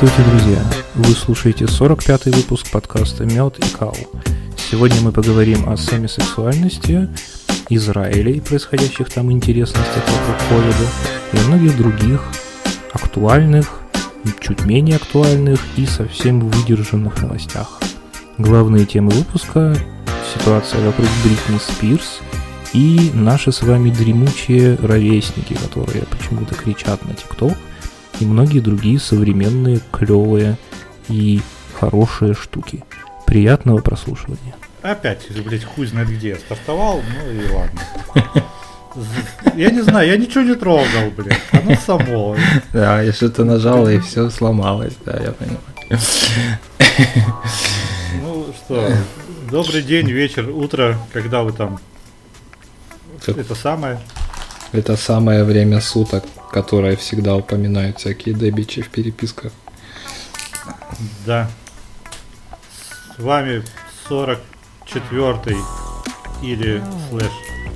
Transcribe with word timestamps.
Здравствуйте, 0.00 0.30
друзья! 0.30 0.64
Вы 0.94 1.12
слушаете 1.12 1.64
45-й 1.64 2.30
выпуск 2.30 2.70
подкаста 2.70 3.24
«Мед 3.24 3.58
и 3.58 3.68
кал». 3.76 3.96
Сегодня 4.56 5.00
мы 5.00 5.10
поговорим 5.10 5.68
о 5.68 5.76
семисексуальности, 5.76 7.08
Израиле 7.68 8.34
и 8.34 8.40
происходящих 8.40 9.10
там 9.10 9.32
интересностях 9.32 10.04
вокруг 10.06 10.36
ковида 10.48 10.88
и 11.32 11.38
о 11.38 11.48
многих 11.48 11.76
других 11.76 12.22
актуальных, 12.92 13.80
чуть 14.38 14.64
менее 14.64 14.96
актуальных 14.96 15.58
и 15.76 15.84
совсем 15.84 16.48
выдержанных 16.48 17.20
новостях. 17.20 17.80
Главные 18.38 18.86
темы 18.86 19.10
выпуска– 19.10 19.76
ситуация 20.32 20.80
вокруг 20.86 21.08
Бритни 21.24 21.58
Спирс 21.58 22.20
и 22.72 23.10
наши 23.14 23.50
с 23.50 23.62
вами 23.62 23.90
дремучие 23.90 24.76
ровесники, 24.80 25.54
которые 25.54 26.04
почему-то 26.04 26.54
кричат 26.54 27.04
на 27.04 27.14
ТикТок– 27.14 27.54
и 28.20 28.26
многие 28.26 28.60
другие 28.60 28.98
современные, 28.98 29.80
клевые 29.92 30.56
и 31.08 31.40
хорошие 31.74 32.34
штуки. 32.34 32.84
Приятного 33.26 33.78
прослушивания. 33.78 34.54
Опять, 34.82 35.26
блядь, 35.44 35.64
хуй 35.64 35.86
знает 35.86 36.08
где. 36.08 36.36
Стартовал, 36.36 37.02
ну 37.02 37.30
и 37.30 37.48
ладно. 37.50 37.80
Я 39.54 39.70
не 39.70 39.82
знаю, 39.82 40.08
я 40.08 40.16
ничего 40.16 40.42
не 40.42 40.54
трогал, 40.54 41.10
блядь. 41.16 41.38
Оно 41.52 41.76
само. 41.76 42.36
Да, 42.72 43.00
я 43.00 43.12
что-то 43.12 43.44
нажал 43.44 43.88
и 43.88 44.00
все 44.00 44.28
сломалось, 44.30 44.94
да, 45.04 45.12
я 45.18 45.32
понимаю. 45.32 45.60
Ну 48.20 48.46
что, 48.56 48.90
добрый 49.50 49.82
день, 49.82 50.10
вечер, 50.10 50.48
утро, 50.48 50.98
когда 51.12 51.42
вы 51.42 51.52
там 51.52 51.78
это 53.26 53.54
самое. 53.54 54.00
Это 54.72 54.96
самое 54.96 55.44
время 55.44 55.80
суток, 55.80 56.24
которое 56.52 56.96
всегда 56.96 57.36
упоминают 57.36 57.98
всякие 57.98 58.34
дебичи 58.34 58.82
в 58.82 58.90
переписках. 58.90 59.52
Да. 61.24 61.50
С 63.16 63.22
вами 63.22 63.62
44 64.08 65.56
или 66.42 66.82
слэш, 67.08 67.30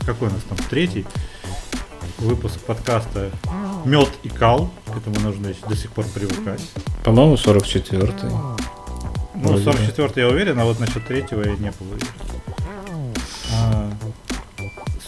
какой 0.05 0.29
у 0.29 0.33
нас 0.33 0.43
там, 0.49 0.59
третий 0.69 1.07
выпуск 2.19 2.61
подкаста 2.61 3.31
Мед 3.85 4.11
и 4.23 4.29
Кал. 4.29 4.71
К 4.87 4.99
этому 4.99 5.19
нужно 5.21 5.49
еще 5.49 5.67
до 5.67 5.77
сих 5.77 5.91
пор 5.93 6.05
привыкать. 6.07 6.61
По-моему, 7.05 7.35
44-й. 7.35 8.31
Ну, 9.35 9.57
44-й 9.57 10.21
я 10.21 10.29
уверен, 10.29 10.61
а 10.61 10.65
вот 10.65 10.79
насчет 10.79 11.07
третьего 11.07 11.43
я 11.43 11.57
не 11.57 11.71
был 11.71 11.91
уверен. 11.91 12.07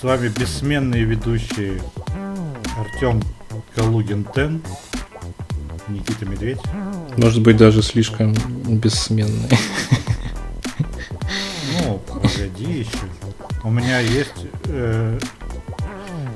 С 0.04 0.06
вами 0.06 0.28
бессменные 0.28 1.04
ведущие 1.04 1.80
Артем 2.78 3.22
Калугин-Тен, 3.74 4.60
Никита 5.88 6.26
Медведь. 6.26 6.60
Может 7.16 7.40
быть, 7.40 7.56
даже 7.56 7.82
слишком 7.82 8.34
бессменный. 8.66 9.48
Ну, 11.72 12.02
погоди 12.06 12.80
еще. 12.80 12.90
У 13.62 13.70
меня 13.70 14.00
есть 14.00 14.44
э, 14.66 15.18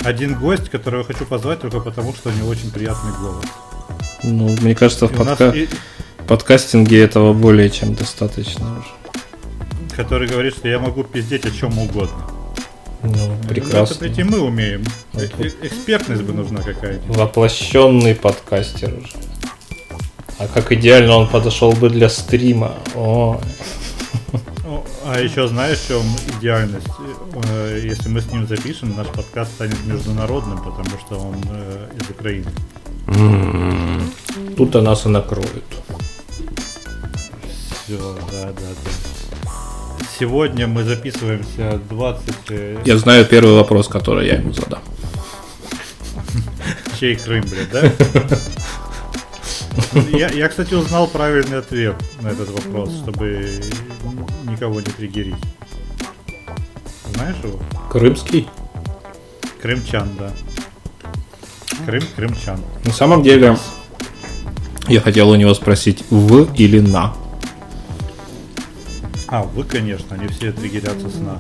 один 0.02 0.38
гость, 0.38 0.70
которого 0.70 1.00
я 1.00 1.04
хочу 1.04 1.26
позвать 1.26 1.60
только 1.60 1.80
потому, 1.80 2.14
что 2.14 2.30
у 2.30 2.32
него 2.32 2.48
очень 2.48 2.70
приятный 2.70 3.12
голос. 3.20 3.44
Ну, 4.22 4.48
мне 4.62 4.74
кажется, 4.74 5.08
в 5.08 5.12
подка... 5.14 5.50
и... 5.50 5.68
подкастинге 6.26 7.02
этого 7.02 7.34
более 7.34 7.68
чем 7.68 7.94
достаточно 7.94 8.78
уже. 8.78 9.94
Который 9.94 10.26
говорит, 10.26 10.54
что 10.54 10.68
я 10.68 10.78
могу 10.78 11.04
пиздеть 11.04 11.44
о 11.44 11.50
чем 11.50 11.78
угодно. 11.78 12.37
Ну, 13.02 13.36
прекрасно. 13.48 13.94
Это 13.94 14.04
ведь 14.06 14.18
и 14.18 14.22
мы 14.24 14.40
умеем. 14.40 14.84
Вот, 15.12 15.30
э 15.38 15.50
Экспертность 15.62 16.22
бы 16.22 16.32
нужна 16.32 16.60
какая-то. 16.62 17.12
Воплощенный 17.12 18.14
подкастер 18.14 18.94
уже. 18.94 19.12
А 20.38 20.46
как 20.46 20.72
идеально 20.72 21.16
он 21.16 21.28
подошел 21.28 21.72
бы 21.72 21.90
для 21.90 22.08
стрима. 22.08 22.74
О. 22.94 23.40
А 25.04 25.20
еще 25.20 25.48
знаешь, 25.48 25.78
в 25.78 25.88
чем 25.88 26.02
идеальность? 26.38 26.86
Э, 27.50 27.80
если 27.82 28.08
мы 28.08 28.20
с 28.20 28.30
ним 28.30 28.46
запишем, 28.46 28.94
наш 28.94 29.06
подкаст 29.06 29.52
станет 29.52 29.82
международным, 29.86 30.58
потому 30.58 30.98
что 30.98 31.18
он 31.18 31.36
э, 31.50 31.88
из 31.98 32.10
Украины. 32.10 32.50
Тут-то 34.56 34.82
нас 34.82 35.06
и 35.06 35.08
накроют. 35.08 35.64
Все, 37.86 37.98
да, 38.30 38.52
да, 38.52 38.68
да. 38.84 39.07
Сегодня 40.18 40.66
мы 40.66 40.82
записываемся 40.82 41.80
20... 41.90 42.34
Э, 42.48 42.82
я 42.84 42.98
знаю 42.98 43.24
первый 43.24 43.54
вопрос, 43.54 43.86
который 43.86 44.26
я 44.26 44.34
ему 44.34 44.52
задам. 44.52 44.80
Чей 46.98 47.14
Крым, 47.14 47.44
блядь, 47.44 47.70
да? 47.70 47.92
Я, 50.10 50.28
я, 50.30 50.48
кстати, 50.48 50.74
узнал 50.74 51.06
правильный 51.06 51.58
ответ 51.58 51.94
на 52.20 52.28
этот 52.28 52.50
вопрос, 52.50 52.90
чтобы 53.00 53.60
никого 54.44 54.80
не 54.80 54.86
триггерить. 54.86 55.36
Знаешь 57.14 57.36
его? 57.44 57.60
Крымский? 57.88 58.48
Крымчан, 59.62 60.08
да. 60.18 60.32
Крым, 61.86 62.02
крымчан. 62.16 62.60
На 62.84 62.92
самом 62.92 63.22
деле, 63.22 63.56
я 64.88 65.00
хотел 65.00 65.28
у 65.30 65.36
него 65.36 65.54
спросить 65.54 66.04
в 66.10 66.52
или 66.54 66.80
на. 66.80 67.14
А, 69.30 69.42
вы, 69.42 69.64
конечно, 69.64 70.16
они 70.16 70.26
все 70.28 70.52
триггерятся 70.52 71.10
сна. 71.10 71.38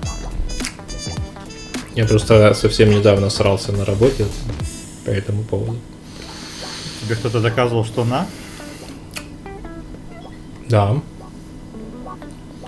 Я 1.94 2.04
просто 2.04 2.52
совсем 2.52 2.90
недавно 2.90 3.30
срался 3.30 3.72
на 3.72 3.84
работе 3.84 4.26
по 5.06 5.10
этому 5.10 5.42
поводу. 5.42 5.78
Тебе 7.02 7.16
кто-то 7.16 7.40
доказывал, 7.40 7.86
что 7.86 8.04
на? 8.04 8.26
Да. 10.68 10.96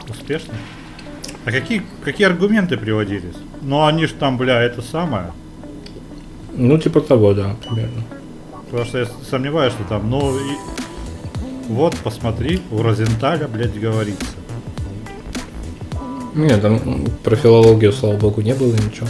Успешно? 0.09 0.55
А 1.45 1.53
какие, 1.53 1.83
какие 2.03 2.27
аргументы 2.27 2.79
приводились? 2.79 3.37
Ну, 3.61 3.85
они 3.85 4.07
ж 4.07 4.13
там, 4.13 4.39
бля, 4.39 4.63
это 4.63 4.81
самое. 4.81 5.33
Ну, 6.55 6.79
типа 6.79 7.03
того, 7.03 7.35
да, 7.35 7.57
примерно. 7.63 8.05
Потому 8.71 8.85
что 8.87 8.99
я 8.99 9.07
сомневаюсь, 9.29 9.75
что 9.75 9.85
там, 9.85 10.09
ну, 10.09 10.35
и... 10.39 10.57
вот, 11.69 11.97
посмотри, 12.03 12.63
у 12.71 12.83
Розенталя, 12.83 13.49
блядь, 13.49 13.79
говорится. 13.79 14.40
Нет, 16.35 16.63
там 16.63 17.07
про 17.25 17.37
филологию, 17.37 17.93
слава 17.93 18.17
богу, 18.17 18.41
не 18.41 18.55
было 18.55 18.73
ничего. 18.73 19.09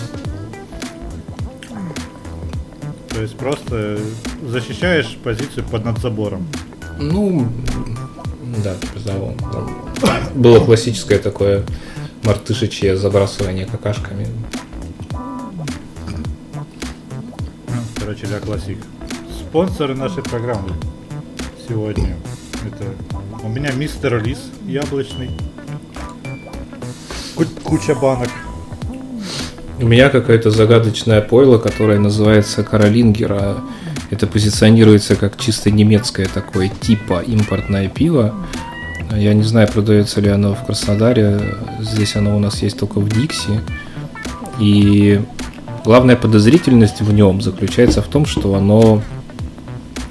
То 3.11 3.21
есть 3.21 3.37
просто 3.37 3.99
защищаешь 4.47 5.19
позицию 5.23 5.65
под 5.71 5.85
надзабором. 5.85 6.47
Ну, 6.99 7.47
да, 8.65 8.75
типа 8.75 9.01
того. 9.05 9.35
Было 10.35 10.65
классическое 10.65 11.19
такое 11.19 11.65
мартышечье 12.25 12.97
забрасывание 12.97 13.67
какашками. 13.67 14.27
Короче, 17.99 18.27
для 18.27 18.41
классик. 18.41 18.79
Спонсоры 19.39 19.95
нашей 19.95 20.23
программы 20.23 20.71
сегодня. 21.69 22.17
Это 22.67 22.85
у 23.45 23.49
меня 23.49 23.73
мистер 23.73 24.23
Лис 24.23 24.39
яблочный 24.67 25.31
куча 27.71 27.95
банок. 27.95 28.29
У 29.79 29.87
меня 29.87 30.11
какая-то 30.11 30.51
загадочная 30.51 31.21
пойло, 31.21 31.59
которая 31.59 32.01
называется 32.01 32.65
Каролингера. 32.65 33.59
Это 34.11 34.27
позиционируется 34.27 35.15
как 35.15 35.39
чисто 35.39 35.71
немецкое 35.71 36.27
такое 36.27 36.69
типа 36.69 37.23
импортное 37.23 37.89
пиво. 37.89 38.35
Я 39.15 39.35
не 39.35 39.45
знаю, 39.45 39.69
продается 39.69 40.21
ли 40.21 40.29
оно 40.29 40.57
в 40.57 40.67
Краснодаре. 40.67 41.41
Здесь 41.79 42.17
оно 42.17 42.37
у 42.37 42.41
нас 42.41 42.61
есть 42.61 42.77
только 42.77 42.99
в 42.99 43.09
Дикси. 43.09 43.61
И 44.59 45.21
главная 45.85 46.17
подозрительность 46.17 47.01
в 47.01 47.13
нем 47.13 47.41
заключается 47.41 48.03
в 48.03 48.09
том, 48.09 48.27
что 48.27 48.57
оно 48.57 49.01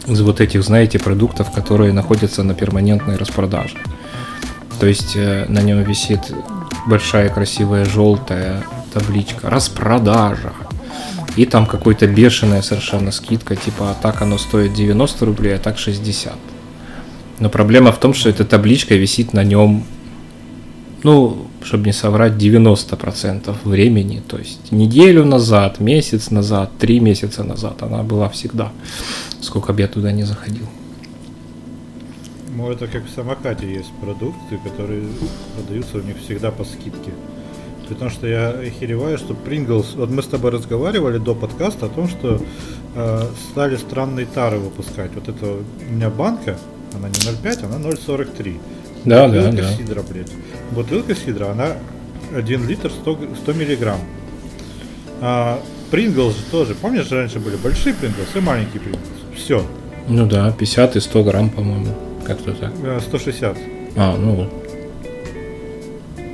из 0.08 0.22
вот 0.22 0.40
этих, 0.40 0.64
знаете, 0.64 0.98
продуктов, 0.98 1.52
которые 1.52 1.92
находятся 1.92 2.44
на 2.44 2.54
перманентной 2.54 3.18
распродаже. 3.18 3.76
То 4.80 4.88
есть 4.88 5.18
э, 5.18 5.46
на 5.50 5.62
нем 5.62 5.84
висит 5.84 6.22
большая 6.88 7.30
красивая 7.30 7.86
желтая 7.86 8.64
табличка 8.94 9.50
«Распродажа». 9.50 10.54
И 11.36 11.46
там 11.46 11.66
какой-то 11.66 12.08
бешеная 12.08 12.62
совершенно 12.62 13.12
скидка, 13.12 13.56
типа, 13.56 13.92
а 13.92 13.94
так 13.94 14.22
оно 14.22 14.38
стоит 14.38 14.74
90 14.74 15.26
рублей, 15.26 15.56
а 15.56 15.60
так 15.60 15.78
60. 15.78 16.34
Но 17.40 17.50
проблема 17.50 17.92
в 17.92 18.00
том, 18.00 18.14
что 18.14 18.30
эта 18.30 18.44
табличка 18.44 18.96
висит 18.96 19.34
на 19.34 19.44
нем, 19.44 19.86
ну, 21.04 21.48
чтобы 21.64 21.86
не 21.86 21.94
соврать, 21.94 22.34
90% 22.34 23.56
времени. 23.64 24.22
То 24.28 24.38
есть 24.38 24.72
неделю 24.72 25.24
назад, 25.24 25.80
месяц 25.80 26.31
назад, 26.31 26.72
три 26.78 27.00
месяца 27.00 27.44
назад 27.44 27.81
она 27.84 28.04
была 28.04 28.28
всегда, 28.30 28.72
сколько 29.42 29.72
бы 29.72 29.81
я 29.81 29.88
туда 29.88 30.12
не 30.12 30.24
заходил. 30.24 30.68
Ну, 32.56 32.72
это 32.72 32.88
как 32.88 33.06
в 33.06 33.10
самокате 33.13 33.72
есть 33.72 33.92
продукты, 34.01 34.57
которые 34.63 35.04
продаются 35.56 35.98
у 35.98 36.01
них 36.01 36.18
всегда 36.18 36.51
по 36.51 36.63
скидке. 36.63 37.12
Потому 37.88 38.10
что 38.12 38.28
я 38.28 38.50
охереваю, 38.50 39.18
что 39.18 39.34
Pringles... 39.34 39.96
Вот 39.96 40.10
мы 40.12 40.22
с 40.22 40.28
тобой 40.28 40.51
разговаривали 40.51 41.18
до 41.18 41.34
подкаста 41.34 41.88
о 41.88 41.90
том, 41.90 42.07
что 42.07 42.40
э, 42.96 43.22
стали 43.51 43.78
странные 43.78 44.28
тары 44.28 44.60
выпускать. 44.60 45.12
Вот 45.16 45.28
это 45.28 45.46
у 45.90 45.94
меня 45.94 46.10
банка 46.10 46.57
Она 46.96 47.07
не 47.07 47.16
0,5, 47.16 47.66
она 47.66 47.90
0,43. 47.90 48.60
Да, 49.06 49.28
Бутылка 49.28 49.52
да, 49.52 49.62
да. 49.63 49.74
сидра, 49.74 50.04
блядь. 50.07 50.31
Бутылка 50.72 51.16
сидра, 51.16 51.52
она 51.52 51.68
1 52.36 52.68
литр 52.68 52.92
100, 52.92 53.16
г- 53.16 53.28
100 53.42 53.54
миллиграмм. 53.54 54.00
А, 55.22 55.60
Принглс 55.90 56.36
же 56.36 56.44
тоже. 56.52 56.75
Помнишь, 56.75 57.12
раньше 57.12 57.40
были 57.40 57.56
большие 57.56 57.95
Принглс 57.95 58.36
и 58.36 58.40
маленькие 58.40 58.81
Принглс? 58.81 59.02
Все. 59.36 59.66
Ну 60.07 60.28
да, 60.28 60.52
50 60.52 60.95
и 60.95 61.00
100 61.00 61.24
грамм, 61.24 61.50
по-моему. 61.50 61.88
Как-то 62.30 62.54
так. 62.54 62.72
160. 63.02 63.58
А, 63.96 64.16
ну, 64.16 64.48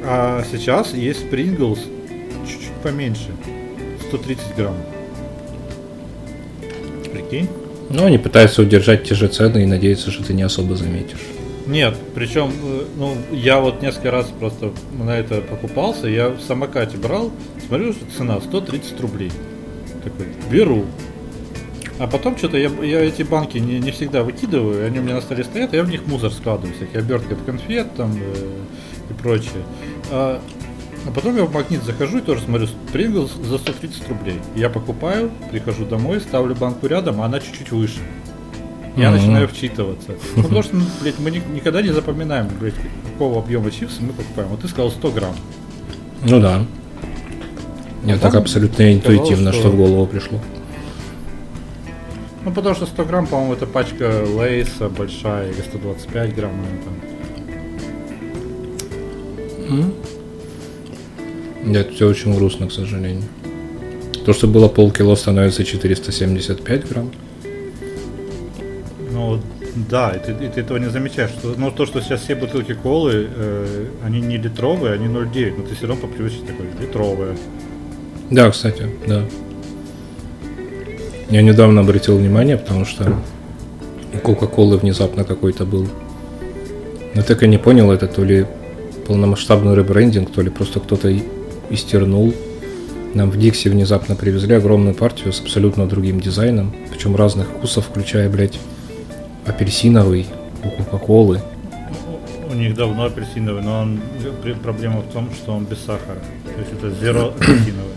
А 0.04 0.44
сейчас 0.52 0.94
есть 0.94 1.30
Принглс 1.30 1.80
чуть-чуть 2.46 2.74
поменьше. 2.84 3.30
130 4.10 4.56
грамм. 4.58 4.76
Прикинь? 7.14 7.48
ну, 7.90 8.06
они 8.06 8.18
пытаются 8.18 8.62
удержать 8.62 9.06
те 9.06 9.16
же 9.16 9.30
цены 9.30 9.64
и 9.64 9.66
надеются, 9.66 10.12
что 10.12 10.22
ты 10.22 10.34
не 10.34 10.44
особо 10.44 10.76
заметишь. 10.76 11.22
Нет, 11.66 11.96
причем, 12.14 12.52
э, 12.62 12.84
ну, 12.98 13.16
я 13.32 13.62
вот 13.62 13.82
несколько 13.82 14.12
раз 14.12 14.28
просто 14.38 14.72
на 15.02 15.18
это 15.18 15.40
покупался, 15.40 16.08
я 16.08 16.28
в 16.28 16.42
самокате 16.42 16.98
брал, 16.98 17.32
смотрю, 17.68 17.94
что 17.94 18.06
цена 18.18 18.42
130 18.42 19.00
рублей. 19.00 19.32
Такой, 20.04 20.26
беру. 20.52 20.86
А 21.98 22.08
потом 22.08 22.38
что-то 22.38 22.58
я, 22.58 22.70
я 22.84 23.00
эти 23.06 23.24
банки 23.24 23.58
не, 23.58 23.80
не 23.80 23.92
всегда 23.92 24.24
выкидываю, 24.24 24.86
они 24.86 25.00
у 25.00 25.02
меня 25.02 25.16
на 25.16 25.22
столе 25.22 25.44
стоят, 25.46 25.74
а 25.74 25.78
я 25.78 25.84
в 25.84 25.90
них 25.90 26.06
мусор 26.08 26.30
складываю, 26.32 26.74
всякие 26.76 27.00
обертки 27.00 27.34
от 27.34 27.42
конфет 27.44 27.96
там 27.96 28.12
э, 28.20 28.50
и 29.10 29.14
прочее. 29.14 29.64
А, 30.12 30.42
а 31.08 31.12
потом 31.12 31.38
я 31.38 31.46
в 31.46 31.54
магнит 31.54 31.84
захожу 31.84 32.18
и 32.18 32.22
тоже 32.22 32.42
смотрю, 32.42 32.68
Принглс 32.92 33.32
за 33.36 33.58
130 33.58 34.10
рублей. 34.10 34.40
Я 34.56 34.70
покупаю, 34.70 35.32
прихожу 35.52 35.86
домой, 35.86 36.20
ставлю 36.20 36.54
банку 36.54 36.86
рядом, 36.88 37.22
а 37.22 37.26
она 37.26 37.40
чуть-чуть 37.40 37.72
выше. 37.72 38.00
Я 38.98 39.10
Мгм. 39.12 39.18
начинаю 39.20 39.48
вчитываться. 39.48 40.12
Ну, 40.36 40.44
потому 40.44 40.64
что, 40.64 40.76
ну, 40.76 40.84
блядь, 41.02 41.20
мы 41.20 41.32
ни- 41.32 41.42
никогда 41.54 41.82
не 41.82 41.90
запоминаем, 41.94 42.50
блядь, 42.60 42.76
какого 43.14 43.40
объема 43.40 43.72
чипсы 43.72 44.02
мы 44.02 44.10
покупаем. 44.14 44.50
Вот 44.50 44.60
ты 44.62 44.68
сказал 44.68 44.92
100 44.92 45.12
грамм. 45.12 45.36
Ну 46.24 46.42
да. 46.42 46.66
Мне 48.04 48.16
А 48.16 48.20
так 48.20 48.36
абсолютно 48.36 48.94
интуитивно, 48.94 49.52
что- 49.54 49.62
что 49.62 49.70
в 49.72 49.78
голову 49.78 50.06
пришло. 50.08 50.40
Ну, 52.46 52.52
потому 52.52 52.76
что 52.76 52.86
100 52.86 53.06
грамм, 53.06 53.26
по-моему, 53.26 53.54
это 53.54 53.66
пачка 53.66 54.24
Лейса 54.24 54.88
большая, 54.88 55.50
или 55.52 55.62
125 55.62 56.36
грамм, 56.36 56.52
наверное, 56.62 56.84
там. 56.84 56.94
М? 59.80 59.94
Нет, 61.64 61.92
все 61.94 62.08
очень 62.08 62.36
грустно, 62.36 62.68
к 62.68 62.72
сожалению. 62.72 63.24
То, 64.26 64.34
что 64.34 64.48
было 64.48 64.68
полкило, 64.68 65.16
становится 65.16 65.64
475 65.64 66.88
грамм. 66.88 67.12
Ну, 69.12 69.42
да, 69.90 70.12
и 70.12 70.20
ты, 70.20 70.46
и 70.46 70.50
ты 70.50 70.62
этого 70.62 70.78
не 70.78 70.90
замечаешь. 70.90 71.32
Что, 71.32 71.56
ну, 71.58 71.72
то, 71.72 71.88
что 71.88 72.00
сейчас 72.02 72.22
все 72.22 72.36
бутылки 72.36 72.76
колы, 72.76 73.28
э, 73.36 73.86
они 74.04 74.22
не 74.22 74.38
литровые, 74.38 74.94
они 74.94 75.08
0,9, 75.08 75.58
но 75.58 75.64
ты 75.64 75.74
все 75.74 75.88
равно 75.88 76.08
по 76.08 76.14
привычке 76.14 76.46
такой, 76.46 76.68
литровая. 76.80 77.36
Да, 78.30 78.52
кстати, 78.52 78.88
да. 79.08 79.24
Я 81.30 81.42
недавно 81.42 81.82
обратил 81.82 82.18
внимание, 82.18 82.58
потому 82.58 82.86
что 82.86 83.16
у 84.14 84.18
Кока-Колы 84.18 84.78
внезапно 84.78 85.24
какой-то 85.24 85.66
был. 85.66 85.88
Но 87.14 87.22
так 87.24 87.44
и 87.44 87.48
не 87.48 87.58
понял, 87.58 87.92
это 87.92 88.08
то 88.08 88.24
ли 88.24 88.46
полномасштабный 89.08 89.76
ребрендинг, 89.76 90.32
то 90.32 90.42
ли 90.42 90.50
просто 90.50 90.80
кто-то 90.80 91.14
истернул. 91.70 92.34
Нам 93.14 93.32
в 93.32 93.38
Дикси 93.38 93.70
внезапно 93.70 94.16
привезли 94.16 94.56
огромную 94.56 94.94
партию 94.94 95.32
с 95.32 95.40
абсолютно 95.40 95.88
другим 95.88 96.20
дизайном, 96.20 96.76
причем 96.92 97.16
разных 97.16 97.48
вкусов, 97.48 97.86
включая, 97.88 98.30
блядь, 98.30 98.60
апельсиновый 99.46 100.28
у 100.64 100.70
Кока-Колы. 100.70 101.42
У 102.52 102.54
них 102.54 102.76
давно 102.76 103.06
апельсиновый, 103.06 103.64
но 103.64 103.80
он, 103.82 104.00
при- 104.44 104.54
проблема 104.54 105.00
в 105.00 105.12
том, 105.14 105.30
что 105.34 105.54
он 105.54 105.66
без 105.66 105.80
сахара. 105.80 106.20
То 106.56 106.60
есть 106.62 106.74
это 106.74 106.90
зеро 107.04 107.28
апельсиновый. 107.36 107.96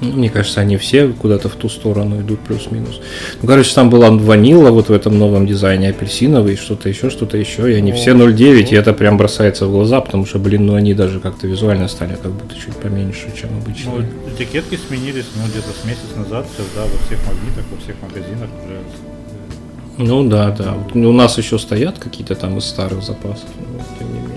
Ну, 0.00 0.12
Мне 0.12 0.30
кажется, 0.30 0.60
они 0.60 0.76
все 0.76 1.08
куда-то 1.08 1.48
в 1.48 1.54
ту 1.54 1.68
сторону 1.68 2.20
идут 2.20 2.38
плюс-минус. 2.40 3.00
Ну, 3.42 3.48
короче, 3.48 3.74
там 3.74 3.90
была 3.90 4.10
ванила 4.10 4.70
вот 4.70 4.88
в 4.90 4.92
этом 4.92 5.18
новом 5.18 5.44
дизайне, 5.46 5.88
апельсиновый, 5.90 6.54
что-то 6.56 6.88
еще, 6.88 7.10
что-то 7.10 7.36
еще, 7.36 7.72
и 7.72 7.74
они 7.74 7.90
все 7.92 8.12
0,9, 8.12 8.68
и 8.70 8.74
это 8.76 8.92
прям 8.92 9.16
бросается 9.16 9.66
в 9.66 9.72
глаза, 9.72 10.00
потому 10.00 10.24
что, 10.24 10.38
блин, 10.38 10.66
ну 10.66 10.74
они 10.74 10.94
даже 10.94 11.18
как-то 11.18 11.48
визуально 11.48 11.88
стали 11.88 12.16
как 12.22 12.30
будто 12.30 12.54
чуть 12.54 12.76
поменьше, 12.76 13.26
чем 13.36 13.50
Ну, 13.52 13.58
обычно. 13.60 14.06
этикетки 14.36 14.78
сменились, 14.88 15.26
ну, 15.34 15.42
где-то 15.50 15.70
с 15.82 15.84
месяц 15.84 16.14
назад, 16.16 16.46
сейчас, 16.54 16.66
да, 16.76 16.82
во 16.82 16.98
всех 17.06 17.18
магнитах, 17.26 17.64
во 17.72 17.80
всех 17.82 17.96
магазинах 18.00 18.50
уже. 18.64 18.74
э, 18.74 20.04
Ну 20.06 20.28
да, 20.28 20.50
да. 20.52 20.76
У 20.94 21.12
нас 21.12 21.38
еще 21.38 21.58
стоят 21.58 21.98
какие-то 21.98 22.36
там 22.36 22.56
из 22.58 22.64
старых 22.66 23.02
запасов, 23.02 23.48
но 23.58 23.82
тем 23.98 24.08
не 24.14 24.20
менее. 24.20 24.36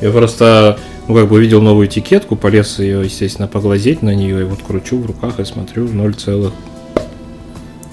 Я 0.00 0.10
просто, 0.12 0.78
ну, 1.08 1.14
как 1.14 1.28
бы 1.28 1.36
увидел 1.36 1.62
новую 1.62 1.86
этикетку, 1.86 2.36
полез 2.36 2.78
ее, 2.78 3.02
естественно, 3.04 3.46
поглазеть 3.48 4.02
на 4.02 4.14
нее, 4.14 4.40
и 4.40 4.44
вот 4.44 4.62
кручу 4.62 4.98
в 4.98 5.06
руках 5.06 5.38
и 5.40 5.44
смотрю 5.44 5.88
0, 5.88 6.14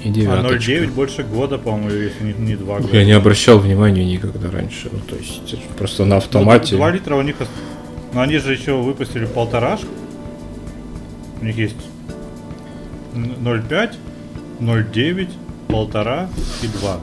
и 0.04 0.10
А 0.10 0.12
девяточка. 0.12 0.72
0,9 0.72 0.92
больше 0.92 1.24
года, 1.24 1.58
по-моему, 1.58 1.90
если 1.92 2.24
не, 2.24 2.34
не 2.34 2.56
2 2.56 2.80
года. 2.80 2.98
Я 2.98 3.06
не 3.06 3.12
обращал 3.14 3.60
внимания 3.60 4.04
никогда 4.04 4.52
раньше. 4.52 4.90
Ну, 4.92 5.00
то 5.00 5.16
есть 5.16 5.56
просто 5.78 6.06
на 6.06 6.18
автомате. 6.18 6.76
2 6.76 6.92
литра 6.92 7.16
у 7.16 7.22
них... 7.22 7.36
Но 8.14 8.22
они 8.22 8.38
же 8.38 8.52
еще 8.54 8.74
выпустили 8.74 9.26
полторашку. 9.26 9.88
У 11.42 11.46
них 11.46 11.58
есть 11.58 11.76
н- 13.16 13.36
0,5, 13.42 13.92
0,9, 14.60 15.30
полтора 15.68 16.30
и 16.62 16.68
2. 16.68 17.00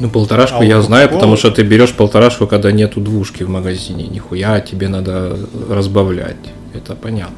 Ну, 0.00 0.10
полторашку 0.10 0.60
А 0.60 0.64
я 0.64 0.80
знаю, 0.82 1.08
Coca-Cola- 1.08 1.14
потому 1.14 1.36
что 1.36 1.50
ты 1.50 1.62
берешь 1.62 1.92
полторашку, 1.92 2.46
когда 2.46 2.72
нету 2.72 3.00
двушки 3.00 3.44
в 3.44 3.48
магазине. 3.48 4.06
Нихуя 4.08 4.60
тебе 4.60 4.88
надо 4.88 5.38
разбавлять. 5.68 6.36
Это 6.74 6.96
понятно. 6.96 7.36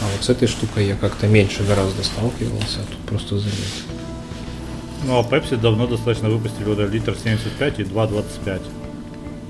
А 0.00 0.04
вот 0.16 0.24
с 0.24 0.30
этой 0.30 0.48
штукой 0.48 0.86
я 0.86 0.94
как-то 0.96 1.26
меньше 1.26 1.64
гораздо 1.64 2.02
сталкивался, 2.02 2.78
а 2.80 2.90
тут 2.90 2.98
просто 3.08 3.38
заметил. 3.38 3.86
Ну 5.04 5.18
а 5.18 5.22
Pepsi 5.22 5.56
давно 5.56 5.86
достаточно 5.86 6.28
выпустили 6.28 6.64
вот 6.64 6.78
литр 6.78 7.16
75 7.16 7.80
и 7.80 7.82
2,25. 7.82 8.60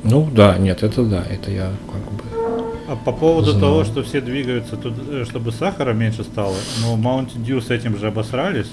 Ну 0.04 0.28
да, 0.34 0.56
нет, 0.58 0.82
это 0.82 1.04
да, 1.04 1.24
это 1.30 1.50
я 1.50 1.70
как 1.90 2.12
бы. 2.12 2.24
А 2.88 2.96
по 2.96 3.12
поводу 3.12 3.52
Знаю. 3.52 3.60
того, 3.60 3.84
что 3.84 4.02
все 4.02 4.20
двигаются, 4.20 4.76
тут, 4.76 4.94
э, 5.08 5.24
чтобы 5.28 5.52
сахара 5.52 5.92
меньше 5.92 6.24
стало, 6.24 6.56
но 6.80 6.96
Mountain 6.96 7.44
Dew 7.46 7.62
с 7.62 7.70
этим 7.70 7.96
же 7.98 8.08
обосрались. 8.08 8.70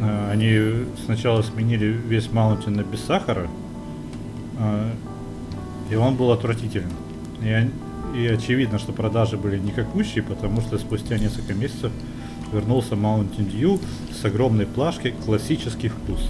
Э, 0.00 0.30
Они 0.30 0.86
сначала 1.04 1.42
сменили 1.42 1.86
весь 1.86 2.26
Mountain 2.26 2.70
на 2.70 2.82
без 2.82 3.00
сахара, 3.00 3.48
э, 4.58 4.90
и 5.90 5.94
он 5.94 6.16
был 6.16 6.32
отвратителен. 6.32 6.90
И, 7.42 7.70
и 8.18 8.26
очевидно, 8.26 8.78
что 8.78 8.92
продажи 8.92 9.36
были 9.36 9.58
никакущие, 9.58 10.22
потому 10.22 10.60
что 10.60 10.78
спустя 10.78 11.18
несколько 11.18 11.54
месяцев 11.54 11.92
вернулся 12.52 12.94
Mountain 12.94 13.50
Dew 13.50 13.80
с 14.20 14.24
огромной 14.24 14.66
плашкой 14.66 15.12
классический 15.24 15.88
вкус. 15.88 16.20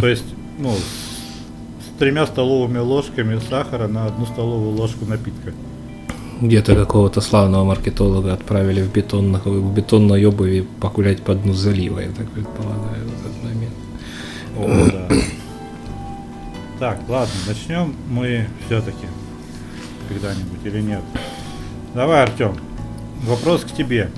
То 0.00 0.06
есть, 0.08 0.26
ну, 0.58 0.72
с 0.72 1.98
тремя 1.98 2.26
столовыми 2.26 2.78
ложками 2.78 3.40
сахара 3.48 3.88
на 3.88 4.06
одну 4.06 4.26
столовую 4.26 4.76
ложку 4.76 5.06
напитка. 5.06 5.52
Где-то 6.40 6.74
какого-то 6.74 7.20
славного 7.20 7.64
маркетолога 7.64 8.32
отправили 8.32 8.80
в, 8.82 8.90
бетонных, 8.92 9.44
в 9.44 9.74
бетонной 9.74 10.24
обуви 10.24 10.66
покулять 10.80 11.22
по 11.22 11.34
дну 11.34 11.52
залива, 11.52 12.00
я 12.00 12.08
так 12.08 12.30
предполагаю, 12.30 13.04
в 13.06 13.26
этот 13.26 13.42
момент. 13.44 13.74
О, 14.58 14.90
да. 14.90 15.16
Так, 16.78 17.00
ладно, 17.08 17.34
начнем 17.46 17.94
мы 18.08 18.46
все-таки 18.66 19.06
когда-нибудь 20.08 20.60
или 20.64 20.80
нет. 20.80 21.02
Давай, 21.94 22.22
Артем, 22.22 22.56
вопрос 23.24 23.62
к 23.64 23.74
тебе. 23.76 24.10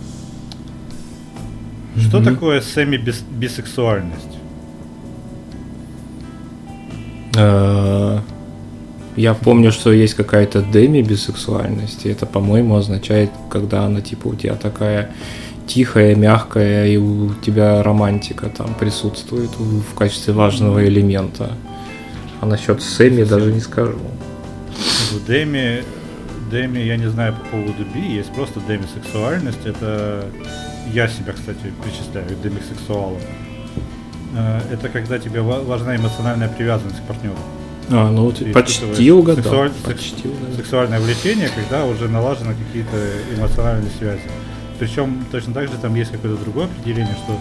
Что 1.97 2.19
Мгм. 2.21 2.25
такое 2.35 2.61
семи-бисексуальность? 2.61 4.39
Э, 7.37 8.21
Я 9.17 9.35
помню, 9.35 9.73
что 9.73 9.93
есть 9.93 10.15
какая-то 10.15 10.63
деми 10.63 11.03
бисексуальности. 11.03 12.09
Это, 12.09 12.25
по-моему, 12.27 12.77
означает, 12.77 13.31
когда 13.51 13.85
она 13.85 14.01
типа 14.01 14.29
у 14.29 14.35
тебя 14.35 14.55
такая 14.55 15.11
тихая, 15.67 16.15
мягкая, 16.17 16.87
и 16.87 16.97
у 16.97 17.35
тебя 17.35 17.83
романтика 17.83 18.49
там 18.49 18.75
присутствует 18.75 19.51
в 19.59 19.95
качестве 19.95 20.33
важного 20.33 20.85
элемента. 20.87 21.51
А 22.41 22.47
насчет 22.47 22.83
Сэмми 22.83 23.25
даже 23.25 23.53
не 23.53 23.61
скажу. 23.61 23.99
В 25.13 25.27
Деми, 25.27 25.85
Деми, 26.51 26.79
я 26.81 26.97
не 26.97 27.09
знаю 27.11 27.35
по 27.35 27.57
поводу 27.57 27.85
би, 27.95 28.17
есть 28.17 28.33
просто 28.33 28.61
демисексуальность. 28.67 29.65
Это 29.65 30.25
я 30.93 31.07
себя, 31.07 31.33
кстати, 31.35 31.73
причисляю 31.85 32.27
к 32.37 32.43
демисексуалам. 32.43 33.19
Э, 34.37 34.61
Это 34.73 34.89
когда 34.89 35.19
тебе 35.19 35.43
ва- 35.43 35.63
важна 35.63 35.95
эмоциональная 35.97 36.49
привязанность 36.49 36.99
к 37.01 37.03
партнеру. 37.03 37.37
А, 37.91 38.11
ну 38.11 38.33
почти 38.53 39.11
угадал. 39.11 39.45
сексуаль- 39.45 39.73
Почти 39.85 40.29
угадал. 40.29 40.57
Сексуальное 40.57 41.01
влечение, 41.01 41.51
когда 41.55 41.85
уже 41.85 42.09
налажены 42.09 42.55
какие-то 42.55 42.97
эмоциональные 43.37 43.91
связи. 43.99 44.23
Причем 44.79 45.25
точно 45.31 45.55
так 45.55 45.69
же 45.69 45.75
там 45.81 45.95
есть 45.95 46.11
какое-то 46.11 46.43
другое 46.43 46.67
определение, 46.67 47.15
что 47.25 47.35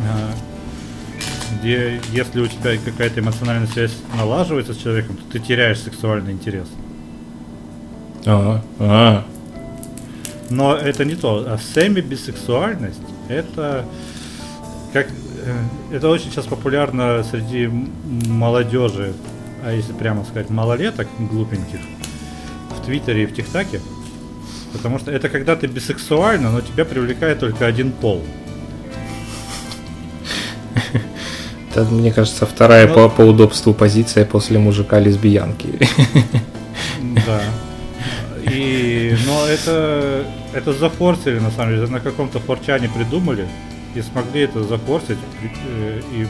э, 0.00 1.58
где 1.58 2.00
если 2.12 2.40
у 2.40 2.46
тебя 2.46 2.76
какая-то 2.84 3.20
эмоциональная 3.20 3.66
связь 3.66 3.92
налаживается 4.16 4.74
с 4.74 4.76
человеком, 4.76 5.16
то 5.16 5.22
ты 5.32 5.38
теряешь 5.38 5.80
сексуальный 5.80 6.32
интерес. 6.32 6.68
А, 8.26 8.62
а. 8.78 9.24
Но 10.50 10.74
это 10.76 11.04
не 11.04 11.14
то. 11.14 11.44
А 11.46 11.58
семи-бисексуальность 11.58 13.00
это 13.28 13.84
как 14.92 15.08
это 15.92 16.08
очень 16.08 16.30
сейчас 16.30 16.46
популярно 16.46 17.24
среди 17.24 17.66
молодежи, 17.66 19.14
а 19.64 19.72
если 19.72 19.92
прямо 19.92 20.24
сказать 20.24 20.50
малолеток 20.50 21.08
глупеньких 21.18 21.80
в 22.70 22.84
Твиттере 22.84 23.24
и 23.24 23.26
в 23.26 23.34
ТикТаке. 23.34 23.80
Потому 24.72 24.98
что 24.98 25.10
это 25.12 25.28
когда 25.28 25.54
ты 25.56 25.66
бисексуальна, 25.66 26.50
но 26.50 26.60
тебя 26.60 26.84
привлекает 26.84 27.38
только 27.38 27.66
один 27.66 27.92
пол. 27.92 28.22
Это, 31.70 31.84
мне 31.86 32.12
кажется, 32.12 32.46
вторая 32.46 32.86
ну, 32.86 32.94
по, 32.94 33.08
по 33.08 33.22
удобству 33.22 33.74
позиция 33.74 34.24
после 34.24 34.58
мужика 34.58 35.00
лесбиянки. 35.00 35.88
Да. 37.26 37.40
И, 38.50 39.16
но 39.26 39.46
это, 39.46 40.24
это 40.52 40.72
зафорсили, 40.72 41.38
на 41.38 41.50
самом 41.50 41.74
деле, 41.74 41.86
на 41.88 42.00
каком-то 42.00 42.38
форчане 42.38 42.88
придумали 42.88 43.46
и 43.94 44.02
смогли 44.02 44.42
это 44.42 44.62
зафорсить, 44.64 45.18
э, 45.66 46.00
и 46.12 46.26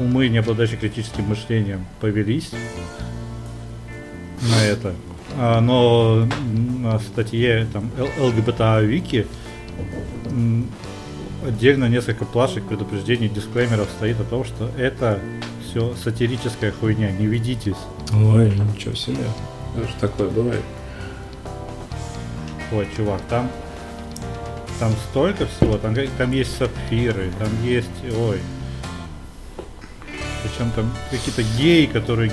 умы, 0.00 0.28
не 0.28 0.38
обладающие 0.38 0.78
критическим 0.78 1.24
мышлением, 1.24 1.86
повелись 2.00 2.50
на 4.40 4.64
это. 4.64 4.94
А, 5.36 5.60
но 5.60 6.26
на 6.80 6.98
статье 6.98 7.66
там 7.72 7.90
ЛГБТ 8.18 8.82
Вики 8.82 9.26
отдельно 11.46 11.86
несколько 11.86 12.24
плашек 12.24 12.64
предупреждений, 12.64 13.28
дисклеймеров 13.28 13.88
стоит 13.96 14.20
о 14.20 14.24
том, 14.24 14.44
что 14.44 14.70
это 14.76 15.20
все 15.64 15.94
сатирическая 15.94 16.72
хуйня, 16.72 17.10
не 17.10 17.26
ведитесь. 17.26 17.76
Ой, 18.12 18.50
ничего 18.74 18.94
себе. 18.94 19.24
Даже 19.76 19.92
такое 20.00 20.28
бывает. 20.28 20.62
Ой, 22.72 22.86
чувак, 22.96 23.20
там 23.28 23.50
там 24.78 24.92
столько 25.10 25.46
всего, 25.46 25.76
там, 25.78 25.94
там 26.16 26.32
есть 26.32 26.56
сапфиры, 26.56 27.30
там 27.38 27.48
есть, 27.64 27.88
ой, 28.16 28.38
причем 30.42 30.70
там 30.72 30.92
какие-то 31.10 31.42
геи, 31.58 31.86
которые 31.86 32.32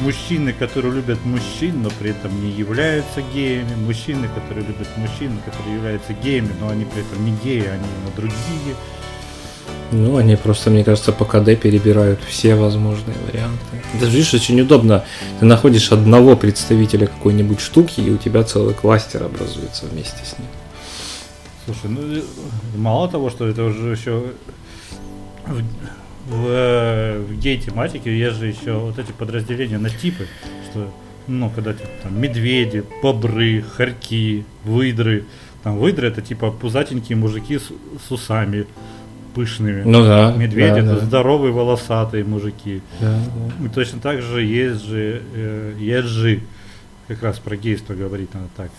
мужчины, 0.00 0.52
которые 0.52 0.94
любят 0.94 1.24
мужчин, 1.24 1.82
но 1.82 1.90
при 1.98 2.10
этом 2.10 2.40
не 2.42 2.50
являются 2.50 3.22
геями, 3.34 3.74
мужчины, 3.74 4.28
которые 4.34 4.66
любят 4.66 4.88
мужчин, 4.96 5.38
которые 5.44 5.76
являются 5.76 6.12
геями, 6.12 6.50
но 6.60 6.68
они 6.68 6.84
при 6.84 7.02
этом 7.02 7.24
не 7.24 7.32
геи, 7.42 7.66
они 7.66 7.86
на 8.04 8.10
другие. 8.16 8.76
Ну, 9.90 10.18
они 10.18 10.36
просто, 10.36 10.70
мне 10.70 10.84
кажется, 10.84 11.12
по 11.12 11.24
КД 11.24 11.58
перебирают 11.58 12.20
все 12.26 12.54
возможные 12.54 13.16
варианты. 13.26 13.58
Даже 13.98 14.12
видишь, 14.12 14.34
очень 14.34 14.60
удобно. 14.60 15.04
Ты 15.40 15.46
находишь 15.46 15.92
одного 15.92 16.36
представителя 16.36 17.06
какой-нибудь 17.06 17.60
штуки, 17.60 18.00
и 18.00 18.10
у 18.10 18.18
тебя 18.18 18.44
целый 18.44 18.74
кластер 18.74 19.22
образуется 19.22 19.86
вместе 19.86 20.18
с 20.24 20.38
ним. 20.38 20.48
Слушай, 21.68 21.90
ну 21.90 22.22
мало 22.78 23.08
того, 23.10 23.28
что 23.28 23.46
это 23.46 23.64
уже 23.64 23.90
еще 23.90 24.32
в, 25.46 25.62
в, 26.30 27.18
в 27.28 27.34
гей-тематике 27.34 28.18
есть 28.18 28.38
же 28.38 28.46
еще 28.46 28.72
вот 28.72 28.98
эти 28.98 29.12
подразделения 29.12 29.76
на 29.76 29.90
типы, 29.90 30.26
что 30.70 30.90
ну, 31.26 31.50
когда 31.50 31.74
типа, 31.74 31.90
там 32.04 32.18
медведи, 32.18 32.84
бобры, 33.02 33.62
хорьки, 33.62 34.46
выдры. 34.64 35.26
Там 35.62 35.76
выдры 35.76 36.08
это 36.08 36.22
типа 36.22 36.50
пузатенькие 36.50 37.18
мужики 37.18 37.58
с, 37.58 37.70
с 38.06 38.10
усами 38.10 38.66
пышными. 39.34 39.82
Ну 39.82 40.02
да. 40.04 40.32
Медведи 40.32 40.70
да, 40.70 40.78
это 40.78 41.00
да. 41.00 41.04
здоровые 41.04 41.52
волосатые 41.52 42.24
мужики. 42.24 42.80
Да, 42.98 43.18
да. 43.60 43.66
И 43.66 43.68
точно 43.68 44.00
так 44.00 44.22
же 44.22 44.42
есть 44.42 44.86
же, 44.86 45.22
э, 45.34 45.74
есть 45.78 46.08
же, 46.08 46.40
как 47.08 47.22
раз 47.22 47.38
про 47.38 47.56
гейство 47.56 47.92
говорить 47.92 48.30
надо 48.32 48.48
так. 48.56 48.70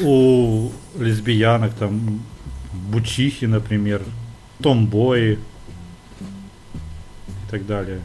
У 0.00 0.70
лесбиянок 0.98 1.72
там 1.74 2.20
бучихи, 2.72 3.46
например, 3.46 4.02
томбои 4.62 5.38
и 7.28 7.50
так 7.50 7.66
далее. 7.66 8.00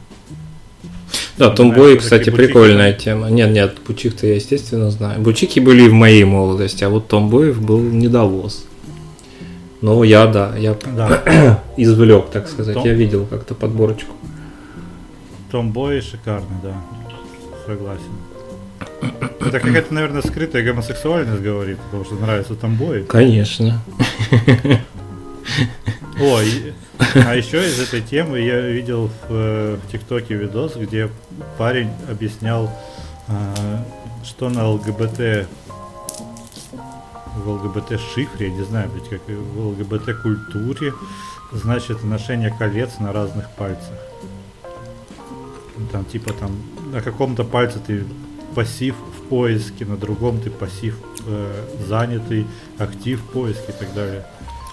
Да, 1.37 1.49
томбои, 1.49 1.97
кстати, 1.97 2.29
прикольная 2.29 2.93
тема. 2.93 3.29
Нет, 3.29 3.51
нет, 3.51 3.77
бучих-то 3.85 4.27
я, 4.27 4.35
естественно, 4.35 4.91
знаю. 4.91 5.21
Бучихи 5.21 5.59
были 5.59 5.87
в 5.87 5.93
моей 5.93 6.23
молодости, 6.23 6.83
а 6.83 6.89
вот 6.89 7.07
томбоев 7.07 7.61
был 7.61 7.79
недовоз. 7.79 8.65
Но 9.81 10.03
я, 10.03 10.27
да, 10.27 10.55
я 10.57 10.77
да. 10.95 11.63
извлек, 11.77 12.29
так 12.29 12.47
сказать. 12.47 12.75
Том... 12.75 12.85
Я 12.85 12.93
видел 12.93 13.25
как-то 13.25 13.55
подборочку. 13.55 14.13
Томбои 15.51 15.99
шикарный, 15.99 16.57
да. 16.61 16.81
Согласен. 17.65 18.32
Это 19.39 19.59
какая-то, 19.59 19.93
наверное, 19.93 20.21
скрытая 20.21 20.63
гомосексуальность 20.63 21.41
говорит, 21.41 21.77
потому 21.79 22.05
что 22.05 22.15
нравятся 22.15 22.55
тамбои. 22.55 23.03
Конечно. 23.03 23.81
Ой, 26.21 26.73
а 27.15 27.35
еще 27.35 27.67
из 27.67 27.79
этой 27.79 28.01
темы 28.01 28.39
я 28.39 28.59
видел 28.61 29.07
в, 29.07 29.11
э, 29.29 29.77
ТикТоке 29.91 30.35
видос, 30.35 30.75
где 30.75 31.09
парень 31.57 31.89
объяснял, 32.09 32.69
а, 33.27 33.85
что 34.23 34.49
на 34.49 34.67
ЛГБТ 34.69 35.47
в 37.35 37.49
ЛГБТ 37.49 37.99
шифре, 37.99 38.47
я 38.47 38.53
не 38.53 38.63
знаю, 38.63 38.89
блядь, 38.89 39.09
как 39.09 39.21
в 39.27 39.67
ЛГБТ 39.67 40.21
культуре, 40.21 40.93
значит 41.51 42.03
ношение 42.03 42.55
колец 42.57 42.99
на 42.99 43.11
разных 43.11 43.49
пальцах. 43.51 43.97
Там 45.91 46.05
типа 46.05 46.33
там 46.33 46.51
на 46.91 47.01
каком-то 47.01 47.43
пальце 47.43 47.79
ты 47.79 48.03
пассив 48.55 48.95
в 48.95 49.29
поиске, 49.29 49.85
на 49.85 49.97
другом 49.97 50.39
ты 50.39 50.49
пассив 50.49 50.97
э, 51.27 51.65
занятый, 51.87 52.45
актив 52.77 53.19
в 53.19 53.31
поиске 53.31 53.65
и 53.69 53.79
так 53.79 53.93
далее. 53.93 54.25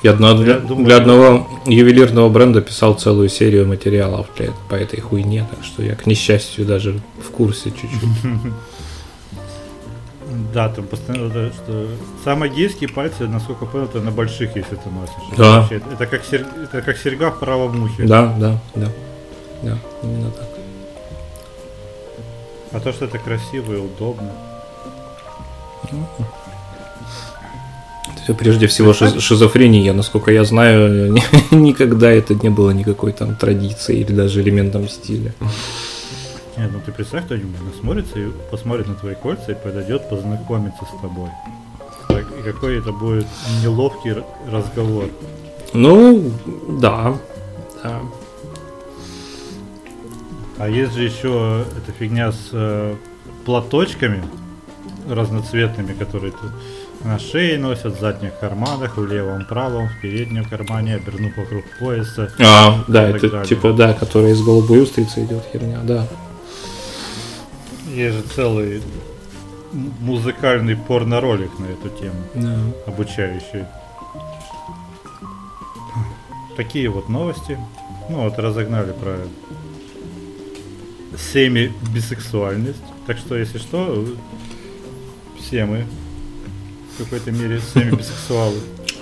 Я 0.03 0.15
для, 0.15 0.59
думаю, 0.59 0.87
для 0.87 0.97
одного 0.97 1.47
ювелирного 1.67 2.31
бренда 2.31 2.63
писал 2.63 2.95
целую 2.95 3.29
серию 3.29 3.67
материалов 3.67 4.29
для, 4.37 4.51
по 4.71 4.75
этой 4.75 4.99
хуйне, 5.01 5.47
так 5.51 5.63
что 5.63 5.83
я, 5.83 5.95
к 5.95 6.07
несчастью, 6.07 6.65
даже 6.65 7.01
в 7.23 7.31
курсе 7.31 7.71
чуть-чуть. 7.71 8.01
Да, 10.55 10.69
там 10.69 10.87
постоянно, 10.87 11.53
что 11.53 11.89
самые 12.25 12.53
гейские 12.53 12.89
пальцы, 12.89 13.27
насколько 13.27 13.67
понял, 13.67 13.87
это 13.87 14.01
на 14.01 14.11
больших, 14.11 14.57
если 14.57 14.77
ты 14.77 14.89
носишь. 14.91 15.37
Да. 15.37 15.69
Это, 15.71 16.07
как, 16.07 16.23
это 16.33 16.83
как 16.83 16.97
серьга 16.99 17.31
в 17.31 17.39
правом 17.39 17.83
ухе. 17.83 18.05
Да, 18.05 18.35
да, 18.39 18.61
да. 18.75 18.89
Да, 19.63 19.79
именно 20.03 20.31
так. 20.31 20.50
А 22.73 22.81
то, 22.81 22.93
что 22.93 23.07
это 23.07 23.19
красиво 23.19 23.75
и 23.75 23.79
удобно. 23.79 24.33
Это 28.23 28.35
прежде 28.35 28.67
всего 28.67 28.93
шиз- 28.93 29.19
шизофрения, 29.21 29.93
насколько 29.93 30.31
я 30.31 30.45
знаю, 30.45 31.15
никогда 31.51 32.11
это 32.11 32.35
не 32.35 32.51
было 32.51 32.71
никакой 32.71 33.13
там 33.13 33.35
традицией 33.35 34.03
или 34.03 34.13
даже 34.13 34.41
элементом 34.41 34.89
стиля. 34.89 35.33
Нет, 36.57 36.71
ну 36.73 36.81
ты 36.85 36.93
представь, 36.93 37.25
кто-нибудь 37.25 37.61
насмотрится 37.63 38.19
и 38.19 38.29
посмотрит 38.51 38.87
на 38.89 38.95
твои 38.95 39.15
кольца 39.15 39.53
и 39.53 39.55
подойдет 39.55 40.09
познакомиться 40.09 40.85
с 40.85 41.01
тобой. 41.01 41.31
Так, 42.09 42.27
и 42.39 42.43
какой 42.43 42.79
это 42.79 42.93
будет 42.93 43.27
неловкий 43.63 44.15
разговор. 44.51 45.09
Ну, 45.73 46.31
да. 46.69 47.17
Да. 47.83 48.01
А 50.61 50.69
есть 50.69 50.93
же 50.93 51.05
еще 51.05 51.65
эта 51.75 51.91
фигня 51.91 52.33
с 52.33 52.51
э, 52.53 52.95
платочками 53.47 54.23
разноцветными, 55.09 55.95
которые 55.95 56.33
тут 56.33 56.51
на 57.03 57.19
шее 57.19 57.59
носят, 57.59 57.97
в 57.97 58.01
задних 58.01 58.39
карманах, 58.39 58.99
в 58.99 59.07
левом, 59.07 59.47
правом, 59.47 59.89
в 59.89 60.03
переднем 60.03 60.45
кармане, 60.45 60.97
обернув 60.97 61.35
вокруг 61.39 61.65
пояса. 61.79 62.31
А, 62.39 62.85
да, 62.89 63.09
это 63.09 63.31
далее. 63.31 63.47
типа, 63.47 63.73
да, 63.73 63.95
который 63.95 64.33
из 64.33 64.43
голубой 64.43 64.83
устрицы 64.83 65.25
идет 65.25 65.43
херня, 65.51 65.79
да. 65.83 66.07
Есть 67.89 68.17
же 68.19 68.23
целый 68.35 68.83
музыкальный 69.73 70.77
порно-ролик 70.77 71.59
на 71.59 71.69
эту 71.69 71.89
тему, 71.89 72.21
да. 72.35 72.59
обучающий. 72.87 73.65
Такие 76.55 76.91
вот 76.91 77.09
новости. 77.09 77.59
Ну 78.11 78.25
вот 78.25 78.39
разогнали 78.39 78.93
про 78.93 79.17
семи-бисексуальность. 81.17 82.83
Так 83.07 83.19
что, 83.19 83.37
если 83.37 83.59
что, 83.59 84.07
все 85.39 85.65
мы 85.65 85.87
в 86.95 87.05
какой-то 87.05 87.33
мере 87.33 87.61
семи-бисексуалы. 87.61 88.59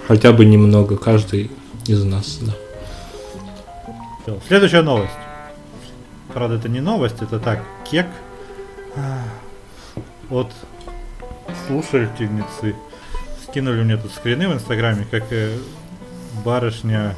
Хотя 0.06 0.32
бы 0.32 0.44
немного, 0.44 0.96
каждый 0.96 1.50
из 1.86 2.04
нас, 2.04 2.40
да. 2.40 2.54
Следующая 4.46 4.82
новость. 4.82 5.12
Правда, 6.32 6.56
это 6.56 6.68
не 6.68 6.80
новость, 6.80 7.22
это 7.22 7.38
так, 7.38 7.64
кек 7.90 8.06
от 10.30 10.52
слушательницы. 11.66 12.74
Скинули 13.42 13.82
мне 13.82 13.96
тут 13.96 14.12
скрины 14.12 14.48
в 14.48 14.52
инстаграме, 14.52 15.06
как 15.10 15.24
э, 15.30 15.56
барышня 16.44 17.16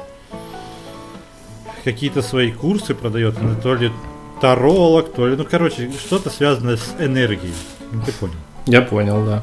какие-то 1.83 2.23
свои 2.23 2.53
курсы 2.53 2.95
продает, 2.95 3.39
она 3.39 3.55
то 3.57 3.75
ли 3.75 3.91
таролог, 4.41 5.13
то 5.13 5.27
ли, 5.27 5.37
ну, 5.37 5.45
короче, 5.45 5.91
что-то 5.93 6.31
связанное 6.31 6.77
с 6.77 6.95
энергией. 6.99 7.55
Ну, 7.93 8.03
ты 8.03 8.13
понял. 8.13 8.35
Я 8.67 8.83
понял, 8.83 9.25
да. 9.25 9.43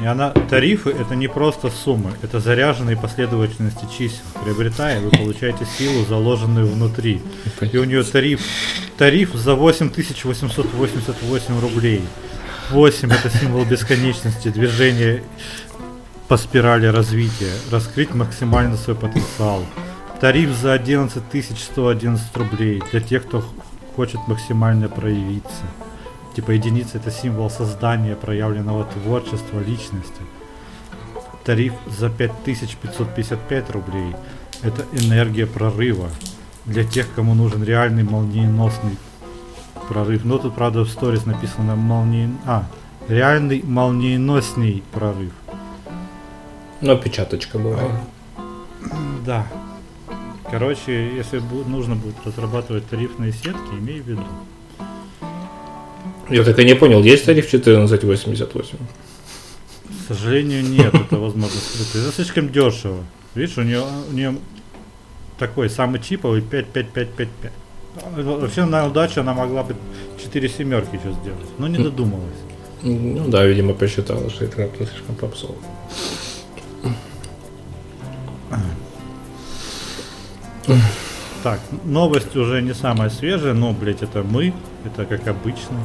И 0.00 0.06
она, 0.06 0.30
тарифы 0.30 0.90
это 0.90 1.14
не 1.14 1.28
просто 1.28 1.70
суммы, 1.70 2.12
это 2.22 2.40
заряженные 2.40 2.96
последовательности 2.96 3.86
чисел. 3.96 4.24
Приобретая, 4.42 5.00
вы 5.00 5.10
получаете 5.10 5.66
силу, 5.78 6.04
заложенную 6.04 6.66
внутри. 6.66 7.22
И 7.60 7.76
у 7.76 7.84
нее 7.84 8.02
тариф, 8.02 8.40
тариф 8.96 9.34
за 9.34 9.54
8888 9.54 11.60
рублей. 11.60 12.02
8 12.70 13.12
это 13.12 13.30
символ 13.30 13.64
бесконечности, 13.64 14.48
движение 14.48 15.22
по 16.28 16.36
спирали 16.36 16.86
развития, 16.86 17.52
раскрыть 17.70 18.14
максимально 18.14 18.76
свой 18.76 18.96
потенциал. 18.96 19.64
Тариф 20.20 20.50
за 20.50 20.72
11 20.72 21.22
111 21.58 22.36
рублей 22.36 22.82
для 22.90 23.00
тех, 23.00 23.26
кто 23.26 23.44
хочет 23.96 24.20
максимально 24.28 24.88
проявиться. 24.88 25.64
Типа 26.34 26.52
единица 26.52 26.98
это 26.98 27.10
символ 27.10 27.50
создания 27.50 28.16
проявленного 28.16 28.84
творчества 28.84 29.60
личности. 29.60 30.22
Тариф 31.44 31.74
за 31.86 32.08
5555 32.08 33.70
рублей 33.70 34.14
это 34.62 34.84
энергия 34.92 35.46
прорыва 35.46 36.08
для 36.64 36.84
тех, 36.84 37.12
кому 37.14 37.34
нужен 37.34 37.64
реальный 37.64 38.04
молниеносный 38.04 38.96
прорыв. 39.88 40.24
Но 40.24 40.38
тут, 40.38 40.54
правда, 40.54 40.82
в 40.84 40.88
сторис 40.88 41.26
написано 41.26 41.76
молнии... 41.76 42.30
А, 42.46 42.64
реальный 43.08 43.62
молниеносней 43.62 44.82
прорыв. 44.92 45.32
Но 46.80 46.96
печаточка 46.96 47.58
бывает. 47.58 47.90
Да. 49.26 49.46
Короче, 50.52 51.16
если 51.16 51.40
нужно 51.66 51.96
будет 51.96 52.14
разрабатывать 52.26 52.86
тарифные 52.86 53.32
сетки, 53.32 53.72
имей 53.72 54.02
в 54.02 54.06
виду. 54.06 54.22
Я 56.28 56.44
так 56.44 56.58
и 56.58 56.64
не 56.66 56.74
понял, 56.74 57.02
есть 57.02 57.24
тариф 57.24 57.46
1488? 57.46 58.76
К 58.76 60.08
сожалению, 60.08 60.62
нет, 60.62 60.92
это 60.92 61.16
возможно. 61.18 61.56
Это 61.94 62.12
слишком 62.12 62.52
дешево. 62.52 63.02
Видишь, 63.34 63.56
у 63.56 63.62
нее, 63.62 63.82
у 64.10 64.12
нее 64.12 64.36
такой 65.38 65.70
самый 65.70 66.02
чиповый 66.02 66.42
55555. 66.42 67.52
Вообще 68.22 68.66
на 68.66 68.86
удачу 68.86 69.22
она 69.22 69.32
могла 69.32 69.62
бы 69.62 69.74
4 70.22 70.48
семерки 70.50 70.96
еще 70.96 71.14
сделать, 71.22 71.48
но 71.56 71.66
не 71.66 71.78
додумалась. 71.78 72.36
Ну 72.82 73.26
да, 73.28 73.46
видимо, 73.46 73.72
посчитала, 73.72 74.28
что 74.28 74.44
это 74.44 74.56
как-то 74.56 74.84
слишком 74.84 75.14
попсово. 75.14 75.56
Так, 81.42 81.60
новость 81.84 82.36
уже 82.36 82.62
не 82.62 82.72
самая 82.72 83.10
свежая, 83.10 83.52
но, 83.52 83.72
блять, 83.72 84.02
это 84.02 84.22
мы, 84.22 84.54
это 84.84 85.04
как 85.04 85.26
обычно. 85.26 85.76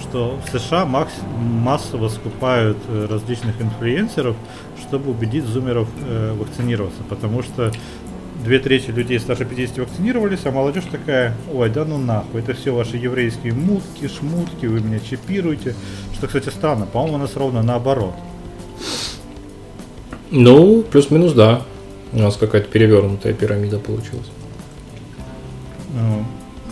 Что 0.00 0.38
в 0.44 0.58
США 0.58 0.84
макс- 0.84 1.12
массово 1.40 2.08
скупают 2.08 2.78
э, 2.88 3.06
различных 3.08 3.60
инфлюенсеров, 3.60 4.36
чтобы 4.80 5.10
убедить 5.10 5.44
зумеров 5.44 5.88
э, 6.04 6.34
вакцинироваться. 6.38 7.02
Потому 7.08 7.42
что 7.42 7.72
две 8.44 8.58
трети 8.58 8.90
людей 8.90 9.18
старше 9.20 9.44
50 9.44 9.78
вакцинировались, 9.78 10.40
а 10.44 10.50
молодежь 10.50 10.84
такая, 10.90 11.34
ой, 11.52 11.70
да 11.70 11.84
ну 11.84 11.98
нахуй, 11.98 12.40
это 12.40 12.54
все 12.54 12.74
ваши 12.74 12.96
еврейские 12.96 13.52
мутки, 13.54 14.08
шмутки, 14.08 14.66
вы 14.66 14.80
меня 14.80 15.00
чипируете. 15.00 15.74
Что, 16.14 16.26
кстати, 16.26 16.48
странно, 16.48 16.86
по-моему, 16.86 17.16
у 17.16 17.18
нас 17.18 17.36
ровно 17.36 17.62
наоборот. 17.62 18.14
Ну, 20.30 20.82
плюс-минус, 20.82 21.32
да. 21.32 21.62
У 22.12 22.18
нас 22.18 22.36
какая-то 22.36 22.68
перевернутая 22.68 23.34
пирамида 23.34 23.78
получилась. 23.78 24.28
Ну, 25.94 26.24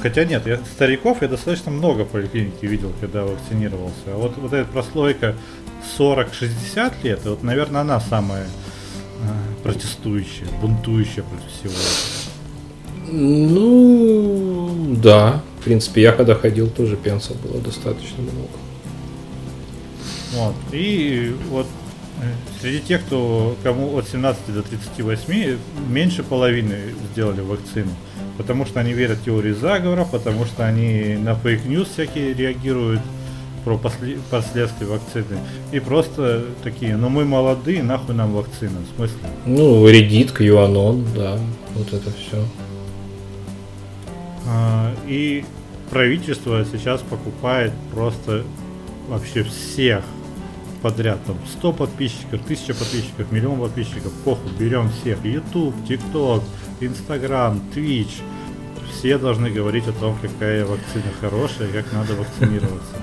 Хотя 0.03 0.25
нет, 0.25 0.47
я 0.47 0.59
стариков 0.59 1.23
я 1.23 1.29
достаточно 1.29 1.71
много 1.71 2.05
в 2.05 2.09
поликлинике 2.09 2.67
видел, 2.67 2.93
когда 3.01 3.25
вакцинировался. 3.25 3.97
А 4.07 4.17
вот, 4.17 4.37
вот 4.37 4.53
эта 4.53 4.71
прослойка 4.71 5.35
40-60 5.99 6.93
лет, 7.03 7.21
вот, 7.25 7.43
наверное, 7.43 7.81
она 7.81 7.99
самая 8.01 8.45
э, 8.45 9.63
протестующая, 9.63 10.47
бунтующая 10.61 11.25
против 11.25 11.51
всего 11.51 11.73
этого. 11.73 12.27
Ну, 13.11 14.97
да. 15.03 15.43
В 15.61 15.65
принципе, 15.65 16.03
я 16.03 16.13
когда 16.13 16.35
ходил, 16.35 16.69
тоже 16.69 16.97
пенсов 16.97 17.41
было 17.41 17.61
достаточно 17.61 18.23
много. 18.23 18.49
Вот. 20.35 20.55
И 20.73 21.35
вот 21.49 21.67
среди 22.61 22.81
тех, 22.81 23.05
кто 23.05 23.57
кому 23.63 23.97
от 23.97 24.09
17 24.09 24.55
до 24.55 24.63
38, 24.63 25.59
меньше 25.89 26.23
половины 26.23 26.77
сделали 27.13 27.41
вакцину. 27.41 27.91
Потому 28.39 28.67
что 28.67 28.81
они 28.81 28.93
верят 28.93 29.19
в 29.19 29.25
теории 29.25 29.53
заговора, 29.53 30.05
потому 30.05 30.45
что 30.45 30.67
они 30.67 31.17
на 31.17 31.35
fake 31.35 31.62
news 31.62 31.89
всякие 31.93 32.35
реагируют 32.35 33.01
про 33.65 33.77
после- 33.79 34.19
последствия 34.31 34.87
вакцины. 34.87 35.39
И 35.73 35.81
просто 35.81 36.45
такие, 36.63 36.97
ну 36.97 37.09
мы 37.09 37.25
молодые, 37.25 37.83
нахуй 37.83 38.15
нам 38.15 38.33
вакцина. 38.33 38.79
В 38.93 38.97
смысле? 38.97 39.19
Ну, 39.47 39.87
Reddit, 39.89 40.37
QAnon, 40.37 41.05
да. 41.17 41.39
Вот 41.75 41.93
это 41.93 42.11
все. 42.13 42.45
А, 44.47 44.93
И 45.09 45.45
правительство 45.91 46.65
сейчас 46.71 47.01
покупает 47.03 47.73
просто 47.93 48.43
вообще 49.09 49.45
всех 49.45 50.05
подряд. 50.87 51.19
Там 51.27 51.37
100 51.59 51.73
подписчиков, 51.73 52.41
1000 52.45 52.75
подписчиков, 52.75 53.33
миллион 53.33 53.59
подписчиков. 53.61 54.13
Похуй, 54.25 54.53
берем 54.59 54.89
всех. 54.91 55.25
YouTube, 55.25 55.75
TikTok, 55.89 56.43
Instagram, 56.81 57.61
Twitch. 57.75 58.23
Все 58.93 59.19
должны 59.19 59.51
говорить 59.51 59.89
о 59.89 59.93
том, 59.93 60.17
какая 60.23 60.65
вакцина 60.65 61.11
хорошая 61.21 61.69
и 61.69 61.73
как 61.73 61.93
надо 61.93 62.15
вакцинироваться. 62.15 62.97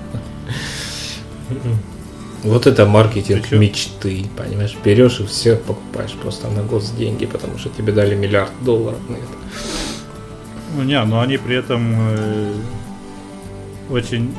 Вот 2.42 2.66
это 2.66 2.86
маркетинг 2.86 3.42
Причем- 3.42 3.60
мечты, 3.60 4.26
понимаешь? 4.36 4.76
Берешь 4.84 5.20
и 5.20 5.24
всех 5.26 5.60
покупаешь 5.62 6.12
просто 6.12 6.48
на 6.48 6.62
госденьги, 6.62 7.26
потому 7.26 7.58
что 7.58 7.68
тебе 7.68 7.92
дали 7.92 8.14
миллиард 8.14 8.52
долларов 8.64 8.98
на 9.08 9.16
это. 9.16 9.36
Ну 10.76 10.84
не, 10.84 11.04
но 11.04 11.20
они 11.20 11.36
при 11.36 11.56
этом 11.56 11.94
э, 11.96 12.54
очень 13.90 14.34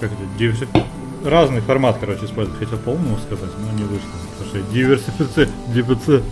как 0.00 0.10
это, 0.12 0.22
диверси- 0.38 0.68
разный 1.24 1.60
формат, 1.60 1.98
короче, 1.98 2.24
используют. 2.26 2.58
Хотел 2.58 2.78
по-умному 2.78 3.18
сказать, 3.18 3.50
но 3.58 3.76
не 3.78 3.84
вышло. 3.84 4.10
Потому 4.38 4.48
что 4.64 4.72
диверсифици... 4.72 5.48
диверси- 5.74 6.22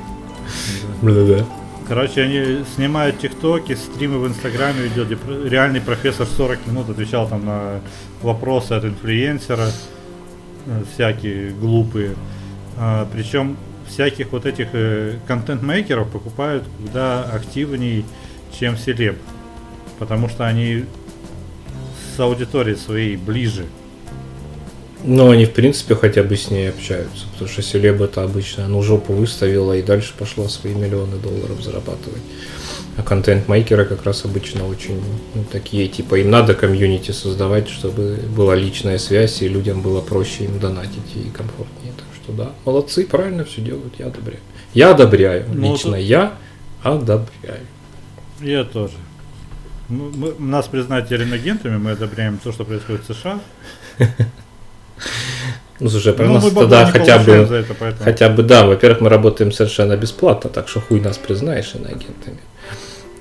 Да-да-да. 1.02 1.44
Короче, 1.88 2.22
они 2.22 2.64
снимают 2.74 3.20
тиктоки, 3.20 3.74
стримы 3.74 4.18
в 4.18 4.26
инстаграме 4.26 4.82
ведет, 4.82 5.16
реальный 5.44 5.80
профессор 5.80 6.26
40 6.26 6.66
минут 6.66 6.90
отвечал 6.90 7.28
там 7.28 7.44
на 7.46 7.80
вопросы 8.22 8.72
от 8.72 8.84
инфлюенсера, 8.84 9.68
э, 10.66 10.82
всякие 10.92 11.50
глупые. 11.50 12.16
А, 12.76 13.06
причем 13.12 13.56
всяких 13.86 14.32
вот 14.32 14.46
этих 14.46 14.68
э, 14.72 15.18
контент-мейкеров 15.28 16.10
покупают 16.10 16.64
куда 16.82 17.22
активней, 17.22 18.04
чем 18.58 18.76
селеб. 18.76 19.16
Потому 20.00 20.28
что 20.28 20.44
они 20.44 20.86
с 22.16 22.20
аудиторией 22.20 22.76
своей 22.76 23.16
ближе. 23.16 23.66
Ну, 25.04 25.30
они, 25.30 25.44
в 25.44 25.52
принципе, 25.52 25.94
хотя 25.94 26.22
бы 26.22 26.36
с 26.36 26.50
ней 26.50 26.70
общаются, 26.70 27.26
потому 27.32 27.48
что 27.48 27.62
селеб 27.62 28.00
это 28.00 28.24
обычно, 28.24 28.66
ну, 28.66 28.82
жопу 28.82 29.12
выставила 29.12 29.74
и 29.74 29.82
дальше 29.82 30.14
пошла 30.18 30.48
свои 30.48 30.74
миллионы 30.74 31.16
долларов 31.16 31.62
зарабатывать. 31.62 32.22
А 32.96 33.02
контент-мейкеры 33.02 33.84
как 33.84 34.04
раз 34.04 34.24
обычно 34.24 34.66
очень 34.66 35.00
ну, 35.34 35.44
такие, 35.52 35.86
типа, 35.86 36.16
им 36.16 36.30
надо 36.30 36.54
комьюнити 36.54 37.10
создавать, 37.10 37.68
чтобы 37.68 38.18
была 38.34 38.56
личная 38.56 38.98
связь, 38.98 39.42
и 39.42 39.48
людям 39.48 39.82
было 39.82 40.00
проще 40.00 40.44
им 40.44 40.58
донатить 40.58 41.14
и 41.14 41.28
комфортнее. 41.28 41.92
Так 41.96 42.06
что 42.22 42.32
да, 42.32 42.52
молодцы, 42.64 43.06
правильно 43.06 43.44
все 43.44 43.60
делают, 43.60 43.94
я 43.98 44.06
одобряю. 44.06 44.40
Я 44.72 44.90
одобряю, 44.90 45.44
Ну, 45.52 45.72
лично 45.72 45.92
тут- 45.92 46.00
я 46.00 46.34
одобряю. 46.82 47.66
Я 48.40 48.64
тоже. 48.64 48.94
Мы- 49.88 50.10
мы- 50.12 50.34
нас 50.38 50.66
признать 50.66 51.08
теренагентами, 51.08 51.76
мы 51.76 51.92
одобряем 51.92 52.38
то, 52.38 52.52
что 52.52 52.64
происходит 52.64 53.08
в 53.08 53.14
США. 53.14 53.40
Ну, 55.78 55.90
слушай, 55.90 56.14
про 56.14 56.24
Ну, 56.24 56.34
нас 56.34 56.50
тогда 56.52 56.86
хотя 56.86 57.18
бы 57.18 57.32
это, 57.32 57.74
поэтому. 57.74 58.02
Хотя 58.04 58.30
бы, 58.30 58.42
да, 58.42 58.64
во-первых, 58.66 59.02
мы 59.02 59.10
работаем 59.10 59.52
совершенно 59.52 59.94
бесплатно, 59.94 60.48
так 60.48 60.68
что 60.68 60.80
хуй 60.80 61.00
нас 61.00 61.18
признаешь 61.18 61.74
иноагентами. 61.74 62.38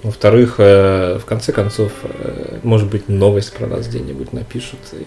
Во-вторых, 0.03 0.55
э, 0.59 1.19
в 1.21 1.25
конце 1.25 1.51
концов, 1.51 1.91
э, 2.03 2.59
может 2.63 2.89
быть, 2.89 3.09
новость 3.09 3.53
про 3.53 3.67
нас 3.67 3.87
где-нибудь 3.87 4.31
напишут. 4.31 4.79
и- 4.93 5.05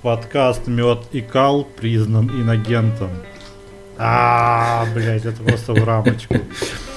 Подкаст 0.00 0.66
Мед 0.66 1.00
и 1.12 1.20
Кал 1.20 1.64
признан 1.64 2.30
инагентом. 2.30 3.10
А, 3.98 4.86
блять, 4.94 5.26
это 5.26 5.42
просто 5.42 5.74
в 5.74 5.84
рамочку. 5.84 6.36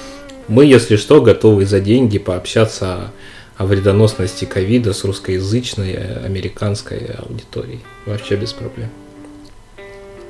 Мы, 0.50 0.64
если 0.64 0.96
что, 0.96 1.22
готовы 1.22 1.64
за 1.64 1.78
деньги 1.78 2.18
пообщаться 2.18 3.12
о, 3.56 3.62
о 3.62 3.66
вредоносности 3.66 4.46
ковида 4.46 4.92
с 4.92 5.04
русскоязычной 5.04 5.92
э, 5.92 6.24
американской 6.26 7.06
аудиторией. 7.18 7.78
Вообще 8.04 8.34
без 8.34 8.52
проблем. 8.52 8.88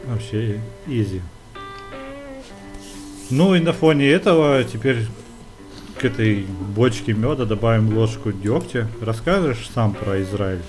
Вообще 0.04 0.60
изи. 0.86 1.22
Ну 3.30 3.54
и 3.54 3.60
на 3.60 3.72
фоне 3.72 4.10
этого 4.10 4.62
теперь 4.62 5.06
к 5.98 6.04
этой 6.04 6.44
бочке 6.76 7.14
меда 7.14 7.46
добавим 7.46 7.96
ложку 7.96 8.30
дегтя. 8.30 8.88
Расскажешь 9.00 9.70
сам 9.74 9.94
про 9.94 10.20
Израиль? 10.20 10.60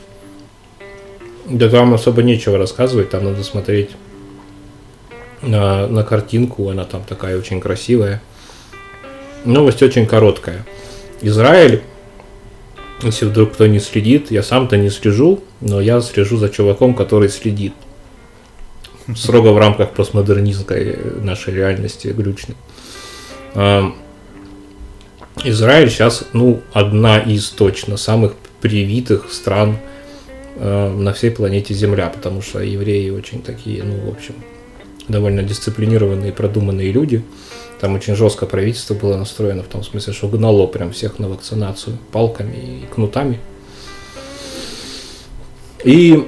Да 1.49 1.67
там 1.67 1.93
особо 1.93 2.23
нечего 2.23 2.57
рассказывать, 2.57 3.09
там 3.09 3.25
надо 3.25 3.43
смотреть 3.43 3.89
на, 5.41 5.87
на 5.87 6.05
картинку, 6.05 6.69
она 6.69 6.85
там 6.85 7.03
такая 7.03 7.37
очень 7.37 7.59
красивая. 7.59 8.21
Новость 9.45 9.81
очень 9.81 10.05
короткая. 10.05 10.65
Израиль, 11.21 11.81
если 13.01 13.25
вдруг 13.25 13.53
кто 13.53 13.67
не 13.67 13.79
следит, 13.79 14.31
я 14.31 14.43
сам-то 14.43 14.77
не 14.77 14.89
слежу, 14.89 15.43
но 15.61 15.81
я 15.81 16.01
слежу 16.01 16.37
за 16.37 16.49
чуваком, 16.49 16.93
который 16.93 17.29
следит. 17.29 17.73
Строго 19.15 19.49
в 19.49 19.57
рамках 19.57 19.91
постмодернистской 19.91 20.97
нашей 21.21 21.55
реальности 21.55 22.07
глючной. 22.07 22.55
А, 23.55 23.91
Израиль 25.43 25.89
сейчас, 25.89 26.25
ну, 26.33 26.61
одна 26.71 27.19
из 27.19 27.49
точно 27.49 27.97
самых 27.97 28.35
привитых 28.61 29.31
стран 29.33 29.77
э, 30.55 30.89
на 30.89 31.13
всей 31.13 31.31
планете 31.31 31.73
Земля, 31.73 32.09
потому 32.09 32.41
что 32.43 32.59
евреи 32.59 33.09
очень 33.09 33.41
такие, 33.41 33.83
ну, 33.83 33.95
в 34.05 34.09
общем, 34.09 34.35
довольно 35.07 35.41
дисциплинированные, 35.41 36.31
продуманные 36.31 36.91
люди. 36.91 37.23
Там 37.81 37.95
очень 37.95 38.15
жестко 38.15 38.45
правительство 38.45 38.93
было 38.93 39.17
настроено 39.17 39.63
в 39.63 39.67
том 39.67 39.83
смысле, 39.83 40.13
что 40.13 40.27
гнало 40.27 40.67
прям 40.67 40.91
всех 40.91 41.17
на 41.17 41.27
вакцинацию 41.27 41.97
палками 42.11 42.83
и 42.83 42.85
кнутами. 42.93 43.39
И 45.83 46.27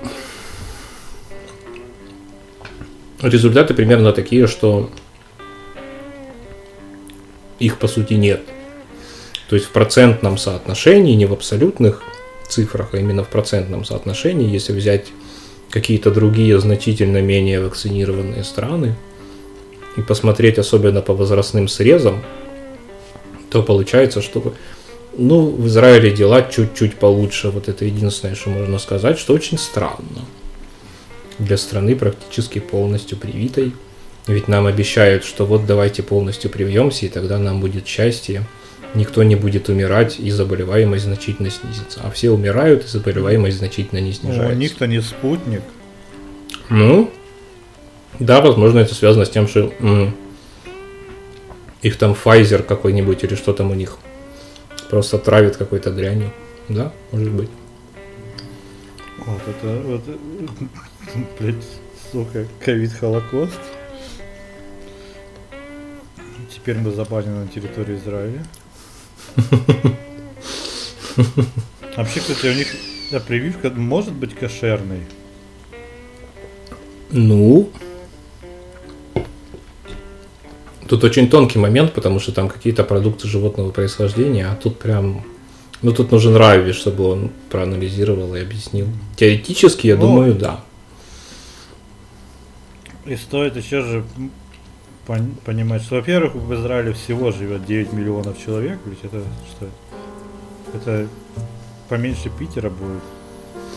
результаты 3.22 3.76
примерно 3.76 4.14
такие, 4.14 4.48
что 4.48 4.90
их 7.60 7.78
по 7.78 7.88
сути 7.88 8.16
нет. 8.16 8.42
То 9.48 9.56
есть 9.56 9.68
в 9.68 9.72
процентном 9.74 10.40
соотношении, 10.40 11.14
не 11.14 11.28
в 11.28 11.34
абсолютных 11.34 12.02
цифрах, 12.50 12.96
а 12.96 12.98
именно 12.98 13.24
в 13.24 13.30
процентном 13.30 13.86
соотношении, 13.86 14.50
если 14.50 14.74
взять 14.74 15.06
какие-то 15.70 16.10
другие 16.10 16.60
значительно 16.60 17.22
менее 17.22 17.62
вакцинированные 17.64 18.44
страны 18.44 18.96
и 19.98 20.02
посмотреть 20.02 20.58
особенно 20.58 21.02
по 21.02 21.14
возрастным 21.14 21.68
срезам, 21.68 22.24
то 23.50 23.62
получается, 23.62 24.22
что 24.22 24.54
ну, 25.18 25.46
в 25.46 25.68
Израиле 25.68 26.12
дела 26.12 26.42
чуть-чуть 26.42 26.96
получше. 26.96 27.50
Вот 27.50 27.68
это 27.70 27.86
единственное, 27.86 28.36
что 28.36 28.50
можно 28.50 28.80
сказать, 28.80 29.20
что 29.20 29.34
очень 29.34 29.58
странно. 29.58 30.26
Для 31.40 31.58
страны 31.58 31.96
практически 31.96 32.60
полностью 32.60 33.18
привитой. 33.18 33.74
Ведь 34.28 34.48
нам 34.48 34.66
обещают, 34.66 35.24
что 35.24 35.46
вот 35.46 35.66
давайте 35.66 36.02
полностью 36.02 36.50
привьемся, 36.50 37.06
и 37.06 37.10
тогда 37.10 37.38
нам 37.38 37.60
будет 37.60 37.88
счастье. 37.88 38.44
Никто 38.96 39.24
не 39.24 39.36
будет 39.36 39.70
умирать, 39.70 40.20
и 40.20 40.30
заболеваемость 40.30 41.06
значительно 41.06 41.50
снизится. 41.50 42.02
А 42.04 42.12
все 42.12 42.30
умирают, 42.30 42.86
и 42.86 42.88
заболеваемость 42.88 43.58
значительно 43.58 44.00
не 44.00 44.14
снижается. 44.14 44.50
Ну, 44.50 44.56
у 44.56 44.58
них-то 44.58 44.88
не 44.88 45.02
спутник. 45.02 45.62
Ну, 46.70 47.12
да, 48.20 48.42
возможно, 48.42 48.80
это 48.80 48.94
связано 48.96 49.26
с 49.26 49.30
тем, 49.30 49.48
что 49.48 49.72
их 51.82 51.98
там 51.98 52.14
Pfizer 52.14 52.64
какой-нибудь 52.64 53.24
или 53.24 53.36
что 53.36 53.54
там 53.54 53.72
у 53.72 53.74
них 53.74 53.98
просто 54.90 55.18
травит 55.18 55.58
какой-то 55.58 55.92
дрянью. 55.92 56.32
Да, 56.70 56.94
может 57.12 57.32
быть. 57.32 57.50
Вот 59.26 59.42
это, 59.48 59.82
вот, 59.86 60.02
блядь, 61.40 61.56
сука, 62.12 62.46
ковид-холокост. 62.60 63.60
Теперь 66.54 66.78
мы 66.78 66.92
забанены 66.92 67.44
на 67.44 67.48
территории 67.48 67.96
Израиля. 67.98 68.46
Вообще, 71.98 72.20
кстати, 72.20 72.48
у 72.48 72.54
них 72.54 72.68
да, 73.12 73.20
прививка 73.20 73.70
может 73.70 74.14
быть 74.14 74.34
кошерной. 74.36 75.02
Ну, 77.12 77.72
тут 80.94 81.04
очень 81.04 81.28
тонкий 81.28 81.58
момент, 81.58 81.94
потому 81.94 82.20
что 82.20 82.32
там 82.32 82.50
какие-то 82.50 82.84
продукты 82.84 83.28
животного 83.28 83.72
происхождения, 83.72 84.46
а 84.48 84.56
тут 84.56 84.78
прям... 84.78 85.24
Ну, 85.82 85.92
тут 85.92 86.12
нужен 86.12 86.36
Рави, 86.36 86.72
чтобы 86.72 87.06
он 87.10 87.32
проанализировал 87.50 88.36
и 88.36 88.42
объяснил. 88.42 88.86
Теоретически, 89.16 89.88
я 89.88 89.96
Ну, 89.96 90.02
думаю, 90.02 90.36
да. 90.36 90.60
И 93.06 93.16
стоит 93.16 93.58
еще 93.58 93.82
же 93.82 94.04
пон- 95.08 95.34
понимать, 95.44 95.82
что, 95.82 95.96
во-первых, 95.96 96.36
в 96.36 96.54
Израиле 96.54 96.94
всего 96.94 97.32
живет 97.32 97.66
9 97.66 97.92
миллионов 97.92 98.38
человек, 98.46 98.78
ведь 98.86 99.00
это 99.02 99.24
что? 99.50 99.68
Это 100.76 101.08
поменьше 101.90 102.30
Питера 102.30 102.70
будет. 102.70 103.02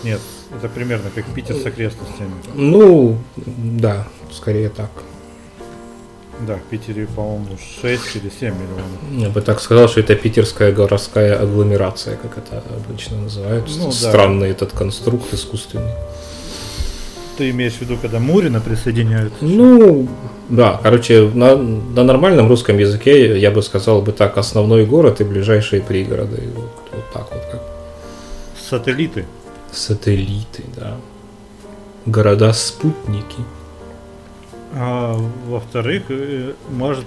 Нет, 0.05 0.21
это 0.55 0.69
примерно 0.69 1.09
как 1.15 1.25
Питер 1.35 1.57
с 1.57 1.65
окрестностями. 1.65 2.35
Ну, 2.55 3.17
да, 3.37 4.07
скорее 4.31 4.69
так. 4.69 4.91
Да, 6.41 6.57
в 6.57 6.63
Питере, 6.71 7.07
по-моему, 7.07 7.47
6 7.81 8.17
или 8.17 8.31
7 8.41 8.55
миллионов. 8.55 9.23
Я 9.25 9.31
бы 9.31 9.41
так 9.41 9.61
сказал, 9.61 9.89
что 9.89 10.01
это 10.01 10.15
питерская 10.15 10.71
городская 10.71 11.39
агломерация, 11.41 12.17
как 12.17 12.37
это 12.37 12.63
обычно 12.87 13.17
называют. 13.23 13.65
Ну, 13.79 13.87
да. 13.87 13.93
Странный 13.93 14.51
этот 14.51 14.73
конструкт 14.73 15.33
искусственный. 15.33 15.93
Ты 17.39 17.51
имеешь 17.51 17.75
в 17.75 17.81
виду, 17.83 17.97
когда 18.01 18.19
Мурина 18.19 18.61
присоединяют? 18.61 19.33
Ну, 19.41 20.09
да, 20.49 20.79
короче, 20.83 21.31
на, 21.35 21.57
на 21.57 22.05
нормальном 22.05 22.49
русском 22.49 22.79
языке 22.79 23.39
я 23.39 23.51
бы 23.51 23.63
сказал 23.63 24.03
бы 24.03 24.13
так, 24.13 24.37
основной 24.39 24.87
город 24.87 25.21
и 25.21 25.25
ближайшие 25.25 25.83
пригороды. 25.83 26.49
Вот, 26.55 26.71
вот 26.93 27.05
так 27.13 27.27
вот, 27.33 27.43
как 27.51 27.63
Сателлиты. 28.69 29.25
сателлиты, 29.73 30.65
да. 30.77 30.97
Города-спутники. 32.07 33.37
А, 34.79 35.17
во-вторых, 35.49 36.05
э, 36.11 36.53
может 36.71 37.07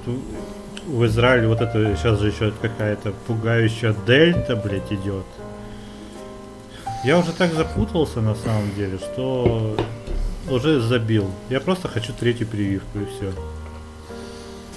в- 0.87 1.05
Израиле 1.05 1.47
вот 1.47 1.61
это 1.61 1.95
сейчас 1.95 2.19
же 2.19 2.29
еще 2.29 2.51
какая-то 2.61 3.13
пугающая 3.27 3.93
дельта, 4.07 4.55
блядь, 4.55 4.91
идет. 4.91 5.25
Я 7.05 7.19
уже 7.19 7.31
так 7.31 7.53
запутался 7.53 8.21
на 8.21 8.33
самом 8.33 8.73
деле, 8.75 8.97
что 8.97 9.75
уже 10.49 10.79
забил. 10.81 11.29
Я 11.49 11.59
просто 11.59 11.87
хочу 11.87 12.11
третью 12.11 12.47
прививку 12.47 12.99
и 12.99 13.05
все. 13.05 13.31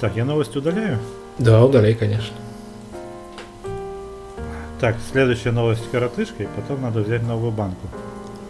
Так, 0.01 0.15
я 0.17 0.25
новость 0.27 0.55
удаляю. 0.55 0.99
Да, 1.39 1.65
удаляй, 1.65 1.95
конечно. 1.95 2.37
Так, 4.81 4.97
следующая 5.11 5.53
новость 5.53 5.91
коротышкой, 5.91 6.49
потом 6.57 6.83
надо 6.83 7.01
взять 7.01 7.23
новую 7.23 7.53
банку. 7.53 7.87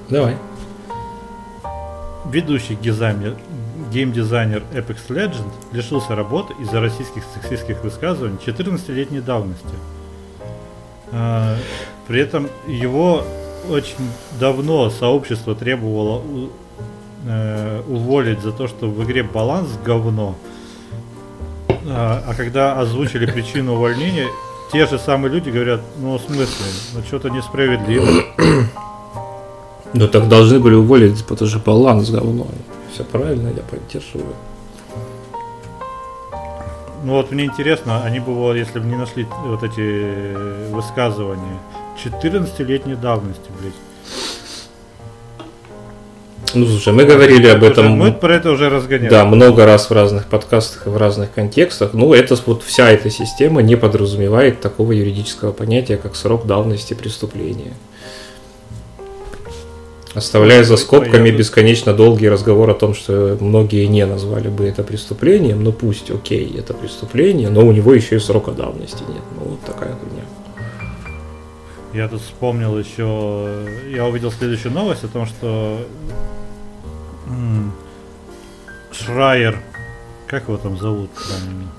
Давай. 0.09 0.37
Ведущий 2.25 2.75
геймдизайнер, 2.75 3.37
геймдизайнер 3.93 4.63
Apex 4.73 5.09
Legend 5.09 5.53
лишился 5.73 6.15
работы 6.15 6.55
из-за 6.61 6.81
российских 6.81 7.23
сексистских 7.35 7.85
высказываний 7.85 8.39
14-летней 8.45 9.21
давности. 9.21 9.75
А, 11.13 11.57
При 12.09 12.21
этом 12.21 12.49
его 12.67 13.23
очень 13.71 14.09
давно 14.41 14.91
сообщество 14.91 15.55
требовало 15.55 16.23
э, 17.27 17.83
уволить 17.87 18.41
за 18.41 18.51
то, 18.53 18.67
что 18.67 18.87
в 18.89 19.05
игре 19.05 19.23
баланс 19.23 19.69
говно. 19.85 20.35
А 21.87 22.25
а 22.27 22.35
когда 22.35 22.79
озвучили 22.81 23.27
причину 23.27 23.75
увольнения, 23.75 24.27
те 24.73 24.87
же 24.87 24.99
самые 24.99 25.33
люди 25.33 25.51
говорят, 25.51 25.81
ну 25.99 26.17
в 26.17 26.21
смысле, 26.21 26.67
ну 26.95 27.03
что-то 27.03 27.29
несправедливо. 27.29 28.25
Ну 29.95 30.09
так 30.09 30.29
должны 30.29 30.59
были 30.59 30.75
уволить, 30.75 31.23
потому 31.27 31.51
что 31.51 31.59
баланс 31.59 32.11
говно. 32.11 32.47
Все 32.93 33.05
правильно, 33.05 33.49
я 33.49 33.63
поддерживаю. 33.63 34.35
Ну 37.05 37.15
вот 37.15 37.33
мне 37.33 37.45
интересно, 37.45 38.03
они 38.05 38.21
бы, 38.21 38.33
вот, 38.35 38.55
если 38.55 38.79
бы 38.79 38.87
не 38.87 38.97
нашли 38.97 39.27
вот 39.45 39.65
эти 39.65 39.81
э, 39.81 40.69
высказывания 40.71 41.59
14-летней 42.05 42.95
давности, 42.95 43.51
блядь. 43.61 43.75
Ну 46.55 46.67
слушай, 46.67 46.93
мы 46.93 47.05
говорили 47.05 47.49
об 47.49 47.65
этом. 47.65 47.93
Мы 47.93 48.13
про 48.13 48.35
это 48.35 48.51
уже 48.51 48.69
разгоняли. 48.69 49.09
Да, 49.09 49.25
много 49.25 49.65
раз 49.65 49.89
в 49.89 49.93
разных 49.93 50.27
подкастах 50.27 50.87
и 50.87 50.91
в 50.91 50.97
разных 50.97 51.33
контекстах. 51.33 51.95
Ну, 51.95 52.13
это 52.13 52.37
вот 52.47 52.63
вся 52.63 52.91
эта 52.91 53.09
система 53.09 53.63
не 53.63 53.75
подразумевает 53.75 54.61
такого 54.61 54.93
юридического 54.93 55.53
понятия, 55.53 55.97
как 55.97 56.15
срок 56.15 56.47
давности 56.47 56.93
преступления. 56.93 57.73
Оставляя 60.15 60.63
за 60.63 60.77
скобками 60.77 61.31
бесконечно 61.31 61.95
долгий 61.95 62.29
разговор 62.29 62.69
о 62.71 62.75
том, 62.75 62.95
что 62.95 63.39
многие 63.41 63.87
не 63.87 64.05
назвали 64.05 64.49
бы 64.49 64.65
это 64.65 64.83
преступлением, 64.83 65.65
ну 65.65 65.73
пусть, 65.73 66.11
окей, 66.11 66.55
это 66.59 66.75
преступление, 66.75 67.49
но 67.49 67.65
у 67.67 67.73
него 67.73 67.95
еще 67.95 68.17
и 68.17 68.19
срока 68.19 68.51
давности 68.51 69.03
нет. 69.09 69.23
Ну, 69.39 69.51
вот 69.51 69.61
такая 69.63 69.95
хуйня. 69.95 70.25
Я 71.95 72.09
тут 72.09 72.21
вспомнил 72.21 72.79
еще, 72.79 73.67
я 73.91 74.07
увидел 74.07 74.31
следующую 74.31 74.73
новость 74.73 75.05
о 75.05 75.09
том, 75.09 75.27
что 75.27 75.79
Шрайер. 78.93 79.59
Как 80.27 80.45
его 80.45 80.57
там 80.57 80.79
зовут 80.79 81.11
правильно? 81.11 81.71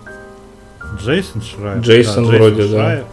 Джейсон 1.00 1.42
Шрайер? 1.42 1.82
Джейсон 1.82 2.26
вроде, 2.26 2.68
да. 2.68 3.04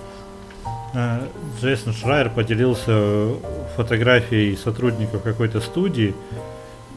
Э, 0.94 1.20
Джейсон 1.60 1.92
Шрайер 1.94 2.30
поделился 2.30 3.34
фотографией 3.80 4.56
сотрудников 4.56 5.22
какой-то 5.22 5.60
студии 5.62 6.14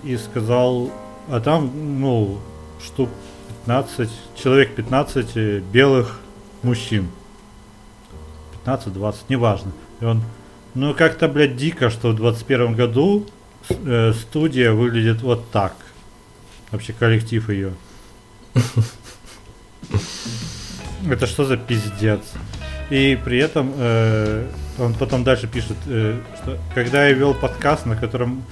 и 0.04 0.18
сказал, 0.18 0.92
а 1.30 1.40
там, 1.40 1.72
ну, 2.02 2.40
штук 2.84 3.10
15, 3.66 4.10
человек 4.36 4.76
15 4.76 5.64
белых 5.64 6.20
мужчин. 6.62 7.08
15-20, 8.66 9.16
неважно. 9.30 9.72
И 10.02 10.06
он, 10.06 10.24
ну 10.74 10.94
как-то, 10.94 11.30
блядь, 11.30 11.56
дико, 11.56 11.90
что 11.90 12.10
в 12.10 12.16
21 12.16 12.76
году 12.76 13.26
э, 13.70 14.12
студия 14.12 14.74
выглядит 14.74 15.22
вот 15.22 15.50
так. 15.52 15.76
Вообще 16.72 16.92
коллектив 16.92 17.50
ее. 17.50 17.74
Это 21.10 21.28
что 21.28 21.46
за 21.46 21.56
пиздец? 21.56 22.22
И 22.90 23.18
при 23.24 23.38
этом 23.38 23.72
э, 23.78 24.50
он 24.80 24.94
потом 24.96 25.24
дальше 25.24 25.48
пишет, 25.48 25.78
э, 25.86 26.20
что 26.42 26.58
когда 26.74 27.08
я 27.08 27.14
вел 27.14 27.34
подкаст, 27.34 27.86
на 27.86 27.96
котором... 27.96 28.44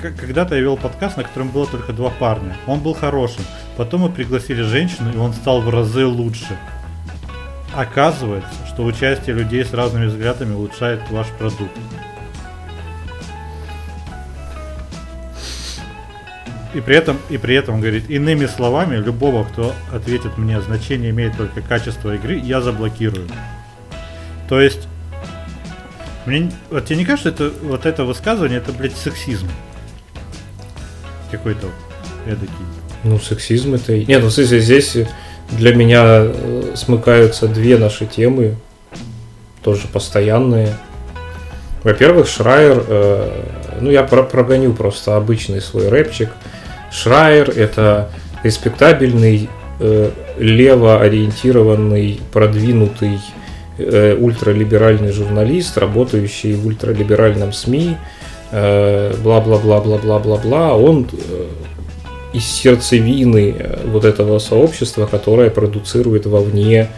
Когда-то 0.00 0.54
я 0.54 0.62
вел 0.62 0.76
подкаст, 0.76 1.16
на 1.16 1.24
котором 1.24 1.50
было 1.50 1.66
только 1.66 1.92
два 1.92 2.10
парня. 2.10 2.56
Он 2.66 2.80
был 2.80 2.94
хорошим. 2.94 3.44
Потом 3.76 4.02
мы 4.02 4.10
пригласили 4.10 4.62
женщину, 4.62 5.12
и 5.12 5.16
он 5.16 5.32
стал 5.34 5.60
в 5.60 5.68
разы 5.68 6.06
лучше. 6.06 6.58
Оказывается, 7.76 8.50
что 8.66 8.84
участие 8.84 9.36
людей 9.36 9.64
с 9.64 9.74
разными 9.74 10.06
взглядами 10.06 10.54
улучшает 10.54 11.00
ваш 11.10 11.26
продукт. 11.38 11.76
И 16.74 16.80
при 16.80 16.96
этом, 16.96 17.18
и 17.28 17.38
при 17.38 17.54
этом 17.54 17.80
говорит, 17.80 18.08
иными 18.08 18.46
словами, 18.46 18.96
любого, 18.96 19.44
кто 19.44 19.74
ответит 19.92 20.38
мне, 20.38 20.60
значение 20.60 21.10
имеет 21.10 21.36
только 21.36 21.60
качество 21.60 22.14
игры, 22.14 22.36
я 22.36 22.60
заблокирую. 22.60 23.28
То 24.48 24.60
есть, 24.60 24.87
мне, 26.28 26.52
вот 26.70 26.84
тебе 26.84 26.98
не 26.98 27.04
кажется, 27.04 27.30
это, 27.30 27.50
вот 27.62 27.86
это 27.86 28.04
высказывание, 28.04 28.58
это, 28.58 28.72
блядь, 28.72 28.96
сексизм? 28.96 29.48
Какой-то 31.30 31.68
эдакий. 32.26 32.52
Ну, 33.04 33.18
сексизм 33.18 33.74
это... 33.74 33.96
Нет, 33.96 34.22
ну, 34.22 34.30
смысле, 34.30 34.60
здесь 34.60 34.96
для 35.50 35.74
меня 35.74 36.02
э, 36.04 36.72
смыкаются 36.74 37.48
две 37.48 37.78
наши 37.78 38.06
темы, 38.06 38.56
тоже 39.62 39.88
постоянные. 39.92 40.76
Во-первых, 41.82 42.28
Шрайер, 42.28 42.84
э, 42.86 43.42
ну 43.80 43.90
я 43.90 44.02
про 44.02 44.22
прогоню 44.22 44.72
просто 44.72 45.16
обычный 45.16 45.60
свой 45.60 45.88
рэпчик. 45.88 46.30
Шрайер 46.90 47.50
это 47.50 48.10
респектабельный, 48.42 49.48
э, 49.80 50.10
левоориентированный, 50.38 52.20
продвинутый 52.32 53.20
э, 53.78 54.14
ультралиберальный 54.14 55.12
журналист, 55.12 55.78
работающий 55.78 56.54
в 56.54 56.66
ультралиберальном 56.66 57.52
СМИ, 57.52 57.96
э, 58.50 59.14
бла-бла-бла-бла-бла-бла-бла. 59.22 60.74
Он 60.74 61.08
э, 61.10 61.46
из 62.32 62.44
сердцевины 62.44 63.54
э, 63.58 63.86
вот 63.86 64.04
этого 64.04 64.38
сообщества, 64.38 65.06
которое 65.06 65.50
продуцирует 65.50 66.26
вовне 66.26 66.90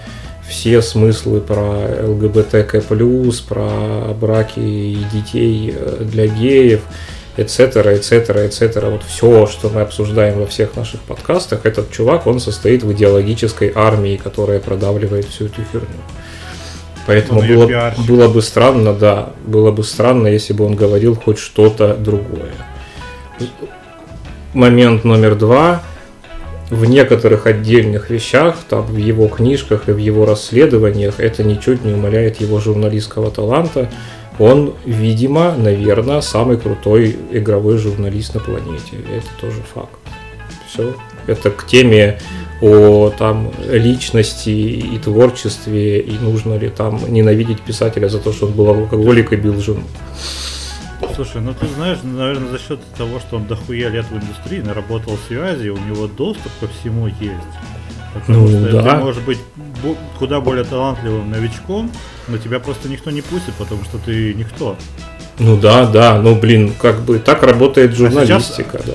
все 0.49 0.83
смыслы 0.83 1.41
про 1.41 2.07
ЛГБТК+, 2.09 2.81
про 3.49 4.15
браки 4.21 4.59
и 4.59 4.99
детей 5.13 5.75
для 6.01 6.27
геев, 6.27 6.81
etc., 7.37 7.95
etc., 7.95 8.49
etc. 8.49 8.91
Вот 8.91 9.03
все, 9.05 9.47
что 9.47 9.69
мы 9.69 9.83
обсуждаем 9.83 10.39
во 10.39 10.47
всех 10.47 10.77
наших 10.77 11.01
подкастах, 11.01 11.65
этот 11.65 11.91
чувак, 11.91 12.27
он 12.27 12.41
состоит 12.41 12.83
в 12.83 12.93
идеологической 12.93 13.73
армии, 13.75 14.17
которая 14.17 14.61
продавливает 14.61 15.27
всю 15.27 15.47
эту 15.47 15.63
херню. 15.73 15.87
Поэтому 17.11 17.43
было, 17.43 17.93
было 18.07 18.29
бы 18.29 18.41
странно, 18.41 18.95
да, 18.95 19.31
было 19.45 19.71
бы 19.71 19.85
странно, 19.85 20.29
если 20.29 20.53
бы 20.53 20.65
он 20.65 20.75
говорил 20.75 21.15
хоть 21.17 21.39
что-то 21.39 21.95
другое 21.95 22.53
момент 24.55 25.05
номер 25.05 25.35
два. 25.35 25.83
В 26.71 26.85
некоторых 26.85 27.47
отдельных 27.47 28.11
вещах, 28.11 28.57
там 28.69 28.83
в 28.83 28.97
его 28.97 29.27
книжках 29.27 29.89
и 29.89 29.93
в 29.93 29.99
его 29.99 30.25
расследованиях, 30.25 31.19
это 31.19 31.43
ничуть 31.43 31.85
не 31.85 31.93
умаляет 31.93 32.41
его 32.41 32.61
журналистского 32.61 33.33
таланта. 33.33 33.91
Он, 34.39 34.75
видимо, 34.85 35.57
наверное, 35.57 36.21
самый 36.21 36.59
крутой 36.59 37.17
игровой 37.33 37.77
журналист 37.77 38.35
на 38.35 38.41
планете. 38.41 38.99
Это 39.13 39.27
тоже 39.41 39.63
факт. 39.75 39.99
Все. 40.69 40.95
Это 41.27 41.51
к 41.51 41.67
теме 41.67 42.21
о 42.61 43.11
там 43.11 43.51
личности 43.69 44.51
и 44.51 44.99
творчестве, 44.99 46.01
и 46.01 46.19
нужно 46.19 46.59
ли 46.59 46.69
там 46.69 47.01
ненавидеть 47.09 47.61
писателя 47.63 48.09
за 48.09 48.19
то, 48.19 48.33
что 48.33 48.47
он 48.47 48.53
был 48.53 48.69
алкоголик 48.69 49.33
и 49.33 49.37
бил 49.37 49.61
жену. 49.61 49.83
Слушай, 51.15 51.41
ну 51.41 51.55
ты 51.55 51.67
знаешь, 51.67 51.99
наверное, 52.03 52.51
за 52.51 52.59
счет 52.59 52.81
того, 52.97 53.21
что 53.21 53.37
он 53.37 53.47
дохуя 53.47 53.89
лет 53.89 54.07
в 54.11 54.15
индустрии, 54.15 54.61
наработал 54.61 55.19
связи, 55.29 55.69
у 55.69 55.79
него 55.79 56.07
доступ 56.07 56.53
ко 56.61 56.69
всему 56.69 57.07
есть. 57.07 57.53
Потому 58.15 58.49
ну, 58.49 58.49
что 58.49 58.83
да. 58.83 58.97
ты 58.97 59.05
можешь 59.05 59.23
быть 59.23 59.39
куда 60.19 60.41
более 60.41 60.65
талантливым 60.65 61.31
новичком, 61.31 61.91
но 62.29 62.39
тебя 62.39 62.59
просто 62.59 62.89
никто 62.89 63.11
не 63.11 63.23
пустит, 63.23 63.55
потому 63.55 63.85
что 63.85 63.99
ты 63.99 64.35
никто. 64.35 64.77
Ну 65.41 65.57
да, 65.57 65.87
да, 65.87 66.21
ну 66.21 66.35
блин, 66.35 66.75
как 66.79 67.01
бы 67.01 67.19
так 67.19 67.43
работает 67.43 67.97
журналистика, 67.97 68.79
а 68.79 68.83
сейчас, 68.83 68.87
да. 68.87 68.95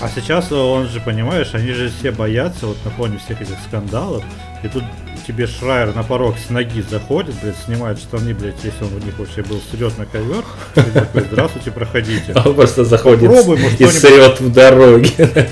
А 0.00 0.08
сейчас 0.12 0.50
он 0.50 0.88
же, 0.88 1.00
понимаешь, 1.00 1.50
они 1.52 1.70
же 1.70 1.88
все 1.88 2.10
боятся 2.10 2.66
вот 2.66 2.76
на 2.84 2.90
фоне 2.90 3.18
всех 3.24 3.40
этих 3.40 3.54
скандалов, 3.68 4.24
и 4.64 4.68
тут 4.68 4.82
тебе 5.24 5.46
Шрайер 5.46 5.94
на 5.94 6.02
порог 6.02 6.34
с 6.36 6.50
ноги 6.50 6.82
заходит, 6.82 7.36
блядь, 7.40 7.56
снимает 7.64 8.00
штаны, 8.00 8.34
блядь, 8.34 8.64
если 8.64 8.82
он 8.82 8.90
в 8.90 9.04
них 9.04 9.16
вообще 9.20 9.42
был, 9.44 9.60
срет 9.70 9.96
на 9.98 10.06
ковер, 10.06 10.44
и 10.74 10.90
такой, 10.90 11.22
здравствуйте, 11.30 11.70
проходите. 11.70 12.32
Он 12.44 12.54
просто 12.56 12.84
заходит 12.84 13.30
и 13.78 13.86
срет 13.86 14.40
в 14.40 14.52
дороге. 14.52 15.10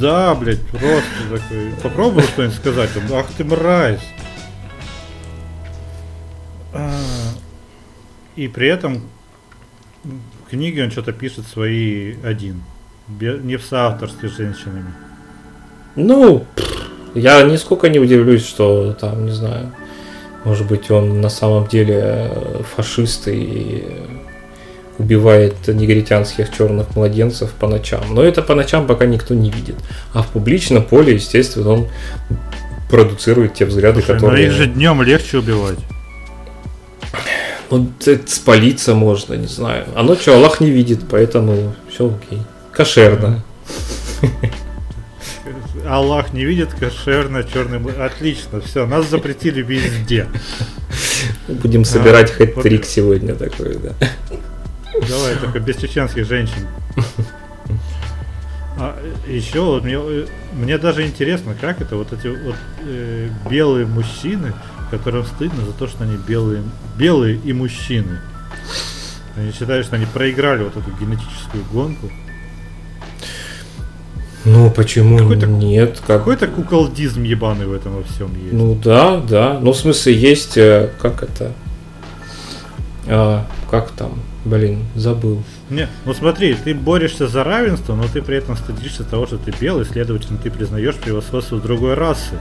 Да, 0.00 0.34
блядь, 0.34 0.66
просто 0.66 1.04
такой, 1.30 1.74
попробуй 1.80 2.22
что-нибудь 2.24 2.56
сказать, 2.56 2.90
ах 3.12 3.26
ты 3.38 3.44
мразь. 3.44 4.00
А, 6.72 6.90
и 8.34 8.48
при 8.48 8.66
этом 8.66 9.11
книги 10.50 10.80
он 10.80 10.90
что-то 10.90 11.12
пишет 11.12 11.46
свои 11.46 12.14
один, 12.22 12.62
не 13.08 13.56
в 13.56 13.64
соавторстве 13.64 14.28
с 14.28 14.36
женщинами. 14.36 14.92
Ну, 15.96 16.46
я 17.14 17.42
нисколько 17.42 17.88
не 17.88 17.98
удивлюсь, 17.98 18.46
что 18.46 18.92
там, 18.92 19.26
не 19.26 19.32
знаю, 19.32 19.72
может 20.44 20.66
быть, 20.66 20.90
он 20.90 21.20
на 21.20 21.28
самом 21.28 21.68
деле 21.68 22.00
э, 22.02 22.62
фашист 22.74 23.28
и 23.28 23.84
убивает 24.98 25.68
негритянских 25.68 26.54
черных 26.56 26.96
младенцев 26.96 27.52
по 27.52 27.68
ночам. 27.68 28.02
Но 28.10 28.22
это 28.22 28.42
по 28.42 28.54
ночам 28.54 28.86
пока 28.86 29.06
никто 29.06 29.34
не 29.34 29.50
видит. 29.50 29.76
А 30.12 30.22
в 30.22 30.28
публичном 30.28 30.84
поле, 30.84 31.14
естественно, 31.14 31.70
он 31.70 31.88
продуцирует 32.90 33.54
те 33.54 33.64
взгляды, 33.64 34.00
Слушай, 34.00 34.14
которые... 34.14 34.46
Но 34.46 34.52
их 34.52 34.52
же 34.52 34.66
днем 34.66 35.02
легче 35.02 35.38
убивать. 35.38 35.78
Ну, 37.70 37.90
спалиться 38.26 38.94
можно, 38.94 39.34
не 39.34 39.46
знаю. 39.46 39.86
А 39.94 40.02
ночью 40.02 40.34
Аллах 40.34 40.60
не 40.60 40.70
видит, 40.70 41.00
поэтому 41.10 41.74
все 41.90 42.08
окей. 42.08 42.42
Кошерно. 42.72 43.42
Аллах 45.88 46.32
не 46.32 46.44
видит 46.44 46.72
кошерно 46.74 47.44
черный 47.44 47.80
Отлично, 48.04 48.60
все, 48.60 48.86
нас 48.86 49.08
запретили 49.08 49.62
везде. 49.62 50.28
Будем 51.48 51.84
собирать 51.84 52.30
а, 52.32 52.34
хэт-трик 52.34 52.78
вот... 52.78 52.86
сегодня 52.86 53.34
такой, 53.34 53.76
да. 53.76 53.92
Давай, 55.08 55.36
только 55.36 55.58
без 55.58 55.76
чеченских 55.76 56.26
женщин. 56.26 56.66
А 58.78 58.96
еще 59.28 59.60
вот 59.60 59.84
мне, 59.84 59.98
мне 60.54 60.78
даже 60.78 61.06
интересно, 61.06 61.54
как 61.60 61.80
это 61.80 61.96
вот 61.96 62.12
эти 62.12 62.28
вот 62.28 62.56
э, 62.84 63.28
белые 63.50 63.86
мужчины, 63.86 64.54
которым 64.92 65.24
стыдно 65.24 65.64
за 65.64 65.72
то, 65.72 65.88
что 65.88 66.04
они 66.04 66.16
белые, 66.16 66.62
белые 66.98 67.40
и 67.42 67.54
мужчины. 67.54 68.20
Они 69.36 69.50
считают, 69.50 69.86
что 69.86 69.96
они 69.96 70.04
проиграли 70.04 70.64
вот 70.64 70.76
эту 70.76 70.90
генетическую 71.00 71.64
гонку. 71.72 72.10
Ну, 74.44 74.70
почему 74.70 75.16
какой-то, 75.16 75.46
нет? 75.46 75.98
Как... 76.06 76.18
Какой-то 76.18 76.48
куколдизм 76.48 77.22
ебаный 77.22 77.66
в 77.66 77.72
этом 77.72 77.96
во 77.96 78.02
всем 78.02 78.34
есть. 78.34 78.52
Ну 78.52 78.74
да, 78.74 79.18
да. 79.18 79.58
Ну, 79.62 79.72
в 79.72 79.76
смысле, 79.76 80.14
есть, 80.14 80.58
э, 80.58 80.90
как 81.00 81.22
это, 81.22 81.52
а, 83.06 83.46
как 83.70 83.92
там, 83.92 84.20
блин, 84.44 84.84
забыл. 84.94 85.42
Не, 85.70 85.88
ну 86.04 86.12
смотри, 86.12 86.54
ты 86.54 86.74
борешься 86.74 87.28
за 87.28 87.44
равенство, 87.44 87.94
но 87.94 88.04
ты 88.12 88.20
при 88.20 88.36
этом 88.36 88.56
стыдишься 88.56 89.04
того, 89.04 89.26
что 89.26 89.38
ты 89.38 89.54
белый, 89.58 89.86
следовательно, 89.86 90.38
ты 90.38 90.50
признаешь 90.50 90.96
превосходство 90.96 91.58
другой 91.58 91.94
расы. 91.94 92.36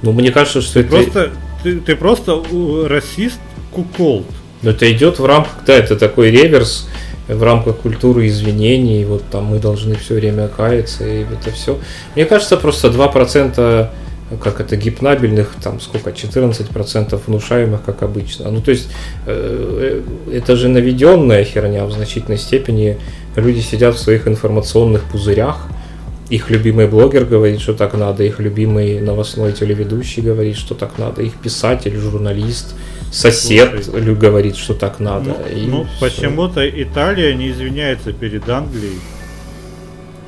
Ну, 0.00 0.12
мне 0.12 0.30
кажется, 0.30 0.62
что 0.62 0.74
ты 0.74 0.80
это... 0.80 0.88
Просто, 0.88 1.30
ты, 1.64 1.80
ты 1.80 1.96
просто 1.96 2.40
расист 2.86 3.40
куколд. 3.72 4.26
Но 4.62 4.70
это 4.70 4.90
идет 4.92 5.18
в 5.18 5.26
рамках, 5.26 5.64
да, 5.66 5.74
это 5.74 5.96
такой 5.96 6.30
реверс 6.30 6.88
в 7.26 7.42
рамках 7.42 7.78
культуры 7.78 8.26
извинений, 8.28 9.04
вот 9.04 9.24
там 9.30 9.46
мы 9.46 9.58
должны 9.58 9.94
все 9.94 10.14
время 10.14 10.48
каяться, 10.48 11.06
и 11.06 11.22
это 11.22 11.50
все. 11.50 11.78
Мне 12.14 12.26
кажется, 12.26 12.56
просто 12.56 12.88
2% 12.88 13.90
как 14.42 14.60
это 14.60 14.76
гипнабельных, 14.76 15.54
там 15.62 15.80
сколько, 15.80 16.10
14% 16.10 17.20
внушаемых, 17.26 17.82
как 17.84 18.02
обычно. 18.02 18.50
Ну, 18.50 18.60
то 18.60 18.70
есть, 18.70 18.88
э, 19.26 20.02
это 20.32 20.56
же 20.56 20.68
наведенная 20.68 21.44
херня 21.44 21.84
в 21.84 21.92
значительной 21.92 22.38
степени. 22.38 22.98
Люди 23.36 23.60
сидят 23.60 23.94
в 23.94 23.98
своих 23.98 24.26
информационных 24.26 25.04
пузырях, 25.04 25.68
их 26.30 26.50
любимый 26.50 26.86
блогер 26.86 27.24
говорит, 27.24 27.60
что 27.60 27.74
так 27.74 27.94
надо, 27.94 28.24
их 28.24 28.40
любимый 28.40 29.00
новостной 29.00 29.52
телеведущий 29.52 30.22
говорит, 30.22 30.56
что 30.56 30.74
так 30.74 30.98
надо, 30.98 31.22
их 31.22 31.34
писатель, 31.34 31.96
журналист, 31.96 32.74
сосед 33.12 33.84
Слушай, 33.84 34.14
говорит, 34.14 34.56
что 34.56 34.74
так 34.74 35.00
надо. 35.00 35.36
Ну, 35.54 35.66
ну 35.66 35.86
почему-то 36.00 36.66
Италия 36.68 37.34
не 37.34 37.50
извиняется 37.50 38.12
перед 38.12 38.48
Англией, 38.48 38.98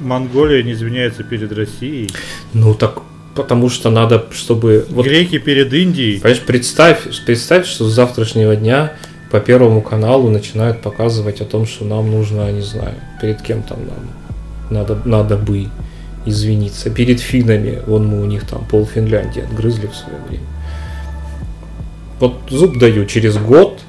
Монголия 0.01 0.63
не 0.63 0.73
извиняется 0.73 1.25
перед 1.25 1.53
Россией. 1.53 2.11
Ну 2.53 2.75
так 2.75 3.03
потому 3.35 3.69
что 3.69 3.91
надо, 3.91 4.25
чтобы... 4.33 4.87
Вот, 4.89 5.05
Греки 5.05 5.39
перед 5.39 5.73
Индией. 5.73 6.21
Понимаешь, 6.21 6.43
представь, 6.43 7.01
представь, 7.27 7.67
что 7.67 7.87
с 7.87 7.93
завтрашнего 7.93 8.57
дня 8.57 8.95
по 9.31 9.41
Первому 9.41 9.83
каналу 9.83 10.31
начинают 10.31 10.81
показывать 10.81 11.43
о 11.43 11.45
том, 11.45 11.67
что 11.67 11.85
нам 11.85 12.11
нужно, 12.11 12.51
не 12.51 12.63
знаю, 12.63 12.95
перед 13.21 13.43
кем 13.43 13.63
там 13.63 13.79
нам 13.81 14.26
надо, 14.71 14.99
надо 15.05 15.37
бы 15.37 15.69
извиниться. 16.25 16.91
Перед 16.91 17.21
финами, 17.21 17.83
вон 17.87 18.07
мы 18.07 18.23
у 18.23 18.27
них 18.27 18.47
там 18.47 18.65
пол 18.65 18.85
Финляндии 18.87 19.43
отгрызли 19.43 19.87
в 19.87 19.95
свое 19.95 20.19
время. 20.29 20.45
Вот 22.19 22.35
зуб 22.49 22.79
даю, 22.79 23.05
через 23.07 23.37
год 23.37 23.81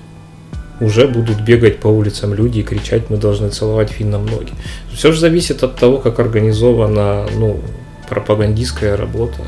уже 0.79 1.07
будут 1.07 1.41
бегать 1.41 1.79
по 1.79 1.87
улицам 1.87 2.33
люди 2.33 2.59
и 2.59 2.63
кричать, 2.63 3.09
мы 3.09 3.17
должны 3.17 3.49
целовать 3.49 3.89
финнам 3.89 4.25
ноги. 4.25 4.51
Все 4.93 5.11
же 5.11 5.19
зависит 5.19 5.63
от 5.63 5.75
того, 5.75 5.97
как 5.97 6.19
организована 6.19 7.25
ну, 7.35 7.59
пропагандистская 8.07 8.95
работа. 8.95 9.41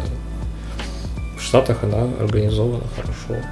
В 1.37 1.43
Штатах 1.43 1.83
она 1.83 2.07
организована 2.19 2.83
хорошо. 2.95 3.43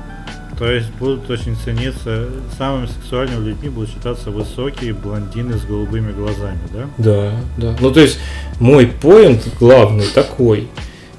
То 0.58 0.72
есть 0.72 0.90
будут 1.00 1.30
очень 1.30 1.56
цениться, 1.56 2.30
самыми 2.58 2.88
сексуальными 2.88 3.50
людьми 3.50 3.70
будут 3.70 3.92
считаться 3.92 4.32
высокие 4.32 4.94
блондины 4.94 5.54
с 5.54 5.64
голубыми 5.64 6.12
глазами, 6.12 6.60
да? 6.74 6.90
Да, 6.98 7.32
да. 7.58 7.76
Ну 7.80 7.92
то 7.92 8.00
есть 8.00 8.18
мой 8.60 8.88
поинт 8.88 9.48
главный 9.60 10.06
такой. 10.14 10.68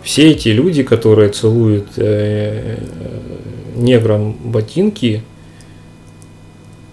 Все 0.02 0.30
эти 0.30 0.48
люди, 0.48 0.82
которые 0.82 1.28
целуют 1.28 1.88
э, 1.96 2.82
неграм 3.76 4.32
ботинки, 4.32 5.22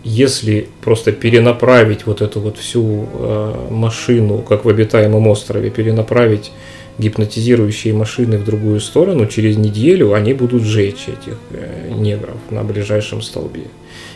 если 0.03 0.67
просто 0.81 1.11
перенаправить 1.11 2.05
вот 2.05 2.21
эту 2.21 2.39
вот 2.41 2.57
всю 2.57 3.07
э, 3.11 3.67
машину, 3.71 4.39
как 4.39 4.65
в 4.65 4.69
обитаемом 4.69 5.27
острове, 5.27 5.71
перенаправить 5.71 6.51
гипнотизирующие 6.97 7.93
машины 7.93 8.37
в 8.37 8.45
другую 8.45 8.79
сторону, 8.79 9.25
через 9.25 9.57
неделю 9.57 10.13
они 10.13 10.33
будут 10.33 10.63
сжечь 10.63 11.07
этих 11.07 11.37
э, 11.51 11.91
негров 11.91 12.37
на 12.49 12.63
ближайшем 12.63 13.21
столбе. 13.21 13.63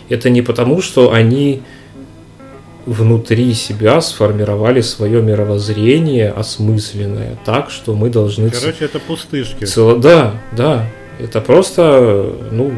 Это 0.08 0.30
не 0.30 0.42
потому, 0.42 0.82
что 0.82 1.12
они 1.12 1.62
внутри 2.86 3.54
себя 3.54 4.02
сформировали 4.02 4.82
свое 4.82 5.22
мировоззрение 5.22 6.30
осмысленное 6.30 7.38
так, 7.46 7.70
что 7.70 7.94
мы 7.94 8.10
должны... 8.10 8.50
Короче, 8.50 8.86
это 8.86 9.00
пустышки. 9.00 9.66
Цело... 9.66 9.98
Да, 9.98 10.36
да. 10.56 10.88
Это 11.20 11.42
просто, 11.42 12.34
ну, 12.52 12.72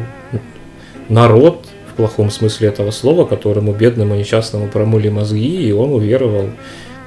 народ 1.08 1.66
в 1.92 1.96
плохом 1.96 2.32
смысле 2.32 2.70
этого 2.70 2.92
слова, 2.92 3.26
которому 3.26 3.74
бедному 3.74 4.16
несчастному 4.16 4.68
промыли 4.68 5.10
мозги, 5.10 5.68
и 5.68 5.72
он 5.72 5.94
уверовал, 5.94 6.50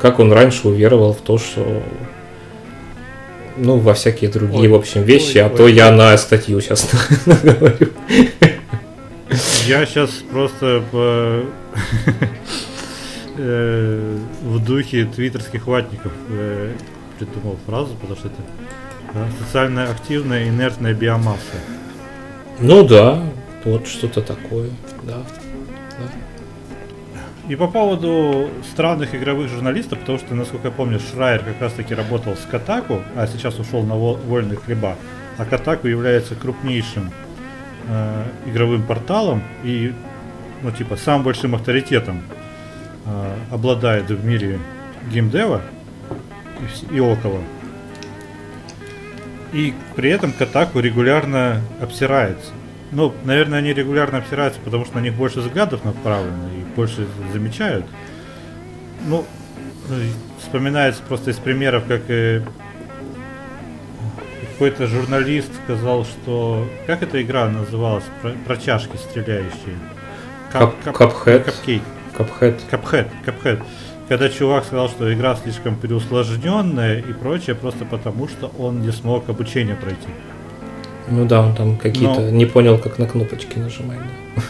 как 0.01 0.21
он 0.21 0.33
раньше 0.33 0.69
уверовал 0.69 1.13
в 1.13 1.21
то, 1.21 1.39
что 1.39 1.83
ну, 3.57 3.79
во 3.79 3.95
всякие 3.95 4.31
другие, 4.31 4.63
ой, 4.63 4.69
в 4.69 4.75
общем, 4.75 5.03
вещи, 5.03 5.39
ой, 5.39 5.45
а 5.45 5.47
ой, 5.49 5.57
то 5.57 5.65
ой. 5.65 5.73
я 5.73 5.91
на 5.91 6.17
статью 6.19 6.61
сейчас 6.61 6.89
говорю. 7.27 7.89
Я 9.67 9.87
сейчас 9.87 10.11
просто 10.31 10.83
по... 10.91 11.43
Э, 13.37 14.17
в 14.43 14.65
духе 14.65 15.07
твиттерских 15.07 15.67
ватников 15.67 16.13
э, 16.29 16.73
придумал 17.19 17.59
фразу, 17.67 17.93
потому 18.01 18.17
что 18.17 18.29
это 18.29 18.43
э, 19.13 19.27
социально 19.45 19.91
активная 19.91 20.49
инертная 20.49 20.95
биомасса. 20.95 21.59
Ну 22.61 22.87
да, 22.87 23.25
вот 23.65 23.89
что-то 23.89 24.23
такое, 24.23 24.71
да. 25.03 25.25
И 27.47 27.57
по 27.57 27.69
поводу 27.69 28.49
странных 28.73 29.15
игровых 29.15 29.51
журналистов, 29.51 29.99
потому 29.99 30.19
что, 30.19 30.35
насколько 30.35 30.69
я 30.69 30.73
помню, 30.73 30.99
Шрайер 30.99 31.43
как 31.43 31.61
раз 31.61 31.75
таки 31.75 31.95
работал 31.95 32.37
с 32.37 32.47
Катаку, 32.51 33.03
а 33.17 33.27
сейчас 33.27 33.59
ушел 33.59 33.83
на 33.83 33.97
вольный 33.97 34.57
хлеба. 34.57 34.97
А 35.37 35.45
Катаку 35.45 35.87
является 35.87 36.35
крупнейшим 36.37 37.11
э, 37.87 38.25
игровым 38.47 38.83
порталом 38.85 39.43
и, 39.63 39.93
ну, 40.63 40.71
типа, 40.71 40.97
самым 40.97 41.25
большим 41.25 41.55
авторитетом 41.55 42.23
э, 43.05 43.35
обладает 43.51 44.09
в 44.09 44.25
мире 44.25 44.59
геймдева 45.13 45.61
и, 46.91 46.97
и 46.97 47.01
около. 47.01 47.41
И 49.53 49.75
при 49.97 50.09
этом 50.09 50.33
Катаку 50.33 50.81
регулярно 50.81 51.61
обсирается. 51.81 52.53
Ну, 52.95 53.13
наверное, 53.25 53.59
они 53.59 53.73
регулярно 53.73 54.19
обсираются, 54.19 54.61
потому 54.65 54.85
что 54.85 54.97
на 54.97 55.01
них 55.03 55.15
больше 55.15 55.41
взглядов 55.41 55.85
направлено 55.85 56.49
и 56.49 56.77
больше 56.77 57.07
замечают. 57.33 57.85
Ну, 59.07 59.25
вспоминается 60.39 61.03
просто 61.03 61.33
из 61.33 61.37
примеров, 61.37 61.85
как 61.89 62.03
э, 62.09 62.43
какой-то 64.53 64.87
журналист 64.87 65.51
сказал, 65.65 66.05
что... 66.05 66.69
Как 66.87 67.03
эта 67.03 67.21
игра 67.21 67.49
называлась? 67.49 68.05
Про, 68.23 68.31
про 68.47 68.57
чашки 68.57 68.97
стреляющие. 68.97 69.77
Кап, 70.53 70.75
кап, 70.85 70.97
капхэт. 70.97 71.45
Капкейк. 71.45 71.83
Капхэт. 72.17 72.61
Капхэт. 72.71 73.09
Капхэт. 73.25 73.61
Когда 74.09 74.29
чувак 74.29 74.65
сказал, 74.65 74.89
что 74.89 75.13
игра 75.13 75.35
слишком 75.35 75.75
переусложненная 75.75 77.01
и 77.01 77.13
прочее, 77.13 77.57
просто 77.57 77.85
потому 77.85 78.29
что 78.29 78.53
он 78.59 78.83
не 78.83 78.93
смог 78.93 79.29
обучение 79.29 79.75
пройти. 79.75 80.09
Ну 81.09 81.27
да, 81.27 81.43
он 81.43 81.55
там 81.55 81.77
какие-то 81.77 82.21
Но... 82.21 82.31
не 82.31 82.47
понял, 82.47 82.79
как 82.79 82.99
на 82.99 83.07
кнопочки 83.07 83.59
нажимать. 83.59 83.99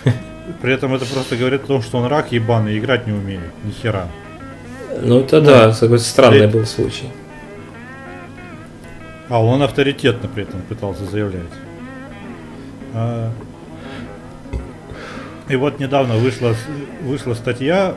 Да. 0.05 0.13
При 0.63 0.73
этом 0.73 0.95
это 0.95 1.05
просто 1.05 1.37
говорит 1.37 1.65
о 1.65 1.67
том, 1.67 1.83
что 1.83 1.99
он 1.99 2.07
рак 2.07 2.33
ебаный, 2.33 2.79
играть 2.79 3.07
не 3.07 3.13
умеет, 3.13 3.53
ни 3.65 3.71
хера. 3.71 4.09
Ну 5.03 5.21
это 5.21 5.41
ну, 5.41 5.47
да, 5.47 5.73
такой 5.73 5.99
странный 5.99 6.49
при... 6.49 6.59
был 6.59 6.67
случай. 6.67 7.09
А 9.29 9.43
он 9.43 9.63
авторитетно 9.63 10.29
при 10.29 10.45
этом 10.45 10.63
пытался 10.63 11.05
заявлять. 11.05 11.43
А... 12.93 13.33
И 15.49 15.57
вот 15.57 15.81
недавно 15.81 16.15
вышла, 16.17 16.55
вышла 17.03 17.35
статья 17.35 17.95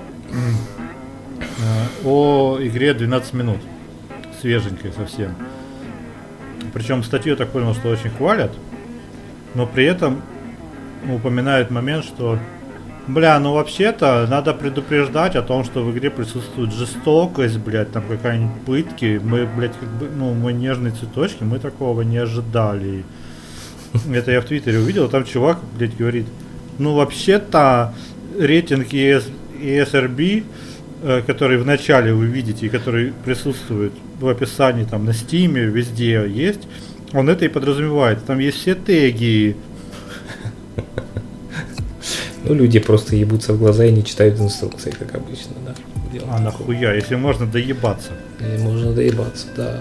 о 2.04 2.58
игре 2.60 2.94
12 2.94 3.34
минут. 3.34 3.60
Свеженькой 4.42 4.92
совсем. 4.94 5.36
Причем 6.74 7.04
статью 7.04 7.32
я 7.32 7.38
так 7.38 7.50
понял, 7.50 7.74
что 7.74 7.90
очень 7.90 8.10
хвалят, 8.10 8.52
но 9.56 9.66
при 9.66 9.86
этом 9.86 10.22
упоминают 11.10 11.72
момент, 11.72 12.06
что 12.06 12.38
Бля, 13.08 13.40
ну 13.40 13.54
вообще-то 13.54 14.28
надо 14.30 14.54
предупреждать 14.54 15.38
о 15.38 15.42
том, 15.42 15.64
что 15.64 15.82
в 15.82 15.92
игре 15.94 16.10
присутствует 16.10 16.74
жестокость, 16.74 17.58
блядь, 17.58 17.90
там 17.94 18.04
какая-нибудь 18.06 18.62
пытки. 18.66 19.22
Мы, 19.24 19.46
блядь, 19.46 19.78
как 19.80 19.88
бы, 19.88 20.10
ну, 20.14 20.34
мы 20.34 20.52
нежные 20.52 20.92
цветочки, 20.92 21.44
мы 21.44 21.60
такого 21.60 22.02
не 22.02 22.18
ожидали. 22.18 23.06
Это 24.12 24.32
я 24.32 24.42
в 24.42 24.46
Твиттере 24.46 24.80
увидел, 24.80 25.08
там 25.08 25.24
чувак, 25.24 25.60
блядь, 25.78 25.96
говорит, 25.96 26.26
ну 26.80 26.96
вообще-то 26.96 27.94
рейтинг 28.38 28.90
ES, 28.90 29.24
ESRB, 29.62 30.44
который 31.26 31.58
в 31.58 31.66
начале 31.66 32.14
вы 32.14 32.26
видите 32.26 32.66
и 32.66 32.70
который 32.70 33.14
присутствует 33.24 33.94
в 34.20 34.28
описании 34.28 34.84
там 34.84 35.06
на 35.06 35.14
стиме, 35.14 35.62
везде 35.62 36.26
есть, 36.28 36.68
он 37.14 37.30
это 37.30 37.46
и 37.46 37.48
подразумевает. 37.48 38.26
Там 38.26 38.40
есть 38.40 38.58
все 38.58 38.76
теги. 38.76 39.56
Ну, 42.44 42.54
люди 42.54 42.80
просто 42.80 43.16
ебутся 43.16 43.54
в 43.54 43.60
глаза 43.60 43.86
и 43.86 43.92
не 43.92 44.04
читают 44.06 44.40
инструкции, 44.40 44.92
как 44.92 45.16
обычно, 45.16 45.54
да. 45.66 45.76
Дело 46.14 46.28
а 46.32 46.40
нахуя, 46.40 46.94
если 46.94 47.16
можно 47.16 47.46
доебаться. 47.46 48.12
Или 48.40 48.58
можно 48.62 48.94
доебаться, 48.94 49.48
да, 49.56 49.80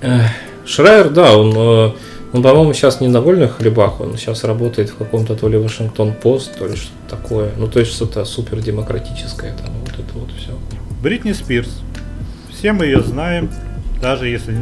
да. 0.00 0.30
Шрайер, 0.64 1.10
да, 1.10 1.36
он, 1.36 1.94
он, 2.32 2.42
по-моему, 2.42 2.72
сейчас 2.72 3.00
не 3.00 3.08
на 3.08 3.20
вольных 3.20 3.58
хлебах, 3.58 4.00
он 4.00 4.16
сейчас 4.16 4.44
работает 4.44 4.90
в 4.90 4.96
каком-то 4.96 5.36
то 5.36 5.48
ли 5.48 5.58
Вашингтон 5.58 6.14
Пост, 6.14 6.58
то 6.58 6.66
ли 6.66 6.76
что-то 6.76 7.16
такое. 7.16 7.50
Ну, 7.56 7.68
то 7.68 7.80
есть 7.80 7.92
что-то 7.92 8.24
супер 8.24 8.60
демократическое 8.60 9.52
там, 9.52 9.74
вот 9.80 9.92
это 9.92 10.18
вот 10.18 10.30
все. 10.32 10.52
Бритни 11.02 11.32
Спирс 11.32 11.82
все 12.62 12.72
мы 12.72 12.84
ее 12.84 13.00
знаем, 13.02 13.50
даже 14.00 14.28
если 14.28 14.56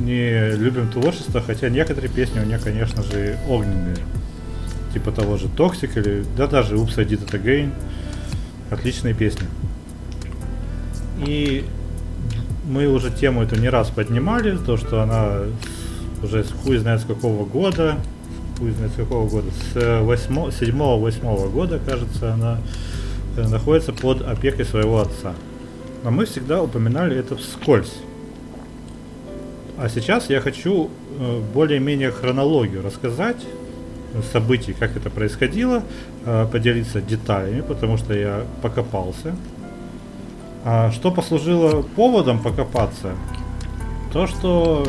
не 0.00 0.52
любим 0.56 0.90
творчество, 0.90 1.42
хотя 1.42 1.68
некоторые 1.68 2.10
песни 2.10 2.40
у 2.40 2.44
нее, 2.44 2.58
конечно 2.58 3.02
же, 3.02 3.36
огненные. 3.46 3.98
Типа 4.94 5.12
того 5.12 5.36
же 5.36 5.48
Toxic 5.48 5.90
или, 5.96 6.24
да 6.34 6.46
даже 6.46 6.76
Oops, 6.76 6.98
I 6.98 7.04
Did 7.04 7.26
It 7.26 7.38
Again. 7.38 7.72
Отличные 8.70 9.12
песни. 9.12 9.46
И 11.26 11.66
мы 12.64 12.86
уже 12.86 13.10
тему 13.10 13.42
эту 13.42 13.56
не 13.56 13.68
раз 13.68 13.90
поднимали, 13.90 14.56
то, 14.56 14.78
что 14.78 15.02
она 15.02 15.40
уже 16.22 16.44
хуй 16.44 16.78
знает 16.78 17.00
с 17.00 17.04
какого 17.04 17.44
года, 17.44 17.98
хуй 18.58 18.70
знает 18.70 18.92
с 18.92 18.96
какого 18.96 19.28
года, 19.28 19.48
с 19.50 19.76
7-8 19.76 21.50
года, 21.50 21.80
кажется, 21.84 22.34
она 22.34 22.58
э, 23.36 23.46
находится 23.48 23.92
под 23.92 24.22
опекой 24.22 24.64
своего 24.64 25.00
отца. 25.00 25.34
Но 26.04 26.10
мы 26.10 26.26
всегда 26.26 26.62
упоминали 26.62 27.16
это 27.16 27.36
вскользь. 27.36 27.94
А 29.78 29.88
сейчас 29.88 30.30
я 30.30 30.40
хочу 30.40 30.90
э, 31.18 31.40
более-менее 31.54 32.10
хронологию 32.10 32.82
рассказать 32.82 33.38
событий, 34.32 34.74
как 34.78 34.96
это 34.96 35.10
происходило, 35.10 35.82
э, 36.24 36.46
поделиться 36.50 37.00
деталями, 37.00 37.62
потому 37.62 37.96
что 37.96 38.14
я 38.14 38.44
покопался. 38.60 39.34
А 40.64 40.90
что 40.92 41.10
послужило 41.10 41.82
поводом 41.82 42.40
покопаться? 42.40 43.14
То, 44.12 44.26
что 44.26 44.86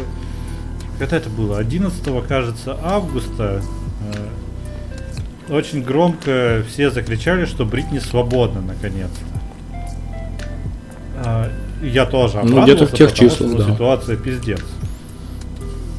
когда 1.04 1.18
это 1.18 1.30
было? 1.30 1.60
11, 1.60 2.28
кажется, 2.30 2.78
августа 2.82 3.62
э, 5.50 5.54
очень 5.54 5.84
громко 5.84 6.64
все 6.70 6.90
закричали, 6.92 7.44
что 7.44 7.66
Бритни 7.66 8.00
свободна 8.00 8.62
наконец-то. 8.62 9.26
А, 11.18 11.52
я 11.82 12.06
тоже 12.06 12.42
ну, 12.44 12.64
где-то 12.64 12.88
в 12.88 12.94
тех 12.94 13.12
потому 13.12 13.30
числах, 13.30 13.50
что 13.50 13.66
да. 13.66 13.74
ситуация 13.74 14.16
пиздец. 14.16 14.64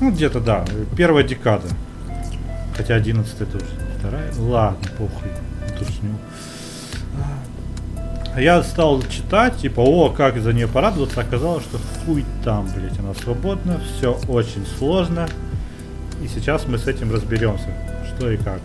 Ну, 0.00 0.10
где-то, 0.10 0.40
да, 0.40 0.64
первая 0.96 1.22
декада. 1.22 1.68
Хотя 2.74 2.94
11 2.94 3.40
это 3.42 3.58
уже 3.58 3.66
вторая. 3.98 4.32
Ладно, 4.38 4.88
похуй. 4.96 5.28
А 5.68 5.78
я 8.40 8.62
стал 8.62 9.02
читать, 9.02 9.58
типа, 9.58 9.80
о, 9.80 10.10
как 10.10 10.38
за 10.38 10.52
нее 10.52 10.66
порадоваться, 10.66 11.20
оказалось, 11.20 11.64
что 11.64 11.78
хуй 12.04 12.24
там, 12.44 12.68
блять, 12.74 12.98
она 12.98 13.14
свободна, 13.14 13.80
все 13.80 14.18
очень 14.28 14.66
сложно. 14.78 15.28
И 16.22 16.28
сейчас 16.28 16.66
мы 16.66 16.78
с 16.78 16.86
этим 16.86 17.12
разберемся, 17.12 17.68
что 18.08 18.30
и 18.30 18.36
как. 18.36 18.60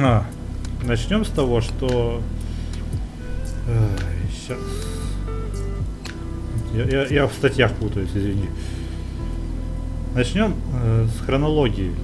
А, 0.00 0.24
начнем 0.82 1.24
с 1.24 1.28
того, 1.28 1.60
что... 1.60 2.22
Э, 3.68 3.88
сейчас. 4.30 4.58
Я, 6.74 6.84
я, 6.84 7.06
я 7.06 7.26
в 7.26 7.32
статьях 7.32 7.72
путаюсь, 7.72 8.10
извини. 8.14 8.48
Начнем 10.14 10.54
э, 10.74 11.06
с 11.06 11.24
хронологии. 11.24 11.94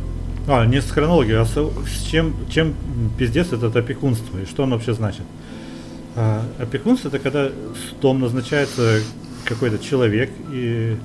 А, 0.51 0.64
не 0.64 0.80
с 0.80 0.90
хронологией, 0.90 1.40
а 1.40 1.44
с, 1.44 1.53
с 1.53 2.07
чем, 2.11 2.34
чем 2.49 2.74
пиздец 3.18 3.53
это 3.53 3.66
опекунство 3.66 4.38
и 4.38 4.46
что 4.46 4.62
оно 4.62 4.76
вообще 4.76 4.94
значит. 4.94 5.24
А, 6.16 6.42
опекунство 6.59 7.09
это 7.09 7.18
когда 7.18 7.51
дом 8.01 8.20
назначается 8.20 9.03
какой-то 9.44 9.78
человек 9.78 10.30
и 10.51 10.96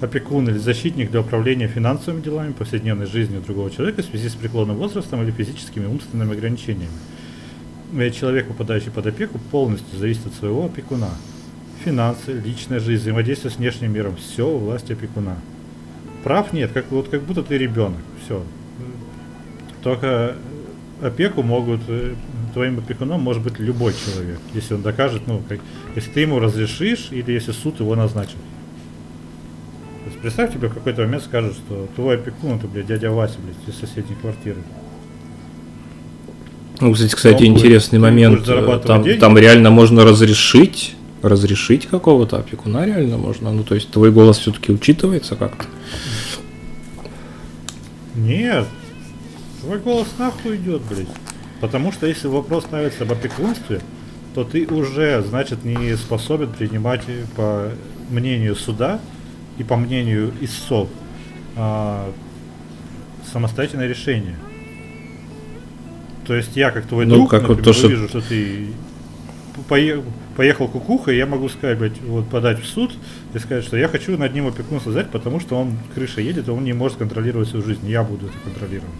опекун 0.00 0.48
или 0.48 0.58
защитник 0.58 1.12
для 1.12 1.20
управления 1.20 1.68
финансовыми 1.68 2.22
делами, 2.22 2.50
повседневной 2.50 3.06
жизнью 3.06 3.40
другого 3.40 3.70
человека 3.70 4.02
в 4.02 4.06
связи 4.06 4.28
с 4.28 4.34
преклонным 4.34 4.76
возрастом 4.76 5.22
или 5.22 5.30
физическими 5.30 5.86
умственными 5.86 6.32
ограничениями. 6.32 6.90
И 7.92 8.10
человек, 8.10 8.48
попадающий 8.48 8.90
под 8.90 9.06
опеку, 9.06 9.38
полностью 9.52 9.96
зависит 9.96 10.26
от 10.26 10.34
своего 10.34 10.64
опекуна. 10.64 11.10
Финансы, 11.84 12.32
личная 12.32 12.80
жизнь, 12.80 13.02
взаимодействие 13.02 13.52
с 13.52 13.58
внешним 13.58 13.92
миром, 13.92 14.16
все 14.16 14.48
у 14.48 14.58
власти 14.58 14.92
опекуна. 14.94 15.36
Прав 16.24 16.52
нет, 16.52 16.72
как, 16.72 16.90
вот 16.90 17.08
как 17.08 17.22
будто 17.22 17.44
ты 17.44 17.56
ребенок, 17.56 18.00
все, 18.24 18.42
только 19.82 20.36
опеку 21.02 21.42
могут, 21.42 21.80
э, 21.88 22.14
твоим 22.52 22.78
опекуном 22.78 23.20
может 23.20 23.42
быть 23.42 23.58
любой 23.58 23.92
человек, 23.92 24.38
если 24.54 24.74
он 24.74 24.82
докажет, 24.82 25.22
ну, 25.26 25.42
как, 25.48 25.60
если 25.94 26.10
ты 26.10 26.20
ему 26.20 26.38
разрешишь 26.38 27.08
или 27.10 27.32
если 27.32 27.52
суд 27.52 27.80
его 27.80 27.94
назначит. 27.94 28.36
То 30.04 30.10
есть 30.10 30.18
представь 30.20 30.52
тебе 30.52 30.68
в 30.68 30.74
какой-то 30.74 31.02
момент 31.02 31.22
скажут, 31.24 31.54
что 31.54 31.88
твой 31.94 32.16
опекун 32.16 32.56
это, 32.56 32.66
блядь, 32.66 32.86
дядя 32.86 33.10
Вася, 33.10 33.36
блядь, 33.38 33.74
из 33.74 33.78
соседней 33.78 34.16
квартиры. 34.20 34.58
Ну, 36.80 36.92
кстати, 36.92 37.14
кстати, 37.14 37.42
он 37.42 37.48
интересный 37.48 37.98
будет, 37.98 38.10
момент. 38.10 38.84
Там, 38.84 39.04
там 39.18 39.36
реально 39.36 39.70
можно 39.70 40.04
разрешить, 40.04 40.94
разрешить 41.22 41.86
какого-то 41.86 42.38
опекуна 42.38 42.86
реально 42.86 43.18
можно. 43.18 43.52
Ну, 43.52 43.64
то 43.64 43.74
есть 43.74 43.90
твой 43.90 44.12
голос 44.12 44.38
все-таки 44.38 44.72
учитывается 44.72 45.34
как-то. 45.34 45.66
Нет, 48.14 48.66
Твой 49.68 49.80
голос 49.80 50.08
нахуй 50.18 50.56
идет, 50.56 50.80
блядь. 50.88 51.08
Потому 51.60 51.92
что 51.92 52.06
если 52.06 52.26
вопрос 52.26 52.64
ставится 52.64 53.04
об 53.04 53.12
опекунстве, 53.12 53.82
то 54.34 54.42
ты 54.42 54.66
уже, 54.66 55.20
значит, 55.20 55.62
не 55.62 55.94
способен 55.94 56.54
принимать 56.54 57.02
по 57.36 57.68
мнению 58.08 58.56
суда 58.56 58.98
и 59.58 59.64
по 59.64 59.76
мнению 59.76 60.32
истцов 60.40 60.88
а, 61.54 62.10
самостоятельное 63.30 63.86
решение. 63.86 64.36
То 66.26 66.34
есть 66.34 66.56
я, 66.56 66.70
как 66.70 66.86
твой 66.86 67.04
ну, 67.04 67.16
друг, 67.16 67.30
как 67.30 67.42
например, 67.42 67.62
вот 67.62 67.76
то, 67.76 67.86
увижу, 67.86 68.08
что 68.08 68.22
ты 68.22 68.68
поехал, 69.68 70.04
поехал 70.34 70.68
кукуха, 70.68 71.12
и 71.12 71.18
я 71.18 71.26
могу 71.26 71.50
сказать, 71.50 71.78
блядь, 71.78 72.00
вот 72.00 72.26
подать 72.30 72.58
в 72.58 72.66
суд 72.66 72.94
и 73.34 73.38
сказать, 73.38 73.64
что 73.64 73.76
я 73.76 73.88
хочу 73.88 74.16
над 74.16 74.32
ним 74.32 74.46
опекунство 74.46 74.88
взять, 74.88 75.10
потому 75.10 75.40
что 75.40 75.56
он 75.56 75.76
крыша 75.94 76.22
едет, 76.22 76.48
и 76.48 76.50
он 76.50 76.64
не 76.64 76.72
может 76.72 76.96
контролировать 76.96 77.50
свою 77.50 77.66
жизнь. 77.66 77.86
Я 77.86 78.02
буду 78.02 78.28
это 78.28 78.38
контролировать. 78.42 78.94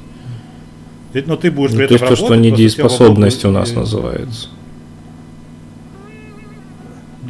Ведь, 1.13 1.27
но 1.27 1.37
ты 1.37 1.51
будешь 1.51 1.73
ну, 1.73 1.79
при 1.79 1.87
то, 1.87 1.97
что, 1.99 2.17
что 2.17 2.35
недееспособность 2.35 3.45
у 3.45 3.51
нас 3.51 3.73
и... 3.73 3.77
называется. 3.77 4.49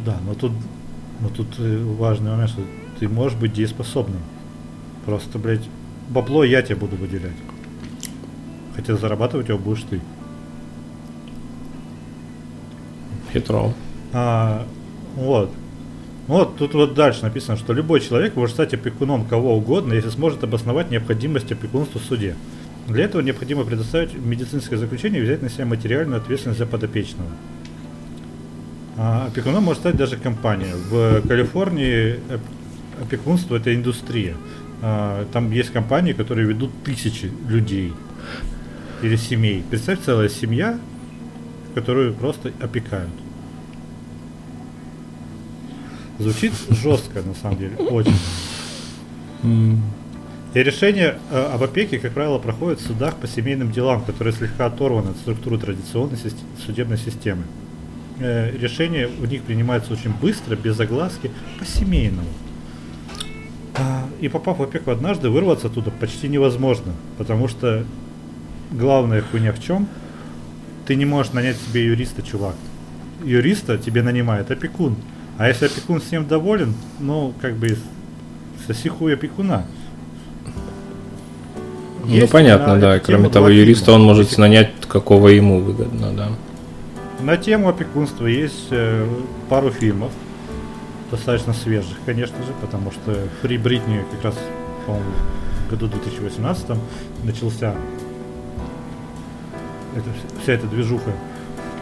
Да, 0.05 0.17
но 0.25 0.33
тут, 0.33 0.51
но 1.21 1.29
тут 1.29 1.47
э, 1.59 1.83
важный 1.97 2.31
момент, 2.31 2.49
что 2.51 2.61
ты 2.99 3.07
можешь 3.07 3.37
быть 3.37 3.53
дееспособным. 3.53 4.21
Просто, 5.05 5.39
блядь, 5.39 5.63
бабло 6.09 6.43
я 6.43 6.61
тебе 6.61 6.75
буду 6.75 6.97
выделять. 6.97 7.31
Хотя 8.75 8.95
зарабатывать 8.95 9.49
его 9.49 9.57
будешь 9.57 9.83
ты. 9.89 10.01
Хитро. 13.33 13.73
А, 14.11 14.65
вот. 15.15 15.51
Вот 16.27 16.57
тут 16.57 16.73
вот 16.73 16.93
дальше 16.93 17.23
написано, 17.23 17.57
что 17.57 17.73
любой 17.73 18.01
человек 18.01 18.35
может 18.35 18.53
стать 18.55 18.73
опекуном 18.73 19.25
кого 19.25 19.55
угодно, 19.55 19.93
если 19.93 20.09
сможет 20.09 20.43
обосновать 20.43 20.91
необходимость 20.91 21.51
опекунства 21.51 21.99
в 21.99 22.03
суде. 22.03 22.35
Для 22.89 23.05
этого 23.05 23.21
необходимо 23.21 23.63
предоставить 23.65 24.13
медицинское 24.13 24.77
заключение 24.77 25.21
и 25.21 25.23
взять 25.23 25.41
на 25.43 25.49
себя 25.49 25.65
материальную 25.65 26.19
ответственность 26.19 26.59
за 26.59 26.65
подопечного. 26.65 27.29
А 28.97 29.27
опекуном 29.27 29.63
может 29.63 29.81
стать 29.81 29.95
даже 29.95 30.17
компания. 30.17 30.73
В 30.89 31.21
Калифорнии 31.27 32.19
опекунство 32.99 33.55
это 33.57 33.73
индустрия. 33.73 34.35
А, 34.81 35.25
там 35.31 35.51
есть 35.51 35.71
компании, 35.71 36.13
которые 36.13 36.47
ведут 36.47 36.71
тысячи 36.83 37.31
людей 37.47 37.93
или 39.03 39.15
семей. 39.15 39.63
Представь, 39.69 39.99
целая 40.03 40.27
семья, 40.27 40.79
которую 41.75 42.13
просто 42.13 42.51
опекают. 42.59 43.11
Звучит 46.17 46.53
жестко, 46.69 47.21
на 47.21 47.35
самом 47.35 47.57
деле, 47.57 47.75
очень. 47.77 48.15
И 50.53 50.63
решение 50.63 51.19
э, 51.29 51.51
об 51.53 51.61
опеке, 51.61 51.99
как 51.99 52.13
правило, 52.13 52.39
проходит 52.39 52.79
в 52.79 52.87
судах 52.87 53.15
по 53.17 53.27
семейным 53.27 53.71
делам, 53.71 54.03
которые 54.03 54.33
слегка 54.33 54.65
оторваны 54.65 55.09
от 55.09 55.17
структуры 55.17 55.59
традиционной 55.59 56.17
судебной 56.65 56.97
системы. 56.97 57.43
Э, 58.19 58.51
решение 58.57 59.07
у 59.07 59.25
них 59.25 59.43
принимается 59.43 59.93
очень 59.93 60.11
быстро, 60.11 60.55
без 60.55 60.79
огласки, 60.79 61.31
по-семейному. 61.59 62.27
А, 63.75 64.09
и 64.19 64.27
попав 64.27 64.57
в 64.57 64.63
опеку 64.63 64.89
однажды, 64.89 65.29
вырваться 65.29 65.67
оттуда 65.67 65.91
почти 65.91 66.27
невозможно, 66.27 66.93
потому 67.17 67.47
что 67.47 67.85
главная 68.71 69.21
хуйня 69.21 69.53
в 69.53 69.63
чем? 69.63 69.87
Ты 70.87 70.95
не 70.95 71.05
можешь 71.05 71.33
нанять 71.33 71.57
себе 71.57 71.85
юриста, 71.85 72.23
чувак. 72.23 72.55
Юриста 73.23 73.77
тебе 73.77 74.01
нанимает 74.01 74.49
опекун. 74.49 74.95
А 75.37 75.47
если 75.47 75.67
опекун 75.67 76.01
ним 76.11 76.27
доволен, 76.27 76.73
ну, 76.99 77.33
как 77.39 77.55
бы, 77.55 77.77
соси 78.65 78.89
хуй 78.89 79.13
опекуна. 79.13 79.65
Ну 82.05 82.27
понятно, 82.27 82.79
да. 82.79 82.99
Кроме 82.99 83.29
того, 83.29 83.49
юриста 83.49 83.93
он 83.93 84.03
может 84.03 84.37
нанять, 84.37 84.71
какого 84.87 85.29
ему 85.29 85.59
выгодно, 85.59 86.11
да. 86.13 86.29
На 87.21 87.35
тему 87.35 87.67
опекунства 87.67 88.27
есть 88.27 88.67
э, 88.71 89.05
пару 89.49 89.71
фильмов, 89.71 90.11
достаточно 91.11 91.53
свежих, 91.53 91.97
конечно 92.05 92.37
же, 92.37 92.53
потому 92.61 92.91
что 92.91 93.27
Фри 93.41 93.57
Бритни 93.57 94.05
как 94.11 94.23
раз, 94.23 94.35
по-моему, 94.85 95.09
в 95.67 95.69
году 95.69 95.87
2018 95.87 96.65
начался 97.23 97.75
это, 99.95 100.09
вся 100.41 100.53
эта 100.53 100.67
движуха. 100.67 101.11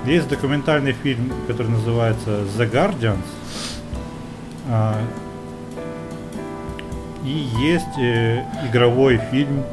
Есть 0.06 0.28
документальный 0.28 0.94
фильм, 0.94 1.32
который 1.48 1.72
называется 1.72 2.42
The 2.58 2.72
Guardians. 2.72 3.18
А, 4.70 5.00
и 7.24 7.48
есть 7.60 7.98
э, 8.00 8.44
игровой 8.70 9.20
фильм 9.32 9.64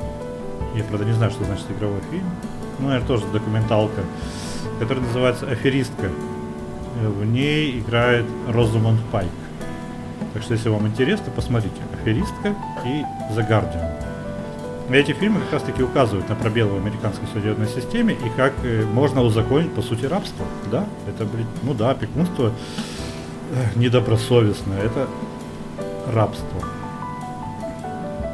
я, 0.75 0.85
правда, 0.85 1.05
не 1.05 1.13
знаю, 1.13 1.31
что 1.31 1.45
значит 1.45 1.67
игровой 1.71 2.01
фильм. 2.11 2.25
ну, 2.79 2.89
наверное, 2.89 3.07
тоже 3.07 3.25
документалка, 3.33 4.03
которая 4.79 5.05
называется 5.05 5.47
«Аферистка». 5.47 6.11
В 7.03 7.25
ней 7.25 7.81
играет 7.81 8.25
Розамонд 8.49 9.01
Пайк. 9.11 9.31
Так 10.33 10.43
что, 10.43 10.55
если 10.55 10.69
вам 10.69 10.87
интересно, 10.87 11.33
посмотрите 11.35 11.77
«Аферистка» 11.93 12.55
и 12.85 13.03
«The 13.35 13.49
Guardian». 13.49 14.05
Эти 14.91 15.13
фильмы 15.13 15.41
как 15.41 15.55
раз 15.55 15.63
таки 15.63 15.83
указывают 15.83 16.29
на 16.29 16.35
пробелы 16.35 16.73
в 16.73 16.77
американской 16.77 17.27
судебной 17.33 17.69
системе 17.69 18.15
и 18.15 18.29
как 18.37 18.53
э, 18.65 18.85
можно 18.85 19.23
узаконить, 19.23 19.73
по 19.73 19.81
сути, 19.81 20.05
рабство. 20.05 20.45
Да, 20.71 20.87
это, 21.09 21.25
блин, 21.25 21.47
ну 21.63 21.73
да, 21.73 21.93
опекунство 21.93 22.53
э, 23.53 23.79
недобросовестное, 23.79 24.83
это 24.83 25.09
рабство. 26.13 26.61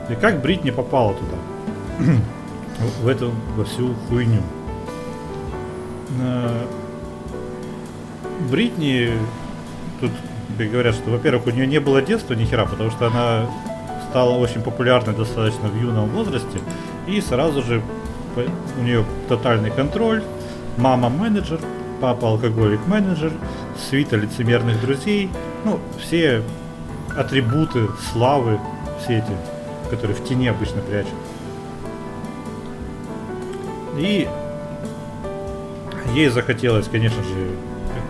И 0.09 0.17
как 0.17 0.43
Бритни 0.43 0.71
попала 0.71 1.15
туда? 1.15 1.37
В 3.03 3.09
эту, 3.09 3.33
во 3.57 3.65
всю 3.65 3.95
хуйню. 4.09 4.43
Бритни, 8.51 9.13
тут 10.01 10.11
говорят, 10.59 10.95
что, 10.95 11.11
во-первых, 11.11 11.47
у 11.47 11.51
нее 11.51 11.67
не 11.67 11.79
было 11.79 12.03
детства 12.03 12.35
ни 12.35 12.45
хера, 12.45 12.67
потому 12.67 12.91
что 12.91 13.07
она 13.07 13.47
стала 14.11 14.37
очень 14.37 14.63
популярной 14.63 15.15
достаточно 15.15 15.69
в 15.69 15.81
юном 15.81 16.09
возрасте, 16.11 16.59
и 17.07 17.21
сразу 17.21 17.63
же 17.63 17.83
у 18.37 18.83
нее 18.83 19.05
тотальный 19.29 19.71
контроль, 19.71 20.23
мама 20.77 21.09
менеджер, 21.09 21.61
папа 22.01 22.29
алкоголик 22.29 22.81
менеджер, 22.87 23.33
свита 23.89 24.17
лицемерных 24.17 24.81
друзей, 24.81 25.31
ну, 25.65 25.79
все 25.99 26.43
атрибуты 27.17 27.89
славы, 28.13 28.59
все 29.03 29.19
эти, 29.19 29.91
которые 29.91 30.17
в 30.17 30.25
тени 30.25 30.49
обычно 30.49 30.81
прячут. 30.83 31.15
И 33.97 34.29
ей 36.15 36.29
захотелось, 36.29 36.89
конечно 36.89 37.23
же, 37.23 37.51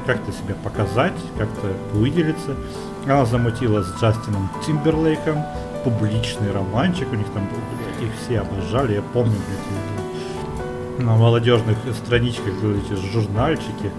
как-то 0.07 0.33
себя 0.33 0.55
показать, 0.63 1.13
как-то 1.39 1.73
выделиться. 1.93 2.57
Она 3.05 3.25
замутила 3.25 3.83
с 3.83 4.01
Джастином 4.01 4.51
Тимберлейком, 4.67 5.45
публичный 5.85 6.53
романчик 6.53 7.11
у 7.13 7.15
них 7.15 7.27
там 7.33 7.45
был, 7.45 7.59
блядь, 7.77 8.09
их 8.09 8.15
все 8.21 8.41
обожали, 8.41 8.95
я 8.95 9.03
помню, 9.03 9.33
блядь, 9.33 11.05
на 11.05 11.17
молодежных 11.17 11.79
страничках 12.05 12.55
были 12.61 12.81
эти 12.81 12.95
журнальчики. 13.13 13.91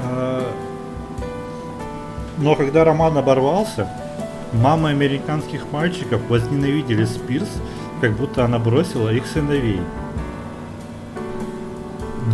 А, 0.00 0.52
но 2.38 2.54
когда 2.54 2.84
роман 2.84 3.16
оборвался, 3.18 3.88
мамы 4.52 4.90
американских 4.90 5.70
мальчиков 5.72 6.20
возненавидели 6.28 7.04
Спирс, 7.04 7.50
как 8.00 8.12
будто 8.12 8.44
она 8.44 8.58
бросила 8.58 9.08
их 9.08 9.26
сыновей. 9.26 9.80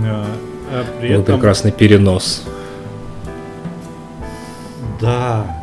А, 0.05 0.26
а 0.70 1.01
при 1.01 1.09
вот 1.14 1.22
этом... 1.22 1.36
прекрасный 1.36 1.72
перенос. 1.72 2.45
Да. 5.01 5.57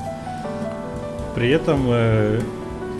При 1.35 1.49
этом 1.49 1.85
э, 1.89 2.39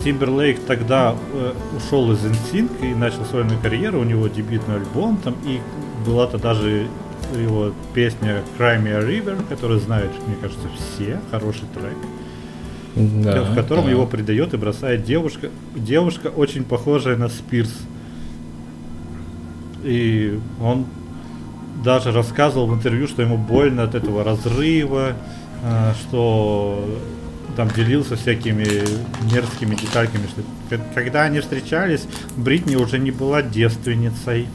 Тимберлейк 0.04 0.60
тогда 0.66 1.16
э, 1.32 1.52
ушел 1.76 2.12
из 2.12 2.18
NSYNC 2.18 2.90
и 2.90 2.94
начал 2.94 3.24
сольную 3.24 3.58
карьеру, 3.60 4.00
у 4.00 4.04
него 4.04 4.28
дебютный 4.28 4.76
альбом 4.76 5.16
там, 5.16 5.34
и 5.44 5.60
была 6.06 6.26
то 6.26 6.38
даже 6.38 6.86
его 7.34 7.72
песня 7.94 8.42
Cry 8.58 8.82
Me 8.82 8.92
a 8.92 9.00
River, 9.00 9.42
которую 9.48 9.80
знают, 9.80 10.12
мне 10.26 10.36
кажется, 10.40 10.68
все, 10.76 11.18
хороший 11.30 11.64
трек, 11.74 11.96
да, 12.94 13.42
в 13.42 13.54
котором 13.54 13.84
да. 13.86 13.90
его 13.90 14.06
предает 14.06 14.54
и 14.54 14.56
бросает 14.56 15.04
девушка, 15.04 15.48
девушка 15.74 16.28
очень 16.28 16.64
похожая 16.64 17.16
на 17.16 17.28
Спирс. 17.28 17.74
И 19.82 20.38
он 20.60 20.86
даже 21.82 22.12
рассказывал 22.12 22.66
в 22.66 22.74
интервью, 22.74 23.06
что 23.06 23.22
ему 23.22 23.36
больно 23.36 23.84
от 23.84 23.94
этого 23.94 24.24
разрыва, 24.24 25.14
э, 25.62 25.92
что 26.00 26.84
там 27.56 27.70
делился 27.70 28.16
всякими 28.16 28.66
мерзкими 29.32 29.74
детальками, 29.74 30.26
что 30.26 30.78
когда 30.94 31.22
они 31.22 31.40
встречались, 31.40 32.06
Бритни 32.36 32.76
уже 32.76 32.98
не 32.98 33.10
была 33.10 33.42
девственницей. 33.42 34.48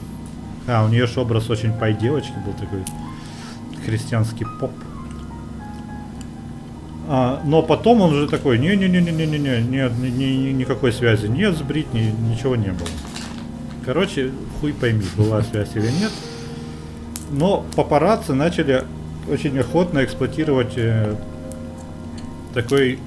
А, 0.68 0.84
у 0.84 0.88
нее 0.88 1.06
же 1.06 1.20
образ 1.20 1.50
очень 1.50 1.72
пай 1.72 1.94
девочки 1.94 2.34
был 2.46 2.52
такой 2.52 2.84
христианский 3.84 4.46
поп. 4.60 4.70
А, 7.08 7.42
но 7.44 7.62
потом 7.62 8.00
он 8.00 8.12
уже 8.14 8.28
такой, 8.28 8.58
не-не-не-не-не-не, 8.58 9.60
нет, 9.62 9.92
ни, 9.98 10.08
ни, 10.08 10.52
никакой 10.52 10.92
связи 10.92 11.26
нет 11.26 11.56
с 11.56 11.62
Бритни, 11.62 12.14
ничего 12.30 12.54
не 12.54 12.68
было. 12.68 12.88
Короче, 13.84 14.30
хуй 14.60 14.72
пойми, 14.72 15.04
была 15.16 15.42
связь 15.42 15.70
или 15.74 15.90
нет. 15.90 16.12
Но 17.32 17.64
папарацци 17.74 18.34
начали 18.34 18.84
очень 19.28 19.58
охотно 19.58 20.04
эксплуатировать 20.04 20.74
э, 20.76 21.16
такой 22.52 22.98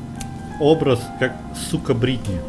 образ, 0.59 0.99
как 1.19 1.35
сука 1.69 1.93
Бритни. 1.93 2.39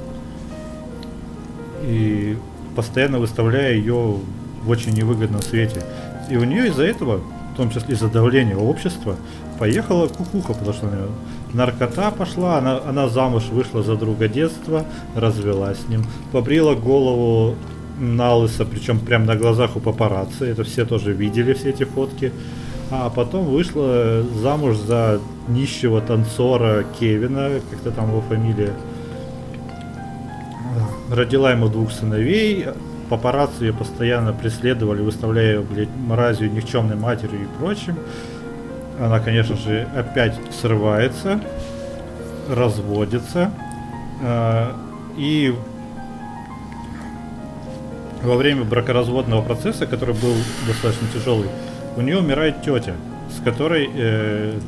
И 1.83 2.37
постоянно 2.74 3.18
выставляя 3.18 3.74
ее 3.74 4.16
в 4.62 4.70
очень 4.70 4.93
невыгодном 4.93 5.43
свете. 5.43 5.83
И 6.31 6.37
у 6.37 6.45
нее 6.45 6.68
из-за 6.68 6.85
этого, 6.85 7.20
в 7.53 7.57
том 7.57 7.70
числе 7.70 7.95
из-за 7.95 8.09
давления 8.09 8.57
общества, 8.57 9.16
поехала 9.59 10.09
кукуха, 10.09 10.55
потому 10.55 10.72
что 10.72 10.89
она 10.89 10.99
наркота 11.53 12.11
пошла, 12.11 12.59
она, 12.59 12.81
она 12.87 13.09
замуж 13.09 13.45
вышла 13.51 13.83
за 13.83 13.97
друга 13.97 14.29
детства, 14.29 14.85
развелась 15.14 15.79
с 15.81 15.89
ним, 15.89 16.05
побрила 16.33 16.74
голову 16.74 17.57
на 17.99 18.34
лысо, 18.34 18.64
причем 18.64 18.99
прямо 18.99 19.24
на 19.24 19.36
глазах 19.36 19.76
у 19.76 19.80
папарацци, 19.80 20.47
это 20.47 20.64
все 20.64 20.84
тоже 20.84 21.12
видели, 21.12 21.55
все 21.55 21.70
эти 21.70 21.84
фотки 21.84 22.32
а 22.90 23.11
потом 23.11 23.47
вышла 23.47 24.22
замуж 24.22 24.76
за 24.76 25.20
нищего 25.49 26.01
танцора 26.01 26.84
Кевина, 26.99 27.61
как-то 27.70 27.90
там 27.90 28.11
его 28.11 28.20
фамилия. 28.20 28.72
Родила 31.11 31.53
ему 31.53 31.68
двух 31.68 31.92
сыновей, 31.92 32.66
папарацци 33.09 33.64
ее 33.64 33.72
постоянно 33.72 34.32
преследовали, 34.32 35.03
выставляя 35.03 35.55
ее, 35.55 35.61
блядь, 35.62 35.88
мразью, 35.97 36.51
никчемной 36.53 36.97
матерью 36.97 37.42
и 37.42 37.59
прочим. 37.59 37.97
Она, 39.01 39.20
конечно 39.20 39.57
же, 39.57 39.86
опять 39.94 40.34
срывается, 40.61 41.40
разводится. 42.49 43.51
Э, 44.22 44.72
и 45.16 45.55
во 48.23 48.37
время 48.37 48.64
бракоразводного 48.64 49.43
процесса, 49.43 49.87
который 49.87 50.14
был 50.14 50.35
достаточно 50.67 51.07
тяжелый, 51.12 51.49
у 51.97 52.01
нее 52.01 52.19
умирает 52.19 52.62
тетя, 52.62 52.95
с 53.37 53.43
которой 53.43 53.89
э, 53.93 54.59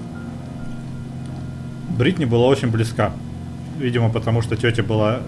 Бритни 1.99 2.25
была 2.25 2.47
очень 2.47 2.71
близка. 2.71 3.13
Видимо, 3.79 4.11
потому 4.11 4.43
что 4.43 4.57
тетя 4.57 4.83
была 4.83 5.21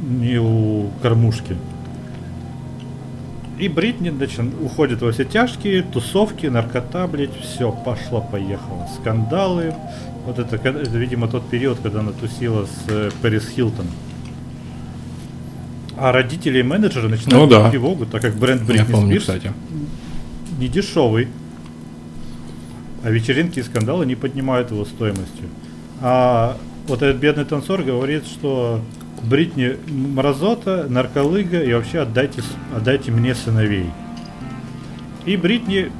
не 0.00 0.38
у 0.38 0.90
кормушки. 1.02 1.56
И 3.58 3.68
Бритни 3.68 4.10
значит, 4.10 4.40
уходит 4.60 5.02
во 5.02 5.12
все 5.12 5.24
тяжкие, 5.24 5.82
тусовки, 5.82 6.46
наркота, 6.46 7.06
блядь, 7.06 7.38
все, 7.40 7.70
пошло-поехало. 7.70 8.88
Скандалы. 9.00 9.74
Вот 10.26 10.38
это, 10.38 10.56
это, 10.56 10.98
видимо, 10.98 11.28
тот 11.28 11.48
период, 11.48 11.78
когда 11.80 12.00
она 12.00 12.12
тусила 12.12 12.66
с 12.66 12.88
э, 12.88 13.10
Пэрис 13.20 13.48
Хилтон. 13.48 13.86
А 16.02 16.10
родители 16.10 16.58
и 16.58 16.62
менеджеры 16.62 17.08
начинают 17.08 17.44
ну, 17.44 17.46
да. 17.46 17.70
тревогу, 17.70 18.06
так 18.06 18.22
как 18.22 18.34
бренд 18.34 18.62
Бритни 18.62 18.86
Я 18.86 18.92
помню, 18.92 19.20
Спирс 19.20 19.22
кстати 19.22 19.52
не 20.62 20.68
дешевый. 20.68 21.28
А 23.02 23.10
вечеринки 23.10 23.58
и 23.58 23.62
скандалы 23.62 24.06
не 24.06 24.14
поднимают 24.14 24.70
его 24.70 24.84
стоимостью. 24.84 25.48
А 26.00 26.56
вот 26.86 27.02
этот 27.02 27.20
бедный 27.20 27.44
танцор 27.44 27.82
говорит, 27.82 28.26
что 28.26 28.80
Бритни 29.24 29.76
мразота, 29.88 30.86
нарколыга 30.88 31.62
и 31.62 31.72
вообще 31.72 32.00
отдайте, 32.00 32.42
отдайте 32.74 33.10
мне 33.10 33.34
сыновей. 33.34 33.90
И 35.26 35.36
Бритни 35.36 35.90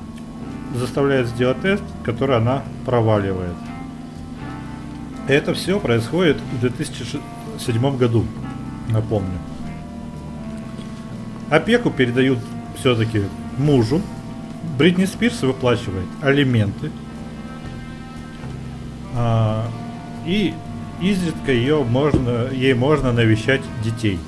заставляет 0.77 1.27
сделать 1.29 1.61
тест, 1.61 1.83
который 2.05 2.37
она 2.37 2.63
проваливает. 2.87 3.55
Это 5.29 5.55
все 5.55 5.79
происходит 5.81 6.39
в 6.57 6.61
2007 6.61 7.97
году, 7.97 8.25
напомню. 8.89 9.39
Опеку 11.53 11.91
передают 11.91 12.39
все-таки 12.79 13.25
мужу, 13.59 14.01
Бритни 14.79 15.05
Спирс 15.05 15.43
выплачивает 15.43 16.07
алименты. 16.23 16.91
А, 19.15 19.69
и 20.25 20.55
изредка 21.03 21.53
ее 21.53 21.85
можно, 21.85 22.49
ей 22.51 22.73
можно 22.73 23.13
навещать 23.13 23.61
детей. 23.85 24.19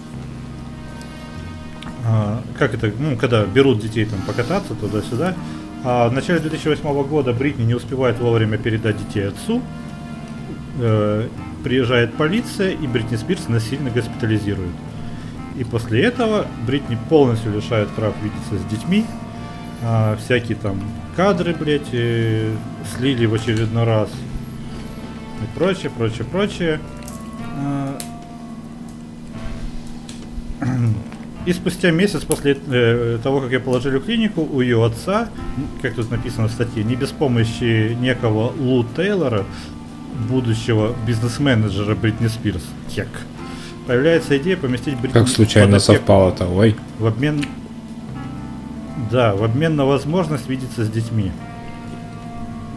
А, 2.06 2.42
как 2.58 2.74
это, 2.74 2.92
ну, 2.98 3.16
когда 3.16 3.46
берут 3.46 3.80
детей 3.80 4.04
там 4.04 4.20
покататься 4.26 4.74
туда-сюда. 4.74 5.34
А 5.82 6.10
в 6.10 6.12
начале 6.12 6.40
2008 6.40 7.04
года 7.04 7.32
Бритни 7.32 7.64
не 7.64 7.74
успевает 7.74 8.18
вовремя 8.18 8.58
передать 8.58 8.98
детей 8.98 9.28
отцу. 9.28 9.62
Э, 10.78 11.26
приезжает 11.62 12.12
полиция 12.18 12.72
и 12.72 12.86
Бритни 12.86 13.16
Спирс 13.16 13.48
насильно 13.48 13.88
госпитализирует. 13.88 14.74
И 15.56 15.64
после 15.64 16.02
этого 16.02 16.46
Бритни 16.66 16.98
полностью 17.08 17.52
лишает 17.54 17.88
прав 17.90 18.14
видеться 18.22 18.58
с 18.58 18.70
детьми, 18.70 19.04
а, 19.82 20.16
всякие 20.16 20.56
там 20.56 20.80
кадры, 21.16 21.54
блядь, 21.54 21.92
э, 21.92 22.52
слили 22.96 23.26
в 23.26 23.34
очередной 23.34 23.84
раз. 23.84 24.08
И 25.42 25.58
прочее, 25.58 25.90
прочее, 25.96 26.24
прочее. 26.24 26.80
А, 27.56 27.98
и 31.46 31.52
спустя 31.52 31.90
месяц 31.90 32.22
после 32.22 32.58
э, 32.66 33.18
того, 33.22 33.40
как 33.40 33.52
я 33.52 33.60
положили 33.60 33.98
в 33.98 34.04
клинику, 34.04 34.42
у 34.42 34.60
ее 34.60 34.84
отца, 34.84 35.28
как 35.82 35.94
тут 35.94 36.10
написано 36.10 36.48
в 36.48 36.50
статье, 36.50 36.82
не 36.82 36.96
без 36.96 37.10
помощи 37.10 37.96
некого 38.00 38.52
Лу 38.58 38.84
Тейлора, 38.96 39.44
будущего 40.28 40.94
бизнес-менеджера 41.06 41.94
Бритни 41.94 42.28
Спирс, 42.28 42.64
Тек, 42.88 43.08
появляется 43.86 44.36
идея 44.38 44.56
поместить 44.56 44.98
Бритни 44.98 45.18
Как 45.18 45.28
случайно 45.28 45.78
совпало-то, 45.78 46.46
ой. 46.46 46.76
В 46.98 47.06
обмен... 47.06 47.44
Да, 49.10 49.34
в 49.34 49.44
обмен 49.44 49.76
на 49.76 49.84
возможность 49.84 50.48
видеться 50.48 50.84
с 50.84 50.90
детьми. 50.90 51.30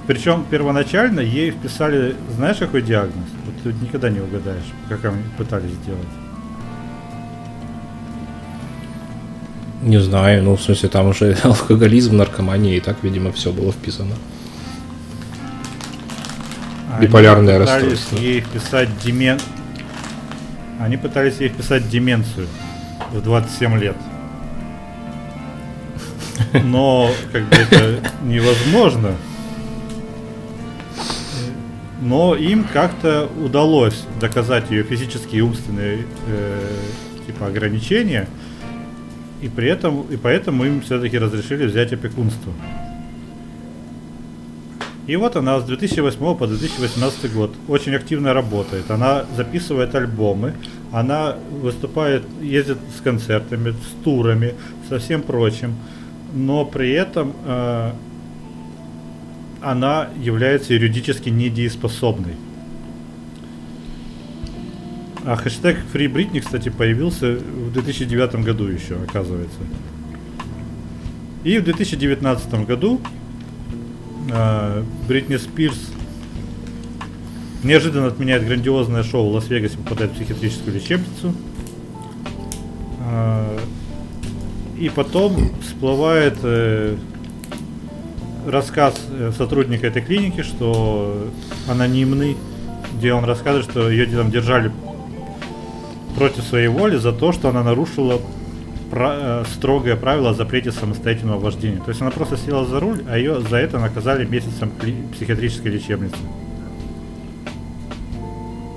Причем 0.08 0.46
первоначально 0.50 1.20
ей 1.20 1.52
вписали, 1.52 2.16
знаешь, 2.36 2.58
какой 2.58 2.82
диагноз? 2.82 3.26
Вот 3.46 3.56
ты 3.64 3.86
никогда 3.86 4.10
не 4.10 4.20
угадаешь, 4.20 4.74
как 4.90 5.04
они 5.06 5.22
пытались 5.38 5.72
сделать. 5.72 6.08
Не 9.82 10.00
знаю, 10.00 10.44
ну 10.44 10.56
в 10.56 10.62
смысле 10.62 10.90
там 10.90 11.08
уже 11.08 11.38
алкоголизм, 11.44 12.18
наркомания 12.18 12.78
и 12.78 12.80
так, 12.80 12.98
видимо, 13.04 13.32
все 13.32 13.52
было 13.52 13.72
вписано. 13.72 14.16
Биполярное 17.00 17.58
Они 17.58 17.66
пытались 17.66 17.84
расстройство. 17.84 18.18
ей 18.18 18.42
вписать 18.42 18.90
демен... 19.04 19.40
Они 20.80 20.98
пытались 20.98 21.40
ей 21.40 21.50
вписать 21.50 21.90
деменцию 21.90 22.48
в 23.12 23.22
27 23.22 23.80
лет. 23.80 23.98
Но 26.64 27.12
как 27.32 27.44
бы 27.50 27.56
это 27.56 28.00
невозможно. 28.24 29.16
Но 32.02 32.36
им 32.36 32.64
как-то 32.64 33.28
удалось 33.44 34.06
доказать 34.22 34.70
ее 34.70 34.84
физические 34.84 35.40
и 35.40 35.42
умственные 35.42 36.06
э, 36.28 36.68
типа 37.26 37.48
ограничения, 37.48 38.28
и 39.42 39.50
при 39.50 39.68
этом 39.68 40.02
и 40.04 40.16
поэтому 40.16 40.64
им 40.64 40.82
все-таки 40.82 41.18
разрешили 41.18 41.66
взять 41.66 41.92
опекунство. 41.92 42.54
И 45.08 45.16
вот 45.16 45.38
она 45.38 45.60
с 45.62 45.64
2008 45.64 46.36
по 46.36 46.48
2018 46.48 47.34
год 47.34 47.56
очень 47.70 47.96
активно 47.96 48.34
работает. 48.34 48.92
Она 48.92 49.26
записывает 49.38 49.96
альбомы, 49.96 50.54
она 50.92 51.38
выступает, 51.62 52.24
ездит 52.42 52.78
с 52.96 53.00
концертами, 53.00 53.72
с 53.72 54.04
турами, 54.04 54.54
со 54.90 55.00
всем 55.00 55.22
прочим. 55.22 55.76
Но 56.34 56.66
при 56.66 56.92
этом 56.92 57.34
э, 57.46 57.92
она 59.62 60.10
является 60.22 60.74
юридически 60.74 61.30
недееспособной. 61.30 62.36
А 65.26 65.38
хэштег 65.38 65.78
Free 65.94 66.12
Britney, 66.12 66.42
кстати, 66.42 66.68
появился 66.68 67.36
в 67.36 67.72
2009 67.72 68.44
году 68.44 68.66
еще, 68.66 68.96
оказывается. 68.96 69.60
И 71.46 71.58
в 71.60 71.64
2019 71.64 72.66
году 72.66 73.00
э, 74.30 74.84
Бритни 75.08 75.38
Спирс 75.38 75.92
неожиданно 77.64 78.08
отменяет 78.08 78.46
грандиозное 78.46 79.04
шоу 79.04 79.30
в 79.30 79.34
Лас-Вегасе, 79.34 79.78
попадает 79.78 80.12
в 80.12 80.16
психиатрическую 80.16 80.76
лечебницу. 80.76 81.34
Э, 83.02 83.60
и 84.78 84.90
потом 84.90 85.52
всплывает 85.62 86.38
э, 86.44 86.96
рассказ 88.46 88.96
э, 89.10 89.32
сотрудника 89.38 89.88
этой 89.88 90.02
клиники, 90.02 90.44
что 90.44 91.30
анонимный, 91.68 92.38
где 92.98 93.14
он 93.14 93.26
рассказывает, 93.26 93.70
что 93.70 93.90
ее 93.90 94.06
там 94.06 94.32
держали 94.32 94.72
против 96.16 96.44
своей 96.44 96.68
воли 96.68 96.98
за 96.98 97.12
то, 97.12 97.32
что 97.32 97.50
она 97.50 97.64
нарушила 97.64 98.22
э, 98.92 99.44
строгое 99.54 99.96
правило 99.96 100.30
о 100.32 100.34
запрете 100.34 100.72
самостоятельного 100.72 101.40
вождения. 101.40 101.80
То 101.80 101.90
есть 101.90 102.02
она 102.02 102.12
просто 102.12 102.38
села 102.38 102.66
за 102.66 102.80
руль, 102.80 103.04
а 103.10 103.18
ее 103.18 103.42
за 103.42 103.58
это 103.58 103.80
наказали 103.80 104.26
месяцем 104.26 104.72
психиатрической 105.14 105.72
лечебницы. 105.72 106.16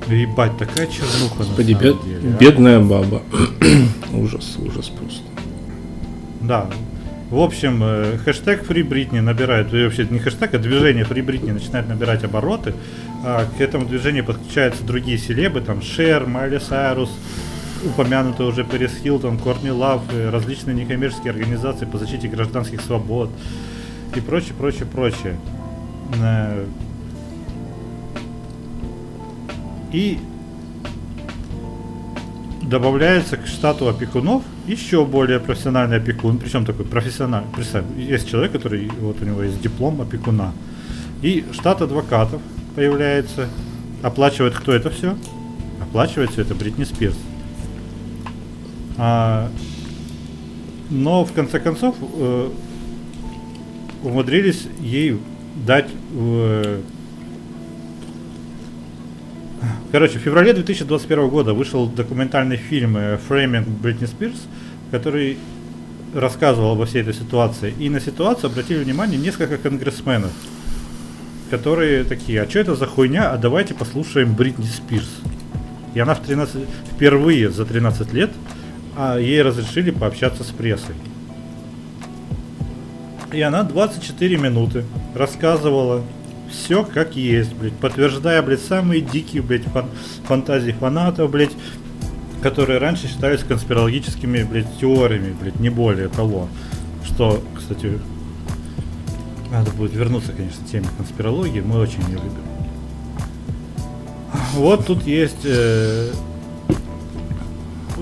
Ебать, 0.09 0.59
такая 0.59 0.87
чернуха 0.89 1.37
Господи, 1.39 1.73
на 1.75 1.79
бед- 1.79 1.95
самом 2.01 2.09
деле. 2.09 2.35
а. 2.35 2.39
бедная 2.39 2.81
баба. 2.81 3.23
ужас, 4.13 4.57
ужас 4.59 4.89
просто. 4.89 5.23
Да. 6.41 6.67
В 7.31 7.39
общем, 7.39 7.81
э, 7.85 8.19
хэштег 8.25 8.69
Free 8.69 8.83
Britney 8.83 9.21
набирает, 9.21 9.73
и 9.73 9.85
вообще 9.85 10.05
не 10.11 10.19
хэштег, 10.19 10.53
а 10.55 10.59
движение 10.59 11.05
Free 11.05 11.25
Britney 11.25 11.53
начинает 11.53 11.89
набирать 11.89 12.25
обороты. 12.25 12.75
А 13.25 13.45
к 13.57 13.61
этому 13.61 13.87
движению 13.87 14.25
подключаются 14.25 14.83
другие 14.83 15.17
селебы, 15.17 15.61
там 15.61 15.81
Шер, 15.81 16.27
Майли 16.27 16.59
Сайрус, 16.59 17.11
упомянутый 17.85 18.47
уже 18.47 18.65
Пэрис 18.65 18.93
Хилтон, 19.03 19.39
Кортни 19.39 19.71
Лав, 19.71 20.03
различные 20.31 20.75
некоммерческие 20.75 21.33
организации 21.33 21.87
по 21.87 21.99
защите 21.99 22.29
гражданских 22.29 22.81
свобод 22.81 23.31
и 24.15 24.21
прочее, 24.21 24.55
прочее, 24.59 24.87
прочее. 24.87 25.37
Э, 26.21 26.67
И 29.93 30.19
добавляется 32.63 33.37
к 33.37 33.47
штату 33.47 33.89
опекунов 33.89 34.43
еще 34.67 35.05
более 35.05 35.41
профессиональный 35.41 35.97
опекун, 35.97 36.39
причем 36.39 36.65
такой 36.65 36.85
профессиональный. 36.85 37.51
Представь, 37.53 37.85
есть 37.97 38.29
человек, 38.29 38.53
который, 38.53 38.89
вот 39.01 39.21
у 39.21 39.25
него 39.25 39.43
есть 39.43 39.61
диплом 39.61 40.01
опекуна. 40.01 40.53
И 41.23 41.45
штат 41.53 41.83
адвокатов 41.83 42.41
появляется. 42.77 43.49
Оплачивает 44.03 44.55
кто 44.55 44.73
это 44.73 44.91
все? 44.91 45.17
Оплачивает 45.81 46.31
все 46.31 46.43
это 46.43 46.55
Бритни 46.55 46.85
Спирс. 46.85 47.17
А, 49.03 49.49
но 50.91 51.25
в 51.25 51.33
конце 51.33 51.59
концов 51.59 51.97
э, 52.01 52.51
умудрились 54.03 54.67
ей 54.79 55.19
дать 55.67 55.89
Короче, 59.91 60.19
в 60.19 60.23
феврале 60.23 60.53
2021 60.53 61.29
года 61.29 61.55
вышел 61.55 61.87
документальный 61.87 62.59
фильм 62.59 62.97
э, 62.99 63.19
«Framing 63.29 63.67
Britney 63.83 64.09
Spears», 64.09 64.39
который 64.91 65.39
рассказывал 66.15 66.73
обо 66.73 66.85
всей 66.85 67.01
этой 67.01 67.15
ситуации. 67.15 67.75
И 67.79 67.89
на 67.89 68.01
ситуацию 68.01 68.51
обратили 68.51 68.85
внимание 68.85 69.19
несколько 69.19 69.57
конгрессменов, 69.57 70.31
которые 71.51 72.05
такие, 72.05 72.43
а 72.43 72.49
что 72.49 72.59
это 72.59 72.75
за 72.77 72.87
хуйня, 72.87 73.33
а 73.33 73.39
давайте 73.39 73.75
послушаем 73.75 74.35
Бритни 74.35 74.67
Спирс. 74.67 75.11
И 75.95 75.99
она 75.99 76.15
в 76.15 76.21
13, 76.21 76.67
впервые 76.95 77.51
за 77.51 77.65
13 77.65 78.13
лет 78.13 78.31
а 79.03 79.19
ей 79.19 79.41
разрешили 79.41 79.91
пообщаться 79.91 80.45
с 80.45 80.49
прессой. 80.49 80.95
И 83.33 83.41
она 83.41 83.63
24 83.63 84.37
минуты 84.37 84.85
рассказывала 85.15 86.03
все 86.51 86.85
как 86.85 87.17
есть, 87.17 87.55
блядь, 87.55 87.73
подтверждая, 87.73 88.43
блядь, 88.43 88.61
самые 88.61 89.01
дикие, 89.01 89.41
блядь, 89.41 89.65
фан- 89.65 89.89
фантазии 90.25 90.73
фанатов, 90.73 91.31
блядь, 91.31 91.53
которые 92.43 92.79
раньше 92.79 93.09
считались 93.09 93.41
конспирологическими, 93.41 94.43
блядь, 94.43 94.79
теориями, 94.79 95.35
блядь, 95.41 95.59
не 95.61 95.71
более 95.71 96.09
того. 96.09 96.49
Что, 97.07 97.43
кстати, 97.57 97.99
надо 99.51 99.71
будет 99.71 99.95
вернуться, 99.95 100.33
конечно, 100.33 100.63
к 100.63 100.69
теме 100.69 100.89
конспирологии, 100.99 101.61
мы 101.61 101.79
очень 101.79 102.03
ее 102.03 102.17
любим. 102.17 102.45
Вот 104.53 104.85
тут 104.87 105.07
есть 105.07 105.45
э, 105.45 106.13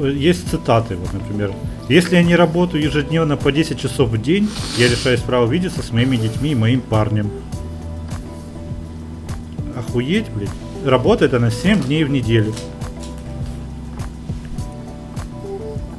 есть 0.07 0.49
цитаты, 0.51 0.97
вот, 0.97 1.13
например. 1.13 1.53
Если 1.89 2.17
я 2.17 2.23
не 2.23 2.37
работаю 2.37 2.83
ежедневно 2.83 3.37
по 3.37 3.51
10 3.51 3.81
часов 3.81 4.11
в 4.11 4.21
день, 4.21 4.49
я 4.77 4.89
лишаюсь 4.89 5.21
права 5.21 5.51
видеться 5.51 5.83
с 5.83 5.91
моими 5.91 6.17
детьми 6.17 6.53
и 6.53 6.55
моим 6.55 6.81
парнем. 6.81 7.31
Охуеть, 9.77 10.27
блядь. 10.31 10.51
Работает 10.85 11.35
она 11.35 11.51
7 11.51 11.83
дней 11.83 12.05
в 12.05 12.11
неделю. 12.11 12.55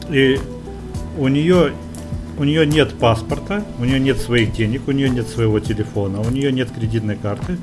И 0.09 0.39
у 1.17 1.27
нее 1.27 1.73
у 2.39 2.45
нее 2.45 2.65
нет 2.65 2.97
паспорта, 2.97 3.65
у 3.79 3.85
нее 3.85 3.99
нет 3.99 4.17
своих 4.17 4.53
денег, 4.53 4.87
у 4.87 4.91
нее 4.91 5.09
нет 5.09 5.27
своего 5.27 5.59
телефона, 5.59 6.21
у 6.21 6.29
нее 6.29 6.53
нет 6.53 6.71
кредитной 6.71 7.17
карты. 7.17 7.57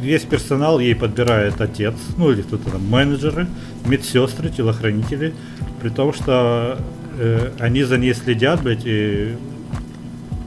Весь 0.00 0.22
персонал 0.22 0.78
ей 0.78 0.94
подбирает 0.94 1.60
отец, 1.60 1.94
ну 2.16 2.30
или 2.30 2.42
кто-то 2.42 2.70
там, 2.70 2.86
менеджеры, 2.88 3.46
медсестры, 3.84 4.48
телохранители, 4.48 5.34
при 5.80 5.90
том, 5.90 6.12
что 6.12 6.78
э, 7.18 7.50
они 7.58 7.82
за 7.84 7.98
ней 7.98 8.14
следят, 8.14 8.62
блядь, 8.62 8.84
и 8.84 9.34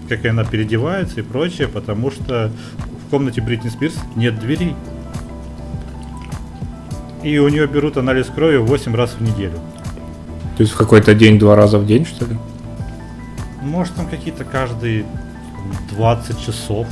как 0.10 0.26
она 0.26 0.44
переодевается 0.44 1.20
и 1.20 1.24
прочее, 1.24 1.68
потому 1.68 2.12
что 2.12 2.52
в 3.08 3.10
комнате 3.10 3.42
Бритни 3.42 3.70
Спирс 3.70 3.96
нет 4.16 4.40
дверей. 4.40 4.76
И 7.24 7.38
у 7.40 7.50
нее 7.50 7.68
берут 7.68 7.98
анализ 7.98 8.28
крови 8.28 8.58
8 8.58 8.96
раз 8.96 9.16
в 9.20 9.22
неделю. 9.22 9.60
То 10.56 10.64
есть 10.64 10.74
в 10.74 10.78
какой-то 10.78 11.14
день 11.14 11.38
два 11.38 11.56
раза 11.56 11.78
в 11.78 11.86
день, 11.86 12.06
что 12.06 12.26
ли? 12.26 12.38
Может 13.62 13.96
там 13.96 14.08
какие-то 14.08 14.44
каждые 14.44 15.06
20 15.92 16.46
часов. 16.46 16.88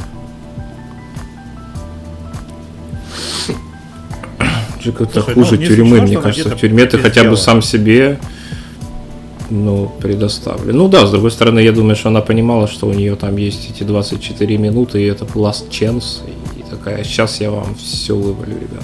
Как-то 4.92 5.22
Слушай, 5.22 5.34
хуже 5.34 5.58
ну, 5.60 5.66
тюрьмы, 5.66 6.02
мне 6.02 6.18
кажется. 6.20 6.50
В 6.50 6.60
тюрьме 6.60 6.86
ты 6.86 6.98
хотя 6.98 7.24
бы 7.24 7.38
сам 7.38 7.62
себе 7.62 8.20
ну, 9.50 9.92
предоставлен. 10.02 10.76
Ну 10.76 10.88
да, 10.88 11.06
с 11.06 11.12
другой 11.12 11.32
стороны, 11.32 11.60
я 11.60 11.72
думаю, 11.72 11.96
что 11.96 12.10
она 12.10 12.22
понимала, 12.22 12.68
что 12.68 12.88
у 12.88 12.94
нее 12.94 13.16
там 13.16 13.38
есть 13.38 13.70
эти 13.70 13.84
24 13.84 14.58
минуты, 14.58 15.02
и 15.02 15.06
это 15.06 15.26
last 15.26 15.70
chance, 15.70 16.22
и 16.58 16.64
такая, 16.70 17.04
сейчас 17.04 17.42
я 17.42 17.52
вам 17.52 17.76
все 17.76 18.16
вывалю, 18.16 18.54
ребят. 18.54 18.84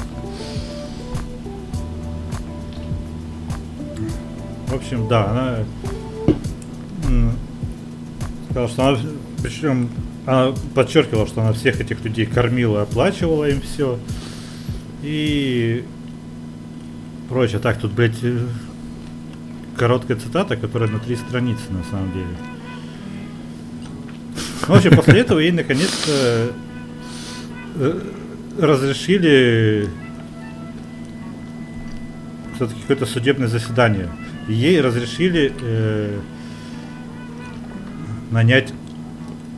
В 4.67 4.75
общем, 4.75 5.07
да, 5.07 5.25
она 5.31 5.57
сказала, 8.49 8.69
что 8.69 8.87
она, 8.87 8.99
причем 9.41 9.89
она 10.25 10.53
подчеркивала, 10.75 11.27
что 11.27 11.41
она 11.41 11.53
всех 11.53 11.81
этих 11.81 12.03
людей 12.03 12.25
кормила, 12.25 12.83
оплачивала 12.83 13.49
им 13.49 13.61
все. 13.61 13.97
И 15.01 15.83
прочее. 17.29 17.59
Так, 17.59 17.79
тут, 17.79 17.91
блядь, 17.91 18.23
э, 18.23 18.45
короткая 19.77 20.17
цитата, 20.17 20.55
которая 20.55 20.89
на 20.89 20.99
три 20.99 21.15
страницы 21.15 21.63
на 21.71 21.83
самом 21.83 22.11
деле. 22.13 22.27
В 24.67 24.73
общем, 24.73 24.95
после 24.95 25.21
этого 25.21 25.39
ей 25.39 25.51
наконец-то 25.51 26.51
э, 27.75 28.01
разрешили 28.59 29.89
все-таки 32.55 32.81
какое-то 32.81 33.05
судебное 33.05 33.47
заседание. 33.47 34.09
Ей 34.47 34.79
разрешили 34.81 35.51
э, 35.61 36.19
нанять 38.29 38.71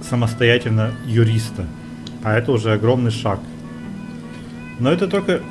самостоятельно 0.08 0.94
юриста. 1.06 1.66
А 2.24 2.38
это 2.38 2.52
уже 2.52 2.72
огромный 2.72 3.12
шаг. 3.12 3.40
Но 4.80 4.92
это 4.92 5.08
только 5.08 5.42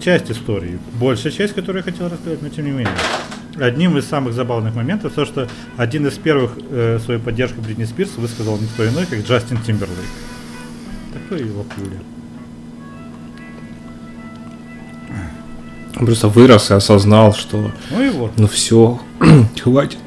часть 0.00 0.30
истории. 0.30 0.78
Большая 1.00 1.32
часть, 1.32 1.54
которую 1.54 1.84
я 1.84 1.90
хотел 1.90 2.08
рассказать, 2.08 2.42
но 2.42 2.48
тем 2.48 2.64
не 2.64 2.70
менее. 2.70 2.94
Одним 3.58 3.96
из 3.96 4.06
самых 4.06 4.34
забавных 4.34 4.74
моментов 4.74 5.14
то, 5.14 5.24
что 5.24 5.48
один 5.76 6.06
из 6.06 6.14
первых 6.14 6.52
э, 6.70 6.98
свою 7.02 7.20
поддержку 7.20 7.62
Бритни 7.62 7.84
Спирс 7.84 8.16
высказал 8.16 8.58
никто 8.58 8.86
иной, 8.86 9.06
как 9.06 9.20
Джастин 9.20 9.58
Тимберлейк. 9.62 10.08
Такой 11.14 11.50
лапуля. 11.50 11.98
Он 15.98 16.04
просто 16.04 16.28
вырос 16.28 16.70
и 16.70 16.74
осознал, 16.74 17.32
что 17.34 17.70
Ну 17.90 18.02
и 18.02 18.10
вот. 18.10 18.32
ну 18.36 18.46
все, 18.46 19.00
хватит. 19.62 19.98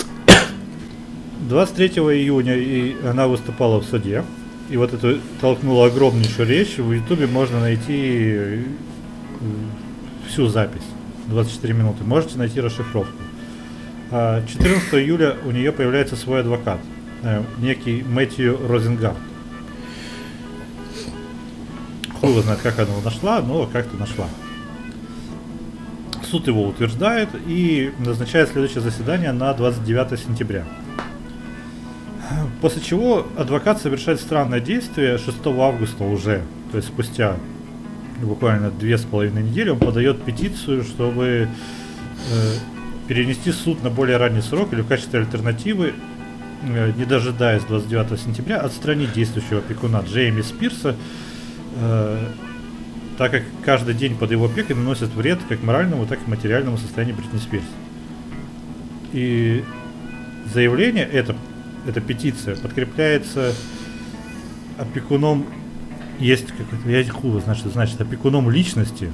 23 1.50 1.88
июня 1.88 2.56
и 2.56 2.96
она 3.04 3.28
выступала 3.28 3.82
в 3.82 3.86
суде. 3.86 4.24
И 4.70 4.78
вот 4.78 4.94
эту 4.94 5.20
толкнула 5.42 5.88
огромнейшую 5.88 6.48
речь. 6.48 6.78
В 6.78 6.92
Ютубе 6.92 7.26
можно 7.26 7.60
найти 7.60 8.34
э, 8.36 8.64
всю 10.28 10.48
запись. 10.48 10.84
24 11.28 11.74
минуты. 11.74 12.04
Можете 12.04 12.38
найти 12.38 12.62
расшифровку. 12.62 13.14
А 14.12 14.44
14 14.46 14.94
июля 14.96 15.36
у 15.46 15.52
нее 15.52 15.72
появляется 15.72 16.16
свой 16.16 16.42
адвокат. 16.42 16.80
э, 17.24 17.44
Некий 17.58 18.04
Мэтью 18.04 18.60
Розенгард. 18.68 19.18
Хуй 22.20 22.32
его 22.32 22.42
знает, 22.42 22.60
как 22.62 22.78
она 22.80 22.90
его 22.92 23.02
нашла, 23.02 23.42
но 23.42 23.66
как-то 23.66 23.98
нашла. 23.98 24.28
Суд 26.30 26.48
его 26.48 26.68
утверждает 26.68 27.30
и 27.48 27.92
назначает 28.00 28.50
следующее 28.50 28.82
заседание 28.82 29.32
на 29.32 29.52
29 29.54 30.20
сентября. 30.20 30.66
После 32.62 32.82
чего 32.82 33.26
адвокат 33.38 33.82
совершает 33.82 34.20
странное 34.20 34.60
действие 34.60 35.18
6 35.18 35.38
августа 35.46 36.04
уже, 36.04 36.44
то 36.72 36.78
есть 36.78 36.90
спустя 36.90 37.38
буквально 38.22 38.70
две 38.70 38.98
с 38.98 39.04
половиной 39.04 39.44
недели, 39.44 39.70
он 39.70 39.80
подает 39.80 40.24
петицию, 40.24 40.84
чтобы 40.84 41.48
э, 42.32 42.54
перенести 43.08 43.52
суд 43.52 43.84
на 43.84 43.90
более 43.90 44.18
ранний 44.18 44.42
срок 44.42 44.74
или 44.74 44.82
в 44.82 44.88
качестве 44.88 45.20
альтернативы, 45.22 45.94
э, 46.64 46.92
не 46.98 47.06
дожидаясь 47.06 47.64
29 47.64 48.20
сентября, 48.20 48.58
отстранить 48.58 49.14
действующего 49.14 49.60
опекуна 49.60 50.02
Джейми 50.02 50.42
Спирса, 50.42 50.96
э, 51.78 52.26
так 53.18 53.32
как 53.32 53.44
каждый 53.64 53.96
день 53.96 54.16
под 54.16 54.32
его 54.32 54.46
опекой 54.46 54.76
наносит 54.76 55.14
вред 55.14 55.40
как 55.48 55.64
моральному, 55.64 56.06
так 56.06 56.20
и 56.26 56.30
материальному 56.30 56.78
состоянию 56.78 57.16
Бритни 57.16 57.40
Спирс. 57.40 57.66
И 59.12 59.64
заявление, 60.54 61.06
это, 61.06 61.36
эта 61.90 62.02
петиция, 62.02 62.56
подкрепляется 62.56 63.54
опекуном, 64.78 65.46
есть 66.20 66.48
какой-то, 66.48 66.90
я 66.90 67.04
хуй 67.12 67.42
что 67.42 67.70
значит, 67.70 68.00
опекуном 68.00 68.50
личности, 68.50 69.12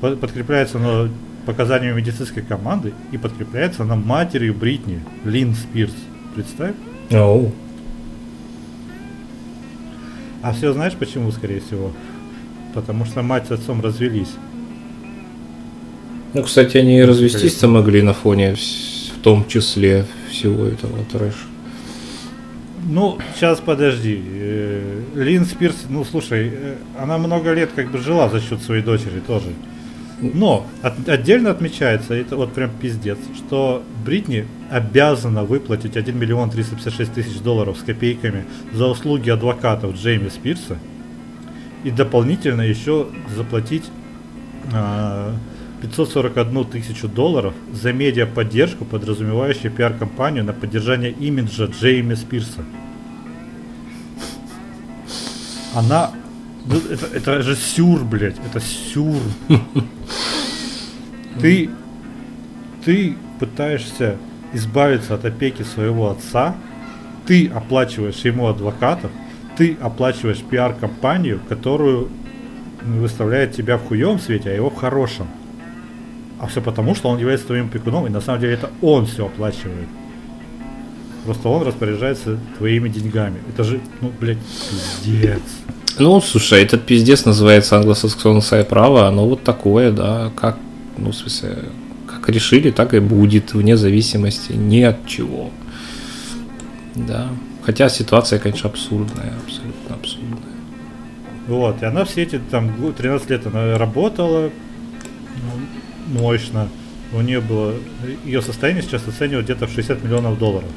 подкрепляется 0.00 0.78
оно 0.78 1.08
показаниями 1.46 1.96
медицинской 1.96 2.42
команды 2.42 2.92
и 3.12 3.16
подкрепляется 3.16 3.82
она 3.82 3.96
матерью 3.96 4.54
Бритни, 4.54 5.00
Лин 5.24 5.54
Спирс. 5.54 5.94
Представь? 6.34 6.74
Оу. 7.10 7.52
А 10.42 10.52
все 10.52 10.72
знаешь 10.72 10.94
почему, 10.94 11.32
скорее 11.32 11.60
всего? 11.60 11.92
Потому 12.74 13.06
что 13.06 13.22
мать 13.22 13.46
с 13.48 13.50
отцом 13.50 13.80
развелись. 13.80 14.30
Ну, 16.34 16.42
кстати, 16.42 16.76
они 16.76 16.98
и 16.98 17.02
развестись-то 17.02 17.66
могли 17.66 18.02
на 18.02 18.12
фоне 18.12 18.54
в 18.54 19.22
том 19.22 19.46
числе 19.48 20.04
всего 20.28 20.66
этого 20.66 21.04
трэша. 21.10 21.36
Ну, 22.86 23.18
сейчас 23.34 23.60
подожди. 23.60 24.22
Э, 24.24 25.02
Лин 25.16 25.44
Спирс, 25.44 25.86
ну 25.88 26.04
слушай, 26.04 26.50
э, 26.54 26.76
она 26.98 27.18
много 27.18 27.52
лет 27.52 27.70
как 27.74 27.90
бы 27.90 27.98
жила 27.98 28.28
за 28.28 28.40
счет 28.40 28.62
своей 28.62 28.82
дочери 28.82 29.20
тоже. 29.26 29.48
Но 30.20 30.66
от- 30.82 31.08
отдельно 31.08 31.50
отмечается, 31.50 32.14
это 32.14 32.36
вот 32.36 32.52
прям 32.52 32.70
пиздец, 32.80 33.18
что 33.36 33.82
Бритни 34.04 34.46
обязана 34.70 35.44
выплатить 35.44 35.96
1 35.96 36.18
миллион 36.18 36.50
356 36.50 37.12
тысяч 37.14 37.38
долларов 37.40 37.76
с 37.78 37.82
копейками 37.82 38.44
за 38.72 38.86
услуги 38.86 39.30
адвокатов 39.30 39.94
Джейми 39.96 40.28
Спирса 40.28 40.78
и 41.84 41.90
дополнительно 41.90 42.62
еще 42.62 43.06
заплатить 43.36 43.84
а, 44.72 45.34
541 45.80 46.64
тысячу 46.64 47.08
долларов 47.08 47.54
за 47.72 47.92
медиаподдержку, 47.92 48.84
подразумевающую 48.84 49.70
пиар-компанию 49.70 50.44
на 50.44 50.52
поддержание 50.52 51.10
имиджа 51.10 51.66
Джейми 51.66 52.14
Спирса. 52.14 52.64
Она... 55.74 56.12
ну, 56.66 56.76
это, 56.90 57.06
это 57.06 57.42
же 57.42 57.56
сюр, 57.56 58.04
блядь, 58.04 58.36
это 58.38 58.60
сюр. 58.60 59.20
Ты, 61.40 61.70
ты 62.84 63.14
пытаешься 63.38 64.16
избавиться 64.52 65.14
от 65.14 65.24
опеки 65.24 65.62
своего 65.62 66.10
отца, 66.10 66.56
ты 67.26 67.46
оплачиваешь 67.46 68.24
ему 68.24 68.48
адвокатов, 68.48 69.12
ты 69.56 69.76
оплачиваешь 69.80 70.42
пиар-компанию, 70.42 71.40
которую 71.48 72.08
выставляет 72.82 73.52
тебя 73.54 73.76
в 73.76 73.86
хуевом 73.86 74.18
свете, 74.18 74.50
а 74.50 74.54
его 74.54 74.70
в 74.70 74.74
хорошем. 74.74 75.28
А 76.38 76.46
все 76.46 76.60
потому, 76.60 76.94
что 76.94 77.08
он 77.08 77.18
является 77.18 77.46
твоим 77.46 77.66
опекуном, 77.66 78.06
и 78.06 78.10
на 78.10 78.20
самом 78.20 78.40
деле 78.40 78.54
это 78.54 78.70
он 78.80 79.06
все 79.06 79.26
оплачивает. 79.26 79.88
Просто 81.24 81.48
он 81.48 81.62
распоряжается 81.66 82.38
твоими 82.58 82.88
деньгами. 82.88 83.38
Это 83.52 83.64
же, 83.64 83.80
ну, 84.00 84.12
блядь, 84.20 84.38
пиздец. 85.04 85.42
Ну, 85.98 86.20
слушай, 86.20 86.62
этот 86.62 86.86
пиздец 86.86 87.24
называется 87.24 87.76
англосаксонское 87.76 88.64
право, 88.64 89.08
оно 89.08 89.28
вот 89.28 89.42
такое, 89.42 89.90
да, 89.90 90.30
как, 90.36 90.56
ну, 90.96 91.10
в 91.10 91.14
смысле, 91.16 91.64
как 92.06 92.28
решили, 92.28 92.70
так 92.70 92.94
и 92.94 93.00
будет, 93.00 93.52
вне 93.52 93.76
зависимости 93.76 94.52
ни 94.52 94.80
от 94.82 95.06
чего. 95.06 95.50
Да. 96.94 97.28
Хотя 97.62 97.88
ситуация, 97.88 98.38
конечно, 98.38 98.70
абсурдная, 98.70 99.32
абсолютно 99.44 99.96
абсурдная. 99.96 100.38
Вот, 101.48 101.82
и 101.82 101.86
она 101.86 102.04
все 102.04 102.22
эти 102.22 102.38
там 102.50 102.76
гу- 102.76 102.92
13 102.92 103.30
лет 103.30 103.46
она 103.46 103.76
работала 103.76 104.50
ну, 105.36 105.52
мощно. 106.08 106.68
У 107.12 107.20
нее 107.20 107.40
было, 107.40 107.74
ее 108.24 108.42
состояние 108.42 108.82
сейчас 108.82 109.06
оценивают 109.08 109.46
где-то 109.46 109.66
в 109.66 109.70
60 109.70 110.04
миллионов 110.04 110.38
долларов. 110.38 110.68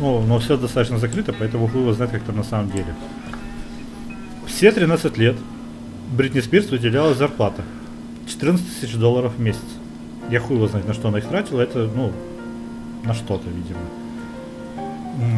Ну, 0.00 0.20
но 0.22 0.38
все 0.38 0.56
достаточно 0.56 0.98
закрыто, 0.98 1.32
поэтому 1.32 1.68
хуй 1.68 1.80
его 1.80 1.92
знает, 1.92 2.12
как 2.12 2.22
там 2.22 2.36
на 2.36 2.42
самом 2.44 2.70
деле. 2.70 2.94
Все 4.46 4.72
13 4.72 5.16
лет 5.16 5.36
Бритни 6.10 6.40
Спирс 6.40 6.70
выделялась 6.70 7.16
зарплата. 7.16 7.62
14 8.28 8.80
тысяч 8.80 8.94
долларов 8.94 9.34
в 9.36 9.40
месяц. 9.40 9.62
Я 10.30 10.40
хуй 10.40 10.56
его 10.56 10.66
знает, 10.66 10.88
на 10.88 10.94
что 10.94 11.08
она 11.08 11.18
их 11.18 11.26
тратила, 11.26 11.60
это, 11.60 11.88
ну, 11.94 12.12
на 13.04 13.14
что-то, 13.14 13.48
видимо. 13.48 13.80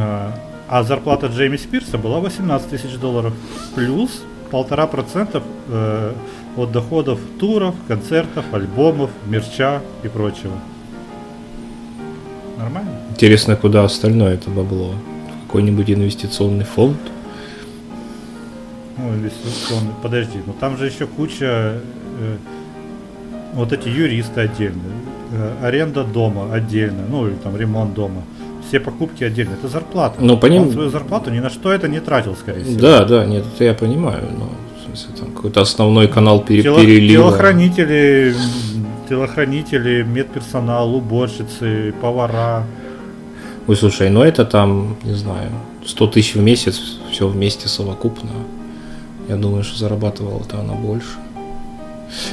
А, 0.01 0.35
А 0.69 0.83
зарплата 0.83 1.27
Джейми 1.27 1.57
Спирса 1.57 1.99
была 1.99 2.21
18 2.21 2.71
тысяч 2.71 2.97
долларов. 2.97 3.35
Плюс 3.75 4.23
полтора 4.51 4.87
процентов 4.87 5.43
э, 5.69 6.13
от 6.59 6.73
доходов 6.73 7.21
туров, 7.39 7.75
концертов, 7.87 8.45
альбомов, 8.53 9.11
мерча 9.27 9.81
и 10.03 10.09
прочего. 10.09 10.55
Нормально? 12.59 12.91
Интересно, 13.11 13.57
куда 13.57 13.85
остальное 13.85 14.35
это 14.35 14.51
бабло? 14.51 14.93
В 15.45 15.47
какой-нибудь 15.47 15.91
инвестиционный 15.91 16.65
фонд? 16.65 16.99
Ну, 18.97 19.15
инвестиционный, 19.15 19.93
подожди, 20.03 20.41
ну 20.45 20.53
там 20.59 20.77
же 20.77 20.87
еще 20.87 21.07
куча, 21.07 21.81
э, 22.21 22.37
вот 23.55 23.73
эти 23.73 23.89
юристы 23.89 24.41
отдельно, 24.41 24.83
э, 25.33 25.53
аренда 25.63 26.03
дома 26.03 26.53
отдельно, 26.53 27.05
ну 27.09 27.29
или 27.29 27.35
там 27.37 27.57
ремонт 27.57 27.95
дома, 27.95 28.23
все 28.69 28.81
покупки 28.81 29.23
отдельно, 29.23 29.53
это 29.53 29.69
зарплата. 29.69 30.17
Ну, 30.21 30.37
поним... 30.37 30.63
Он 30.63 30.73
свою 30.73 30.91
зарплату 30.91 31.31
ни 31.31 31.39
на 31.39 31.49
что 31.49 31.73
это 31.73 31.87
не 31.87 32.01
тратил, 32.01 32.35
скорее 32.35 32.65
всего. 32.65 32.81
Да, 32.81 33.05
да, 33.05 33.25
нет, 33.25 33.45
это 33.55 33.65
я 33.65 33.75
понимаю, 33.75 34.25
но 34.37 34.51
смысле, 34.99 35.25
там 35.25 35.33
какой-то 35.35 35.61
основной 35.61 36.09
канал 36.09 36.41
пере- 36.45 36.63
Тело- 36.63 36.81
перелива. 36.81 37.25
Телохранители, 37.31 38.35
телохранители, 39.09 40.03
медперсонал, 40.03 40.95
уборщицы, 40.95 41.95
повара. 42.01 42.65
Ой, 43.67 43.77
слушай, 43.77 44.11
ну 44.11 44.23
это 44.23 44.45
там, 44.45 44.97
не 45.05 45.15
знаю, 45.15 45.51
100 45.87 46.07
тысяч 46.09 46.35
в 46.35 46.43
месяц, 46.43 46.81
все 47.11 47.29
вместе 47.29 47.69
совокупно. 47.69 48.31
Я 49.29 49.37
думаю, 49.37 49.63
что 49.65 49.79
зарабатывала-то 49.79 50.61
она 50.61 50.75
больше. 50.75 51.09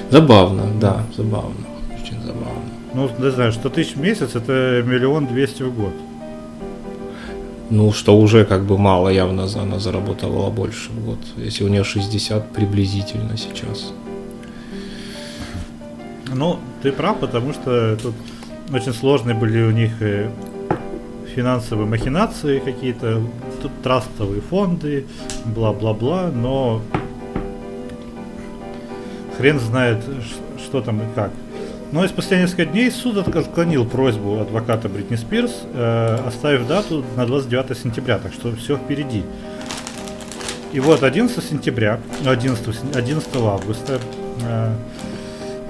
Забавно, 0.09 0.63
да, 0.79 1.03
забавно. 1.17 1.55
Очень 2.01 2.21
забавно. 2.21 2.61
Ну, 2.93 3.09
не 3.19 3.31
знаю, 3.31 3.51
100 3.51 3.69
тысяч 3.69 3.95
в 3.95 3.99
месяц 3.99 4.35
это 4.35 4.81
миллион 4.85 5.27
двести 5.27 5.63
в 5.63 5.73
год. 5.75 5.93
Ну, 7.69 7.91
что 7.91 8.17
уже 8.17 8.45
как 8.45 8.63
бы 8.63 8.77
мало, 8.77 9.09
явно 9.09 9.47
она 9.55 9.79
заработала 9.79 10.49
больше 10.51 10.91
в 10.91 11.05
год. 11.05 11.19
Если 11.37 11.63
у 11.63 11.67
нее 11.67 11.83
60 11.83 12.51
приблизительно 12.51 13.37
сейчас. 13.37 13.91
Ну, 16.33 16.59
ты 16.83 16.91
прав, 16.91 17.17
потому 17.19 17.53
что 17.53 17.97
тут 17.97 18.13
очень 18.71 18.93
сложные 18.93 19.35
были 19.35 19.63
у 19.63 19.71
них 19.71 20.01
э, 20.01 20.29
финансовые 21.35 21.87
махинации 21.87 22.59
какие-то, 22.59 23.21
тут 23.61 23.71
трастовые 23.81 24.41
фонды, 24.41 25.05
бла-бла-бла, 25.45 26.31
но 26.33 26.81
хрен 29.37 29.59
знает, 29.59 30.03
что 30.57 30.81
там 30.81 31.01
и 31.01 31.05
как. 31.15 31.31
Но 31.95 32.03
и 32.03 32.09
спустя 32.09 32.37
несколько 32.37 32.65
дней 32.65 32.91
суд 32.91 33.17
отклонил 33.17 33.85
просьбу 33.85 34.41
адвоката 34.41 34.89
Бритни 34.89 35.15
Спирс, 35.15 35.63
э, 35.73 36.15
оставив 36.27 36.67
дату 36.67 37.05
на 37.15 37.25
29 37.25 37.77
сентября, 37.77 38.17
так 38.17 38.33
что 38.33 38.53
все 38.53 38.75
впереди. 38.75 39.23
И 40.73 40.81
вот 40.81 41.03
11 41.03 41.41
сентября, 41.41 42.01
ну, 42.21 42.31
11, 42.31 42.65
сен- 42.75 42.93
11 42.93 43.29
августа 43.37 44.01
э, 44.41 44.73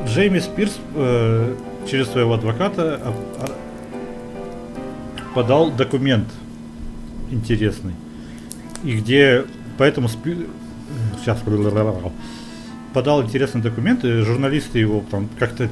Джейми 0.08 0.40
Спирс 0.40 0.80
э, 0.96 1.54
через 1.88 2.08
своего 2.08 2.34
адвоката 2.34 3.00
а- 3.04 3.14
а- 3.42 3.52
подал 5.36 5.70
документ 5.70 6.28
интересный. 7.30 7.94
И 8.84 8.96
где 8.96 9.46
поэтому 9.78 10.08
Спи- 10.08 10.48
сейчас 11.20 11.38
подал 12.96 13.22
интересный 13.22 13.62
документ, 13.62 14.04
и 14.06 14.22
журналисты 14.22 14.80
его 14.80 15.04
там 15.12 15.30
как-то 15.38 15.70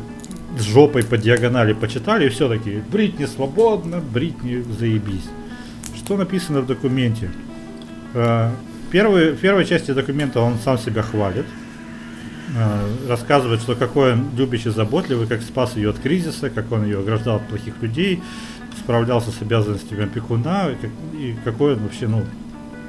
с 0.58 0.62
жопой 0.64 1.04
по 1.04 1.18
диагонали 1.18 1.74
почитали, 1.74 2.26
и 2.26 2.30
все 2.30 2.47
таки 2.47 2.82
Бритни 2.91 3.26
свободна, 3.26 3.99
Бритни 3.99 4.64
заебись. 4.80 5.30
Что 5.97 6.18
написано 6.18 6.62
в 6.62 6.68
документе? 6.68 7.30
Э, 8.14 8.51
Первый, 8.91 9.32
в 9.32 9.39
первой 9.39 9.66
части 9.66 9.91
документа 9.91 10.39
он 10.39 10.60
сам 10.64 10.78
себя 10.78 11.01
хвалит, 11.01 11.45
э, 12.56 13.08
рассказывает, 13.10 13.62
что 13.62 13.76
какой 13.76 14.14
он 14.14 14.26
любящий, 14.38 14.70
заботливый, 14.70 15.26
как 15.26 15.41
спас 15.41 15.76
ее 15.76 15.89
от 15.89 15.97
кризиса, 15.99 16.49
как 16.51 16.72
он 16.72 16.84
ее 16.86 16.99
ограждал 16.99 17.38
от 17.38 17.47
плохих 17.47 17.74
людей, 17.82 18.22
справлялся 18.80 19.32
с 19.32 19.41
обязанностями 19.41 20.04
опекуна, 20.04 20.70
и, 20.70 20.76
как- 20.76 21.20
и 21.20 21.36
какой 21.43 21.74
он 21.74 21.80
вообще, 21.80 22.08
ну, 22.08 22.24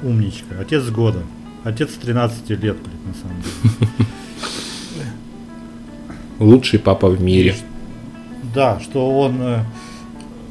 умничка. 0.03 0.59
Отец 0.59 0.83
года. 0.89 1.23
Отец 1.63 1.89
13 1.93 2.49
лет, 2.51 2.77
блядь, 2.77 3.05
на 3.07 3.13
самом 3.21 3.41
деле. 3.41 3.89
Лучший 6.39 6.79
папа 6.79 7.09
в 7.09 7.21
мире. 7.21 7.55
Да, 8.53 8.79
что 8.79 9.19
он... 9.19 9.41
э, 9.41 9.59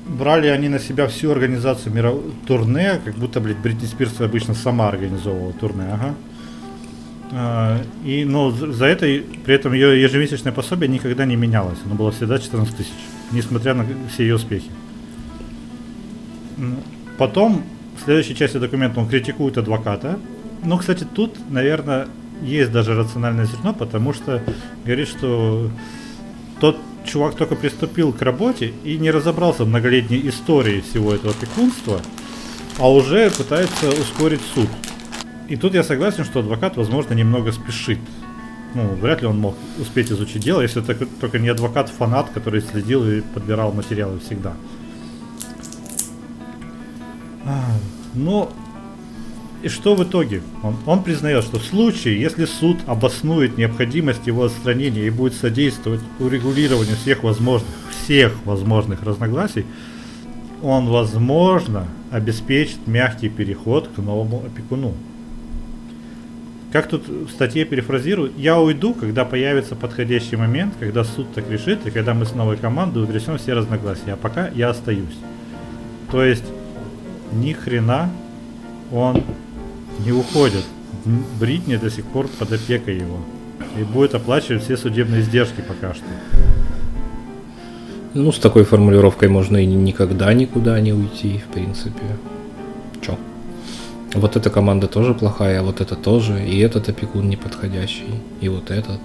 брали 0.06 0.48
они 0.48 0.68
на 0.68 0.78
себя 0.78 1.06
всю 1.06 1.30
организацию 1.30 1.94
миров... 1.94 2.20
турне, 2.46 3.00
как 3.04 3.14
будто, 3.14 3.40
блядь, 3.40 3.58
Бритни 3.58 3.86
Спирс 3.86 4.20
обычно 4.20 4.54
сама 4.54 4.88
организовывала 4.88 5.52
турне, 5.52 5.84
ага. 5.92 6.14
А, 7.32 7.80
И, 8.04 8.24
ну, 8.24 8.50
за 8.50 8.86
это, 8.86 9.06
при 9.44 9.54
этом 9.54 9.72
ее 9.72 10.00
ежемесячное 10.00 10.52
пособие 10.52 10.88
никогда 10.88 11.24
не 11.24 11.36
менялось. 11.36 11.78
Оно 11.84 11.94
было 11.94 12.12
всегда 12.12 12.38
14 12.38 12.76
тысяч, 12.76 12.92
несмотря 13.32 13.74
на 13.74 13.84
все 14.12 14.22
ее 14.24 14.36
успехи. 14.36 14.70
Потом, 17.18 17.62
в 17.98 18.04
следующей 18.04 18.34
части 18.34 18.58
документа 18.58 19.00
он 19.00 19.08
критикует 19.08 19.58
адвоката. 19.58 20.18
Ну, 20.62 20.78
кстати, 20.78 21.04
тут, 21.04 21.36
наверное, 21.50 22.08
есть 22.42 22.72
даже 22.72 22.94
рациональное 22.94 23.46
зерно, 23.46 23.72
потому 23.72 24.12
что 24.12 24.42
говорит, 24.84 25.08
что 25.08 25.70
тот 26.60 26.78
чувак 27.04 27.36
только 27.36 27.54
приступил 27.54 28.12
к 28.12 28.22
работе 28.22 28.72
и 28.84 28.98
не 28.98 29.10
разобрался 29.10 29.64
в 29.64 29.68
многолетней 29.68 30.28
истории 30.28 30.80
всего 30.80 31.12
этого 31.12 31.32
опекунства, 31.32 32.00
а 32.78 32.90
уже 32.90 33.30
пытается 33.30 33.90
ускорить 33.90 34.40
суд. 34.54 34.68
И 35.48 35.56
тут 35.56 35.74
я 35.74 35.82
согласен, 35.82 36.24
что 36.24 36.40
адвокат, 36.40 36.76
возможно, 36.76 37.14
немного 37.14 37.52
спешит. 37.52 37.98
Ну, 38.74 38.94
вряд 38.94 39.20
ли 39.20 39.28
он 39.28 39.38
мог 39.38 39.56
успеть 39.78 40.10
изучить 40.10 40.42
дело, 40.42 40.62
если 40.62 40.80
только, 40.80 41.06
только 41.06 41.38
не 41.38 41.48
адвокат-фанат, 41.48 42.30
который 42.30 42.60
следил 42.60 43.08
и 43.08 43.20
подбирал 43.20 43.72
материалы 43.72 44.18
всегда. 44.18 44.54
А, 47.44 47.66
Ну, 48.14 48.50
и 49.64 49.68
что 49.68 49.94
в 49.94 50.04
итоге? 50.04 50.42
Он, 50.62 50.76
он 50.84 51.02
признает, 51.02 51.42
что 51.42 51.58
в 51.58 51.64
случае, 51.64 52.20
если 52.20 52.44
суд 52.44 52.76
обоснует 52.84 53.56
необходимость 53.56 54.26
его 54.26 54.44
отстранения 54.44 55.06
и 55.06 55.10
будет 55.10 55.32
содействовать 55.32 56.02
урегулированию 56.18 56.96
всех 56.96 57.22
возможных, 57.22 57.70
всех 57.90 58.34
возможных 58.44 59.02
разногласий, 59.02 59.64
он, 60.62 60.88
возможно, 60.88 61.86
обеспечит 62.10 62.86
мягкий 62.86 63.30
переход 63.30 63.88
к 63.88 63.98
новому 63.98 64.42
опекуну. 64.44 64.92
Как 66.70 66.86
тут 66.88 67.08
в 67.08 67.30
статье 67.30 67.64
перефразирую, 67.64 68.32
я 68.36 68.60
уйду, 68.60 68.92
когда 68.92 69.24
появится 69.24 69.76
подходящий 69.76 70.36
момент, 70.36 70.74
когда 70.78 71.04
суд 71.04 71.32
так 71.32 71.50
решит, 71.50 71.86
и 71.86 71.90
когда 71.90 72.12
мы 72.12 72.26
с 72.26 72.34
новой 72.34 72.58
командой 72.58 73.02
утрясем 73.02 73.38
все 73.38 73.54
разногласия, 73.54 74.12
а 74.12 74.16
пока 74.16 74.48
я 74.48 74.68
остаюсь. 74.68 75.16
То 76.10 76.22
есть, 76.22 76.44
ни 77.32 77.54
хрена 77.54 78.10
он 78.92 79.22
не 80.04 80.12
уходит. 80.12 80.64
М, 81.06 81.24
Бритни 81.40 81.76
до 81.76 81.90
сих 81.90 82.04
пор 82.06 82.28
под 82.38 82.52
опекой 82.52 82.96
его. 82.96 83.18
И 83.78 83.82
будет 83.82 84.14
оплачивать 84.14 84.62
все 84.62 84.76
судебные 84.76 85.20
издержки 85.20 85.60
пока 85.66 85.94
что. 85.94 86.04
Ну, 88.14 88.30
с 88.30 88.38
такой 88.38 88.64
формулировкой 88.64 89.28
можно 89.28 89.56
и 89.56 89.66
никогда 89.66 90.32
никуда 90.32 90.80
не 90.80 90.92
уйти, 90.92 91.38
в 91.48 91.52
принципе. 91.52 92.02
Чё? 93.00 93.16
Вот 94.14 94.36
эта 94.36 94.50
команда 94.50 94.86
тоже 94.86 95.14
плохая, 95.14 95.60
а 95.60 95.62
вот 95.64 95.80
это 95.80 95.96
тоже, 95.96 96.46
и 96.46 96.60
этот 96.60 96.88
опекун 96.88 97.28
неподходящий, 97.28 98.20
и 98.40 98.48
вот 98.48 98.70
этот 98.70 99.00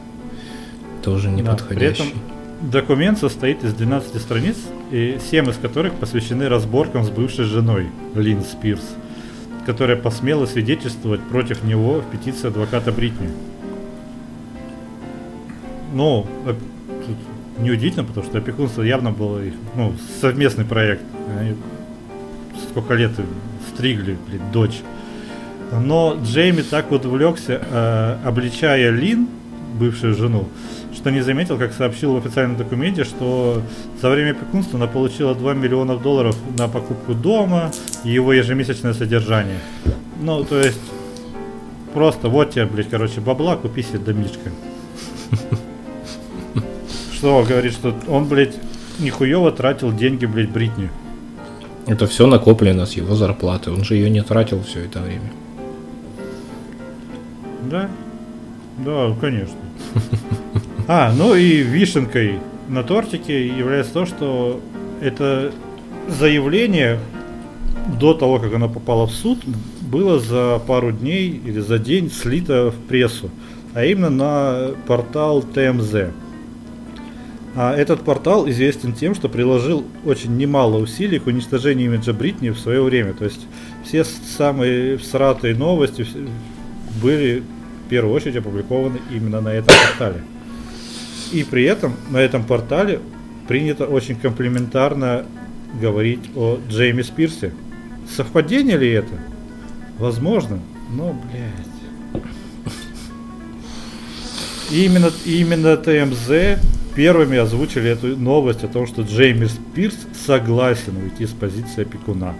тоже 1.03 1.29
Да, 1.29 1.33
При 1.33 1.41
неподходящий. 1.41 2.03
этом 2.03 2.69
документ 2.69 3.17
состоит 3.17 3.63
из 3.63 3.73
12 3.73 4.21
страниц, 4.21 4.57
и 4.91 5.17
7 5.31 5.49
из 5.49 5.55
которых 5.55 5.93
посвящены 5.93 6.47
разборкам 6.47 7.03
с 7.03 7.09
бывшей 7.09 7.45
женой 7.45 7.87
Лин 8.13 8.43
Спирс, 8.43 8.83
которая 9.66 9.97
посмела 9.97 10.45
свидетельствовать 10.45 11.22
против 11.22 11.64
него 11.64 11.99
в 12.01 12.05
петиции 12.05 12.47
адвоката 12.47 12.91
Бритни. 12.91 13.30
Ну, 15.93 16.28
оп- 16.47 16.57
тут 17.05 17.16
неудивительно, 17.64 18.03
потому 18.03 18.26
что 18.26 18.38
опекунство 18.38 18.82
явно 18.84 19.12
было 19.12 19.43
их, 19.43 19.53
ну, 19.76 19.93
совместный 20.22 20.66
проект. 20.66 21.01
Они 21.39 21.55
сколько 22.70 22.93
лет 22.93 23.12
стригли, 23.74 24.18
блин, 24.28 24.41
дочь. 24.53 24.82
Но 25.72 26.18
Джейми 26.24 26.62
так 26.62 26.89
вот 26.91 27.05
увлекся, 27.05 27.62
э, 27.64 28.18
обличая 28.26 28.91
Лин, 28.91 29.28
бывшую 29.80 30.16
жену, 30.16 30.47
что 31.00 31.12
не 31.12 31.22
заметил, 31.22 31.58
как 31.58 31.72
сообщил 31.72 32.14
в 32.14 32.18
официальном 32.18 32.58
документе, 32.58 33.06
что 33.06 33.62
за 34.02 34.10
время 34.10 34.32
опекунства 34.32 34.78
она 34.78 34.88
получила 34.88 35.34
2 35.34 35.54
миллиона 35.54 35.95
долларов 35.97 36.36
на 36.58 36.68
покупку 36.68 37.14
дома 37.14 37.72
и 38.04 38.12
его 38.12 38.34
ежемесячное 38.34 38.93
содержание. 38.93 39.60
Ну, 40.22 40.43
то 40.43 40.60
есть, 40.60 40.82
просто 41.93 42.28
вот 42.28 42.52
тебе, 42.52 42.66
блядь, 42.66 42.89
короче, 42.89 43.22
бабла, 43.22 43.56
купи 43.56 43.82
себе 43.82 44.00
домишко. 44.00 44.52
Что, 47.14 47.45
говорит, 47.47 47.74
что 47.74 47.95
он, 48.08 48.26
блядь, 48.26 48.56
нихуево 49.00 49.52
тратил 49.52 49.93
деньги, 49.93 50.26
блядь, 50.26 50.50
Бритни. 50.50 50.89
Это 51.88 52.08
все 52.08 52.28
накоплено 52.28 52.86
с 52.86 52.93
его 52.93 53.16
зарплаты, 53.16 53.72
он 53.72 53.86
же 53.86 53.95
ее 53.95 54.10
не 54.10 54.22
тратил 54.22 54.62
все 54.64 54.84
это 54.84 55.00
время. 55.00 55.32
Да? 57.70 57.89
Да, 58.78 59.16
конечно. 59.20 59.56
А, 60.91 61.13
ну 61.15 61.35
и 61.35 61.57
вишенкой 61.57 62.39
на 62.67 62.81
тортике 62.81 63.45
является 63.45 63.93
то, 63.93 64.05
что 64.07 64.59
это 65.01 65.51
заявление 66.07 66.99
до 67.99 68.15
того, 68.15 68.39
как 68.39 68.55
она 68.55 68.67
попала 68.67 69.05
в 69.05 69.11
суд, 69.11 69.37
было 69.81 70.19
за 70.19 70.59
пару 70.65 70.91
дней 70.91 71.29
или 71.45 71.59
за 71.59 71.77
день 71.77 72.09
слито 72.09 72.71
в 72.71 72.87
прессу, 72.87 73.29
а 73.75 73.85
именно 73.85 74.09
на 74.09 74.71
портал 74.87 75.43
ТМЗ. 75.43 76.09
А 77.55 77.75
этот 77.75 78.01
портал 78.01 78.49
известен 78.49 78.93
тем, 78.93 79.13
что 79.13 79.29
приложил 79.29 79.85
очень 80.05 80.37
немало 80.37 80.79
усилий 80.79 81.19
к 81.19 81.27
уничтожению 81.27 81.93
имиджа 81.93 82.13
Бритни 82.13 82.49
в 82.49 82.57
свое 82.57 82.81
время. 82.81 83.13
То 83.13 83.25
есть 83.25 83.45
все 83.85 84.03
самые 84.03 84.97
всратые 84.97 85.53
новости 85.53 86.03
были 86.99 87.43
в 87.85 87.89
первую 87.89 88.15
очередь 88.15 88.37
опубликованы 88.37 88.97
именно 89.11 89.39
на 89.39 89.49
этом 89.49 89.75
портале. 89.87 90.23
И 91.32 91.43
при 91.43 91.63
этом 91.63 91.95
на 92.09 92.17
этом 92.17 92.43
портале 92.43 92.99
принято 93.47 93.86
очень 93.86 94.15
комплиментарно 94.15 95.25
говорить 95.80 96.30
о 96.36 96.59
Джейми 96.69 97.01
Спирсе. 97.01 97.53
Совпадение 98.15 98.77
ли 98.77 98.89
это? 98.89 99.13
Возможно, 99.97 100.59
но, 100.91 101.13
блядь. 101.13 102.23
И 104.71 104.86
именно, 104.86 105.11
именно 105.25 105.77
ТМЗ 105.77 106.59
первыми 106.95 107.38
озвучили 107.38 107.89
эту 107.89 108.17
новость 108.17 108.63
о 108.63 108.67
том, 108.67 108.88
что 108.88 109.01
Джейми 109.01 109.45
Спирс 109.45 109.97
согласен 110.25 110.97
уйти 110.97 111.25
с 111.25 111.32
позиции 111.32 111.82
опекуна. 111.84 112.36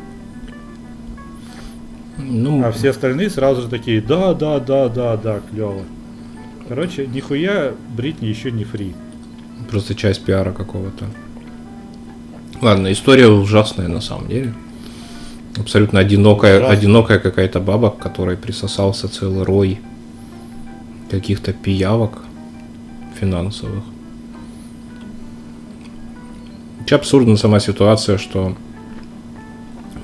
Ну, 2.17 2.63
а 2.65 2.71
все 2.71 2.89
остальные 2.89 3.29
сразу 3.29 3.63
же 3.63 3.69
такие, 3.69 4.01
да, 4.01 4.33
да, 4.33 4.59
да, 4.59 4.89
да, 4.89 5.17
да, 5.17 5.39
клево. 5.49 5.83
Короче, 6.70 7.07
нихуя 7.07 7.74
Бритни 7.97 8.28
еще 8.28 8.51
не 8.51 8.63
фри. 8.63 8.93
Просто 9.72 9.95
часть 9.95 10.24
пиара 10.24 10.51
какого-то. 10.51 11.05
Ладно, 12.61 12.91
история 12.91 13.28
ужасная 13.28 13.88
на 13.88 14.01
самом 14.01 14.28
деле. 14.28 14.53
Абсолютно 15.57 15.99
одинокая, 15.99 16.57
Ужасно. 16.57 16.74
одинокая 16.74 17.17
какая-то 17.17 17.59
баба, 17.59 17.89
к 17.89 17.97
которой 17.97 18.38
присосался 18.38 19.09
целый 19.09 19.43
рой 19.43 19.80
каких-то 21.09 21.53
пиявок 21.53 22.20
финансовых. 23.20 23.84
Вообще 26.78 26.95
абсурдна 26.95 27.36
сама 27.36 27.59
ситуация, 27.59 28.20
что, 28.20 28.55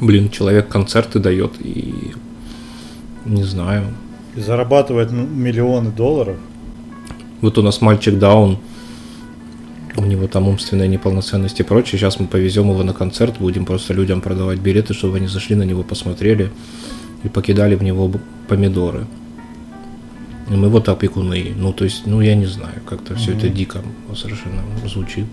блин, 0.02 0.32
человек 0.32 0.68
концерты 0.68 1.20
дает 1.20 1.54
и 1.64 2.14
не 3.24 3.44
знаю. 3.44 3.94
И 4.36 4.42
зарабатывает 4.42 5.12
миллионы 5.12 5.92
долларов. 5.92 6.38
Вот 7.42 7.58
у 7.58 7.62
нас 7.62 7.82
мальчик 7.82 8.18
Даун, 8.18 8.58
у 9.98 10.04
него 10.04 10.28
там 10.28 10.48
умственная 10.48 10.88
неполноценность 10.88 11.60
и 11.60 11.64
прочее. 11.64 12.00
Сейчас 12.00 12.20
мы 12.20 12.28
повезем 12.28 12.70
его 12.70 12.84
на 12.84 12.94
концерт, 12.94 13.36
будем 13.40 13.66
просто 13.66 13.94
людям 13.94 14.22
продавать 14.22 14.60
билеты, 14.60 14.94
чтобы 14.94 15.18
они 15.18 15.28
зашли 15.28 15.56
на 15.56 15.64
него, 15.64 15.84
посмотрели 15.84 16.52
и 17.24 17.30
покидали 17.30 17.76
в 17.76 17.84
него 17.84 18.12
помидоры. 18.48 19.08
И 20.50 20.54
мы 20.54 20.70
вот 20.70 20.90
опекуны. 20.90 21.54
Ну, 21.56 21.74
то 21.74 21.86
есть, 21.86 22.06
ну, 22.06 22.22
я 22.22 22.36
не 22.36 22.46
знаю, 22.46 22.76
как-то 22.88 23.14
mm-hmm. 23.14 23.18
все 23.18 23.34
это 23.34 23.50
дико 23.50 23.82
совершенно 24.16 24.62
звучит. 24.86 25.26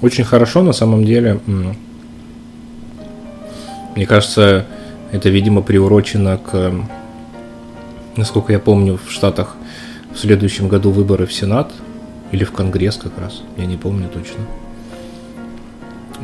Очень 0.00 0.24
хорошо 0.24 0.62
на 0.62 0.72
самом 0.72 1.04
деле. 1.04 1.40
Мне 3.96 4.06
кажется, 4.06 4.66
это, 5.12 5.28
видимо, 5.28 5.62
приурочено 5.62 6.38
к, 6.38 6.72
насколько 8.16 8.52
я 8.52 8.58
помню, 8.58 8.98
в 9.04 9.10
Штатах 9.10 9.56
в 10.14 10.18
следующем 10.18 10.68
году 10.68 10.90
выборы 10.90 11.26
в 11.26 11.32
Сенат 11.32 11.72
или 12.32 12.44
в 12.44 12.52
Конгресс 12.52 12.96
как 12.96 13.18
раз, 13.18 13.42
я 13.56 13.66
не 13.66 13.76
помню 13.76 14.08
точно. 14.08 14.44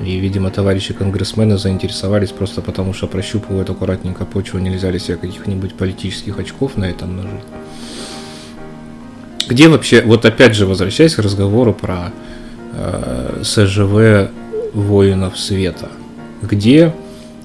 И, 0.05 0.19
видимо, 0.19 0.51
товарищи 0.51 0.93
конгрессмены 0.93 1.57
заинтересовались 1.57 2.31
просто 2.31 2.61
потому, 2.61 2.93
что 2.93 3.07
прощупывают 3.07 3.71
аккуратненько 3.71 4.27
почву, 4.27 4.59
нельзя 4.59 4.91
ли 4.91 4.99
себе 4.99 5.17
каких-нибудь 5.17 5.75
политических 5.75 6.39
очков 6.39 6.77
на 6.77 6.85
этом 6.85 7.17
нажить. 7.17 7.45
Где 9.49 9.69
вообще, 9.69 10.03
вот 10.03 10.25
опять 10.25 10.55
же, 10.55 10.67
возвращаясь 10.67 11.15
к 11.15 11.21
разговору 11.21 11.73
про 11.73 12.13
э, 12.75 13.41
СЖВ 13.43 14.31
воинов 14.75 15.39
света, 15.39 15.89
где 16.43 16.93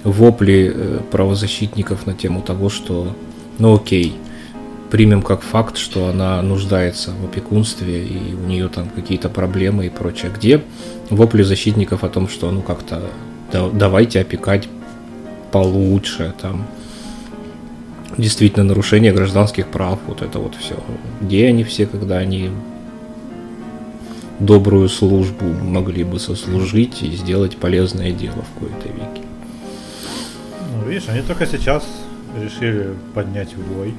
вопли 0.03 0.73
э, 0.73 0.99
правозащитников 1.09 2.05
на 2.05 2.13
тему 2.13 2.41
того, 2.41 2.69
что, 2.69 3.15
ну 3.59 3.75
окей, 3.75 4.15
примем 4.91 5.21
как 5.21 5.41
факт, 5.41 5.77
что 5.77 6.07
она 6.07 6.41
нуждается 6.41 7.11
в 7.11 7.25
опекунстве 7.25 8.05
и 8.05 8.35
у 8.35 8.45
нее 8.45 8.67
там 8.67 8.89
какие-то 8.89 9.29
проблемы 9.29 9.87
и 9.87 9.89
прочее. 9.89 10.31
Где 10.35 10.61
вопли 11.09 11.43
защитников 11.43 12.03
о 12.03 12.09
том, 12.09 12.27
что 12.27 12.51
ну 12.51 12.61
как-то 12.61 13.01
да, 13.51 13.69
давайте 13.69 14.19
опекать 14.19 14.67
получше, 15.51 16.33
там 16.41 16.67
действительно 18.17 18.65
нарушение 18.65 19.13
гражданских 19.13 19.67
прав, 19.67 19.99
вот 20.07 20.21
это 20.21 20.39
вот 20.39 20.55
все. 20.55 20.75
Где 21.21 21.47
они 21.47 21.63
все, 21.63 21.85
когда 21.85 22.17
они 22.17 22.49
добрую 24.39 24.89
службу 24.89 25.45
могли 25.45 26.03
бы 26.03 26.19
сослужить 26.19 27.01
и 27.03 27.11
сделать 27.11 27.57
полезное 27.57 28.11
дело 28.11 28.43
в 28.43 28.59
какой-то 28.59 28.87
веке? 28.89 29.25
Ну, 30.75 30.89
видишь, 30.89 31.07
они 31.07 31.21
только 31.21 31.45
сейчас 31.45 31.85
решили 32.35 32.93
поднять 33.13 33.55
бой. 33.55 33.93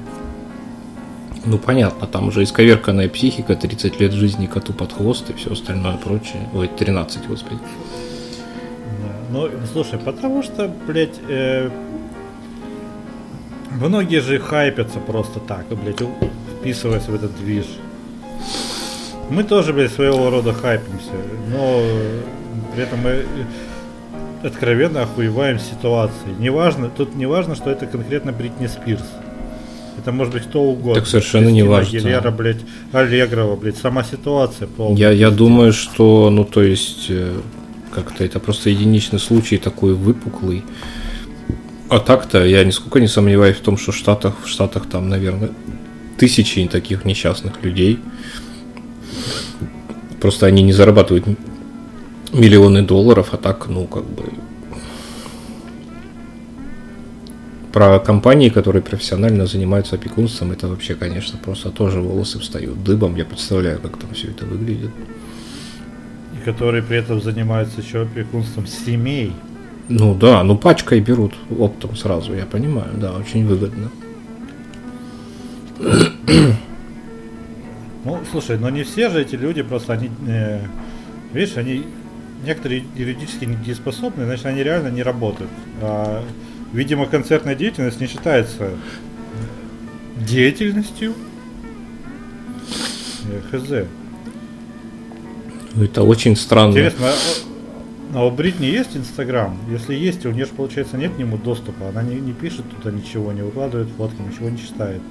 Ну 1.45 1.57
понятно, 1.57 2.07
там 2.07 2.29
уже 2.29 2.43
исковерканная 2.43 3.09
психика, 3.09 3.55
30 3.55 3.99
лет 3.99 4.13
жизни 4.13 4.45
коту 4.45 4.71
под 4.71 4.93
хвост 4.93 5.29
и 5.29 5.33
все 5.33 5.51
остальное 5.51 5.97
прочее. 5.97 6.47
Ой, 6.53 6.69
13, 6.69 7.27
господи. 7.27 7.59
Ну, 9.29 9.49
слушай, 9.71 9.99
потому 9.99 10.43
что, 10.43 10.71
блядь, 10.87 11.19
э, 11.27 11.69
многие 13.71 14.21
же 14.21 14.39
хайпятся 14.39 14.99
просто 14.99 15.39
так, 15.39 15.65
блядь, 15.69 16.01
вписываясь 16.59 17.07
в 17.07 17.15
этот 17.15 17.35
движ. 17.35 17.65
Мы 19.29 19.43
тоже, 19.43 19.73
блядь, 19.73 19.91
своего 19.91 20.29
рода 20.29 20.53
хайпимся, 20.53 21.11
но 21.49 21.81
при 22.73 22.83
этом 22.83 22.99
мы 22.99 23.25
откровенно 24.43 25.03
охуеваем 25.03 25.59
ситуацией. 25.59 26.35
Неважно, 26.37 26.89
тут 26.89 27.15
не 27.15 27.25
важно, 27.25 27.55
что 27.55 27.69
это 27.69 27.85
конкретно 27.85 28.31
Бритни 28.31 28.67
Спирс. 28.67 29.09
Это 30.03 30.11
может 30.11 30.33
быть 30.33 30.43
кто 30.43 30.61
угодно. 30.61 30.95
Так 30.95 31.07
совершенно 31.07 31.47
не 31.47 31.63
важно. 31.63 31.97
Гилера, 31.97 32.29
блядь, 32.29 32.59
Аллегрова, 32.91 33.55
блядь, 33.55 33.77
сама 33.77 34.03
ситуация 34.03 34.67
полная. 34.67 34.97
Я, 34.97 35.11
я 35.11 35.31
думаю, 35.31 35.71
что, 35.71 36.29
ну, 36.29 36.43
то 36.43 36.61
есть, 36.61 37.05
э, 37.07 37.33
как-то 37.89 38.25
это 38.25 38.41
просто 38.41 38.69
единичный 38.69 39.19
случай 39.19 39.57
такой 39.57 39.93
выпуклый. 39.93 40.65
А 41.87 41.99
так-то 41.99 42.43
я 42.43 42.65
нисколько 42.65 42.99
не 42.99 43.07
сомневаюсь 43.07 43.55
в 43.55 43.61
том, 43.61 43.77
что 43.77 43.93
в 43.93 43.95
Штатах, 43.95 44.33
в 44.43 44.49
Штатах 44.49 44.87
там, 44.89 45.07
наверное, 45.07 45.51
тысячи 46.17 46.67
таких 46.67 47.05
несчастных 47.05 47.63
людей. 47.63 47.97
Просто 50.19 50.47
они 50.47 50.63
не 50.63 50.73
зарабатывают 50.73 51.25
миллионы 52.33 52.81
долларов, 52.81 53.29
а 53.31 53.37
так, 53.37 53.67
ну, 53.69 53.85
как 53.85 54.03
бы, 54.03 54.23
Про 57.73 57.99
компании, 57.99 58.49
которые 58.49 58.83
профессионально 58.83 59.47
занимаются 59.47 59.95
опекунством, 59.95 60.51
это 60.51 60.67
вообще, 60.67 60.93
конечно, 60.93 61.39
просто 61.39 61.71
тоже 61.71 62.01
волосы 62.01 62.37
встают 62.37 62.83
дыбом. 62.83 63.15
Я 63.15 63.25
представляю, 63.25 63.79
как 63.79 63.97
там 63.97 64.13
все 64.13 64.27
это 64.27 64.45
выглядит. 64.45 64.91
И 66.37 66.45
которые 66.45 66.83
при 66.83 66.97
этом 66.97 67.19
занимаются 67.19 67.81
еще 67.81 68.03
опекунством 68.03 68.67
семей. 68.67 69.33
Ну 69.89 70.13
да, 70.13 70.43
ну 70.43 70.55
пачкой 70.55 70.99
берут 70.99 71.33
оптом 71.49 71.95
сразу, 71.95 72.35
я 72.35 72.45
понимаю, 72.45 72.91
да, 72.95 73.13
очень 73.13 73.47
выгодно. 73.47 73.89
Ну, 78.05 78.19
слушай, 78.31 78.59
но 78.59 78.69
не 78.69 78.83
все 78.83 79.09
же 79.09 79.21
эти 79.21 79.35
люди 79.35 79.63
просто, 79.63 79.93
они, 79.93 80.11
э, 80.27 80.59
видишь, 81.33 81.57
они 81.57 81.85
некоторые 82.45 82.83
юридически 82.95 83.45
недееспособны, 83.45 84.25
значит, 84.25 84.45
они 84.45 84.61
реально 84.61 84.89
не 84.89 85.01
работают. 85.01 85.49
А 85.81 86.21
Видимо, 86.73 87.05
концертная 87.05 87.53
деятельность 87.53 88.01
не 88.01 88.07
считается 88.07 88.71
деятельностью. 90.17 91.13
Хз. 93.51 93.87
Это 95.79 96.03
очень 96.03 96.35
странно. 96.35 96.71
Интересно, 96.71 97.09
а, 98.13 98.19
а 98.19 98.25
у 98.25 98.31
Бритни 98.31 98.65
есть 98.65 98.97
Инстаграм? 98.97 99.55
Если 99.71 99.93
есть, 99.93 100.25
у 100.25 100.31
нее 100.31 100.45
же, 100.45 100.51
получается, 100.51 100.97
нет 100.97 101.13
к 101.13 101.19
нему 101.19 101.37
доступа. 101.37 101.89
Она 101.89 102.01
не, 102.01 102.15
не 102.15 102.33
пишет 102.33 102.65
туда 102.69 102.95
ничего, 102.95 103.31
не 103.31 103.43
выкладывает 103.43 103.89
фотки, 103.95 104.17
ничего 104.21 104.49
не 104.49 104.57
читает. 104.57 105.01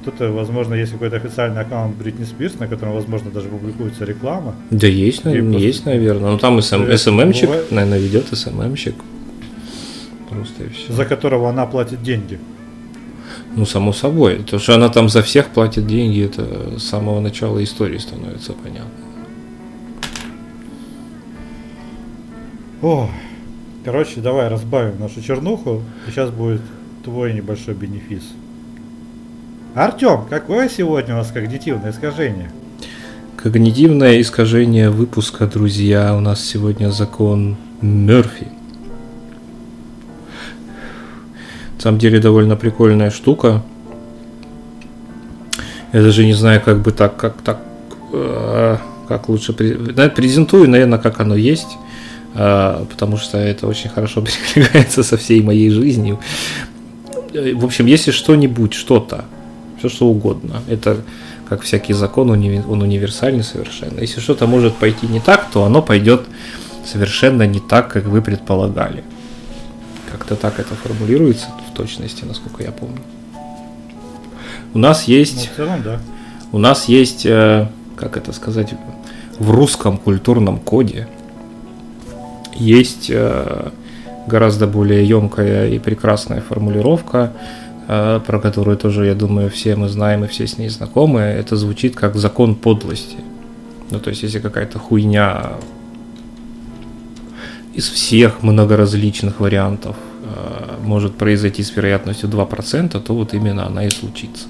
Кто-то, 0.00 0.30
возможно, 0.30 0.74
есть 0.74 0.92
какой-то 0.92 1.16
официальный 1.16 1.60
аккаунт 1.60 1.96
Бритни 1.96 2.24
Спирс, 2.24 2.58
на 2.58 2.66
котором, 2.66 2.94
возможно, 2.94 3.30
даже 3.30 3.48
публикуется 3.48 4.04
реклама. 4.04 4.54
Да 4.70 4.86
есть, 4.86 5.24
наверное, 5.24 5.58
есть, 5.58 5.84
наверное. 5.84 6.30
Ну 6.32 6.38
там 6.38 6.62
СМ, 6.62 6.90
СММщик, 6.96 7.50
наверное, 7.70 7.98
ведет 7.98 8.26
СММщик 8.28 8.94
просто 10.32 10.64
и 10.64 10.68
все. 10.68 10.92
За 10.92 11.04
которого 11.04 11.48
она 11.48 11.66
платит 11.66 12.02
деньги. 12.02 12.38
Ну, 13.54 13.66
само 13.66 13.92
собой. 13.92 14.38
То, 14.38 14.58
что 14.58 14.74
она 14.74 14.88
там 14.88 15.08
за 15.08 15.22
всех 15.22 15.48
платит 15.48 15.86
деньги, 15.86 16.24
это 16.24 16.78
с 16.78 16.84
самого 16.84 17.20
начала 17.20 17.62
истории 17.62 17.98
становится 17.98 18.52
понятно. 18.52 18.90
О, 22.82 23.08
короче, 23.84 24.20
давай 24.20 24.48
разбавим 24.48 24.98
нашу 24.98 25.22
чернуху, 25.22 25.82
и 26.06 26.10
сейчас 26.10 26.30
будет 26.30 26.62
твой 27.04 27.32
небольшой 27.32 27.74
бенефис. 27.74 28.24
Артем, 29.74 30.24
какое 30.28 30.68
сегодня 30.68 31.14
у 31.14 31.18
нас 31.18 31.30
когнитивное 31.30 31.92
искажение? 31.92 32.50
Когнитивное 33.36 34.20
искажение 34.20 34.90
выпуска, 34.90 35.46
друзья. 35.46 36.14
У 36.16 36.20
нас 36.20 36.44
сегодня 36.44 36.90
закон 36.90 37.56
Мерфи. 37.80 38.48
На 41.82 41.88
самом 41.88 41.98
деле 41.98 42.20
довольно 42.20 42.54
прикольная 42.54 43.10
штука. 43.10 43.60
Я 45.92 46.02
даже 46.02 46.24
не 46.24 46.32
знаю, 46.32 46.62
как 46.64 46.80
бы 46.80 46.92
так, 46.92 47.16
как 47.16 47.42
так, 47.42 47.58
э, 48.12 48.76
как 49.08 49.28
лучше 49.28 49.52
презентую, 49.52 50.70
наверное, 50.70 51.00
как 51.00 51.18
оно 51.18 51.34
есть, 51.34 51.76
э, 52.36 52.84
потому 52.88 53.16
что 53.16 53.36
это 53.36 53.66
очень 53.66 53.90
хорошо 53.90 54.20
перекликается 54.54 55.02
со 55.02 55.16
всей 55.16 55.42
моей 55.42 55.70
жизнью. 55.70 56.20
Э, 57.34 57.52
в 57.52 57.64
общем, 57.64 57.86
если 57.86 58.12
что-нибудь, 58.12 58.74
что-то, 58.74 59.24
все 59.80 59.88
что 59.88 60.06
угодно, 60.06 60.62
это 60.68 60.98
как 61.48 61.62
всякий 61.62 61.94
закон, 61.94 62.30
он 62.30 62.82
универсальный 62.82 63.42
совершенно. 63.42 63.98
Если 63.98 64.20
что-то 64.20 64.46
может 64.46 64.76
пойти 64.76 65.08
не 65.08 65.18
так, 65.18 65.50
то 65.52 65.64
оно 65.64 65.82
пойдет 65.82 66.26
совершенно 66.86 67.44
не 67.44 67.58
так, 67.58 67.88
как 67.88 68.04
вы 68.04 68.22
предполагали. 68.22 69.02
Как-то 70.12 70.36
так 70.36 70.60
это 70.60 70.76
формулируется 70.76 71.48
в 71.72 71.76
точности, 71.76 72.24
насколько 72.24 72.62
я 72.62 72.70
помню. 72.70 73.00
У 74.74 74.78
нас 74.78 75.04
есть... 75.04 75.48
Ну, 75.48 75.52
в 75.52 75.56
целом, 75.56 75.82
да. 75.82 76.00
У 76.52 76.58
нас 76.58 76.88
есть, 76.88 77.26
э, 77.26 77.68
как 77.96 78.16
это 78.16 78.32
сказать, 78.32 78.74
в 79.38 79.50
русском 79.50 79.96
культурном 79.96 80.58
коде 80.58 81.08
есть 82.54 83.10
э, 83.10 83.70
гораздо 84.26 84.66
более 84.66 85.06
емкая 85.06 85.68
и 85.68 85.78
прекрасная 85.78 86.42
формулировка, 86.42 87.32
э, 87.88 88.20
про 88.26 88.40
которую 88.40 88.76
тоже, 88.76 89.06
я 89.06 89.14
думаю, 89.14 89.50
все 89.50 89.76
мы 89.76 89.88
знаем 89.88 90.24
и 90.24 90.28
все 90.28 90.46
с 90.46 90.58
ней 90.58 90.68
знакомы. 90.68 91.20
Это 91.20 91.56
звучит 91.56 91.96
как 91.96 92.16
закон 92.16 92.54
подлости. 92.54 93.16
Ну, 93.90 93.98
то 93.98 94.10
есть, 94.10 94.22
если 94.22 94.40
какая-то 94.40 94.78
хуйня 94.78 95.52
из 97.74 97.88
всех 97.88 98.42
многоразличных 98.42 99.40
вариантов 99.40 99.96
может 100.82 101.14
произойти 101.14 101.62
с 101.62 101.74
вероятностью 101.76 102.28
2%, 102.28 103.00
то 103.00 103.14
вот 103.14 103.34
именно 103.34 103.66
она 103.66 103.86
и 103.86 103.90
случится. 103.90 104.46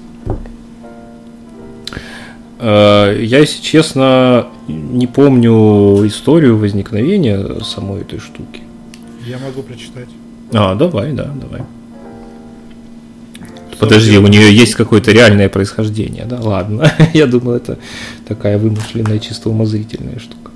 Э, 2.59 3.17
я, 3.21 3.39
если 3.39 3.61
честно, 3.61 4.47
не 4.67 5.07
помню 5.07 6.07
историю 6.07 6.57
возникновения 6.57 7.61
самой 7.63 8.01
этой 8.01 8.19
штуки. 8.19 8.61
Я 9.25 9.37
могу 9.37 9.63
прочитать. 9.63 10.07
А, 10.53 10.75
давай, 10.75 11.11
да, 11.13 11.25
давай. 11.25 11.61
Подожди, 13.79 14.17
у 14.17 14.27
нее 14.27 14.55
есть 14.55 14.75
какое-то 14.75 15.11
реальное 15.11 15.49
происхождение, 15.49 16.25
да? 16.25 16.39
Ладно. 16.39 16.89
Я 17.13 17.27
думал, 17.27 17.53
это 17.53 17.77
такая 18.25 18.57
вымышленная, 18.57 19.19
чисто 19.19 19.49
умозрительная 19.49 20.19
штука. 20.19 20.51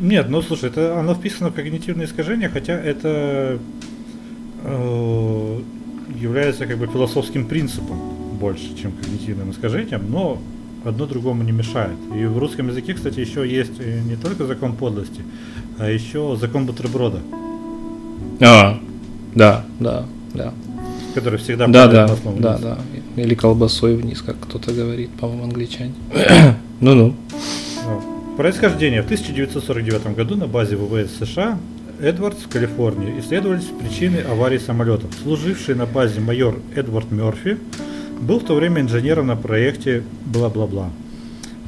Нет, 0.00 0.28
ну 0.28 0.42
слушай, 0.42 0.68
это 0.68 0.98
оно 0.98 1.14
вписано 1.14 1.50
в 1.50 1.54
когнитивное 1.54 2.06
искажение, 2.06 2.48
хотя 2.48 2.74
это 2.74 3.58
э, 4.62 5.60
является 6.20 6.66
как 6.66 6.78
бы 6.78 6.86
философским 6.86 7.46
принципом 7.46 7.98
больше, 8.38 8.76
чем 8.80 8.92
когнитивным 8.92 9.50
искажением, 9.50 10.10
но 10.10 10.38
одно 10.84 11.06
другому 11.06 11.42
не 11.42 11.52
мешает. 11.52 11.96
И 12.14 12.24
в 12.24 12.38
русском 12.38 12.68
языке, 12.68 12.94
кстати, 12.94 13.20
еще 13.20 13.48
есть 13.48 13.78
э, 13.78 14.00
не 14.00 14.16
только 14.16 14.46
закон 14.46 14.74
подлости, 14.74 15.22
а 15.78 15.88
еще 15.88 16.36
закон 16.40 16.66
бутерброда. 16.66 17.20
А, 18.40 18.78
да, 19.34 19.64
да, 19.80 20.06
да. 20.34 20.54
Который 21.14 21.38
всегда 21.38 21.66
да, 21.66 21.88
да, 21.88 22.16
да, 22.38 22.58
да. 22.58 22.78
Или 23.16 23.34
колбасой 23.34 23.96
вниз, 23.96 24.22
как 24.22 24.38
кто-то 24.40 24.72
говорит, 24.72 25.10
по-моему, 25.10 25.44
англичане. 25.44 25.94
Ну-ну. 26.80 27.16
Происхождение. 28.36 29.02
В 29.02 29.06
1949 29.06 30.14
году 30.14 30.36
на 30.36 30.46
базе 30.46 30.76
ВВС 30.76 31.10
США 31.18 31.58
Эдвардс 32.00 32.42
в 32.44 32.48
Калифорнии 32.48 33.18
исследовались 33.18 33.64
причины 33.64 34.18
аварии 34.18 34.58
самолетов. 34.58 35.10
Служивший 35.22 35.74
на 35.74 35.84
базе 35.84 36.20
майор 36.20 36.60
Эдвард 36.76 37.10
Мерфи 37.10 37.58
был 38.20 38.38
в 38.38 38.44
то 38.44 38.54
время 38.54 38.82
инженером 38.82 39.26
на 39.26 39.36
проекте 39.36 40.04
бла-бла-бла. 40.24 40.90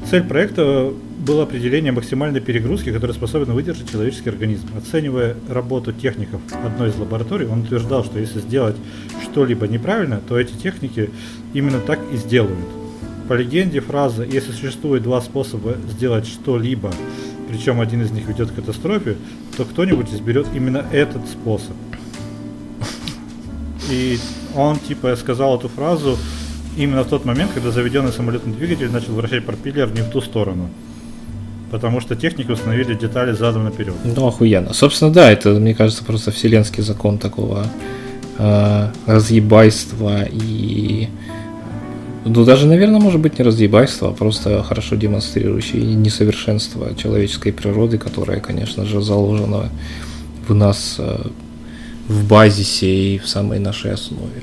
Цель 0.08 0.22
проекта 0.22 0.92
было 1.18 1.42
определение 1.42 1.90
максимальной 1.90 2.40
перегрузки, 2.40 2.92
которая 2.92 3.14
способна 3.14 3.54
выдержать 3.54 3.90
человеческий 3.90 4.30
организм. 4.30 4.68
Оценивая 4.76 5.34
работу 5.48 5.92
техников 5.92 6.40
одной 6.64 6.90
из 6.90 6.96
лабораторий, 6.96 7.46
он 7.46 7.62
утверждал, 7.62 8.04
что 8.04 8.20
если 8.20 8.38
сделать 8.38 8.76
что-либо 9.24 9.66
неправильно, 9.66 10.20
то 10.26 10.38
эти 10.38 10.52
техники 10.52 11.10
именно 11.54 11.80
так 11.80 11.98
и 12.12 12.16
сделают. 12.16 12.68
По 13.28 13.34
легенде 13.34 13.80
фраза 13.80 14.24
«если 14.24 14.52
существует 14.52 15.02
два 15.02 15.20
способа 15.20 15.76
сделать 15.90 16.26
что-либо, 16.26 16.92
причем 17.50 17.80
один 17.80 18.02
из 18.02 18.10
них 18.10 18.26
ведет 18.28 18.50
к 18.50 18.54
катастрофе, 18.54 19.16
то 19.56 19.64
кто-нибудь 19.64 20.12
изберет 20.12 20.46
именно 20.54 20.84
этот 20.92 21.28
способ». 21.28 21.76
И 23.90 24.18
он 24.54 24.78
типа 24.78 25.16
сказал 25.16 25.58
эту 25.58 25.68
фразу 25.68 26.16
именно 26.76 27.02
в 27.02 27.08
тот 27.08 27.24
момент, 27.24 27.50
когда 27.52 27.70
заведенный 27.70 28.12
самолетный 28.12 28.52
двигатель 28.52 28.90
начал 28.90 29.14
вращать 29.14 29.44
пропеллер 29.44 29.90
не 29.92 30.02
в 30.02 30.10
ту 30.10 30.20
сторону. 30.20 30.70
Потому 31.70 32.00
что 32.00 32.16
техники 32.16 32.50
установили 32.50 32.94
детали 32.94 33.32
задом 33.32 33.64
наперед. 33.64 33.94
Ну, 34.04 34.26
охуенно. 34.26 34.72
Собственно, 34.72 35.12
да, 35.12 35.30
это, 35.30 35.50
мне 35.50 35.74
кажется, 35.74 36.04
просто 36.04 36.30
вселенский 36.30 36.82
закон 36.82 37.18
такого 37.18 37.66
э, 38.38 38.88
разъебайства 39.06 40.24
и... 40.24 41.08
Ну, 42.24 42.44
даже, 42.44 42.66
наверное, 42.66 43.00
может 43.00 43.20
быть 43.20 43.38
не 43.38 43.44
разъебайство, 43.44 44.10
а 44.10 44.12
просто 44.12 44.62
хорошо 44.62 44.96
демонстрирующий 44.96 45.80
несовершенство 45.80 46.94
человеческой 46.94 47.52
природы, 47.52 47.96
которая, 47.96 48.40
конечно 48.40 48.84
же, 48.84 49.00
заложена 49.00 49.70
в 50.46 50.54
нас 50.54 50.96
э, 50.98 51.28
в 52.08 52.28
базисе 52.28 53.14
и 53.14 53.18
в 53.18 53.26
самой 53.26 53.58
нашей 53.58 53.92
основе. 53.92 54.42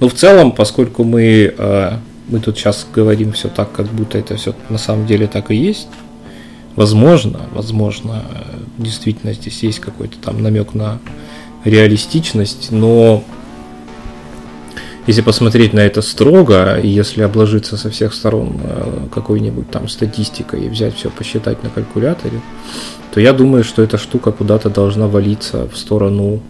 Но 0.00 0.08
в 0.08 0.14
целом, 0.14 0.50
поскольку 0.50 1.04
мы, 1.04 1.54
э, 1.56 1.92
мы 2.28 2.40
тут 2.40 2.58
сейчас 2.58 2.84
говорим 2.92 3.30
все 3.32 3.48
так, 3.48 3.70
как 3.70 3.86
будто 3.86 4.18
это 4.18 4.36
все 4.36 4.54
на 4.68 4.78
самом 4.78 5.06
деле 5.06 5.28
так 5.28 5.52
и 5.52 5.54
есть, 5.54 5.88
возможно, 6.74 7.42
возможно, 7.52 8.24
действительно 8.76 9.34
здесь 9.34 9.62
есть 9.62 9.78
какой-то 9.78 10.18
там 10.18 10.42
намек 10.42 10.74
на 10.74 10.98
реалистичность, 11.64 12.72
но 12.72 13.22
если 15.08 15.22
посмотреть 15.22 15.72
на 15.72 15.80
это 15.80 16.02
строго, 16.02 16.78
если 16.82 17.22
обложиться 17.22 17.78
со 17.78 17.88
всех 17.88 18.12
сторон 18.12 18.60
э, 18.62 19.06
какой-нибудь 19.10 19.70
там 19.70 19.88
статистикой 19.88 20.66
и 20.66 20.68
взять 20.68 20.94
все 20.96 21.08
посчитать 21.08 21.62
на 21.62 21.70
калькуляторе, 21.70 22.42
то 23.14 23.18
я 23.18 23.32
думаю, 23.32 23.64
что 23.64 23.82
эта 23.82 23.96
штука 23.96 24.32
куда-то 24.32 24.68
должна 24.68 25.06
валиться 25.06 25.66
в 25.66 25.78
сторону 25.78 26.40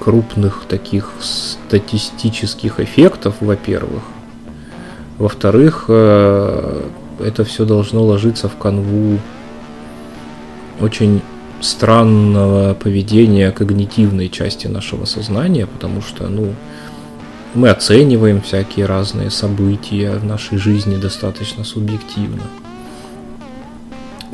крупных 0.00 0.64
таких 0.66 1.10
статистических 1.20 2.80
эффектов, 2.80 3.34
во-первых. 3.40 4.02
Во-вторых, 5.18 5.84
э, 5.88 6.82
это 7.20 7.44
все 7.44 7.66
должно 7.66 8.02
ложиться 8.02 8.48
в 8.48 8.56
канву 8.56 9.18
очень 10.80 11.20
странного 11.60 12.74
поведения 12.74 13.50
когнитивной 13.50 14.28
части 14.28 14.66
нашего 14.66 15.04
сознания, 15.04 15.66
потому 15.66 16.02
что, 16.02 16.28
ну, 16.28 16.54
мы 17.54 17.70
оцениваем 17.70 18.42
всякие 18.42 18.86
разные 18.86 19.30
события 19.30 20.12
в 20.12 20.24
нашей 20.24 20.58
жизни 20.58 20.96
достаточно 20.96 21.64
субъективно. 21.64 22.42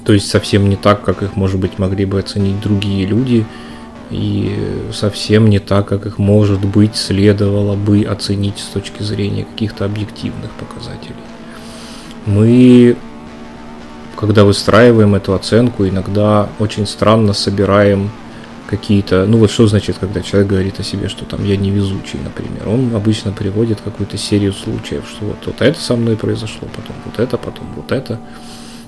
То 0.05 0.13
есть 0.13 0.29
совсем 0.29 0.69
не 0.69 0.77
так, 0.77 1.03
как 1.05 1.23
их, 1.23 1.37
может 1.37 1.61
быть, 1.61 1.79
могли 1.79 2.05
бы 2.05 2.19
оценить 2.19 2.61
другие 2.61 3.07
люди– 3.07 3.47
и 4.13 4.55
совсем 4.93 5.49
не 5.49 5.59
так, 5.59 5.89
как 5.89 6.07
их, 6.07 6.19
может 6.19 6.65
быть, 6.65 6.97
следовало 6.97 7.75
бы 7.75 8.03
оценить 8.03 8.59
с 8.59 8.67
точки 8.67 9.03
зрения 9.03 9.45
каких-то 9.45 9.87
объективных 9.87 10.51
показателей. 10.53 11.17
Мы, 12.27 12.97
когда 14.17 14.45
выстраиваем 14.45 15.15
эту 15.15 15.35
оценку, 15.35 15.87
иногда 15.87 16.49
очень 16.59 16.87
странно 16.87 17.33
собираем 17.33 18.11
какие-то, 18.69 19.27
ну 19.27 19.37
вот 19.37 19.51
что 19.51 19.67
значит, 19.67 19.99
когда 19.99 20.23
человек 20.23 20.49
говорит 20.49 20.81
о 20.81 20.83
себе, 20.83 21.09
что 21.09 21.27
там 21.27 21.45
я 21.45 21.57
невезучий, 21.57 22.19
например, 22.25 22.69
он 22.69 22.95
обычно 22.95 23.31
приводит 23.31 23.81
какую-то 23.83 24.17
серию 24.17 24.55
случаев, 24.55 25.05
что 25.09 25.27
вот, 25.27 25.37
вот 25.45 25.61
это 25.61 25.79
со 25.79 25.95
мной 25.95 26.17
произошло, 26.17 26.69
потом 26.75 26.97
вот 27.05 27.19
это, 27.19 27.37
потом 27.37 27.67
вот 27.77 27.93
это, 27.93 28.19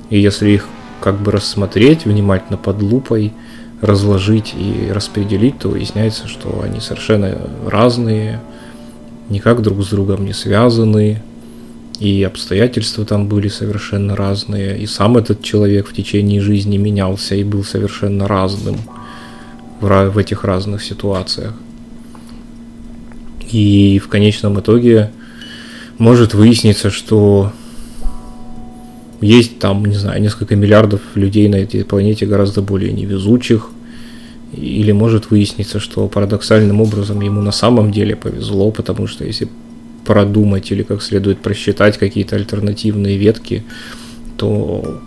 и 0.09 0.19
если 0.19 0.51
их 0.51 0.67
как 1.01 1.21
бы 1.21 1.33
рассмотреть 1.33 2.07
внимательно 2.07 2.57
под 2.57 2.81
лупой, 2.81 3.35
разложить 3.83 4.55
и 4.57 4.91
распределить, 4.91 5.59
то 5.59 5.69
выясняется, 5.69 6.29
что 6.29 6.63
они 6.65 6.81
совершенно 6.81 7.37
разные, 7.67 8.41
никак 9.29 9.61
друг 9.61 9.83
с 9.85 9.91
другом 9.91 10.25
не 10.25 10.33
связаны, 10.33 11.23
и 12.01 12.23
обстоятельства 12.25 13.05
там 13.05 13.29
были 13.29 13.49
совершенно 13.49 14.17
разные, 14.17 14.79
и 14.79 14.87
сам 14.87 15.17
этот 15.17 15.43
человек 15.43 15.89
в 15.89 15.95
течение 15.95 16.41
жизни 16.41 16.77
менялся 16.77 17.35
и 17.35 17.45
был 17.45 17.65
совершенно 17.65 18.27
разным 18.27 18.77
в, 19.81 20.11
в 20.11 20.19
этих 20.19 20.45
разных 20.45 20.83
ситуациях. 20.83 21.55
И 23.51 24.01
в 24.05 24.09
конечном 24.09 24.59
итоге 24.59 25.13
может 25.99 26.35
выясниться, 26.35 26.91
что 26.91 27.53
есть 29.21 29.61
там, 29.61 29.85
не 29.85 29.95
знаю, 29.95 30.21
несколько 30.21 30.57
миллиардов 30.57 31.01
людей 31.15 31.49
на 31.49 31.57
этой 31.57 31.85
планете 31.85 32.27
гораздо 32.27 32.61
более 32.61 32.93
невезучих, 32.93 33.69
или 34.53 34.93
может 34.93 35.31
выясниться, 35.31 35.81
что 35.81 36.07
парадоксальным 36.09 36.81
образом 36.81 37.21
ему 37.21 37.41
на 37.41 37.53
самом 37.53 37.91
деле 37.91 38.17
повезло, 38.17 38.71
потому 38.71 39.07
что 39.07 39.25
если 39.25 39.49
продумать 40.05 40.71
или 40.71 40.83
как 40.83 41.03
следует 41.03 41.41
просчитать 41.41 41.99
какие-то 41.99 42.37
альтернативные 42.37 43.17
ветки, 43.17 43.65
то 44.37 45.01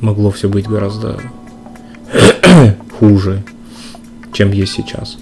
могло 0.00 0.30
все 0.30 0.48
быть 0.48 0.66
гораздо 0.66 1.20
хуже, 2.98 3.42
чем 4.32 4.52
есть 4.52 4.72
сейчас. 4.72 5.18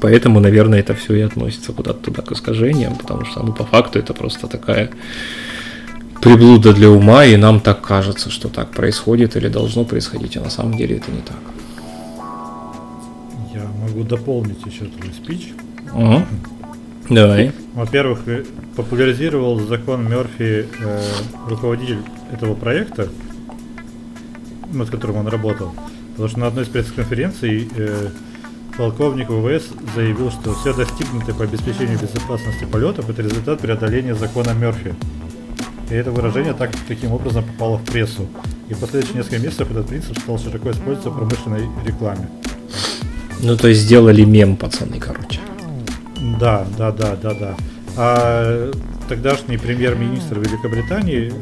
Поэтому, 0.00 0.40
наверное, 0.40 0.80
это 0.80 0.94
все 0.94 1.14
и 1.14 1.20
относится 1.22 1.72
куда-то 1.72 2.00
туда 2.04 2.22
к 2.22 2.32
искажениям, 2.32 2.96
потому 2.96 3.24
что, 3.24 3.42
ну, 3.42 3.52
по 3.52 3.64
факту 3.64 3.98
это 3.98 4.12
просто 4.12 4.48
такая 4.48 4.90
приблуда 6.20 6.74
для 6.74 6.90
ума, 6.90 7.24
и 7.24 7.36
нам 7.36 7.60
так 7.60 7.80
кажется, 7.80 8.30
что 8.30 8.48
так 8.48 8.70
происходит 8.70 9.36
или 9.36 9.48
должно 9.48 9.84
происходить, 9.84 10.36
а 10.36 10.40
на 10.40 10.50
самом 10.50 10.76
деле 10.76 10.96
это 10.96 11.10
не 11.10 11.20
так. 11.20 11.36
Я 13.54 13.66
могу 13.80 14.04
дополнить 14.04 14.58
еще 14.66 14.84
твой 14.86 15.12
спич. 15.12 15.52
Угу. 15.92 16.26
Давай. 17.10 17.52
Во-первых, 17.74 18.20
э, 18.26 18.44
популяризировал 18.76 19.60
закон 19.60 20.08
Мерфи 20.08 20.66
э, 20.80 21.02
руководитель 21.48 21.98
этого 22.32 22.54
проекта, 22.54 23.08
над 24.72 24.90
которым 24.90 25.16
он 25.16 25.28
работал. 25.28 25.74
Потому 26.12 26.28
что 26.28 26.38
на 26.40 26.46
одной 26.46 26.64
из 26.64 26.68
пресс-конференций 26.68 27.68
э, 27.76 28.08
полковник 28.78 29.28
ВВС 29.28 29.64
заявил, 29.94 30.30
что 30.30 30.54
все 30.54 30.72
достигнутое 30.72 31.34
по 31.34 31.44
обеспечению 31.44 31.98
безопасности 31.98 32.64
полетов 32.64 33.08
это 33.10 33.20
результат 33.20 33.60
преодоления 33.60 34.14
закона 34.14 34.52
Мерфи. 34.52 34.94
И 35.90 35.94
это 35.94 36.10
выражение 36.10 36.54
так, 36.54 36.70
таким 36.88 37.12
образом 37.12 37.44
попало 37.44 37.76
в 37.76 37.84
прессу. 37.84 38.26
И 38.68 38.74
в 38.74 38.78
последующие 38.78 39.18
несколько 39.18 39.38
месяцев 39.38 39.70
этот 39.70 39.86
принцип 39.86 40.18
стал 40.18 40.38
широко 40.38 40.70
использоваться 40.70 41.10
в 41.10 41.16
промышленной 41.16 41.68
рекламе. 41.84 42.30
Ну, 43.42 43.56
то 43.56 43.68
есть 43.68 43.82
сделали 43.82 44.24
мем, 44.24 44.56
пацаны, 44.56 44.98
короче. 44.98 45.40
Да, 46.24 46.66
да, 46.78 46.90
да, 46.90 47.16
да, 47.16 47.34
да. 47.34 47.56
А 47.96 48.72
тогдашний 49.08 49.58
премьер-министр 49.58 50.38
Великобритании 50.38 51.32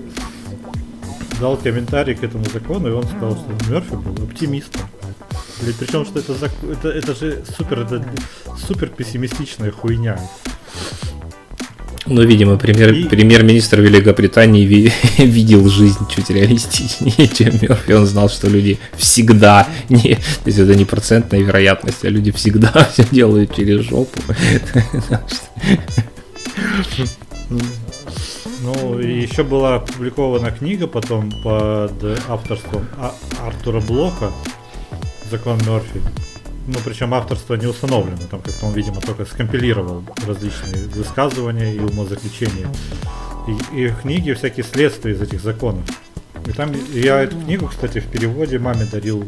дал 1.40 1.56
комментарий 1.56 2.14
к 2.16 2.24
этому 2.24 2.44
закону, 2.46 2.88
и 2.88 2.92
он 2.92 3.04
сказал, 3.04 3.36
что 3.36 3.70
Мерфи 3.70 3.94
был 3.94 4.24
оптимистом. 4.24 4.82
Причем, 5.78 6.04
что 6.04 6.18
это, 6.18 6.34
это, 6.68 6.88
это 6.88 7.14
же 7.14 7.44
супер, 7.56 7.80
это 7.80 8.04
супер 8.58 8.88
пессимистичная 8.88 9.70
хуйня. 9.70 10.18
Ну, 12.06 12.22
видимо, 12.22 12.58
премьер, 12.58 12.92
и... 12.92 13.04
премьер-министр 13.04 13.80
Великобритании 13.80 14.66
ви, 14.66 14.92
видел 15.18 15.68
жизнь 15.68 16.06
чуть 16.08 16.30
реалистичнее, 16.30 17.28
чем 17.34 17.58
Мерфи. 17.60 17.92
Он 17.92 18.06
знал, 18.06 18.28
что 18.28 18.48
люди 18.48 18.78
всегда, 18.96 19.68
не, 19.88 20.14
то 20.14 20.46
есть 20.46 20.58
это 20.58 20.74
не 20.74 20.84
процентная 20.84 21.40
вероятность, 21.40 22.04
а 22.04 22.08
люди 22.08 22.32
всегда 22.32 22.72
все 22.92 23.04
делают 23.12 23.54
через 23.54 23.82
жопу. 23.82 24.20
Ну, 28.62 28.98
еще 28.98 29.42
была 29.42 29.76
опубликована 29.76 30.50
книга 30.50 30.86
потом 30.86 31.30
под 31.42 32.04
авторством 32.28 32.86
а, 32.96 33.14
Артура 33.46 33.80
Блока 33.80 34.30
«Закон 35.30 35.58
Мерфи». 35.66 36.00
Ну, 36.66 36.78
причем 36.84 37.12
авторство 37.14 37.54
не 37.54 37.66
установлено, 37.66 38.18
там 38.30 38.40
как-то 38.40 38.66
он, 38.66 38.72
видимо, 38.74 39.00
только 39.00 39.24
скомпилировал 39.24 40.04
различные 40.26 40.86
высказывания 40.88 41.74
и 41.74 41.80
умозаключения. 41.80 42.68
И, 43.74 43.86
и 43.86 43.88
книги 43.90 44.32
всякие 44.32 44.64
следствия 44.64 45.12
из 45.12 45.20
этих 45.20 45.40
законов. 45.40 45.84
И 46.46 46.52
там 46.52 46.72
я 46.92 47.20
эту 47.22 47.40
книгу, 47.40 47.66
кстати, 47.66 47.98
в 47.98 48.06
переводе 48.06 48.58
маме 48.58 48.84
дарил 48.84 49.22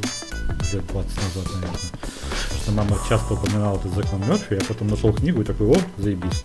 лет 0.72 0.86
20 0.86 0.94
назад, 0.94 1.52
наверное. 1.54 1.80
Потому 2.00 2.60
что 2.62 2.72
мама 2.72 2.98
часто 3.08 3.34
упоминала 3.34 3.78
этот 3.78 3.94
закон 3.94 4.20
Мерфи, 4.28 4.54
я 4.54 4.60
потом 4.66 4.88
нашел 4.88 5.12
книгу 5.12 5.42
и 5.42 5.44
такой, 5.44 5.68
о, 5.68 5.76
заебись. 5.98 6.44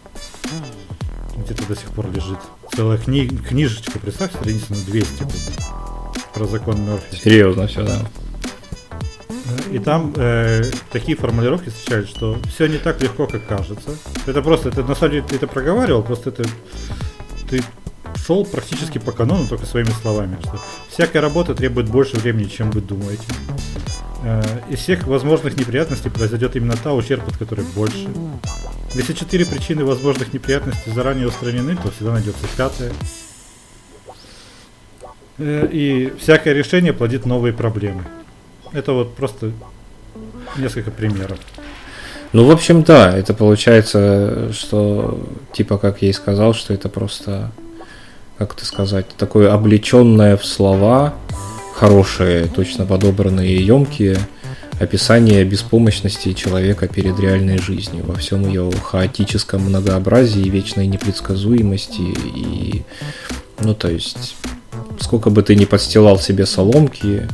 Где-то 1.38 1.68
до 1.68 1.76
сих 1.76 1.90
пор 1.92 2.12
лежит. 2.12 2.40
Целая 2.76 2.98
кни- 2.98 3.28
книжечка, 3.38 4.00
представь, 4.00 4.32
страница 4.34 4.66
на 4.72 4.78
200 4.86 5.24
про 6.34 6.46
закон 6.46 6.82
Мерфи. 6.84 7.16
Серьезно 7.16 7.68
все, 7.68 7.84
да. 7.86 8.00
И 9.72 9.80
там 9.80 10.14
э, 10.16 10.64
такие 10.92 11.18
формулировки 11.18 11.70
встречались, 11.70 12.10
что 12.10 12.38
все 12.50 12.68
не 12.68 12.78
так 12.78 13.02
легко, 13.02 13.28
как 13.28 13.46
кажется. 13.48 13.92
Это 14.26 14.42
просто, 14.42 14.70
это 14.70 14.84
на 14.84 14.96
самом 14.96 15.14
деле 15.14 15.26
ты 15.28 15.36
это 15.36 15.48
проговаривал, 15.48 16.04
просто 16.04 16.30
это 16.30 16.44
ты 17.50 17.64
шел 18.16 18.46
практически 18.46 18.98
по 18.98 19.12
канону, 19.12 19.48
только 19.48 19.66
своими 19.66 19.90
словами, 20.02 20.38
что 20.42 20.60
всякая 20.90 21.22
работа 21.22 21.56
требует 21.56 21.90
больше 21.90 22.18
времени, 22.18 22.46
чем 22.46 22.72
вы 22.72 22.82
думаете. 22.82 23.24
Э, 24.24 24.42
из 24.70 24.80
всех 24.80 25.08
возможных 25.08 25.58
неприятностей 25.58 26.10
произойдет 26.10 26.56
именно 26.56 26.76
та 26.76 26.94
ущерб, 26.94 27.28
от 27.28 27.38
которой 27.38 27.66
больше. 27.76 28.08
Если 28.94 29.14
четыре 29.14 29.46
причины 29.46 29.86
возможных 29.86 30.34
неприятностей 30.34 30.92
заранее 30.92 31.28
устранены, 31.28 31.76
то 31.76 31.92
всегда 31.92 32.14
найдется 32.14 32.46
пятая. 32.58 32.92
Э, 35.38 35.68
и 35.72 36.14
всякое 36.20 36.54
решение 36.54 36.94
плодит 36.94 37.26
новые 37.26 37.54
проблемы. 37.54 38.04
Это 38.74 38.94
вот 38.94 39.16
просто 39.16 39.52
несколько 40.58 40.92
примеров. 40.92 41.40
Ну, 42.32 42.46
в 42.46 42.52
общем, 42.52 42.84
да, 42.84 43.18
это 43.18 43.34
получается, 43.34 44.54
что, 44.54 45.20
типа, 45.52 45.80
как 45.80 46.04
я 46.04 46.10
и 46.10 46.14
сказал, 46.14 46.54
что 46.54 46.74
это 46.74 46.88
просто, 46.88 47.52
как 48.38 48.54
это 48.54 48.66
сказать, 48.66 49.08
такое 49.18 49.52
облеченное 49.52 50.38
в 50.38 50.46
слова, 50.46 51.16
хорошие, 51.74 52.46
точно 52.46 52.86
подобранные 52.86 53.56
и 53.56 53.64
емкие, 53.64 54.20
описание 54.80 55.44
беспомощности 55.44 56.34
человека 56.34 56.88
перед 56.88 57.20
реальной 57.20 57.58
жизнью 57.58 58.06
во 58.06 58.16
всем 58.16 58.48
ее 58.48 58.72
хаотическом 58.84 59.64
многообразии, 59.64 60.48
вечной 60.50 60.86
непредсказуемости 60.86 62.02
и, 62.02 62.84
ну, 63.62 63.74
то 63.74 63.90
есть, 63.90 64.36
сколько 65.00 65.32
бы 65.32 65.42
ты 65.42 65.56
ни 65.56 65.66
подстилал 65.66 66.20
себе 66.20 66.46
соломки, 66.46 67.28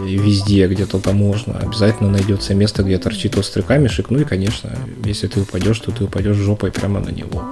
везде, 0.00 0.66
где 0.68 0.86
только 0.86 1.12
можно. 1.12 1.58
Обязательно 1.58 2.10
найдется 2.10 2.54
место, 2.54 2.82
где 2.82 2.98
торчит 2.98 3.36
острый 3.36 3.62
камешек. 3.62 4.10
Ну 4.10 4.20
и, 4.20 4.24
конечно, 4.24 4.76
если 5.04 5.26
ты 5.26 5.40
упадешь, 5.40 5.78
то 5.80 5.90
ты 5.90 6.04
упадешь 6.04 6.36
жопой 6.36 6.72
прямо 6.72 7.00
на 7.00 7.10
него. 7.10 7.44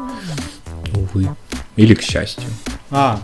Увы. 0.95 1.29
Или 1.77 1.95
к 1.95 2.03
счастью. 2.03 2.49
А, 2.91 3.21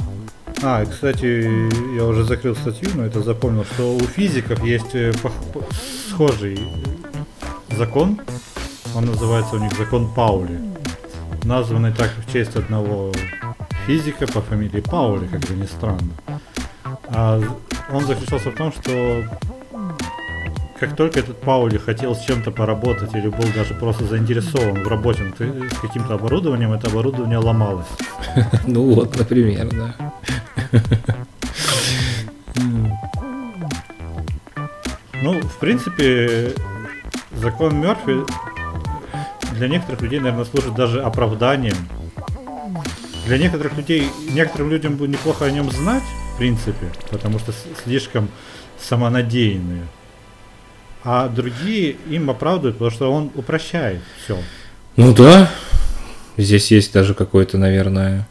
а, 0.63 0.85
кстати, 0.87 1.97
я 1.97 2.05
уже 2.05 2.25
закрыл 2.25 2.55
статью, 2.55 2.91
но 2.95 3.05
это 3.05 3.23
запомнил, 3.23 3.65
что 3.65 3.97
у 3.97 4.01
физиков 4.01 4.65
есть 4.65 4.95
э, 4.95 5.13
схожий 6.09 6.59
закон. 7.77 8.21
Он 8.95 9.05
называется 9.05 9.57
у 9.57 9.59
них 9.59 9.73
закон 9.77 10.13
Паули. 10.15 10.59
Названный 11.45 11.93
так 11.93 12.11
в 12.27 12.33
честь 12.33 12.57
одного 12.57 13.13
физика 13.87 14.27
по 14.27 14.41
фамилии 14.41 14.81
Паули, 14.81 15.27
как 15.27 15.41
бы 15.41 15.55
ни 15.55 15.67
странно. 15.67 16.13
А 17.09 17.43
он 17.91 18.05
заключался 18.05 18.51
в 18.51 18.55
том, 18.55 18.73
что 18.73 19.25
как 20.79 20.95
только 20.95 21.21
этот 21.21 21.41
Паули 21.41 21.79
хотел 21.79 22.15
с 22.15 22.21
чем-то 22.21 22.51
поработать 22.51 23.15
или 23.15 23.29
был 23.29 23.47
даже 23.55 23.75
просто 23.75 24.05
заинтересован 24.05 24.83
в 24.83 24.89
работе 24.89 25.33
с 25.39 25.79
каким-то 25.79 26.15
оборудованием, 26.15 26.73
это 26.73 26.89
оборудование 26.89 27.39
ломалось. 27.39 27.87
Ну 28.67 28.95
вот, 28.95 29.17
например, 29.17 29.69
да. 29.71 30.13
Ну, 35.23 35.41
в 35.41 35.59
принципе, 35.59 36.53
закон 37.33 37.81
Мерфи 37.81 38.25
для 39.53 39.69
некоторых 39.69 40.03
людей, 40.03 40.21
наверное, 40.21 40.45
служит 40.45 40.75
даже 40.75 41.01
оправданием. 41.01 41.77
Для 43.25 43.39
некоторых 43.39 43.77
людей, 43.77 44.11
некоторым 44.31 44.71
людям 44.71 44.97
бы 44.97 45.09
неплохо 45.09 45.47
о 45.47 45.51
нем 45.51 45.71
знать, 45.71 46.03
в 46.37 46.39
принципе, 46.39 46.93
потому 47.11 47.39
что 47.39 47.55
слишком 47.83 48.29
самонадеянные. 48.79 49.87
А 51.03 51.29
другие 51.29 51.97
им 52.11 52.29
оправдывают, 52.29 52.77
потому 52.77 52.91
что 52.91 53.11
он 53.11 53.31
упрощает 53.35 54.01
все. 54.23 54.39
Ну 54.97 55.15
да, 55.15 55.51
здесь 56.37 56.71
есть 56.71 56.93
даже 56.93 57.15
какое-то, 57.15 57.57
наверное, 57.57 58.29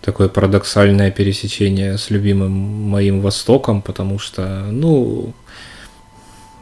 такое 0.00 0.28
парадоксальное 0.28 1.10
пересечение 1.10 1.98
с 1.98 2.08
любимым 2.08 2.50
моим 2.50 3.20
Востоком, 3.20 3.82
потому 3.82 4.18
что, 4.18 4.64
ну, 4.70 5.34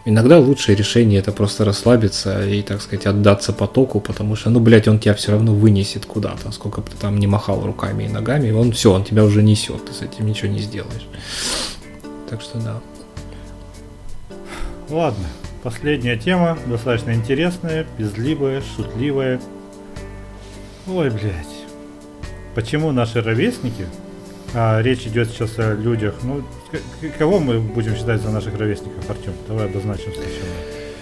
Иногда 0.04 0.40
лучшее 0.40 0.74
решение 0.74 1.20
это 1.20 1.30
просто 1.30 1.64
расслабиться 1.64 2.44
и, 2.44 2.62
так 2.62 2.82
сказать, 2.82 3.06
отдаться 3.06 3.52
потоку, 3.52 4.00
потому 4.00 4.34
что, 4.34 4.50
ну, 4.50 4.58
блядь, 4.58 4.88
он 4.88 4.98
тебя 4.98 5.14
все 5.14 5.30
равно 5.30 5.54
вынесет 5.54 6.06
куда-то, 6.06 6.50
сколько 6.50 6.80
бы 6.80 6.90
ты 6.90 6.96
там 6.96 7.18
не 7.18 7.28
махал 7.28 7.64
руками 7.64 8.04
и 8.04 8.08
ногами, 8.08 8.50
он 8.50 8.72
все, 8.72 8.92
он 8.92 9.04
тебя 9.04 9.24
уже 9.24 9.44
несет, 9.44 9.84
ты 9.84 9.92
с 9.92 10.02
этим 10.02 10.26
ничего 10.26 10.48
не 10.48 10.58
сделаешь. 10.58 11.06
Так 12.28 12.40
что 12.40 12.58
да. 12.58 12.80
Ладно, 14.90 15.24
последняя 15.62 16.16
тема, 16.16 16.58
достаточно 16.66 17.14
интересная, 17.14 17.86
безливая, 17.96 18.60
шутливая. 18.74 19.40
Ой, 20.88 21.10
блядь. 21.10 21.46
Почему 22.56 22.90
наши 22.90 23.22
ровесники, 23.22 23.86
а 24.54 24.82
речь 24.82 25.06
идет 25.06 25.30
сейчас 25.30 25.58
о 25.58 25.74
людях, 25.74 26.14
ну, 26.22 26.42
кого 27.18 27.38
мы 27.38 27.60
будем 27.60 27.96
считать 27.96 28.20
за 28.20 28.30
наших 28.30 28.58
ровесников, 28.58 29.08
Артем? 29.08 29.32
Давай 29.48 29.66
обозначим 29.66 30.12
сначала 30.12 30.52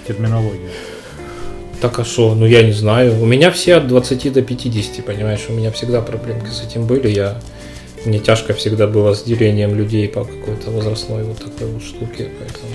терминологию. 0.07 0.71
Так 1.81 1.99
а 1.99 2.05
что? 2.05 2.35
Ну 2.35 2.47
я 2.47 2.63
не 2.63 2.73
знаю. 2.73 3.21
У 3.21 3.27
меня 3.27 3.51
все 3.51 3.77
от 3.77 3.89
20 3.89 4.33
до 4.33 4.43
50, 4.43 5.05
понимаешь? 5.05 5.47
У 5.49 5.53
меня 5.53 5.73
всегда 5.73 6.03
проблемки 6.03 6.49
с 6.49 6.63
этим 6.63 6.87
были. 6.87 7.09
Я 7.09 7.41
мне 8.05 8.19
тяжко 8.19 8.55
всегда 8.55 8.87
было 8.87 9.15
с 9.15 9.23
делением 9.23 9.75
людей 9.75 10.09
по 10.09 10.25
какой-то 10.25 10.71
возрастной 10.71 11.25
вот 11.25 11.39
такой 11.39 11.67
вот 11.67 11.83
штуке, 11.83 12.31
поэтому... 12.39 12.73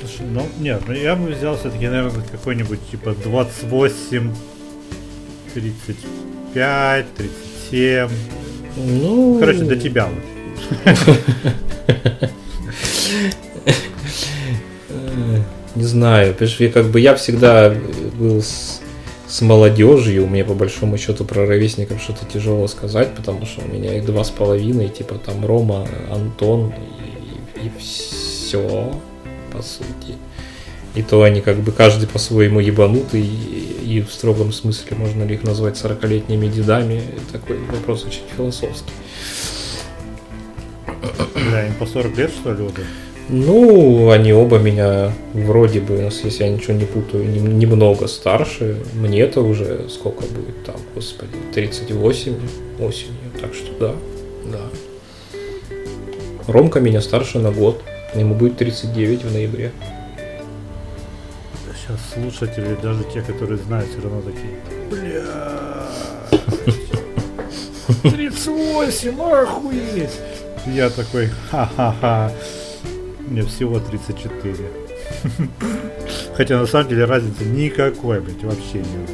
Слушай, 0.00 0.26
ну, 0.30 0.46
нет, 0.58 0.82
ну 0.86 0.94
я 0.94 1.16
бы 1.16 1.30
взял 1.30 1.56
все-таки, 1.56 1.88
наверное, 1.88 2.24
какой-нибудь 2.30 2.78
типа 2.90 3.14
28, 3.24 4.34
35, 5.54 7.06
37. 7.14 8.08
Ну... 8.76 9.38
Короче, 9.38 9.64
до 9.64 9.76
тебя 9.76 10.08
вот. 10.08 10.34
Не 15.74 15.84
знаю, 15.84 16.34
я 16.34 16.70
как 16.70 16.86
бы 16.86 17.00
я 17.00 17.16
всегда 17.16 17.74
был 18.16 18.42
с, 18.42 18.80
с 19.26 19.40
молодежью, 19.40 20.26
мне 20.28 20.44
по 20.44 20.54
большому 20.54 20.96
счету 20.98 21.24
про 21.24 21.46
ровесников 21.46 22.00
что-то 22.00 22.26
тяжело 22.26 22.68
сказать, 22.68 23.14
потому 23.14 23.44
что 23.44 23.62
у 23.64 23.68
меня 23.68 23.96
их 23.96 24.06
два 24.06 24.22
с 24.22 24.30
половиной, 24.30 24.88
типа 24.88 25.16
там 25.16 25.44
Рома, 25.44 25.88
Антон 26.10 26.72
и, 27.56 27.66
и 27.66 27.72
все, 27.78 28.92
по 29.52 29.62
сути. 29.62 30.16
И 30.94 31.02
то 31.02 31.22
они 31.22 31.40
как 31.40 31.58
бы 31.58 31.72
каждый 31.72 32.06
по-своему 32.06 32.60
ебанутый, 32.60 33.22
и, 33.22 33.98
и 33.98 34.00
в 34.00 34.12
строгом 34.12 34.52
смысле 34.52 34.96
можно 34.96 35.24
ли 35.24 35.34
их 35.34 35.42
назвать 35.42 35.74
40-летними 35.74 36.46
дедами, 36.46 37.02
такой 37.32 37.58
вопрос 37.58 38.04
очень 38.04 38.22
философский. 38.36 38.92
Да, 41.50 41.66
им 41.66 41.74
по 41.74 41.86
40 41.86 42.16
лет, 42.16 42.30
что 42.30 42.52
ли, 42.52 42.62
уже? 42.62 42.84
Ну, 43.28 44.10
они 44.10 44.32
оба 44.32 44.58
меня 44.58 45.12
вроде 45.32 45.80
бы, 45.80 45.94
если 46.24 46.44
я 46.44 46.50
ничего 46.50 46.74
не 46.74 46.84
путаю, 46.84 47.24
немного 47.24 48.06
старше. 48.06 48.76
мне 48.92 49.20
это 49.20 49.40
уже 49.40 49.88
сколько 49.88 50.24
будет 50.24 50.64
там, 50.64 50.76
господи, 50.94 51.32
38 51.54 52.34
осенью. 52.80 53.14
Так 53.40 53.54
что 53.54 53.72
да, 53.78 53.94
да. 54.52 54.60
Ромка 56.46 56.80
меня 56.80 57.00
старше 57.00 57.38
на 57.38 57.50
год. 57.50 57.80
Ему 58.14 58.34
будет 58.34 58.58
39 58.58 59.24
в 59.24 59.32
ноябре. 59.32 59.72
Сейчас 61.84 62.00
слушатели, 62.14 62.78
даже 62.82 63.04
те, 63.12 63.20
которые 63.20 63.58
знают, 63.58 63.90
все 63.90 64.00
равно 64.00 64.22
такие. 64.22 64.54
Бля. 64.90 65.22
38, 68.10 69.20
охуеть! 69.20 70.20
Я 70.66 70.88
такой, 70.88 71.28
ха-ха-ха. 71.50 72.32
Мне 73.28 73.42
всего 73.42 73.80
34. 73.80 74.56
Хотя 76.36 76.58
на 76.58 76.66
самом 76.66 76.88
деле 76.88 77.04
разницы 77.04 77.44
никакой, 77.44 78.20
блядь, 78.20 78.42
вообще 78.42 78.78
нет. 78.78 79.10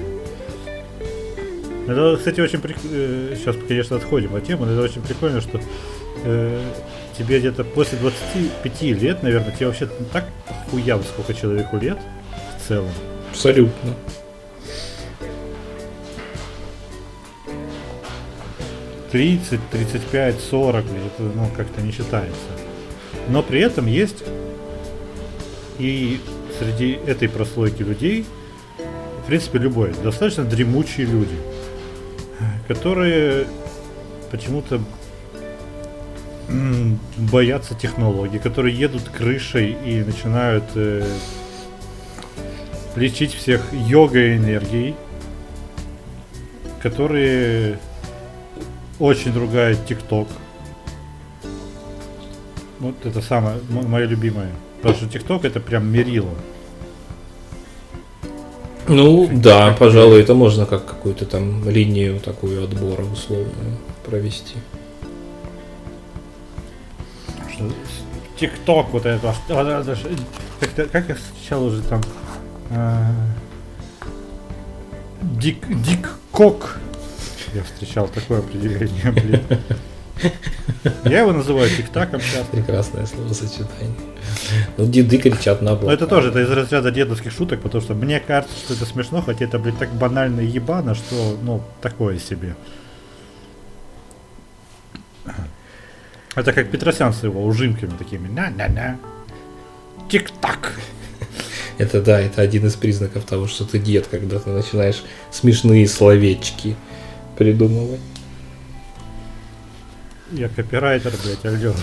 Это, 1.88 2.16
кстати, 2.18 2.40
очень 2.40 2.60
прикольно. 2.60 2.88
Э, 2.92 3.34
сейчас, 3.36 3.56
конечно, 3.66 3.97
отходим 3.97 4.36
от 4.36 4.47
темы, 4.47 4.66
но 4.66 4.72
это 4.74 4.82
очень 4.82 5.02
прикольно, 5.02 5.40
что 5.40 5.60
э, 6.24 6.62
тебе 7.18 7.40
где-то 7.40 7.64
после 7.64 7.98
25 7.98 8.82
лет, 8.82 9.24
наверное, 9.24 9.51
тебе 9.51 9.66
вообще 9.66 9.88
так 10.12 10.26
хуяво, 10.70 11.02
сколько 11.02 11.34
человеку 11.34 11.76
лет 11.76 11.98
целом. 12.70 12.92
Абсолютно. 13.30 13.94
Тридцать, 19.10 19.60
тридцать 19.72 20.05
пять, 20.05 20.38
сорок, 20.38 20.84
это 20.84 21.22
ну 21.34 21.48
как-то 21.56 21.82
не 21.82 21.90
считается. 21.90 22.36
Но 23.28 23.42
при 23.42 23.60
этом 23.60 23.88
есть 23.88 24.22
и 25.80 26.20
среди 26.60 26.92
этой 26.92 27.28
прослойки 27.28 27.82
людей, 27.82 28.24
в 29.24 29.26
принципе, 29.26 29.59
любой, 29.59 29.92
достаточно 30.05 30.44
дремучие 30.44 31.06
люди, 31.09 31.34
которые 32.68 33.48
почему-то 34.30 34.80
боятся 37.16 37.74
технологий, 37.74 38.38
которые 38.38 38.78
едут 38.78 39.09
крышей 39.09 39.76
и 39.84 40.05
начинают 40.05 40.64
э, 40.76 41.05
лечить 42.96 43.34
всех 43.34 43.62
йогой 43.72 44.36
энергией, 44.36 44.94
которые 46.82 47.78
очень 48.98 49.32
ругают 49.38 49.86
ТикТок, 49.86 50.28
вот 52.78 52.94
это 53.04 53.20
самое, 53.20 53.58
мое 53.68 54.06
любимое. 54.06 54.50
Потому 54.78 54.94
что 54.94 55.08
ТикТок 55.08 55.44
это 55.44 55.60
прям 55.60 55.86
мерило. 55.86 56.34
Ну 58.88 59.28
да, 59.30 59.76
пожалуй, 59.78 60.20
это 60.20 60.34
можно 60.34 60.66
как 60.66 60.86
какую-то 60.86 61.26
там 61.26 61.68
линию 61.68 62.18
такую 62.18 62.64
отбора 62.64 63.02
условную 63.02 63.78
провести. 64.04 64.56
ТикТок 68.38 68.88
вот 68.90 69.04
это, 69.04 69.34
как, 70.60 70.90
как 70.90 71.08
я 71.10 71.14
встречал 71.14 71.64
уже 71.64 71.82
там 71.82 72.00
а, 72.00 72.30
Дик, 75.22 75.66
Дик 75.82 76.09
Кок. 76.30 76.78
Я 77.55 77.62
встречал 77.64 78.09
такое 78.09 78.38
определение, 78.38 79.10
блин. 79.10 79.42
Я 81.05 81.20
его 81.20 81.32
называю 81.32 81.68
тиктаком 81.68 82.20
сейчас. 82.20 82.47
Прекрасное 82.47 83.06
словосочетание. 83.06 83.97
Ну, 84.76 84.86
деды 84.86 85.18
кричат 85.18 85.62
на 85.62 85.74
бок. 85.74 85.84
Но 85.84 85.92
это 85.92 86.06
тоже 86.06 86.28
это 86.28 86.40
из 86.40 86.51
разряда 86.51 86.90
дедовских 86.90 87.32
шуток, 87.32 87.60
потому 87.62 87.82
что 87.82 87.94
мне 87.94 88.20
кажется, 88.20 88.56
что 88.56 88.74
это 88.74 88.84
смешно, 88.86 89.22
хотя 89.22 89.47
это, 89.47 89.59
блядь, 89.59 89.78
так 89.78 89.92
банально 89.92 90.40
ебано, 90.40 90.94
что, 90.94 91.38
ну, 91.42 91.62
такое 91.80 92.18
себе. 92.18 92.55
Это 96.36 96.52
как 96.52 96.70
Петросян 96.70 97.12
с 97.12 97.24
его 97.24 97.44
ужимками 97.44 97.97
такими. 97.98 98.28
На-на-на. 98.28 98.98
Тик-так. 100.09 100.72
Это 101.81 102.02
да, 102.02 102.20
это 102.20 102.43
один 102.43 102.66
из 102.66 102.74
признаков 102.74 103.24
того, 103.24 103.47
что 103.47 103.65
ты 103.65 103.78
дед, 103.78 104.07
когда 104.07 104.39
ты 104.39 104.51
начинаешь 104.51 105.02
смешные 105.31 105.89
словечки 105.89 106.77
придумывать. 107.39 108.01
Я 110.31 110.51
копирайтер, 110.51 111.15
блядь, 111.24 111.47
алё. 111.47 111.74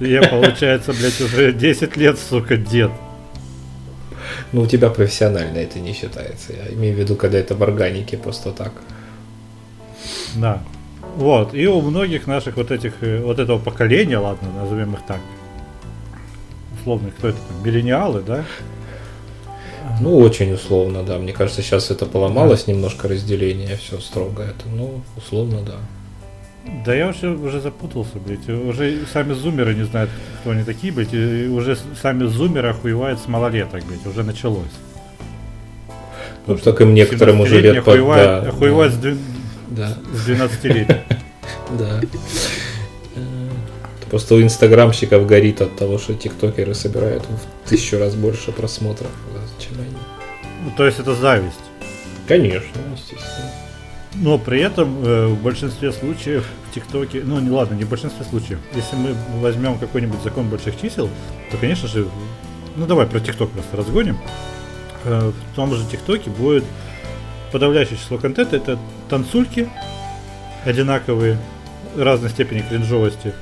Я, 0.00 0.22
получается, 0.22 0.94
блядь, 0.94 1.20
уже 1.20 1.52
10 1.52 1.96
лет, 1.98 2.18
сука, 2.18 2.56
дед. 2.56 2.92
Ну, 4.52 4.62
у 4.62 4.66
тебя 4.66 4.88
профессионально 4.88 5.58
это 5.58 5.80
не 5.80 5.92
считается. 5.92 6.54
Я 6.54 6.72
имею 6.72 6.96
в 6.96 6.98
виду, 6.98 7.14
когда 7.14 7.36
это 7.36 7.56
в 7.56 7.62
органике 7.62 8.16
просто 8.16 8.52
так. 8.52 8.72
Да. 10.36 10.62
Вот. 11.16 11.52
И 11.52 11.66
у 11.66 11.82
многих 11.82 12.26
наших 12.26 12.56
вот 12.56 12.70
этих, 12.70 12.94
э, 13.02 13.20
вот 13.22 13.38
этого 13.38 13.58
поколения, 13.58 14.16
ладно, 14.16 14.48
назовем 14.50 14.94
их 14.94 15.00
так, 15.06 15.20
условно, 16.88 17.12
кто 17.16 17.28
это 17.28 17.38
там, 17.48 17.64
миллениалы, 17.64 18.22
да? 18.26 18.44
Ну, 20.00 20.16
очень 20.18 20.52
условно, 20.52 21.02
да. 21.02 21.18
Мне 21.18 21.32
кажется, 21.32 21.62
сейчас 21.62 21.90
это 21.90 22.06
поломалось 22.06 22.64
да. 22.64 22.72
немножко 22.72 23.08
разделение, 23.08 23.76
все 23.76 23.98
строго 23.98 24.42
это. 24.42 24.68
Ну, 24.74 25.02
условно, 25.16 25.60
да. 25.60 25.74
Да 26.84 26.94
я 26.94 27.08
уже, 27.08 27.30
уже 27.30 27.60
запутался, 27.60 28.18
блядь. 28.18 28.48
Уже 28.48 29.04
сами 29.12 29.32
зумеры 29.34 29.74
не 29.74 29.84
знают, 29.84 30.10
кто 30.40 30.50
они 30.50 30.64
такие, 30.64 30.92
блядь. 30.92 31.12
И 31.12 31.46
уже 31.46 31.76
сами 32.00 32.26
зумеры 32.26 32.70
охуевают 32.70 33.20
с 33.20 33.28
малолеток, 33.28 33.84
блядь. 33.84 34.06
Уже 34.06 34.22
началось. 34.22 34.66
Ну, 36.46 36.56
так 36.56 36.80
им 36.80 36.94
некоторым 36.94 37.40
уже 37.40 37.60
лет 37.60 37.84
под... 37.84 37.88
Охуевает, 37.88 38.44
да, 38.44 38.48
охуевает 38.48 39.00
да. 39.00 39.10
С, 39.10 39.14
дв... 39.14 39.18
да. 39.68 39.98
с 40.14 40.24
12 40.24 40.64
лет. 40.64 40.98
Да. 41.78 42.00
Просто 44.10 44.34
у 44.34 44.42
инстаграмщиков 44.42 45.26
горит 45.26 45.60
от 45.60 45.76
того, 45.76 45.98
что 45.98 46.14
тиктокеры 46.14 46.74
собирают 46.74 47.24
в 47.24 47.68
тысячу 47.68 47.98
раз 47.98 48.14
больше 48.14 48.52
просмотров, 48.52 49.10
чем 49.58 49.74
они. 49.80 49.96
Ну, 50.64 50.72
то 50.76 50.86
есть 50.86 50.98
это 50.98 51.14
зависть? 51.14 51.56
Конечно, 52.26 52.80
естественно. 52.92 53.50
Но 54.14 54.38
при 54.38 54.60
этом 54.60 55.04
э, 55.04 55.26
в 55.26 55.42
большинстве 55.42 55.92
случаев 55.92 56.46
в 56.68 56.74
ТикТоке, 56.74 57.22
ну 57.24 57.38
не 57.40 57.50
ладно, 57.50 57.74
не 57.74 57.84
в 57.84 57.88
большинстве 57.88 58.24
случаев. 58.24 58.58
Если 58.74 58.96
мы 58.96 59.14
возьмем 59.40 59.78
какой-нибудь 59.78 60.22
закон 60.22 60.48
больших 60.48 60.80
чисел, 60.80 61.08
то, 61.50 61.56
конечно 61.58 61.88
же, 61.88 62.08
ну 62.76 62.86
давай 62.86 63.06
про 63.06 63.20
ТикТок 63.20 63.50
просто 63.50 63.76
разгоним. 63.76 64.18
Э, 65.04 65.30
в 65.30 65.54
том 65.54 65.74
же 65.74 65.84
ТикТоке 65.86 66.30
будет 66.30 66.64
подавляющее 67.52 67.98
число 67.98 68.18
контента, 68.18 68.56
это 68.56 68.78
танцульки 69.08 69.68
одинаковые, 70.64 71.38
разной 71.96 72.30
степени 72.30 72.64
кринжовости. 72.68 73.32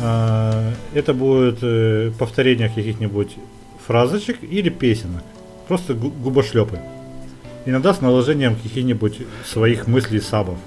Э, 0.00 0.72
это 0.94 1.14
будет 1.14 1.58
э, 1.62 2.12
повторение 2.18 2.68
каких-нибудь 2.68 3.36
фразочек 3.86 4.42
или 4.42 4.68
песенок. 4.68 5.22
Просто 5.68 5.94
гу- 5.94 6.10
губошлепы. 6.10 6.78
Иногда 7.66 7.94
с 7.94 8.00
наложением 8.00 8.56
каких-нибудь 8.56 9.18
своих 9.44 9.86
мыслей 9.86 10.20
сабов. 10.20 10.58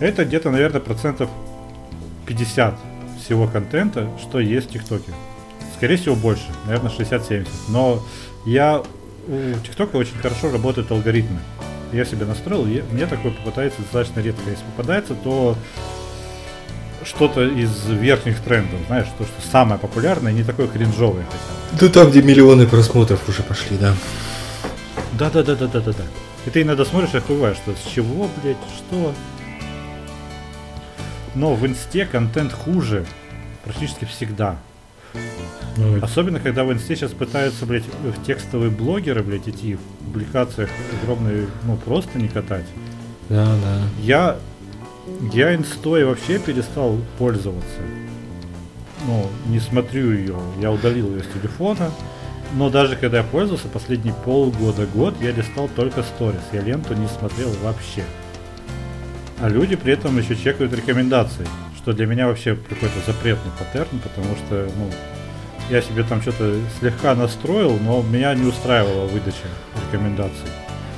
Это 0.00 0.24
где-то, 0.24 0.50
наверное, 0.50 0.80
процентов 0.80 1.28
50 2.26 2.74
всего 3.22 3.46
контента, 3.46 4.08
что 4.20 4.40
есть 4.40 4.70
в 4.70 4.72
ТикТоке. 4.72 5.12
Скорее 5.76 5.96
всего, 5.96 6.16
больше, 6.16 6.46
наверное, 6.66 6.90
60-70. 6.90 7.46
Но 7.68 8.02
я 8.46 8.82
у 9.28 9.58
ТикТока 9.64 9.96
очень 9.96 10.16
хорошо 10.16 10.50
работают 10.50 10.90
алгоритмы. 10.90 11.38
Я 11.92 12.04
себе 12.04 12.24
настроил, 12.24 12.66
и 12.66 12.82
мне 12.92 13.06
такое 13.06 13.32
попадается 13.32 13.82
достаточно 13.82 14.20
редко. 14.20 14.40
Если 14.48 14.64
попадается, 14.76 15.14
то 15.14 15.56
что-то 17.04 17.42
из 17.44 17.86
верхних 17.86 18.40
трендов, 18.40 18.80
знаешь, 18.86 19.06
то, 19.18 19.24
что 19.24 19.50
самое 19.50 19.78
популярное, 19.80 20.32
не 20.32 20.44
такое 20.44 20.66
кринжовое 20.66 21.24
хотя 21.24 21.78
бы. 21.78 21.80
Да 21.80 21.88
там, 21.88 22.10
где 22.10 22.22
миллионы 22.22 22.66
просмотров 22.66 23.28
уже 23.28 23.42
пошли, 23.42 23.76
да. 23.78 23.94
Да, 25.12 25.30
да, 25.30 25.42
да, 25.42 25.54
да, 25.54 25.66
да, 25.66 25.80
да, 25.80 25.92
да. 25.92 26.04
И 26.46 26.50
ты 26.50 26.62
иногда 26.62 26.84
смотришь 26.84 27.14
и 27.14 27.18
охуеваешь, 27.18 27.56
что 27.56 27.72
с 27.72 27.92
чего, 27.92 28.28
блядь, 28.42 28.56
что. 28.76 29.12
Но 31.34 31.54
в 31.54 31.66
инсте 31.66 32.06
контент 32.06 32.52
хуже 32.52 33.06
практически 33.64 34.04
всегда. 34.04 34.56
Ну, 35.76 36.02
Особенно, 36.02 36.40
когда 36.40 36.64
в 36.64 36.72
инсте 36.72 36.96
сейчас 36.96 37.12
пытаются, 37.12 37.66
блядь, 37.66 37.84
в 37.84 38.24
текстовые 38.24 38.70
блогеры, 38.70 39.22
блядь, 39.22 39.48
идти 39.48 39.76
в 39.76 40.04
публикациях 40.04 40.70
огромные, 41.02 41.46
ну, 41.64 41.76
просто 41.76 42.18
не 42.18 42.28
катать. 42.28 42.66
Да, 43.28 43.44
да. 43.46 43.82
Я, 44.02 44.36
я 45.32 45.54
инстой 45.54 46.04
вообще 46.04 46.38
перестал 46.38 46.98
пользоваться. 47.18 47.80
Ну, 49.06 49.26
не 49.46 49.60
смотрю 49.60 50.12
ее. 50.12 50.36
Я 50.60 50.70
удалил 50.70 51.14
ее 51.14 51.22
с 51.22 51.26
телефона. 51.26 51.90
Но 52.54 52.68
даже 52.68 52.96
когда 52.96 53.18
я 53.18 53.24
пользовался 53.24 53.68
последние 53.68 54.14
полгода-год, 54.24 55.14
я 55.20 55.30
листал 55.30 55.68
только 55.68 56.02
сторис. 56.02 56.40
Я 56.52 56.62
ленту 56.62 56.94
не 56.94 57.06
смотрел 57.06 57.50
вообще. 57.62 58.04
А 59.40 59.48
люди 59.48 59.76
при 59.76 59.92
этом 59.92 60.18
еще 60.18 60.36
чекают 60.36 60.72
рекомендации, 60.72 61.46
что 61.76 61.92
для 61.92 62.06
меня 62.06 62.26
вообще 62.26 62.56
какой-то 62.56 62.98
запретный 63.06 63.52
паттерн, 63.58 64.00
потому 64.00 64.34
что, 64.36 64.68
ну, 64.76 64.90
я 65.70 65.80
себе 65.80 66.02
там 66.02 66.20
что-то 66.20 66.56
слегка 66.78 67.14
настроил, 67.14 67.78
но 67.80 68.02
меня 68.02 68.34
не 68.34 68.44
устраивала 68.44 69.06
выдача 69.06 69.46
рекомендаций 69.86 70.50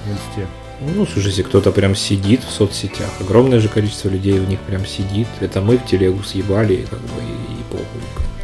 в 0.07 0.11
инсте. 0.11 0.49
Ну, 0.85 1.07
слушай, 1.07 1.29
если 1.29 1.43
кто-то 1.43 1.71
прям 1.71 1.95
сидит 1.95 2.43
в 2.43 2.51
соцсетях, 2.51 3.11
огромное 3.21 3.61
же 3.61 3.69
количество 3.69 4.09
людей 4.09 4.39
у 4.39 4.45
них 4.45 4.59
прям 4.61 4.85
сидит, 4.85 5.29
это 5.41 5.61
мы 5.61 5.79
в 5.79 5.87
телегу 5.87 6.23
съебали, 6.23 6.87
как 6.91 6.99
бы, 7.01 7.21
и, 7.21 7.63
похуй. 7.71 7.87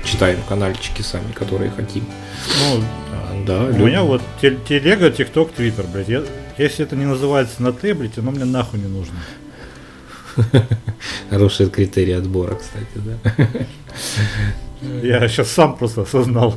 Читаем 0.05 0.39
канальчики 0.48 1.02
сами, 1.02 1.32
которые 1.32 1.70
хотим. 1.70 2.05
Ну, 2.60 2.85
а, 3.12 3.44
да. 3.47 3.65
У 3.65 3.73
люди... 3.73 3.82
меня 3.82 4.02
вот 4.02 4.23
телега, 4.40 5.10
тикток, 5.10 5.52
твиттер, 5.52 5.86
блядь. 5.93 6.09
Я, 6.09 6.23
если 6.56 6.85
это 6.85 6.97
не 6.97 7.06
называется 7.06 7.62
на 7.62 7.73
таблете, 7.73 8.20
оно 8.20 8.31
мне 8.31 8.44
нахуй 8.44 8.78
не 8.78 8.86
нужно. 8.86 9.16
Хороший 11.31 11.69
критерий 11.69 12.12
отбора, 12.12 12.55
кстати, 12.55 12.86
да. 12.94 13.48
Я 15.02 15.28
сейчас 15.28 15.51
сам 15.51 15.77
просто 15.77 16.02
осознал. 16.02 16.55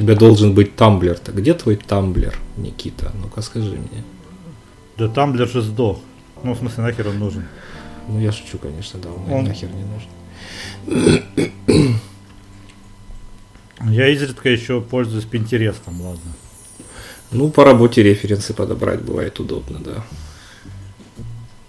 Тебя 0.00 0.14
должен 0.14 0.54
быть 0.54 0.76
тамблер-то. 0.76 1.32
Где 1.32 1.54
твой 1.54 1.76
тамблер, 1.76 2.38
Никита? 2.56 3.12
Ну-ка 3.14 3.42
скажи 3.42 3.72
мне. 3.76 4.04
Да 4.96 5.08
тамблер 5.08 5.48
же 5.48 5.62
сдох. 5.62 5.98
Ну, 6.42 6.54
в 6.54 6.58
смысле, 6.58 6.84
нахер 6.84 7.08
он 7.08 7.18
нужен? 7.18 7.44
Ну, 8.08 8.18
я 8.18 8.32
шучу, 8.32 8.58
конечно, 8.58 8.98
да, 8.98 9.10
он, 9.10 9.32
он... 9.32 9.44
нахер 9.44 9.68
не 9.70 9.84
нужен. 9.84 11.20
Я 13.82 14.08
изредка 14.08 14.50
еще 14.50 14.82
пользуюсь 14.82 15.24
Пинтерестом, 15.24 16.02
ладно. 16.02 16.32
Ну, 17.30 17.48
по 17.50 17.64
работе 17.64 18.02
референсы 18.02 18.52
подобрать 18.52 19.00
бывает 19.00 19.40
удобно, 19.40 19.78
да. 19.78 20.04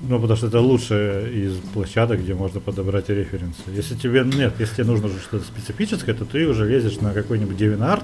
Ну, 0.04 0.20
потому 0.20 0.36
что 0.36 0.48
это 0.48 0.60
лучшая 0.60 1.28
из 1.30 1.58
площадок, 1.74 2.22
где 2.22 2.34
можно 2.34 2.60
подобрать 2.60 3.10
референсы. 3.10 3.62
Если 3.68 3.96
тебе 3.96 4.24
нет, 4.24 4.56
если 4.60 4.76
тебе 4.76 4.86
нужно 4.86 5.10
что-то 5.10 5.46
специфическое, 5.46 6.16
то 6.16 6.26
ты 6.26 6.48
уже 6.48 6.68
лезешь 6.68 7.00
на 7.02 7.14
какой-нибудь 7.14 7.56
DeviantArt 7.56 8.04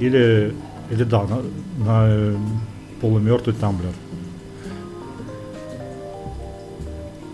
или, 0.00 0.54
или 0.90 1.04
да, 1.04 1.22
на, 1.22 1.36
на 1.78 2.06
э, 2.08 2.36
полумертвый 3.00 3.54
тамблер. 3.54 3.92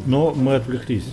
Но 0.07 0.33
мы 0.35 0.55
отвлеклись. 0.55 1.09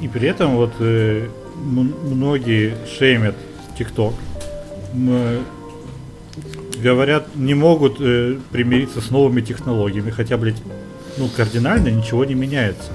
И 0.00 0.08
при 0.08 0.28
этом 0.28 0.56
вот 0.56 0.72
э, 0.80 1.28
многие 1.56 2.74
шеймят 2.98 3.36
TikTok. 3.78 4.14
Мы 4.92 5.40
говорят, 6.80 7.36
не 7.36 7.54
могут 7.54 8.00
э, 8.00 8.38
примириться 8.50 9.00
с 9.00 9.10
новыми 9.10 9.40
технологиями, 9.40 10.10
хотя, 10.10 10.36
блядь, 10.36 10.62
ну, 11.18 11.28
кардинально 11.28 11.88
ничего 11.88 12.24
не 12.24 12.34
меняется. 12.34 12.90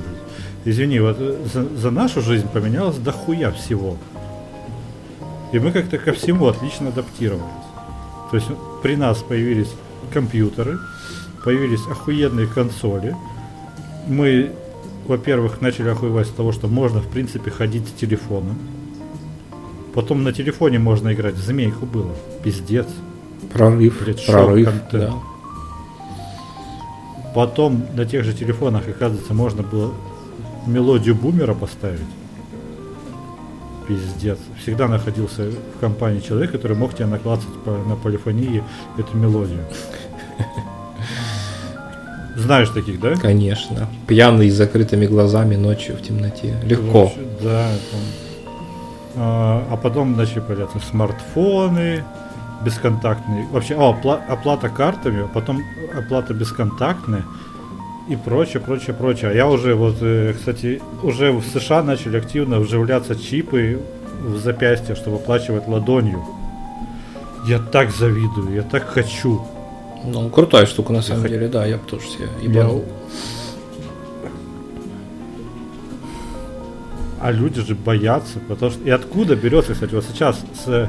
Извини, 0.66 0.99
вот 0.99 1.18
э, 1.20 1.38
за, 1.53 1.66
за 1.78 1.91
нашу 1.91 2.22
жизнь 2.22 2.48
поменялось 2.48 2.98
дохуя 2.98 3.52
всего. 3.52 3.98
И 5.53 5.60
мы 5.60 5.72
как-то 5.72 5.98
ко 5.98 6.12
всему 6.12 6.48
отлично 6.48 6.90
адаптировались. 6.90 7.45
То 8.32 8.38
есть 8.38 8.48
при 8.82 8.95
нас 8.95 9.20
появились 9.20 9.72
компьютеры, 10.12 10.80
появились 11.44 11.86
охуенные 11.90 12.48
консоли. 12.48 13.16
Мы, 14.07 14.52
во-первых, 15.07 15.62
начали 15.62 15.90
охуевать 15.90 16.28
с 16.28 16.32
того, 16.32 16.52
что 16.52 16.68
можно, 16.68 16.99
в 16.99 17.07
принципе, 17.07 17.52
ходить 17.52 17.88
с 17.88 17.91
телефоном. 17.91 18.57
Потом 19.94 20.24
на 20.24 20.34
телефоне 20.34 20.80
можно 20.80 21.14
играть. 21.14 21.36
В 21.36 21.45
змейку 21.45 21.86
было. 21.86 22.14
Пиздец. 22.44 22.88
Прорыв, 23.56 24.06
прорыв, 24.27 24.69
да. 24.91 25.14
Потом 27.34 27.86
на 27.94 28.06
тех 28.06 28.26
же 28.26 28.34
телефонах, 28.34 28.86
оказывается, 28.90 29.34
можно 29.34 29.64
было 29.64 29.94
мелодию 30.68 31.15
бумера 31.15 31.53
поставить. 31.53 32.02
Пиздец. 33.88 34.40
Всегда 34.61 34.90
находился 34.90 35.52
в 35.76 35.80
компании 35.80 36.19
человек, 36.19 36.52
который 36.52 36.76
мог 36.76 36.95
тебе 36.95 37.06
наклацать 37.06 37.53
по, 37.64 37.72
на 37.72 37.95
полифонии 37.95 38.61
эту 38.98 39.15
мелодию. 39.15 39.61
Знаешь 42.36 42.69
таких, 42.69 42.99
да? 42.99 43.15
Конечно. 43.15 43.88
Пьяный 44.06 44.49
с 44.49 44.56
закрытыми 44.56 45.06
глазами 45.06 45.56
ночью 45.56 45.95
в 45.95 46.02
темноте. 46.02 46.56
Легко. 46.64 47.14
Да. 47.41 47.69
А, 49.15 49.65
а 49.72 49.77
потом 49.77 50.18
начали 50.18 50.41
появляться 50.41 50.80
смартфоны, 50.90 52.03
бесконтактные. 52.64 53.48
Вообще, 53.52 53.76
о, 53.76 53.91
оплата 54.27 54.69
картами, 54.69 55.23
а 55.23 55.27
потом 55.27 55.61
оплата 55.94 56.34
бесконтактная 56.34 57.23
и 58.07 58.15
прочее, 58.15 58.61
прочее, 58.61 58.95
прочее. 58.95 59.32
А 59.32 59.34
я 59.34 59.48
уже 59.48 59.73
вот, 59.73 59.98
э, 60.02 60.34
кстати, 60.34 60.82
уже 61.03 61.32
в 61.32 61.44
США 61.44 61.84
начали 61.84 62.18
активно 62.18 62.60
вживляться 62.60 63.15
чипы 63.15 63.82
в 64.22 64.38
запястье, 64.38 64.95
чтобы 64.95 65.18
оплачивать 65.18 65.68
ладонью. 65.68 66.23
Я 67.48 67.60
так 67.60 67.91
завидую, 67.91 68.53
я 68.53 68.64
так 68.64 68.88
хочу. 68.88 69.41
Ну, 70.03 70.30
крутая 70.30 70.65
штука 70.65 70.94
на 70.94 71.02
самом 71.02 71.23
я 71.23 71.30
деле, 71.30 71.48
х... 71.48 71.53
да, 71.53 71.65
я 71.65 71.77
бы 71.77 71.84
тоже 71.88 72.07
себе 72.07 72.27
ебанул. 72.41 72.86
Я... 72.86 74.30
А 77.22 77.32
люди 77.32 77.61
же 77.61 77.73
боятся, 77.73 78.40
потому 78.48 78.72
что... 78.72 78.84
И 78.84 78.90
откуда 78.91 79.36
берется, 79.36 79.73
кстати, 79.73 79.95
вот 79.95 80.06
сейчас 80.06 80.44
с 80.64 80.88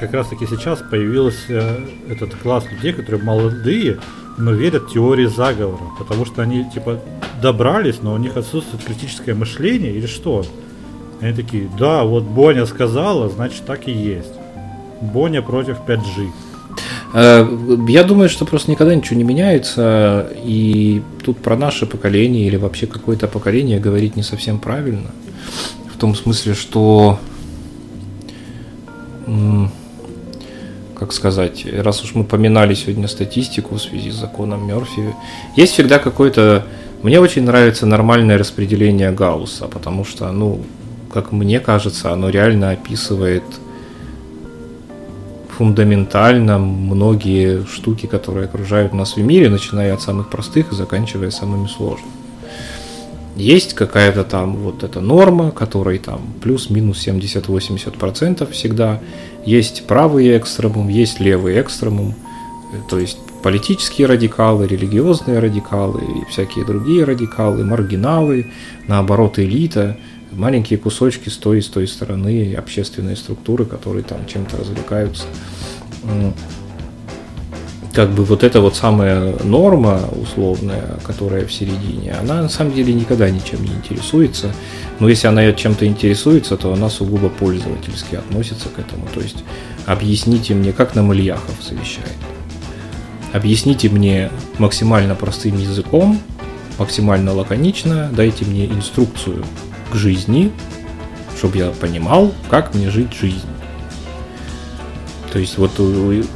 как 0.00 0.12
раз 0.12 0.28
таки 0.28 0.46
сейчас 0.46 0.80
появился 0.90 1.80
этот 2.08 2.34
класс 2.36 2.64
людей, 2.70 2.92
которые 2.92 3.22
молодые, 3.22 3.98
но 4.36 4.52
верят 4.52 4.84
в 4.84 4.92
теории 4.92 5.26
заговора, 5.26 5.82
потому 5.98 6.24
что 6.24 6.42
они 6.42 6.64
типа 6.72 7.00
добрались, 7.42 7.96
но 8.02 8.14
у 8.14 8.18
них 8.18 8.36
отсутствует 8.36 8.84
критическое 8.84 9.34
мышление 9.34 9.92
или 9.92 10.06
что? 10.06 10.44
Они 11.20 11.32
такие, 11.32 11.68
да, 11.78 12.04
вот 12.04 12.22
Боня 12.24 12.64
сказала, 12.66 13.28
значит 13.28 13.64
так 13.66 13.88
и 13.88 13.92
есть. 13.92 14.32
Боня 15.00 15.42
против 15.42 15.78
5G. 15.86 16.30
Э, 17.14 17.46
я 17.88 18.04
думаю, 18.04 18.28
что 18.28 18.44
просто 18.44 18.70
никогда 18.70 18.94
ничего 18.94 19.16
не 19.16 19.24
меняется, 19.24 20.30
и 20.44 21.02
тут 21.24 21.38
про 21.38 21.56
наше 21.56 21.86
поколение 21.86 22.46
или 22.46 22.56
вообще 22.56 22.86
какое-то 22.86 23.26
поколение 23.26 23.80
говорить 23.80 24.14
не 24.14 24.22
совсем 24.22 24.58
правильно. 24.58 25.10
В 25.92 25.98
том 25.98 26.14
смысле, 26.14 26.54
что 26.54 27.18
как 30.98 31.12
сказать, 31.12 31.64
раз 31.72 32.02
уж 32.02 32.14
мы 32.14 32.24
поминали 32.24 32.74
сегодня 32.74 33.06
статистику 33.06 33.76
в 33.76 33.80
связи 33.80 34.10
с 34.10 34.16
законом 34.16 34.66
Мерфи, 34.66 35.14
есть 35.56 35.72
всегда 35.72 35.98
какой-то... 35.98 36.64
Мне 37.02 37.20
очень 37.20 37.44
нравится 37.44 37.86
нормальное 37.86 38.36
распределение 38.36 39.12
Гаусса, 39.12 39.66
потому 39.68 40.04
что, 40.04 40.32
ну, 40.32 40.60
как 41.12 41.30
мне 41.30 41.60
кажется, 41.60 42.12
оно 42.12 42.28
реально 42.28 42.70
описывает 42.70 43.44
фундаментально 45.56 46.58
многие 46.58 47.64
штуки, 47.66 48.06
которые 48.06 48.46
окружают 48.46 48.92
нас 48.92 49.16
в 49.16 49.20
мире, 49.20 49.48
начиная 49.48 49.94
от 49.94 50.02
самых 50.02 50.30
простых 50.30 50.72
и 50.72 50.74
заканчивая 50.74 51.30
самыми 51.30 51.68
сложными. 51.68 52.17
Есть 53.38 53.74
какая-то 53.74 54.24
там 54.24 54.56
вот 54.56 54.82
эта 54.82 55.00
норма, 55.00 55.52
которой 55.52 55.98
там 55.98 56.20
плюс-минус 56.42 57.06
70-80% 57.06 58.50
всегда. 58.50 59.00
Есть 59.46 59.86
правый 59.86 60.36
экстремум, 60.36 60.88
есть 60.88 61.20
левый 61.20 61.60
экстремум. 61.60 62.16
То 62.90 62.98
есть 62.98 63.18
политические 63.44 64.08
радикалы, 64.08 64.66
религиозные 64.66 65.38
радикалы 65.38 66.00
и 66.00 66.30
всякие 66.30 66.64
другие 66.64 67.04
радикалы, 67.04 67.64
маргиналы, 67.64 68.50
наоборот, 68.88 69.38
элита, 69.38 69.96
маленькие 70.32 70.78
кусочки 70.80 71.28
с 71.28 71.36
той 71.36 71.58
и 71.58 71.62
с 71.62 71.68
той 71.68 71.86
стороны, 71.86 72.54
общественные 72.54 73.14
структуры, 73.14 73.64
которые 73.66 74.02
там 74.02 74.26
чем-то 74.26 74.56
развлекаются 74.56 75.24
как 77.98 78.10
бы 78.10 78.24
вот 78.24 78.44
эта 78.44 78.60
вот 78.60 78.76
самая 78.76 79.34
норма 79.42 80.08
условная, 80.22 81.00
которая 81.04 81.44
в 81.44 81.52
середине, 81.52 82.12
она 82.12 82.42
на 82.42 82.48
самом 82.48 82.72
деле 82.72 82.94
никогда 82.94 83.28
ничем 83.28 83.64
не 83.64 83.72
интересуется. 83.72 84.54
Но 85.00 85.08
если 85.08 85.26
она 85.26 85.52
чем-то 85.52 85.84
интересуется, 85.84 86.56
то 86.56 86.72
она 86.72 86.90
сугубо 86.90 87.28
пользовательски 87.28 88.14
относится 88.14 88.68
к 88.68 88.78
этому. 88.78 89.08
То 89.12 89.20
есть 89.20 89.42
объясните 89.84 90.54
мне, 90.54 90.72
как 90.72 90.94
нам 90.94 91.12
Ильяхов 91.12 91.56
завещает. 91.60 92.14
Объясните 93.32 93.88
мне 93.88 94.30
максимально 94.58 95.16
простым 95.16 95.58
языком, 95.58 96.20
максимально 96.78 97.34
лаконично, 97.34 98.10
дайте 98.12 98.44
мне 98.44 98.66
инструкцию 98.66 99.44
к 99.90 99.96
жизни, 99.96 100.52
чтобы 101.36 101.58
я 101.58 101.70
понимал, 101.70 102.32
как 102.48 102.76
мне 102.76 102.90
жить 102.90 103.12
жизнь. 103.12 103.57
То 105.32 105.38
есть 105.38 105.58
вот 105.58 105.72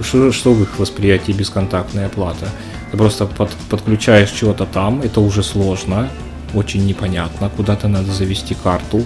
что, 0.03 0.33
что 0.33 0.53
в 0.53 0.63
их 0.63 0.79
восприятии 0.79 1.33
бесконтактная 1.33 2.07
оплата? 2.07 2.49
Ты 2.91 2.99
просто 2.99 3.27
под, 3.27 3.51
подключаешь 3.71 4.31
чего-то 4.31 4.67
там, 4.67 5.01
это 5.01 5.21
уже 5.21 5.43
сложно, 5.43 6.11
очень 6.55 6.85
непонятно, 6.85 7.51
куда-то 7.57 7.89
надо 7.89 8.13
завести 8.13 8.55
карту, 8.55 9.05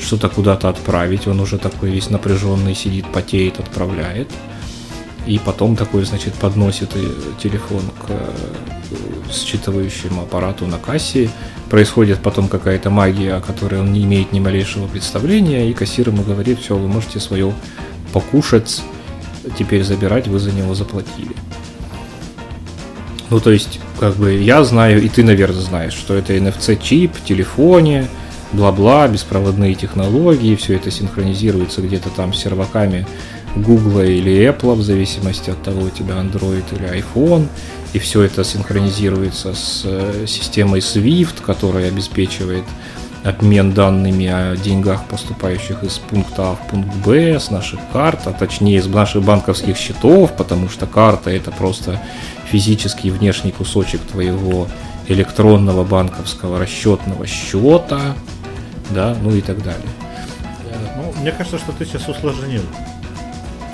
что-то 0.00 0.28
куда-то 0.28 0.68
отправить, 0.68 1.26
он 1.26 1.40
уже 1.40 1.58
такой 1.58 1.90
весь 1.90 2.08
напряженный 2.10 2.74
сидит, 2.74 3.06
потеет, 3.12 3.58
отправляет. 3.60 4.30
И 5.26 5.38
потом 5.38 5.76
такой, 5.76 6.06
значит, 6.06 6.32
подносит 6.34 6.88
телефон 7.42 7.82
к 8.00 8.08
э, 8.08 8.30
считывающему 9.30 10.22
аппарату 10.22 10.66
на 10.66 10.78
кассе. 10.78 11.28
Происходит 11.68 12.20
потом 12.20 12.48
какая-то 12.48 12.88
магия, 12.88 13.34
о 13.34 13.42
которой 13.42 13.80
он 13.80 13.92
не 13.92 14.04
имеет 14.04 14.32
ни 14.32 14.40
малейшего 14.40 14.86
представления, 14.86 15.68
и 15.68 15.74
кассир 15.74 16.08
ему 16.08 16.22
говорит, 16.22 16.60
все, 16.60 16.78
вы 16.78 16.88
можете 16.88 17.20
свое 17.20 17.52
покушать 18.14 18.80
теперь 19.56 19.84
забирать, 19.84 20.28
вы 20.28 20.38
за 20.38 20.52
него 20.52 20.74
заплатили. 20.74 21.34
Ну, 23.30 23.40
то 23.40 23.50
есть, 23.50 23.80
как 24.00 24.16
бы 24.16 24.32
я 24.34 24.64
знаю, 24.64 25.02
и 25.02 25.08
ты, 25.08 25.22
наверное, 25.22 25.60
знаешь, 25.60 25.92
что 25.92 26.14
это 26.14 26.34
NFC-чип 26.34 27.12
в 27.14 27.24
телефоне, 27.24 28.08
бла-бла, 28.52 29.06
беспроводные 29.08 29.74
технологии, 29.74 30.56
все 30.56 30.76
это 30.76 30.90
синхронизируется 30.90 31.82
где-то 31.82 32.08
там 32.10 32.32
с 32.32 32.38
серваками 32.38 33.06
Google 33.56 34.00
или 34.00 34.48
Apple, 34.48 34.74
в 34.74 34.82
зависимости 34.82 35.50
от 35.50 35.62
того, 35.62 35.82
у 35.82 35.90
тебя 35.90 36.14
Android 36.14 36.64
или 36.72 37.02
iPhone, 37.02 37.48
и 37.92 37.98
все 37.98 38.22
это 38.22 38.44
синхронизируется 38.44 39.54
с 39.54 39.82
э, 39.84 40.24
системой 40.26 40.80
SWIFT, 40.80 41.42
которая 41.44 41.88
обеспечивает 41.88 42.64
обмен 43.24 43.72
данными 43.72 44.26
о 44.26 44.56
деньгах, 44.56 45.04
поступающих 45.04 45.82
из 45.82 45.98
пункта 45.98 46.50
А 46.50 46.54
в 46.54 46.68
пункт 46.68 46.94
Б, 47.04 47.38
с 47.38 47.50
наших 47.50 47.80
карт, 47.92 48.26
а 48.26 48.32
точнее 48.32 48.76
из 48.76 48.86
наших 48.86 49.22
банковских 49.22 49.76
счетов, 49.76 50.36
потому 50.36 50.68
что 50.68 50.86
карта 50.86 51.30
это 51.30 51.50
просто 51.50 52.00
физический 52.50 53.10
внешний 53.10 53.52
кусочек 53.52 54.00
твоего 54.02 54.68
электронного 55.08 55.84
банковского 55.84 56.58
расчетного 56.58 57.26
счета, 57.26 58.14
да, 58.90 59.16
ну 59.22 59.34
и 59.34 59.40
так 59.40 59.62
далее. 59.62 59.88
Ну, 60.96 61.12
мне 61.20 61.32
кажется, 61.32 61.58
что 61.58 61.72
ты 61.72 61.84
сейчас 61.84 62.08
усложнил. 62.08 62.62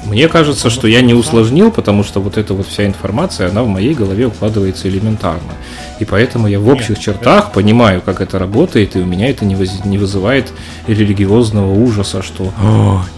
Мне 0.05 0.29
кажется, 0.29 0.69
что 0.69 0.87
я 0.87 1.01
не 1.01 1.15
усложнил, 1.15 1.71
потому 1.71 2.05
что 2.05 2.21
вот 2.21 2.37
эта 2.37 2.53
вот 2.53 2.67
вся 2.67 2.87
информация, 2.87 3.49
она 3.49 3.63
в 3.63 3.69
моей 3.69 3.95
голове 3.95 4.27
укладывается 4.27 4.89
элементарно. 4.89 5.53
И 5.99 6.05
поэтому 6.05 6.47
я 6.47 6.61
в 6.61 6.69
общих 6.69 6.99
чертах 6.99 7.53
понимаю, 7.53 8.03
как 8.03 8.21
это 8.21 8.39
работает, 8.39 8.97
и 8.97 9.01
у 9.01 9.07
меня 9.07 9.31
это 9.31 9.45
не, 9.45 9.55
воз... 9.55 9.85
не 9.85 9.97
вызывает 9.97 10.53
религиозного 10.87 11.73
ужаса, 11.73 12.23
что 12.23 12.53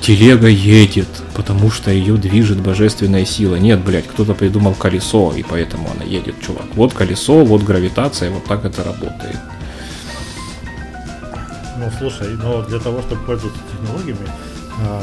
телега 0.01 0.47
едет, 0.47 1.09
потому 1.35 1.71
что 1.71 1.91
ее 1.91 2.17
движет 2.17 2.61
божественная 2.61 3.25
сила. 3.25 3.57
Нет, 3.57 3.81
блядь, 3.81 4.07
кто-то 4.07 4.35
придумал 4.35 4.75
колесо, 4.75 5.33
и 5.37 5.43
поэтому 5.43 5.89
она 5.95 6.05
едет, 6.05 6.37
чувак. 6.41 6.67
Вот 6.75 6.95
колесо, 6.95 7.45
вот 7.45 7.63
гравитация, 7.63 8.31
вот 8.31 8.45
так 8.45 8.65
это 8.65 8.85
работает. 8.85 9.39
Ну, 11.79 11.91
слушай, 11.99 12.29
но 12.43 12.63
для 12.63 12.79
того, 12.79 13.03
чтобы 13.03 13.23
пользоваться 13.23 13.61
технологиями, 13.71 14.29
а, 14.81 15.03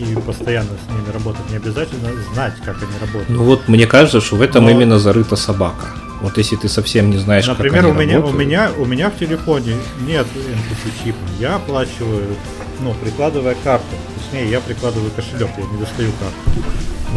и 0.00 0.14
постоянно 0.16 0.70
с 0.70 0.90
ними 0.90 1.12
работать, 1.12 1.48
не 1.50 1.56
обязательно 1.56 2.10
знать, 2.32 2.54
как 2.64 2.76
они 2.76 2.92
работают. 3.00 3.28
Ну 3.28 3.44
вот 3.44 3.68
мне 3.68 3.86
кажется, 3.86 4.20
что 4.20 4.36
в 4.36 4.42
этом 4.42 4.64
Но... 4.64 4.70
именно 4.70 4.98
зарыта 4.98 5.36
собака. 5.36 5.88
Вот 6.22 6.36
если 6.36 6.56
ты 6.56 6.68
совсем 6.68 7.10
не 7.10 7.16
знаешь, 7.16 7.46
Например, 7.46 7.82
как 7.82 7.84
они 7.84 7.92
у 7.92 8.00
меня, 8.00 8.14
работают. 8.16 8.34
у 8.34 8.38
меня 8.38 8.70
у 8.78 8.84
меня 8.84 9.10
в 9.10 9.18
телефоне 9.18 9.76
нет 10.06 10.26
NFC 10.34 11.04
чипа. 11.04 11.18
Я 11.38 11.56
оплачиваю, 11.56 12.36
ну, 12.80 12.94
прикладывая 12.94 13.56
карту. 13.64 13.86
Точнее, 14.16 14.50
я 14.50 14.60
прикладываю 14.60 15.10
кошелек, 15.10 15.48
я 15.56 15.64
не 15.64 15.78
достаю 15.78 16.10
карту. 16.20 16.68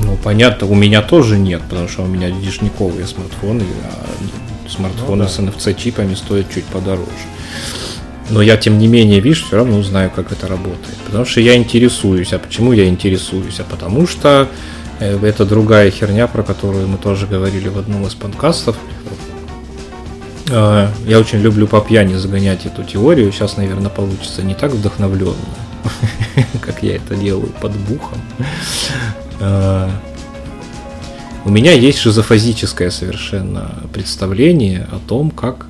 Ну, 0.03 0.17
понятно, 0.23 0.67
у 0.67 0.75
меня 0.75 1.01
тоже 1.01 1.37
нет, 1.37 1.61
потому 1.69 1.87
что 1.87 2.03
у 2.03 2.07
меня 2.07 2.31
дешниковые 2.31 3.05
смартфоны, 3.05 3.65
а 3.83 4.69
смартфоны 4.69 5.23
ну, 5.23 5.23
да. 5.23 5.29
с 5.29 5.39
NFC-чипами 5.39 6.15
стоят 6.15 6.51
чуть 6.53 6.65
подороже. 6.65 7.11
Но 8.29 8.41
я, 8.41 8.57
тем 8.57 8.77
не 8.77 8.87
менее, 8.87 9.19
видишь, 9.19 9.43
все 9.45 9.57
равно 9.57 9.81
знаю, 9.83 10.11
как 10.15 10.31
это 10.31 10.47
работает. 10.47 10.95
Потому 11.05 11.25
что 11.25 11.41
я 11.41 11.55
интересуюсь. 11.55 12.33
А 12.33 12.39
почему 12.39 12.71
я 12.71 12.87
интересуюсь? 12.87 13.59
А 13.59 13.63
потому 13.63 14.07
что 14.07 14.47
э, 14.99 15.19
это 15.25 15.45
другая 15.45 15.91
херня, 15.91 16.27
про 16.27 16.43
которую 16.43 16.87
мы 16.87 16.97
тоже 16.97 17.27
говорили 17.27 17.67
в 17.67 17.77
одном 17.77 18.07
из 18.07 18.13
подкастов. 18.13 18.77
Э, 20.49 20.87
я 21.05 21.19
очень 21.19 21.39
люблю 21.39 21.67
по 21.67 21.81
пьяни 21.81 22.15
загонять 22.15 22.65
эту 22.65 22.83
теорию. 22.83 23.31
Сейчас, 23.31 23.57
наверное, 23.57 23.89
получится 23.89 24.41
не 24.41 24.55
так 24.55 24.71
вдохновленно, 24.71 25.35
как 26.61 26.81
я 26.81 26.95
это 26.95 27.15
делаю 27.15 27.51
под 27.61 27.73
бухом. 27.73 28.21
Э, 29.39 29.89
у 31.45 31.49
меня 31.49 31.73
есть 31.73 31.99
шизофазическое 31.99 32.89
совершенно 32.89 33.75
представление 33.91 34.87
о 34.91 34.99
том, 34.99 35.29
как 35.29 35.65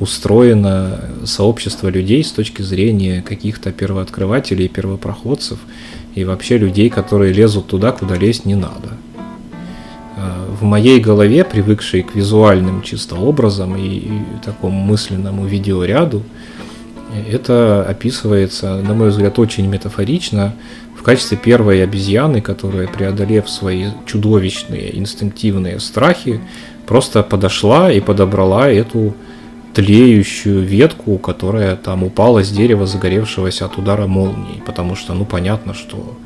устроено 0.00 1.00
сообщество 1.24 1.88
людей 1.88 2.24
с 2.24 2.32
точки 2.32 2.62
зрения 2.62 3.22
каких-то 3.22 3.72
первооткрывателей, 3.72 4.68
первопроходцев 4.68 5.58
и 6.14 6.24
вообще 6.24 6.58
людей, 6.58 6.90
которые 6.90 7.32
лезут 7.32 7.68
туда, 7.68 7.92
куда 7.92 8.16
лезть 8.16 8.44
не 8.44 8.54
надо. 8.54 8.98
А, 10.16 10.46
в 10.60 10.62
моей 10.62 11.00
голове, 11.00 11.44
привыкшей 11.44 12.02
к 12.02 12.14
визуальным 12.14 12.82
чисто 12.82 13.16
образам 13.16 13.76
и, 13.76 13.98
и 13.98 14.10
такому 14.44 14.80
мысленному 14.80 15.46
видеоряду, 15.46 16.22
это 17.30 17.84
описывается, 17.88 18.80
на 18.82 18.94
мой 18.94 19.10
взгляд, 19.10 19.38
очень 19.38 19.68
метафорично 19.68 20.54
в 20.98 21.02
качестве 21.02 21.36
первой 21.36 21.82
обезьяны, 21.82 22.40
которая, 22.40 22.88
преодолев 22.88 23.48
свои 23.48 23.86
чудовищные 24.06 24.98
инстинктивные 24.98 25.78
страхи, 25.78 26.40
просто 26.86 27.22
подошла 27.22 27.92
и 27.92 28.00
подобрала 28.00 28.68
эту 28.68 29.14
тлеющую 29.74 30.62
ветку, 30.62 31.18
которая 31.18 31.76
там 31.76 32.04
упала 32.04 32.42
с 32.44 32.50
дерева, 32.50 32.86
загоревшегося 32.86 33.66
от 33.66 33.76
удара 33.76 34.06
молнии. 34.06 34.62
Потому 34.64 34.94
что, 34.94 35.14
ну, 35.14 35.24
понятно, 35.24 35.74
что 35.74 36.16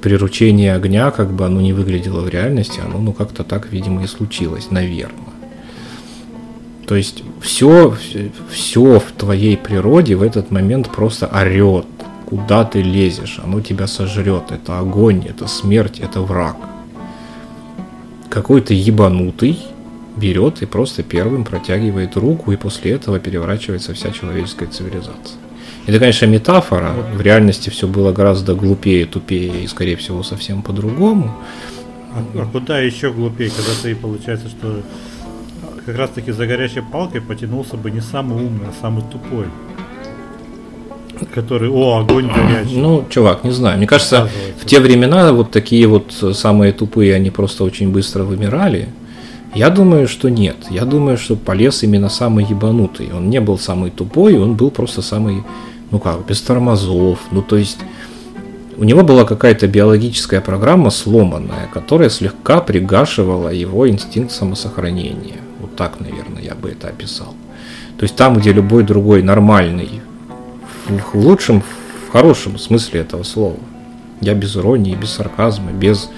приручение 0.00 0.74
огня, 0.74 1.10
как 1.10 1.32
бы 1.32 1.44
оно 1.44 1.60
не 1.60 1.72
выглядело 1.72 2.20
в 2.20 2.28
реальности, 2.28 2.80
оно, 2.84 2.98
ну, 2.98 3.12
как-то 3.12 3.44
так, 3.44 3.72
видимо, 3.72 4.02
и 4.02 4.06
случилось, 4.06 4.70
наверное. 4.70 5.32
То 6.86 6.96
есть 6.96 7.22
все, 7.40 7.96
все 8.50 9.00
в 9.00 9.12
твоей 9.12 9.56
природе 9.56 10.14
в 10.14 10.22
этот 10.22 10.50
момент 10.50 10.90
просто 10.90 11.26
орет. 11.26 11.86
Куда 12.26 12.64
ты 12.64 12.82
лезешь? 12.82 13.40
Оно 13.42 13.60
тебя 13.60 13.86
сожрет. 13.86 14.44
Это 14.50 14.78
огонь, 14.78 15.24
это 15.28 15.46
смерть, 15.46 16.00
это 16.00 16.20
враг. 16.20 16.56
Какой-то 18.28 18.72
ебанутый, 18.72 19.58
берет 20.16 20.62
и 20.62 20.66
просто 20.66 21.02
первым 21.02 21.44
протягивает 21.44 22.16
руку, 22.16 22.52
и 22.52 22.56
после 22.56 22.92
этого 22.92 23.18
переворачивается 23.18 23.94
вся 23.94 24.10
человеческая 24.10 24.66
цивилизация. 24.66 25.38
Это, 25.86 25.98
конечно, 25.98 26.26
метафора. 26.26 26.92
В 27.14 27.20
реальности 27.20 27.70
все 27.70 27.88
было 27.88 28.12
гораздо 28.12 28.54
глупее, 28.54 29.04
тупее 29.06 29.64
и, 29.64 29.66
скорее 29.66 29.96
всего, 29.96 30.22
совсем 30.22 30.62
по-другому. 30.62 31.34
А, 32.14 32.24
а 32.40 32.46
куда 32.46 32.78
еще 32.78 33.12
глупее, 33.12 33.50
когда 33.50 33.72
ты, 33.82 33.96
получается, 33.96 34.48
что 34.48 34.82
как 35.84 35.96
раз 35.96 36.10
таки 36.10 36.30
за 36.30 36.46
горячей 36.46 36.82
палкой 36.82 37.20
потянулся 37.20 37.76
бы 37.76 37.90
не 37.90 38.00
самый 38.00 38.36
умный, 38.36 38.68
а 38.68 38.72
самый 38.80 39.02
тупой. 39.10 39.46
Который, 41.34 41.68
о, 41.68 41.98
огонь 41.98 42.28
горячий. 42.28 42.76
Ну, 42.76 43.04
чувак, 43.08 43.44
не 43.44 43.50
знаю. 43.50 43.78
Мне 43.78 43.86
кажется, 43.86 44.28
в 44.60 44.66
те 44.66 44.80
времена 44.80 45.32
вот 45.32 45.50
такие 45.50 45.86
вот 45.86 46.12
самые 46.12 46.72
тупые, 46.72 47.14
они 47.14 47.30
просто 47.30 47.64
очень 47.64 47.90
быстро 47.90 48.24
вымирали. 48.24 48.88
Я 49.54 49.68
думаю, 49.68 50.08
что 50.08 50.30
нет. 50.30 50.56
Я 50.70 50.84
думаю, 50.86 51.18
что 51.18 51.36
полез 51.36 51.82
именно 51.82 52.08
самый 52.08 52.44
ебанутый. 52.44 53.10
Он 53.12 53.28
не 53.28 53.40
был 53.40 53.58
самый 53.58 53.90
тупой, 53.90 54.38
он 54.38 54.54
был 54.54 54.70
просто 54.70 55.02
самый, 55.02 55.44
ну 55.90 55.98
как, 55.98 56.24
без 56.26 56.40
тормозов. 56.40 57.18
Ну, 57.30 57.42
то 57.42 57.56
есть, 57.56 57.78
у 58.78 58.84
него 58.84 59.02
была 59.02 59.24
какая-то 59.24 59.68
биологическая 59.68 60.40
программа 60.40 60.88
сломанная, 60.88 61.68
которая 61.72 62.08
слегка 62.08 62.60
пригашивала 62.60 63.50
его 63.50 63.88
инстинкт 63.88 64.32
самосохранения. 64.32 65.40
Вот 65.60 65.76
так, 65.76 66.00
наверное, 66.00 66.42
я 66.42 66.54
бы 66.54 66.70
это 66.70 66.88
описал. 66.88 67.34
То 67.98 68.04
есть 68.04 68.16
там, 68.16 68.38
где 68.38 68.52
любой 68.52 68.84
другой 68.84 69.22
нормальный, 69.22 70.00
в 70.86 71.14
лучшем, 71.14 71.62
в 72.08 72.12
хорошем 72.12 72.58
смысле 72.58 73.00
этого 73.00 73.22
слова. 73.22 73.56
Я 74.22 74.34
без 74.34 74.56
иронии, 74.56 74.94
без 74.94 75.10
сарказма, 75.10 75.72
без 75.72 76.08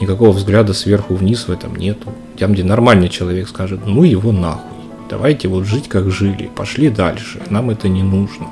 никакого 0.00 0.30
взгляда 0.30 0.74
сверху 0.74 1.14
вниз 1.14 1.48
в 1.48 1.50
этом 1.50 1.74
нету. 1.74 2.12
Там, 2.38 2.52
где 2.52 2.64
нормальный 2.64 3.08
человек 3.08 3.48
скажет, 3.48 3.86
ну 3.86 4.02
его 4.02 4.32
нахуй, 4.32 4.78
давайте 5.08 5.48
вот 5.48 5.64
жить 5.64 5.88
как 5.88 6.10
жили, 6.10 6.50
пошли 6.54 6.88
дальше, 6.88 7.40
нам 7.50 7.70
это 7.70 7.88
не 7.88 8.02
нужно. 8.02 8.48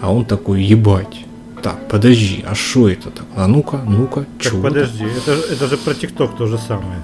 А 0.00 0.12
он 0.12 0.24
такой, 0.24 0.62
ебать, 0.62 1.24
так, 1.62 1.88
подожди, 1.88 2.44
а 2.46 2.54
что 2.54 2.88
это 2.88 3.10
так? 3.10 3.26
А 3.36 3.46
ну-ка, 3.46 3.80
ну-ка, 3.86 4.26
что? 4.38 4.60
Подожди, 4.60 5.04
это, 5.04 5.32
это 5.52 5.66
же 5.66 5.76
про 5.76 5.94
ТикТок 5.94 6.36
то 6.36 6.46
же 6.46 6.58
самое. 6.58 7.00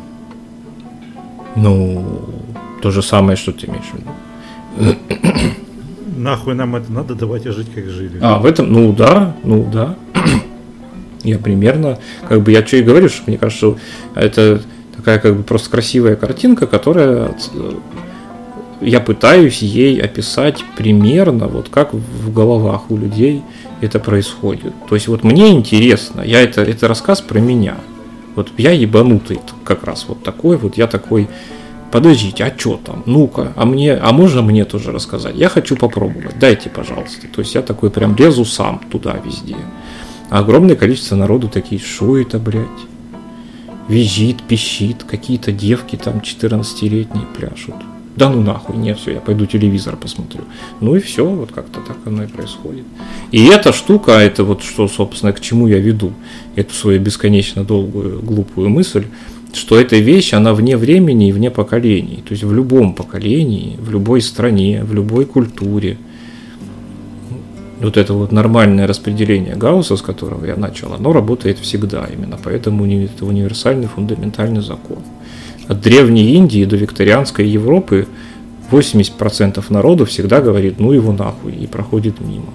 Ну, 1.56 2.30
то 2.80 2.90
же 2.90 3.02
самое, 3.02 3.36
что 3.36 3.52
ты 3.52 3.66
имеешь 3.66 3.84
в 3.84 3.96
виду. 3.96 4.96
Нахуй 6.16 6.54
нам 6.54 6.76
это 6.76 6.92
надо, 6.92 7.14
давайте 7.14 7.52
жить 7.52 7.68
как 7.74 7.88
жили. 7.88 8.18
А, 8.20 8.38
в 8.38 8.46
этом, 8.46 8.72
ну 8.72 8.92
да, 8.92 9.34
ну 9.44 9.68
да. 9.72 9.96
Я 11.22 11.38
примерно, 11.38 11.98
как 12.28 12.42
бы 12.42 12.50
я 12.52 12.66
что 12.66 12.76
и 12.76 12.82
говорю, 12.82 13.08
что 13.08 13.22
мне 13.26 13.38
кажется, 13.38 13.76
это 14.14 14.60
такая 14.96 15.18
как 15.18 15.36
бы 15.36 15.42
просто 15.42 15.70
красивая 15.70 16.16
картинка, 16.16 16.66
которая 16.66 17.34
я 18.80 19.00
пытаюсь 19.00 19.62
ей 19.62 20.00
описать 20.00 20.64
примерно 20.76 21.46
вот 21.46 21.68
как 21.68 21.94
в 21.94 22.32
головах 22.32 22.90
у 22.90 22.96
людей 22.96 23.42
это 23.80 23.98
происходит. 23.98 24.72
То 24.88 24.94
есть 24.94 25.08
вот 25.08 25.24
мне 25.24 25.50
интересно, 25.50 26.20
я 26.22 26.42
это, 26.42 26.62
это 26.62 26.88
рассказ 26.88 27.20
про 27.20 27.38
меня. 27.38 27.76
Вот 28.34 28.50
я 28.56 28.72
ебанутый 28.72 29.40
как 29.64 29.84
раз 29.84 30.06
вот 30.08 30.22
такой, 30.22 30.56
вот 30.56 30.76
я 30.76 30.86
такой, 30.86 31.28
подождите, 31.90 32.44
а 32.44 32.58
что 32.58 32.80
там, 32.82 33.02
ну-ка, 33.06 33.52
а 33.56 33.66
мне, 33.66 33.94
а 33.94 34.12
можно 34.12 34.42
мне 34.42 34.64
тоже 34.64 34.90
рассказать? 34.90 35.36
Я 35.36 35.48
хочу 35.48 35.76
попробовать, 35.76 36.38
дайте, 36.38 36.70
пожалуйста. 36.70 37.26
То 37.28 37.40
есть 37.40 37.54
я 37.54 37.62
такой 37.62 37.90
прям 37.90 38.16
лезу 38.16 38.44
сам 38.44 38.80
туда 38.90 39.16
везде. 39.24 39.56
А 40.30 40.38
огромное 40.38 40.76
количество 40.76 41.14
народу 41.14 41.48
такие, 41.48 41.80
что 41.80 42.16
это, 42.16 42.38
блядь? 42.38 42.66
Визит, 43.92 44.42
пищит, 44.44 45.04
какие-то 45.04 45.52
девки 45.52 45.96
там 45.96 46.20
14-летние 46.20 47.26
пляшут. 47.36 47.74
Да 48.16 48.30
ну 48.30 48.40
нахуй, 48.40 48.74
нет, 48.74 48.98
все, 48.98 49.12
я 49.12 49.20
пойду 49.20 49.44
телевизор 49.44 49.96
посмотрю. 49.96 50.44
Ну 50.80 50.96
и 50.96 51.00
все, 51.00 51.26
вот 51.26 51.52
как-то 51.52 51.80
так 51.80 51.98
оно 52.06 52.24
и 52.24 52.26
происходит. 52.26 52.84
И 53.32 53.44
эта 53.44 53.74
штука, 53.74 54.12
это 54.12 54.44
вот 54.44 54.62
что, 54.62 54.88
собственно, 54.88 55.34
к 55.34 55.40
чему 55.40 55.66
я 55.66 55.78
веду, 55.78 56.14
эту 56.56 56.72
свою 56.72 57.00
бесконечно 57.00 57.64
долгую, 57.64 58.22
глупую 58.22 58.70
мысль, 58.70 59.04
что 59.52 59.78
эта 59.78 59.96
вещь, 59.96 60.32
она 60.32 60.54
вне 60.54 60.78
времени 60.78 61.28
и 61.28 61.32
вне 61.32 61.50
поколений. 61.50 62.22
То 62.26 62.32
есть 62.32 62.44
в 62.44 62.54
любом 62.54 62.94
поколении, 62.94 63.76
в 63.78 63.90
любой 63.90 64.22
стране, 64.22 64.84
в 64.84 64.94
любой 64.94 65.26
культуре– 65.26 65.98
вот 67.82 67.96
это 67.96 68.14
вот 68.14 68.32
нормальное 68.32 68.86
распределение 68.86 69.56
Гаусса, 69.56 69.96
с 69.96 70.02
которого 70.02 70.44
я 70.46 70.56
начал, 70.56 70.92
оно 70.92 71.12
работает 71.12 71.58
всегда. 71.58 72.06
Именно 72.06 72.38
поэтому 72.42 72.86
это 72.86 73.24
универсальный 73.24 73.88
фундаментальный 73.88 74.62
закон. 74.62 74.98
От 75.68 75.80
древней 75.80 76.34
Индии 76.34 76.64
до 76.64 76.76
викторианской 76.76 77.48
Европы 77.48 78.06
80% 78.70 79.64
народу 79.68 80.04
всегда 80.06 80.40
говорит, 80.40 80.80
ну 80.80 80.92
его 80.92 81.12
нахуй, 81.12 81.52
и 81.52 81.66
проходит 81.66 82.20
мимо. 82.20 82.52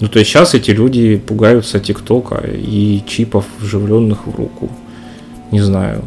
Ну, 0.00 0.08
то 0.08 0.18
есть 0.18 0.30
сейчас 0.30 0.54
эти 0.54 0.72
люди 0.72 1.16
пугаются 1.16 1.78
ТикТока 1.78 2.44
и 2.46 3.02
чипов, 3.06 3.44
вживленных 3.60 4.26
в 4.26 4.34
руку. 4.34 4.68
Не 5.52 5.60
знаю, 5.60 6.02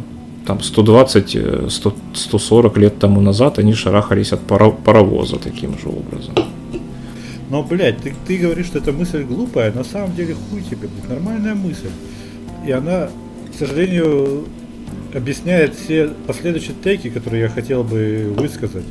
там 0.46 0.60
120, 0.60 1.70
100, 1.70 1.94
140 2.14 2.78
лет 2.78 2.98
тому 2.98 3.20
назад 3.20 3.58
они 3.58 3.72
шарахались 3.72 4.32
от 4.32 4.40
паровоза 4.40 5.36
таким 5.36 5.78
же 5.78 5.88
образом. 5.88 6.34
Но, 7.50 7.62
блядь, 7.62 7.98
ты, 7.98 8.14
ты 8.26 8.38
говоришь, 8.38 8.66
что 8.66 8.78
эта 8.78 8.92
мысль 8.92 9.22
глупая, 9.22 9.72
на 9.72 9.84
самом 9.84 10.14
деле 10.16 10.34
хуй 10.34 10.62
тебе, 10.62 10.88
блядь, 10.88 11.08
нормальная 11.08 11.54
мысль. 11.54 11.90
И 12.66 12.72
она, 12.72 13.08
к 13.54 13.58
сожалению, 13.58 14.46
объясняет 15.14 15.74
все 15.74 16.08
последующие 16.26 16.74
теки, 16.82 17.08
которые 17.10 17.42
я 17.42 17.48
хотел 17.48 17.84
бы 17.84 18.34
высказать. 18.36 18.84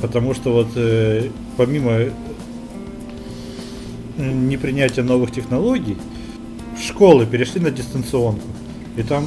Потому 0.00 0.32
что 0.34 0.52
вот 0.52 0.68
э, 0.76 1.28
помимо 1.56 2.04
непринятия 4.16 5.02
новых 5.02 5.32
технологий, 5.32 5.96
школы 6.80 7.26
перешли 7.26 7.60
на 7.60 7.70
дистанционку. 7.70 8.46
И 8.96 9.02
там 9.02 9.26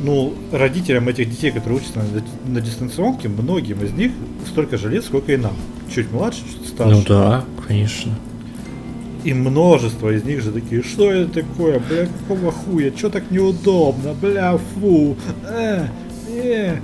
ну, 0.00 0.34
родителям 0.52 1.08
этих 1.08 1.30
детей, 1.30 1.50
которые 1.50 1.80
учатся 1.80 1.98
на, 1.98 2.52
на 2.52 2.60
дистанционке, 2.60 3.28
многим 3.28 3.82
из 3.82 3.92
них 3.92 4.12
столько 4.46 4.78
же 4.78 4.88
лет, 4.90 5.04
сколько 5.04 5.32
и 5.32 5.36
нам. 5.36 5.54
Чуть 5.92 6.10
младше, 6.12 6.40
чуть 6.42 6.68
старше. 6.68 6.94
Ну 6.94 7.02
да, 7.06 7.44
конечно. 7.66 8.12
И 9.24 9.34
множество 9.34 10.10
из 10.10 10.24
них 10.24 10.42
же 10.42 10.52
такие, 10.52 10.82
что 10.82 11.10
это 11.10 11.42
такое, 11.42 11.80
бля, 11.80 12.06
какого 12.06 12.52
хуя, 12.52 12.92
что 12.96 13.10
так 13.10 13.30
неудобно, 13.30 14.14
бля, 14.14 14.56
фу, 14.56 15.16
э, 15.44 15.86
э, 16.28 16.76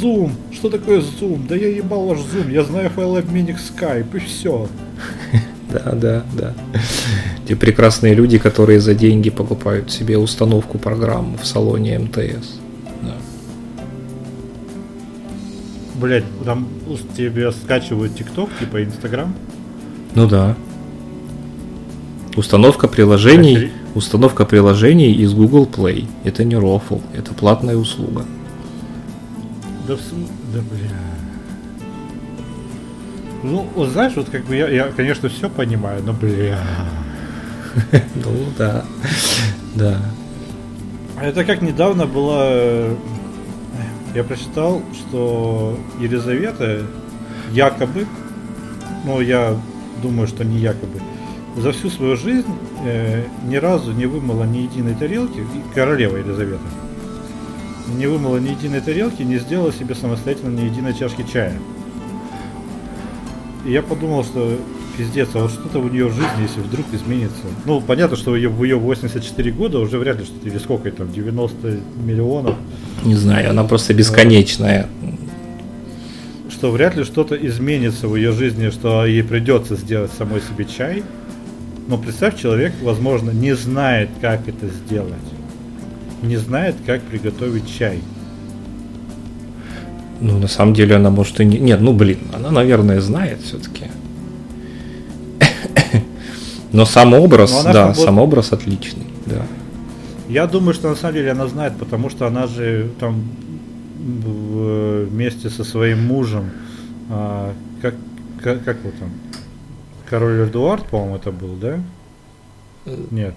зум, 0.00 0.32
что 0.52 0.68
такое 0.68 1.00
зум, 1.00 1.46
да 1.48 1.56
я 1.56 1.68
ебал 1.68 2.06
ваш 2.06 2.18
зум, 2.18 2.50
я 2.50 2.62
знаю 2.62 2.90
файлообменник 2.90 3.56
Skype 3.56 4.16
и 4.16 4.20
все. 4.20 4.68
Да, 5.70 5.92
да, 5.92 6.22
да. 6.32 6.54
Те 7.46 7.56
прекрасные 7.56 8.14
люди, 8.14 8.38
которые 8.38 8.80
за 8.80 8.94
деньги 8.94 9.30
покупают 9.30 9.90
себе 9.90 10.16
установку 10.16 10.78
программ 10.78 11.36
в 11.40 11.46
салоне 11.46 11.98
МТС. 11.98 12.58
Да. 13.02 13.16
Блять, 16.00 16.24
там 16.44 16.68
тебе 17.16 17.52
скачивают 17.52 18.16
ТикТок, 18.16 18.48
типа 18.58 18.82
Инстаграм? 18.82 19.34
Ну 20.14 20.26
да. 20.26 20.56
Установка 22.34 22.88
приложений, 22.88 23.72
установка 23.94 24.46
приложений 24.46 25.12
из 25.14 25.34
Google 25.34 25.66
Play. 25.66 26.06
Это 26.24 26.44
не 26.44 26.56
рофл, 26.56 27.00
это 27.14 27.34
платная 27.34 27.76
услуга. 27.76 28.24
Да, 29.86 29.96
да 30.54 30.60
бля. 30.60 31.07
Ну, 33.48 33.66
вот 33.74 33.88
знаешь, 33.88 34.12
вот 34.14 34.28
как 34.28 34.44
бы 34.44 34.54
я, 34.56 34.68
я 34.68 34.84
конечно, 34.88 35.28
все 35.30 35.48
понимаю, 35.48 36.02
но 36.04 36.12
бля. 36.12 36.58
Ну 38.14 38.32
да. 38.58 38.84
Да. 39.74 39.98
Это 41.22 41.44
как 41.44 41.62
недавно 41.62 42.06
было. 42.06 42.96
Я 44.14 44.24
прочитал, 44.24 44.82
что 44.94 45.78
Елизавета 46.00 46.82
якобы, 47.52 48.06
ну 49.04 49.20
я 49.20 49.56
думаю, 50.02 50.28
что 50.28 50.44
не 50.44 50.58
якобы, 50.58 51.00
за 51.56 51.72
всю 51.72 51.88
свою 51.88 52.16
жизнь 52.16 52.52
э, 52.84 53.24
ни 53.44 53.56
разу 53.56 53.92
не 53.92 54.06
вымыла 54.06 54.44
ни 54.44 54.58
единой 54.58 54.94
тарелки, 54.94 55.44
королева 55.74 56.16
Елизавета, 56.16 56.68
не 57.96 58.06
вымыла 58.06 58.38
ни 58.38 58.50
единой 58.50 58.80
тарелки, 58.80 59.22
не 59.22 59.38
сделала 59.38 59.72
себе 59.72 59.94
самостоятельно 59.94 60.58
ни 60.58 60.64
единой 60.64 60.94
чашки 60.94 61.24
чая. 61.30 61.54
И 63.68 63.72
я 63.72 63.82
подумал, 63.82 64.24
что 64.24 64.58
пиздец, 64.96 65.28
а 65.34 65.40
вот 65.40 65.50
что-то 65.50 65.78
у 65.78 65.90
нее 65.90 66.06
в 66.06 66.14
жизни, 66.14 66.40
если 66.40 66.60
вдруг 66.60 66.86
изменится. 66.90 67.42
Ну, 67.66 67.82
понятно, 67.82 68.16
что 68.16 68.34
ее, 68.34 68.48
в 68.48 68.64
ее 68.64 68.76
84 68.76 69.50
года 69.52 69.78
уже 69.78 69.98
вряд 69.98 70.18
ли 70.18 70.24
что-то, 70.24 70.48
или 70.48 70.56
сколько 70.56 70.90
там, 70.90 71.12
90 71.12 71.78
миллионов. 72.02 72.54
Не 73.04 73.14
знаю, 73.14 73.50
она 73.50 73.64
просто 73.64 73.92
бесконечная. 73.92 74.88
Что 76.48 76.70
вряд 76.70 76.96
ли 76.96 77.04
что-то 77.04 77.34
изменится 77.34 78.08
в 78.08 78.16
ее 78.16 78.32
жизни, 78.32 78.70
что 78.70 79.04
ей 79.04 79.22
придется 79.22 79.76
сделать 79.76 80.12
самой 80.16 80.40
себе 80.40 80.64
чай. 80.64 81.02
Но 81.88 81.98
представь, 81.98 82.40
человек, 82.40 82.72
возможно, 82.80 83.32
не 83.32 83.54
знает, 83.54 84.08
как 84.22 84.48
это 84.48 84.66
сделать. 84.68 85.12
Не 86.22 86.38
знает, 86.38 86.76
как 86.86 87.02
приготовить 87.02 87.70
чай. 87.78 88.00
Ну, 90.20 90.38
на 90.38 90.48
самом 90.48 90.74
деле 90.74 90.96
она 90.96 91.10
может 91.10 91.40
и 91.40 91.44
не... 91.44 91.58
Нет, 91.58 91.80
ну, 91.80 91.92
блин, 91.92 92.18
она, 92.34 92.50
наверное, 92.50 93.00
знает 93.00 93.40
все-таки. 93.42 93.84
Но 96.72 96.84
сам 96.84 97.14
образ, 97.14 97.52
Но 97.64 97.72
да, 97.72 97.86
работ- 97.88 98.04
сам 98.04 98.18
образ 98.18 98.52
отличный, 98.52 99.06
да. 99.26 99.42
Я 100.28 100.46
думаю, 100.46 100.74
что 100.74 100.88
на 100.88 100.96
самом 100.96 101.14
деле 101.14 101.30
она 101.30 101.46
знает, 101.46 101.74
потому 101.78 102.10
что 102.10 102.26
она 102.26 102.46
же 102.46 102.90
там 103.00 103.22
вместе 103.98 105.50
со 105.50 105.64
своим 105.64 106.04
мужем, 106.06 106.50
а, 107.10 107.52
как, 107.80 107.94
как, 108.42 108.64
как 108.64 108.78
его 108.80 108.92
там, 108.98 109.10
король 110.08 110.46
Эдуард, 110.46 110.84
по-моему, 110.86 111.16
это 111.16 111.30
был, 111.32 111.54
да? 111.54 111.80
Нет. 113.10 113.34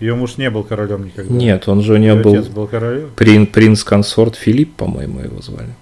Ее 0.00 0.14
муж 0.14 0.36
не 0.36 0.48
был 0.48 0.62
королем 0.62 1.06
никогда. 1.06 1.32
Нет, 1.34 1.68
он 1.68 1.82
же 1.82 1.94
у 1.94 1.96
нее 1.96 2.14
был 2.14 2.40
был 2.42 2.66
королем. 2.68 3.08
прин- 3.16 3.46
принц-консорт 3.46 4.36
Филипп, 4.36 4.74
по-моему, 4.74 5.20
его 5.20 5.42
звали. 5.42 5.74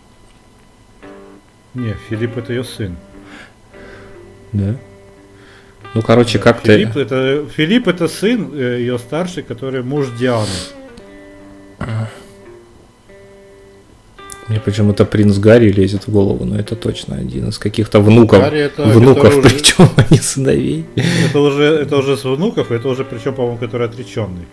Не, 1.76 1.94
Филипп 2.08 2.38
это 2.38 2.54
ее 2.54 2.64
сын. 2.64 2.96
Да. 4.52 4.76
Ну, 5.94 6.02
короче, 6.02 6.38
как-то... 6.38 6.72
Филипп 6.72 6.96
это, 6.96 7.44
Филипп 7.54 7.88
это 7.88 8.08
сын 8.08 8.50
э, 8.54 8.78
ее 8.80 8.98
старший, 8.98 9.42
который 9.42 9.82
муж 9.82 10.06
Дианы. 10.18 10.46
Мне 14.48 14.60
почему-то 14.60 15.04
принц 15.04 15.36
Гарри 15.36 15.70
лезет 15.70 16.06
в 16.06 16.10
голову, 16.10 16.46
но 16.46 16.58
это 16.58 16.76
точно 16.76 17.16
один 17.16 17.48
из 17.48 17.58
каких-то 17.58 18.00
внуков. 18.00 18.40
Гарри 18.40 18.60
это 18.60 18.84
внуков, 18.84 19.24
который 19.24 19.38
уже- 19.40 19.50
причем 19.50 19.88
а 19.96 20.04
не 20.10 20.18
сыновей. 20.18 20.86
Это 21.28 21.40
уже, 21.40 21.64
это 21.64 21.96
уже 21.98 22.16
с 22.16 22.24
внуков, 22.24 22.72
это 22.72 22.88
уже 22.88 23.04
причем, 23.04 23.34
по-моему, 23.34 23.58
который 23.58 23.88
отреченный. 23.88 24.46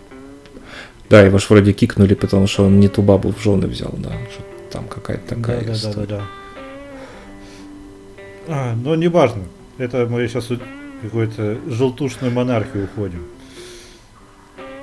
Да, 1.08 1.22
его 1.22 1.38
ж 1.38 1.46
вроде 1.48 1.72
кикнули, 1.72 2.14
потому 2.14 2.46
что 2.48 2.64
он 2.64 2.80
не 2.80 2.88
ту 2.88 3.02
бабу 3.02 3.32
в 3.32 3.42
жены 3.42 3.66
взял, 3.66 3.94
да. 3.96 4.12
Там 4.70 4.88
какая-то 4.88 5.36
такая 5.36 5.60
да, 5.60 5.66
да, 5.66 5.72
да, 5.72 5.72
история. 5.72 6.06
да, 6.06 6.16
да. 6.16 6.43
А, 8.48 8.74
но 8.74 8.94
не 8.94 9.08
важно. 9.08 9.42
Это 9.78 10.06
мы 10.06 10.26
сейчас 10.28 10.48
какую-то 11.02 11.58
желтушную 11.66 12.32
монархию 12.32 12.84
уходим. 12.84 13.24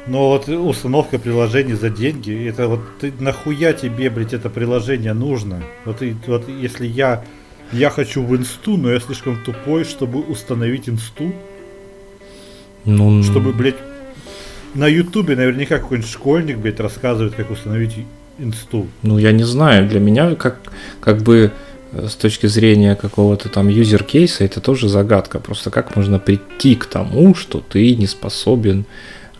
Но 0.07 0.29
вот 0.29 0.49
установка 0.49 1.19
приложений 1.19 1.73
за 1.73 1.89
деньги, 1.89 2.47
это 2.47 2.67
вот 2.67 2.81
ты 2.99 3.13
нахуя 3.19 3.73
тебе, 3.73 4.09
блядь, 4.09 4.33
это 4.33 4.49
приложение 4.49 5.13
нужно? 5.13 5.61
Вот, 5.85 6.01
и, 6.01 6.15
вот 6.25 6.49
если 6.49 6.87
я 6.87 7.23
я 7.71 7.89
хочу 7.89 8.23
в 8.23 8.35
инсту, 8.35 8.77
но 8.77 8.91
я 8.91 8.99
слишком 8.99 9.41
тупой, 9.43 9.85
чтобы 9.85 10.19
установить 10.19 10.89
инсту, 10.89 11.31
Ну, 12.83 13.23
чтобы, 13.23 13.53
блядь, 13.53 13.75
на 14.73 14.87
ютубе 14.87 15.35
наверняка 15.35 15.77
какой-нибудь 15.77 16.09
школьник, 16.09 16.57
блядь, 16.57 16.79
рассказывает, 16.79 17.35
как 17.35 17.51
установить 17.51 17.95
инсту. 18.39 18.87
Ну, 19.03 19.17
я 19.17 19.31
не 19.31 19.43
знаю, 19.43 19.87
для 19.87 19.99
меня 19.99 20.35
как, 20.35 20.59
как 20.99 21.21
бы 21.21 21.51
с 21.93 22.15
точки 22.15 22.47
зрения 22.47 22.95
какого-то 22.95 23.49
там 23.49 23.67
юзер-кейса 23.67 24.43
это 24.43 24.61
тоже 24.61 24.89
загадка. 24.89 25.39
Просто 25.39 25.71
как 25.71 25.95
можно 25.95 26.19
прийти 26.19 26.75
к 26.75 26.85
тому, 26.85 27.35
что 27.35 27.59
ты 27.59 27.95
не 27.95 28.07
способен 28.07 28.85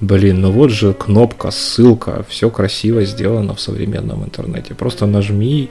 Блин, 0.01 0.41
ну 0.41 0.51
вот 0.51 0.71
же 0.71 0.95
кнопка, 0.95 1.51
ссылка, 1.51 2.25
все 2.27 2.49
красиво 2.49 3.05
сделано 3.05 3.53
в 3.53 3.61
современном 3.61 4.23
интернете. 4.23 4.73
Просто 4.73 5.05
нажми 5.05 5.69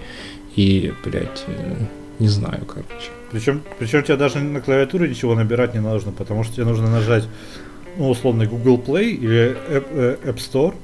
и, 0.54 0.92
блядь, 1.04 1.44
э, 1.48 1.74
не 2.20 2.28
знаю, 2.28 2.64
короче. 2.64 3.10
Причем, 3.32 3.60
причем 3.80 4.04
тебе 4.04 4.16
даже 4.16 4.38
на 4.38 4.60
клавиатуре 4.60 5.08
ничего 5.08 5.34
набирать 5.34 5.74
не 5.74 5.80
нужно, 5.80 6.12
потому 6.12 6.44
что 6.44 6.54
тебе 6.54 6.64
нужно 6.64 6.88
нажать, 6.88 7.24
ну, 7.98 8.08
условно, 8.08 8.46
Google 8.46 8.78
Play 8.78 9.10
или 9.10 9.56
App, 9.68 9.86
э, 9.90 10.16
App 10.24 10.36
Store, 10.36 10.74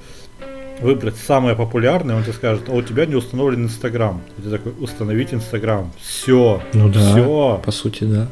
выбрать 0.81 1.17
самое 1.17 1.57
популярное, 1.57 2.17
он 2.17 2.23
тебе 2.23 2.33
скажет, 2.33 2.69
а 2.69 2.73
у 2.73 2.83
тебя 2.83 3.07
не 3.07 3.15
установлен 3.15 3.65
Инстаграм. 3.65 4.23
Ты 4.37 4.51
такой, 4.51 4.73
установить 4.79 5.33
Инстаграм. 5.33 5.93
Все. 6.01 6.63
Ну 6.73 6.89
да, 6.89 7.13
Все. 7.13 7.63
по 7.65 7.71
сути, 7.71 8.05
да. 8.05 8.29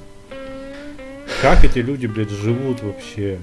Как 1.40 1.64
эти 1.64 1.78
люди, 1.78 2.06
блядь, 2.06 2.30
живут 2.30 2.82
вообще? 2.82 3.38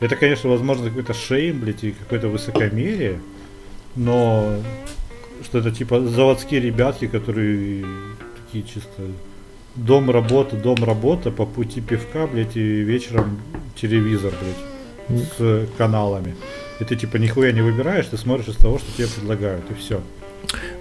Это, 0.00 0.16
конечно, 0.16 0.50
возможно, 0.50 0.88
какой-то 0.88 1.14
шейм, 1.14 1.60
блядь, 1.60 1.84
и 1.84 1.92
какое-то 1.92 2.28
высокомерие, 2.28 3.20
но 3.94 4.56
что 5.42 5.58
это 5.58 5.70
типа 5.70 6.00
заводские 6.00 6.60
ребятки, 6.60 7.06
которые 7.06 7.84
такие 8.44 8.64
чисто 8.64 9.02
дом 9.76 10.10
работа, 10.10 10.56
дом 10.56 10.82
работа, 10.84 11.30
по 11.30 11.46
пути 11.46 11.80
пивка, 11.80 12.26
блядь, 12.26 12.56
и 12.56 12.60
вечером 12.60 13.40
телевизор, 13.76 14.32
блядь, 15.08 15.22
с 15.38 15.68
каналами. 15.76 16.34
И 16.80 16.84
ты 16.84 16.96
типа 16.96 17.16
нихуя 17.16 17.52
не 17.52 17.62
выбираешь, 17.62 18.06
ты 18.06 18.16
смотришь 18.16 18.48
из 18.48 18.56
того, 18.56 18.78
что 18.78 18.86
тебе 18.96 19.06
предлагают, 19.06 19.64
и 19.70 19.74
все. 19.74 20.00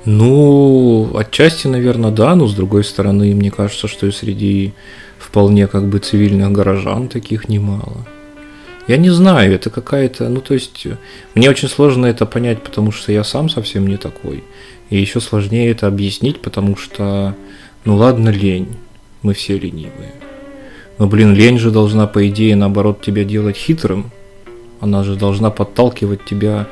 Ну, 0.05 1.15
отчасти, 1.15 1.67
наверное, 1.67 2.11
да, 2.11 2.35
но 2.35 2.47
с 2.47 2.53
другой 2.53 2.83
стороны, 2.83 3.33
мне 3.33 3.51
кажется, 3.51 3.87
что 3.87 4.07
и 4.07 4.11
среди 4.11 4.73
вполне 5.17 5.67
как 5.67 5.87
бы 5.87 5.99
цивильных 5.99 6.51
горожан 6.51 7.07
таких 7.07 7.47
немало. 7.47 8.05
Я 8.87 8.97
не 8.97 9.09
знаю, 9.09 9.53
это 9.53 9.69
какая-то, 9.69 10.27
ну 10.27 10.41
то 10.41 10.53
есть, 10.53 10.87
мне 11.35 11.49
очень 11.49 11.69
сложно 11.69 12.05
это 12.05 12.25
понять, 12.25 12.61
потому 12.61 12.91
что 12.91 13.13
я 13.13 13.23
сам 13.23 13.47
совсем 13.47 13.87
не 13.87 13.97
такой. 13.97 14.43
И 14.89 14.99
еще 14.99 15.21
сложнее 15.21 15.71
это 15.71 15.87
объяснить, 15.87 16.41
потому 16.41 16.75
что, 16.75 17.33
ну 17.85 17.95
ладно, 17.95 18.29
лень, 18.29 18.75
мы 19.21 19.33
все 19.33 19.57
ленивые. 19.57 20.13
Но, 20.97 21.07
блин, 21.07 21.33
лень 21.33 21.57
же 21.57 21.71
должна, 21.71 22.07
по 22.07 22.27
идее, 22.27 22.55
наоборот, 22.55 23.01
тебя 23.01 23.23
делать 23.23 23.55
хитрым. 23.55 24.11
Она 24.83 25.01
же 25.03 25.15
должна 25.15 25.49
подталкивать 25.49 26.25
тебя 26.25 26.67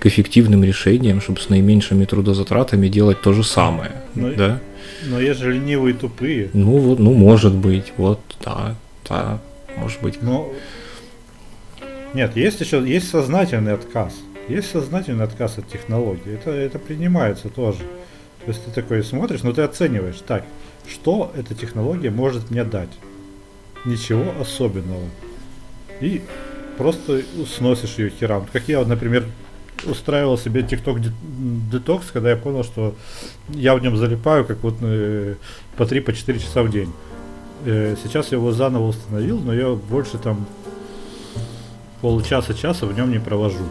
к 0.00 0.06
эффективным 0.06 0.64
решениям, 0.64 1.20
чтобы 1.20 1.40
с 1.40 1.48
наименьшими 1.48 2.04
трудозатратами 2.06 2.88
делать 2.88 3.22
то 3.22 3.32
же 3.32 3.44
самое. 3.44 3.92
Ну, 4.16 4.34
да? 4.34 4.58
Но 5.06 5.20
есть 5.20 5.38
же 5.38 5.52
ленивые 5.52 5.94
и 5.94 5.96
тупые. 5.96 6.50
Ну 6.54 6.78
вот, 6.78 6.98
ну 6.98 7.14
может 7.14 7.54
быть, 7.54 7.92
вот, 7.96 8.18
да, 8.44 8.74
да, 9.08 9.38
может 9.76 10.02
быть. 10.02 10.20
Но 10.22 10.52
нет, 12.14 12.36
есть 12.36 12.60
еще 12.60 12.82
есть 12.84 13.08
сознательный 13.08 13.74
отказ. 13.74 14.12
Есть 14.48 14.72
сознательный 14.72 15.24
отказ 15.24 15.58
от 15.58 15.68
технологий. 15.68 16.32
Это, 16.34 16.50
это 16.50 16.80
принимается 16.80 17.48
тоже. 17.48 17.78
То 18.44 18.48
есть 18.48 18.64
ты 18.64 18.72
такой 18.72 19.04
смотришь, 19.04 19.44
но 19.44 19.52
ты 19.52 19.62
оцениваешь, 19.62 20.20
так, 20.26 20.44
что 20.88 21.30
эта 21.36 21.54
технология 21.54 22.10
может 22.10 22.50
мне 22.50 22.64
дать? 22.64 22.90
Ничего 23.84 24.34
особенного. 24.40 25.04
И 26.00 26.22
просто 26.82 27.22
сносишь 27.56 27.94
ее 27.98 28.10
херам. 28.10 28.46
Как 28.52 28.68
я, 28.68 28.84
например, 28.84 29.24
устраивал 29.86 30.36
себе 30.36 30.62
TikTok 30.62 31.00
детокс, 31.70 32.10
когда 32.12 32.30
я 32.30 32.36
понял, 32.36 32.64
что 32.64 32.94
я 33.48 33.74
в 33.74 33.82
нем 33.82 33.96
залипаю, 33.96 34.44
как 34.44 34.62
вот 34.62 34.74
э, 34.80 35.34
по 35.76 35.84
3-4 35.84 36.38
часа 36.38 36.62
в 36.62 36.70
день. 36.70 36.92
Э, 37.64 37.94
сейчас 38.02 38.32
я 38.32 38.38
его 38.38 38.52
заново 38.52 38.88
установил, 38.88 39.38
но 39.38 39.54
я 39.54 39.70
больше 39.70 40.18
там 40.18 40.46
получаса-часа 42.00 42.86
в 42.86 42.96
нем 42.96 43.10
не 43.10 43.20
провожу. 43.20 43.64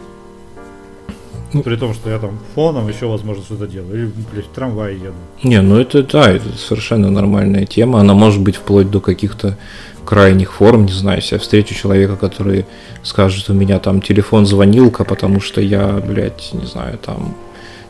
Ну. 1.53 1.63
При 1.63 1.75
том, 1.75 1.93
что 1.93 2.09
я 2.09 2.17
там 2.17 2.39
фоном 2.55 2.87
еще, 2.87 3.07
возможно, 3.07 3.43
что-то 3.43 3.67
делаю. 3.67 3.93
Или, 3.93 4.11
блядь, 4.31 4.45
в 4.45 4.51
трамвае 4.51 4.97
еду. 4.97 5.15
Не, 5.43 5.61
ну 5.61 5.77
это 5.77 6.01
да, 6.03 6.31
это 6.31 6.47
совершенно 6.57 7.09
нормальная 7.09 7.65
тема. 7.65 7.99
Она 7.99 8.13
может 8.13 8.41
быть 8.41 8.55
вплоть 8.55 8.89
до 8.89 9.01
каких-то 9.01 9.57
крайних 10.05 10.53
форм, 10.53 10.85
не 10.85 10.91
знаю, 10.93 11.17
если 11.17 11.35
я 11.35 11.39
встречу 11.39 11.73
человека, 11.73 12.15
который 12.15 12.65
скажет, 13.03 13.49
у 13.49 13.53
меня 13.53 13.79
там 13.79 14.01
телефон 14.01 14.45
звонилка, 14.45 15.03
потому 15.03 15.39
что 15.39 15.61
я, 15.61 16.01
блядь, 16.05 16.53
не 16.53 16.65
знаю, 16.65 16.97
там 16.97 17.35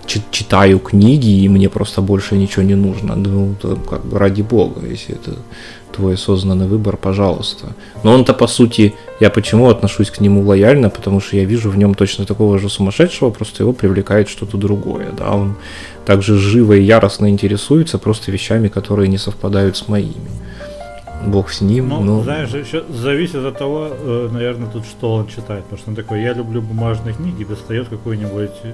чи- 0.05 0.21
читаю 0.31 0.79
книги, 0.79 1.43
и 1.43 1.49
мне 1.49 1.69
просто 1.69 2.01
больше 2.01 2.35
ничего 2.35 2.63
не 2.63 2.75
нужно. 2.75 3.15
Ну, 3.15 3.55
как 3.89 4.05
бы 4.05 4.19
ради 4.19 4.41
бога, 4.41 4.81
если 4.85 5.15
это 5.15 5.37
твой 5.91 6.13
осознанный 6.13 6.67
выбор, 6.67 6.97
пожалуйста. 6.97 7.67
Но 8.03 8.13
он-то, 8.13 8.33
по 8.33 8.47
сути, 8.47 8.93
я 9.19 9.29
почему 9.29 9.69
отношусь 9.69 10.09
к 10.09 10.21
нему 10.21 10.41
лояльно, 10.41 10.89
потому 10.89 11.19
что 11.19 11.37
я 11.37 11.43
вижу 11.45 11.69
в 11.69 11.77
нем 11.77 11.93
точно 11.95 12.25
такого 12.25 12.59
же 12.59 12.69
сумасшедшего, 12.69 13.29
просто 13.29 13.63
его 13.63 13.73
привлекает 13.73 14.29
что-то 14.29 14.57
другое, 14.57 15.09
да, 15.17 15.31
он 15.31 15.55
также 16.05 16.37
живо 16.37 16.73
и 16.73 16.83
яростно 16.83 17.29
интересуется 17.29 17.97
просто 17.97 18.31
вещами, 18.31 18.69
которые 18.69 19.09
не 19.09 19.17
совпадают 19.17 19.75
с 19.75 19.87
моими. 19.89 20.31
Бог 21.25 21.51
с 21.51 21.61
ним, 21.61 21.89
Ну, 21.89 22.01
но... 22.01 22.23
знаешь, 22.23 22.49
еще 22.49 22.83
зависит 22.89 23.43
от 23.45 23.57
того, 23.57 23.89
э, 23.91 24.29
наверное, 24.31 24.69
тут 24.69 24.85
что 24.85 25.13
он 25.13 25.27
читает. 25.27 25.63
Потому 25.63 25.79
что 25.79 25.89
он 25.91 25.95
такой, 25.95 26.21
я 26.21 26.33
люблю 26.33 26.61
бумажные 26.61 27.13
книги, 27.13 27.43
достает 27.43 27.87
какой-нибудь, 27.89 28.51
э, 28.63 28.73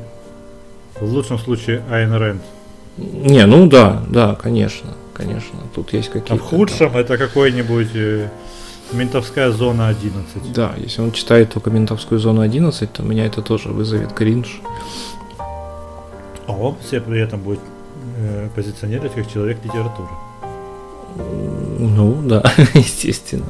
в 0.99 1.11
лучшем 1.13 1.37
случае, 1.39 1.83
Айн 1.89 2.13
Рэнд. 2.13 2.41
Не, 2.97 3.45
ну 3.45 3.67
да, 3.67 4.01
да, 4.09 4.35
конечно, 4.35 4.89
конечно, 5.13 5.59
тут 5.75 5.93
есть 5.93 6.09
А 6.09 6.13
какие-то... 6.13 6.43
в 6.43 6.47
худшем 6.47 6.95
это 6.97 7.17
какой-нибудь 7.17 7.89
э, 7.93 8.29
ментовская 8.93 9.51
зона 9.51 9.89
11. 9.89 10.51
Да, 10.53 10.71
если 10.77 11.01
он 11.01 11.11
читает 11.11 11.53
только 11.53 11.69
ментовскую 11.69 12.19
зону 12.19 12.41
11, 12.41 12.91
то 12.91 13.03
меня 13.03 13.25
это 13.25 13.41
тоже 13.41 13.69
вызовет 13.69 14.13
кринж. 14.13 14.61
А 16.47 16.53
он 16.53 16.75
все 16.81 17.01
при 17.01 17.19
этом 17.19 17.41
будет 17.41 17.59
э, 18.17 18.47
позиционировать 18.55 19.13
как 19.13 19.31
человек 19.31 19.57
литературы. 19.63 20.09
Ну, 21.79 22.21
да, 22.23 22.43
естественно. 22.73 23.45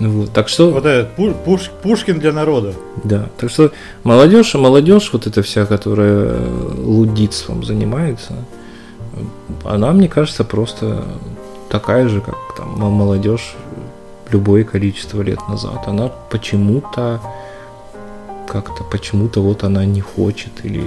Вот, 0.00 0.32
так 0.32 0.48
что... 0.48 0.70
Вот 0.70 0.86
этот 0.86 1.16
Пу- 1.18 1.34
Пуш- 1.44 1.70
Пушкин 1.82 2.18
для 2.18 2.32
народа. 2.32 2.72
Да, 3.04 3.28
так 3.36 3.50
что 3.50 3.70
молодежь, 4.02 4.54
молодежь, 4.54 5.10
вот 5.12 5.26
эта 5.26 5.42
вся, 5.42 5.66
которая 5.66 6.38
лудитством 6.78 7.64
занимается, 7.64 8.32
она, 9.64 9.92
мне 9.92 10.08
кажется, 10.08 10.42
просто 10.44 11.04
такая 11.68 12.08
же, 12.08 12.20
как 12.22 12.36
там 12.56 12.78
молодежь 12.78 13.54
любое 14.30 14.64
количество 14.64 15.20
лет 15.20 15.40
назад. 15.48 15.86
Она 15.86 16.08
почему-то 16.30 17.20
как-то 18.48 18.82
почему-то 18.84 19.42
вот 19.42 19.64
она 19.64 19.84
не 19.84 20.00
хочет 20.00 20.64
или 20.64 20.82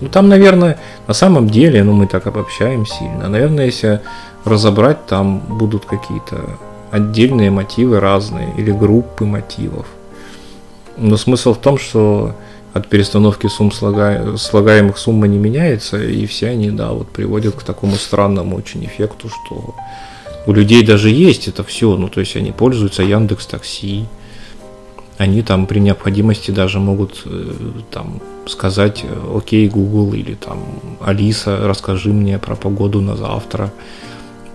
ну 0.00 0.08
там 0.08 0.28
наверное 0.28 0.78
на 1.06 1.14
самом 1.14 1.48
деле 1.48 1.84
ну 1.84 1.92
мы 1.92 2.06
так 2.06 2.26
обобщаем 2.26 2.86
сильно. 2.86 3.28
Наверное 3.28 3.66
если 3.66 4.00
разобрать 4.44 5.06
там 5.06 5.40
будут 5.40 5.84
какие-то 5.84 6.58
отдельные 6.90 7.50
мотивы 7.50 8.00
разные 8.00 8.52
или 8.56 8.72
группы 8.72 9.24
мотивов. 9.24 9.86
Но 10.96 11.16
смысл 11.16 11.54
в 11.54 11.58
том 11.58 11.78
что 11.78 12.34
от 12.72 12.88
перестановки 12.88 13.46
сумм 13.48 13.72
слога... 13.72 14.36
слагаемых 14.36 14.96
сумма 14.96 15.26
не 15.26 15.38
меняется 15.38 16.00
и 16.02 16.26
все 16.26 16.48
они 16.48 16.70
да 16.70 16.92
вот 16.92 17.08
приводят 17.08 17.56
к 17.56 17.62
такому 17.62 17.96
странному 17.96 18.56
очень 18.56 18.84
эффекту 18.84 19.28
что 19.28 19.74
у 20.46 20.52
людей 20.52 20.84
даже 20.84 21.10
есть 21.10 21.48
это 21.48 21.64
все 21.64 21.96
ну 21.96 22.08
то 22.08 22.20
есть 22.20 22.36
они 22.36 22.52
пользуются 22.52 23.02
Яндекс 23.02 23.46
Такси. 23.46 24.06
Они 25.18 25.42
там 25.42 25.66
при 25.66 25.80
необходимости 25.80 26.50
даже 26.50 26.78
могут 26.78 27.22
э, 27.26 27.52
там 27.90 28.22
сказать 28.46 29.04
э, 29.04 29.36
окей 29.36 29.68
Google 29.68 30.14
или 30.14 30.34
там 30.34 30.62
Алиса 31.00 31.58
расскажи 31.66 32.10
мне 32.10 32.38
про 32.38 32.56
погоду 32.56 33.00
на 33.00 33.16
завтра 33.16 33.72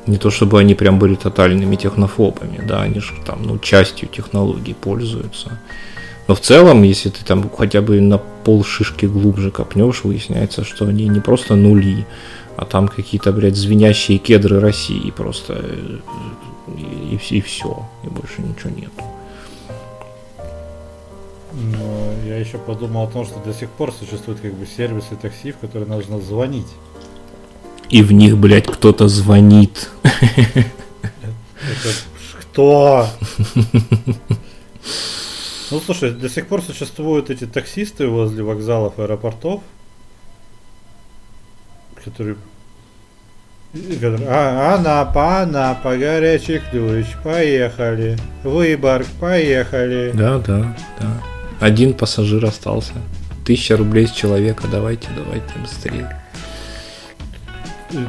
не 0.07 0.17
то 0.17 0.29
чтобы 0.29 0.59
они 0.59 0.75
прям 0.75 0.99
были 0.99 1.15
тотальными 1.15 1.75
технофобами 1.75 2.61
да 2.67 2.81
они 2.81 2.99
же 2.99 3.13
там 3.25 3.43
ну 3.43 3.57
частью 3.59 4.07
технологий 4.09 4.73
пользуются. 4.73 5.59
Но 6.27 6.35
в 6.35 6.39
целом 6.39 6.83
если 6.83 7.09
ты 7.09 7.23
там 7.23 7.49
хотя 7.55 7.81
бы 7.81 8.01
на 8.01 8.17
пол 8.17 8.63
шишки 8.63 9.05
глубже 9.05 9.51
копнешь 9.51 10.03
выясняется 10.03 10.63
что 10.63 10.85
они 10.85 11.07
не 11.07 11.19
просто 11.19 11.55
нули 11.55 12.05
а 12.57 12.65
там 12.65 12.87
какие-то 12.87 13.31
блядь 13.31 13.55
звенящие 13.55 14.17
кедры 14.17 14.59
России 14.59 15.11
просто 15.11 15.53
э, 15.59 15.97
и, 16.77 17.15
и, 17.15 17.37
и 17.37 17.41
все 17.41 17.85
и 18.03 18.07
больше 18.07 18.41
ничего 18.41 18.69
нету 18.69 19.14
но 21.55 22.13
я 22.25 22.37
еще 22.37 22.57
подумал 22.57 23.05
о 23.05 23.07
том, 23.07 23.25
что 23.25 23.39
до 23.39 23.53
сих 23.53 23.69
пор 23.69 23.93
существуют 23.93 24.41
как 24.41 24.53
бы 24.53 24.65
сервисы 24.65 25.15
такси, 25.15 25.51
в 25.51 25.57
которые 25.57 25.87
нужно 25.87 26.19
звонить. 26.19 26.67
И 27.89 28.03
в 28.03 28.11
них, 28.11 28.37
блядь, 28.37 28.67
кто-то 28.67 29.07
звонит. 29.07 29.89
Это 30.03 31.89
кто? 32.41 33.07
Ну 35.71 35.79
слушай, 35.83 36.11
до 36.11 36.29
сих 36.29 36.47
пор 36.47 36.61
существуют 36.61 37.29
эти 37.29 37.47
таксисты 37.47 38.07
возле 38.07 38.43
вокзалов 38.43 38.99
аэропортов, 38.99 39.63
которые 42.03 42.37
а, 44.27 44.75
Анапа, 44.75 45.41
Анапа, 45.41 45.97
горячий 45.97 46.61
ключ, 46.71 47.07
поехали. 47.23 48.17
Выборг, 48.43 49.07
поехали. 49.19 50.11
Да, 50.13 50.37
да, 50.37 50.77
да. 50.99 51.34
Один 51.59 51.93
пассажир 51.93 52.43
остался. 52.45 52.93
Тысяча 53.45 53.77
рублей 53.77 54.07
с 54.07 54.11
человека, 54.11 54.63
давайте, 54.69 55.07
давайте 55.15 55.53
быстрее. 55.59 56.21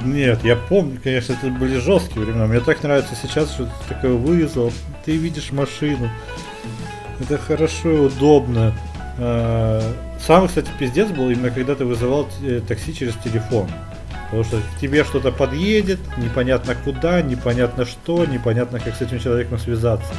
Нет, 0.04 0.42
я 0.44 0.56
помню, 0.56 0.98
конечно, 1.02 1.34
это 1.34 1.48
были 1.48 1.78
жесткие 1.78 2.24
времена. 2.24 2.46
Мне 2.46 2.60
так 2.60 2.82
нравится 2.82 3.14
сейчас, 3.20 3.52
что 3.52 3.66
ты 3.66 3.94
такой 3.94 4.12
вызов, 4.14 4.74
ты 5.04 5.16
видишь 5.16 5.52
машину. 5.52 6.10
Это 7.20 7.38
хорошо 7.38 7.90
и 7.90 7.98
удобно. 7.98 8.74
А, 9.18 9.82
самый, 10.18 10.48
кстати, 10.48 10.68
пиздец 10.78 11.08
был 11.08 11.30
именно 11.30 11.50
когда 11.50 11.74
ты 11.74 11.84
вызывал 11.84 12.28
э, 12.42 12.60
такси 12.66 12.94
через 12.94 13.14
телефон. 13.16 13.68
Потому 14.24 14.44
что 14.44 14.56
к 14.58 14.80
тебе 14.80 15.04
что-то 15.04 15.30
подъедет, 15.30 16.00
непонятно 16.18 16.74
куда, 16.74 17.22
непонятно 17.22 17.84
что, 17.84 18.24
непонятно 18.24 18.80
как 18.80 18.96
с 18.96 19.00
этим 19.00 19.20
человеком 19.20 19.58
связаться. 19.58 20.12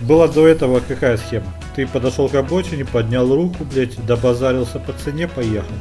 Была 0.00 0.28
до 0.28 0.46
этого 0.46 0.80
какая 0.80 1.16
схема? 1.16 1.46
Ты 1.74 1.86
подошел 1.86 2.28
к 2.28 2.34
обочине, 2.34 2.84
поднял 2.84 3.34
руку, 3.34 3.64
блядь, 3.64 4.04
добазарился 4.04 4.78
по 4.78 4.92
цене, 4.92 5.28
поехал. 5.28 5.74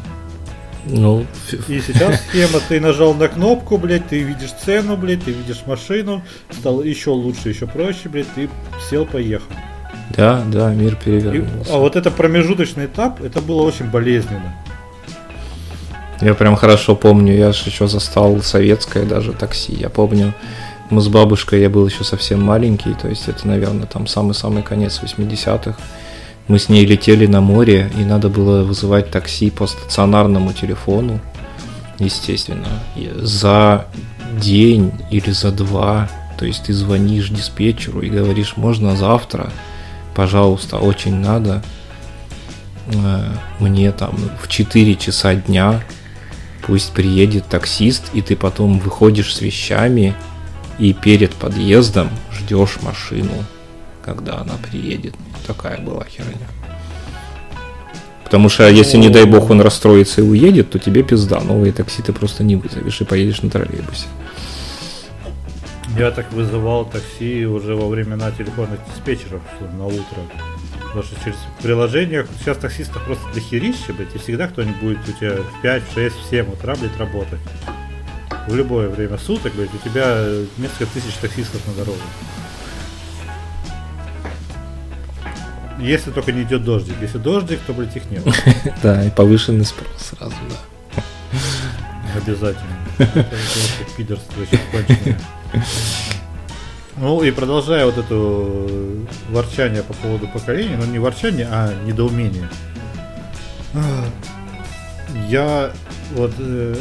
Ну, 0.87 1.25
и 1.67 1.81
сейчас 1.81 2.21
схема, 2.29 2.59
ты 2.67 2.79
нажал 2.79 3.13
на 3.13 3.27
кнопку, 3.27 3.77
блядь, 3.77 4.07
ты 4.07 4.19
видишь 4.19 4.51
цену, 4.51 4.95
блядь, 4.95 5.23
ты 5.23 5.31
видишь 5.31 5.63
машину, 5.65 6.21
стало 6.51 6.83
еще 6.83 7.09
лучше, 7.09 7.49
еще 7.49 7.65
проще, 7.65 8.07
блядь, 8.07 8.31
ты 8.35 8.49
сел, 8.89 9.05
поехал. 9.05 9.51
Да, 10.15 10.43
да, 10.47 10.73
мир 10.73 10.95
перевернулся. 10.95 11.71
И, 11.71 11.73
а 11.73 11.77
вот 11.77 11.95
это 11.95 12.11
промежуточный 12.11 12.85
этап, 12.85 13.21
это 13.21 13.41
было 13.41 13.63
очень 13.63 13.89
болезненно. 13.89 14.55
Я 16.21 16.33
прям 16.33 16.55
хорошо 16.55 16.95
помню, 16.95 17.35
я 17.35 17.51
же 17.51 17.63
еще 17.65 17.87
застал 17.87 18.41
советское 18.41 19.03
даже 19.05 19.33
такси. 19.33 19.73
Я 19.73 19.89
помню, 19.89 20.33
мы 20.89 21.01
с 21.01 21.07
бабушкой, 21.07 21.61
я 21.61 21.69
был 21.69 21.87
еще 21.87 22.03
совсем 22.03 22.43
маленький, 22.43 22.93
то 22.93 23.07
есть 23.07 23.27
это, 23.27 23.47
наверное, 23.47 23.87
там 23.87 24.07
самый-самый 24.07 24.63
конец 24.63 25.01
80-х. 25.03 25.75
Мы 26.47 26.59
с 26.59 26.69
ней 26.69 26.85
летели 26.85 27.25
на 27.25 27.41
море, 27.41 27.91
и 27.97 28.03
надо 28.03 28.29
было 28.29 28.63
вызывать 28.63 29.09
такси 29.09 29.49
по 29.49 29.65
стационарному 29.65 30.53
телефону, 30.53 31.19
естественно, 31.97 32.67
за 33.15 33.87
день 34.39 34.91
или 35.09 35.31
за 35.31 35.51
два. 35.51 36.07
То 36.37 36.45
есть 36.45 36.65
ты 36.65 36.73
звонишь 36.73 37.29
диспетчеру 37.29 38.01
и 38.01 38.09
говоришь, 38.09 38.57
можно 38.57 38.95
завтра, 38.95 39.51
пожалуйста, 40.13 40.77
очень 40.77 41.15
надо. 41.15 41.63
Э, 42.93 43.23
мне 43.59 43.91
там 43.91 44.15
в 44.39 44.47
4 44.47 44.95
часа 44.97 45.33
дня 45.33 45.81
пусть 46.61 46.93
приедет 46.93 47.45
таксист, 47.47 48.11
и 48.13 48.21
ты 48.21 48.35
потом 48.35 48.79
выходишь 48.79 49.33
с 49.33 49.41
вещами, 49.41 50.13
и 50.79 50.93
перед 50.93 51.33
подъездом 51.35 52.09
ждешь 52.31 52.77
машину, 52.81 53.33
когда 54.03 54.37
она 54.37 54.53
приедет. 54.69 55.15
Такая 55.47 55.79
была 55.79 56.05
херня. 56.05 56.47
Потому 58.23 58.49
что 58.49 58.67
если, 58.67 58.97
не 58.97 59.09
дай 59.09 59.25
бог, 59.25 59.49
он 59.49 59.61
расстроится 59.61 60.21
и 60.21 60.23
уедет, 60.23 60.71
то 60.71 60.79
тебе 60.79 61.03
пизда. 61.03 61.39
Новые 61.41 61.71
такси 61.71 62.01
ты 62.01 62.11
просто 62.11 62.43
не 62.43 62.55
вызовешь 62.55 63.01
и 63.01 63.05
поедешь 63.05 63.41
на 63.41 63.49
троллейбусе. 63.49 64.07
Я 65.97 66.11
так 66.11 66.31
вызывал 66.33 66.85
такси 66.85 67.45
уже 67.45 67.75
во 67.75 67.87
времена 67.87 68.31
телефонных 68.31 68.79
диспетчеров 68.89 69.41
на 69.77 69.85
утро. 69.85 70.17
Потому 70.81 71.03
что 71.03 71.15
через 71.23 71.37
приложение 71.61 72.25
сейчас 72.39 72.57
таксистов 72.57 73.03
просто 73.05 73.23
дохерища, 73.33 73.93
блядь, 73.93 74.15
и 74.15 74.17
всегда 74.17 74.47
кто-нибудь 74.47 74.97
у 75.07 75.11
тебя 75.11 75.35
в 75.35 75.61
5, 75.61 75.83
6, 75.93 76.15
в 76.15 76.29
7 76.29 76.51
утра, 76.51 76.75
блядь, 76.75 76.97
работать 76.97 77.39
в 78.47 78.55
любое 78.55 78.89
время 78.89 79.17
суток, 79.17 79.53
блядь, 79.55 79.73
у 79.73 79.77
тебя 79.77 80.23
несколько 80.57 80.85
тысяч 80.87 81.13
таксистов 81.15 81.65
на 81.67 81.73
дороге. 81.73 82.01
Если 85.79 86.11
только 86.11 86.31
не 86.31 86.43
идет 86.43 86.63
дождик. 86.63 86.95
Если 87.01 87.17
дождик, 87.17 87.59
то, 87.67 87.73
блядь, 87.73 87.95
их 87.95 88.09
нет. 88.09 88.23
Да, 88.83 89.03
и 89.03 89.09
повышенный 89.09 89.65
спрос 89.65 89.87
сразу, 89.97 90.35
да. 90.49 91.03
Обязательно. 92.15 93.25
Пидорство 93.97 94.41
Ну 96.97 97.21
и 97.23 97.31
продолжая 97.31 97.85
вот 97.85 97.97
это 97.97 98.15
ворчание 99.29 99.83
по 99.83 99.93
поводу 99.93 100.27
поколения, 100.27 100.77
ну 100.77 100.85
не 100.85 100.97
ворчание, 100.97 101.47
а 101.51 101.73
недоумение. 101.85 102.49
Я 105.27 105.71
вот 106.13 106.33
э, 106.39 106.75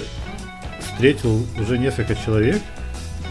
встретил 0.94 1.44
уже 1.60 1.78
несколько 1.78 2.14
человек, 2.14 2.62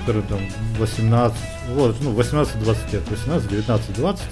которые 0.02 0.24
там 0.28 0.40
18, 0.80 1.38
вот, 1.70 1.96
ну, 2.02 2.14
18-20 2.14 2.94
лет, 2.94 3.02
18, 3.10 3.50
19, 3.50 3.96
20, 3.96 4.24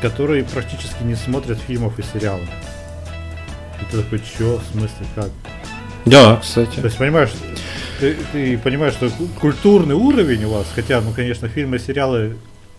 которые 0.00 0.44
практически 0.44 1.02
не 1.04 1.14
смотрят 1.14 1.58
фильмов 1.58 1.98
и 1.98 2.02
сериалов. 2.02 2.48
И 3.80 3.90
ты 3.90 4.02
такой, 4.02 4.20
чё, 4.20 4.58
в 4.58 4.72
смысле, 4.72 5.06
как? 5.14 5.30
Да, 6.04 6.36
кстати. 6.36 6.76
То 6.76 6.86
есть, 6.86 6.98
понимаешь, 6.98 7.30
ты, 8.00 8.16
ты 8.32 8.58
понимаешь, 8.58 8.94
что 8.94 9.10
культурный 9.40 9.94
уровень 9.94 10.44
у 10.44 10.50
вас, 10.50 10.66
хотя, 10.74 11.00
ну, 11.00 11.12
конечно, 11.12 11.48
фильмы 11.48 11.76
и 11.76 11.80
сериалы, 11.80 12.36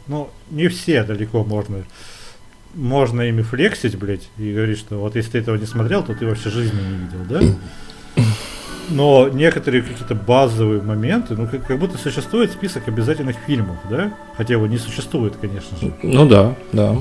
ну, 0.07 0.29
не 0.51 0.67
все 0.67 1.03
далеко 1.03 1.45
можно 1.45 1.83
можно 2.75 3.21
ими 3.21 3.43
флексить, 3.43 3.95
блядь, 3.97 4.27
и 4.37 4.51
говорить, 4.51 4.79
что 4.79 4.97
вот 4.97 5.15
если 5.15 5.31
ты 5.31 5.37
этого 5.39 5.57
не 5.57 5.65
смотрел, 5.65 6.03
то 6.03 6.15
ты 6.15 6.25
вообще 6.25 6.49
жизни 6.49 6.81
не 6.81 7.05
видел, 7.05 7.25
да? 7.29 7.39
Но 8.89 9.29
некоторые 9.29 9.83
какие-то 9.83 10.15
базовые 10.15 10.81
моменты, 10.81 11.35
ну, 11.35 11.47
как, 11.47 11.65
как 11.65 11.79
будто 11.79 11.97
существует 11.97 12.51
список 12.51 12.87
обязательных 12.87 13.37
фильмов, 13.47 13.77
да? 13.89 14.13
Хотя 14.37 14.53
его 14.53 14.67
не 14.67 14.77
существует, 14.77 15.35
конечно 15.39 15.77
же. 15.77 15.93
Ну 16.03 16.27
да, 16.27 16.55
да. 16.71 16.95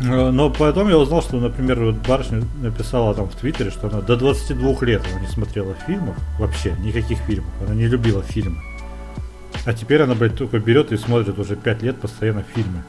Э, 0.00 0.30
но 0.30 0.50
потом 0.50 0.88
я 0.88 0.98
узнал, 0.98 1.22
что, 1.22 1.36
например, 1.36 1.82
вот 1.84 1.96
барышня 2.06 2.42
написала 2.60 3.14
там 3.14 3.28
в 3.28 3.34
Твиттере, 3.34 3.70
что 3.70 3.88
она 3.88 4.00
до 4.00 4.16
22 4.16 4.76
лет 4.82 5.02
она 5.10 5.20
не 5.20 5.28
смотрела 5.28 5.74
фильмов, 5.86 6.16
вообще, 6.38 6.74
никаких 6.80 7.18
фильмов. 7.20 7.50
Она 7.64 7.74
не 7.74 7.86
любила 7.86 8.22
фильмы. 8.22 8.60
А 9.66 9.72
теперь 9.72 10.02
она, 10.02 10.14
блядь, 10.14 10.36
только 10.36 10.58
берет 10.58 10.92
и 10.92 10.96
смотрит 10.96 11.38
уже 11.38 11.56
5 11.56 11.82
лет 11.82 12.00
постоянно 12.00 12.44
фильмы. 12.54 12.82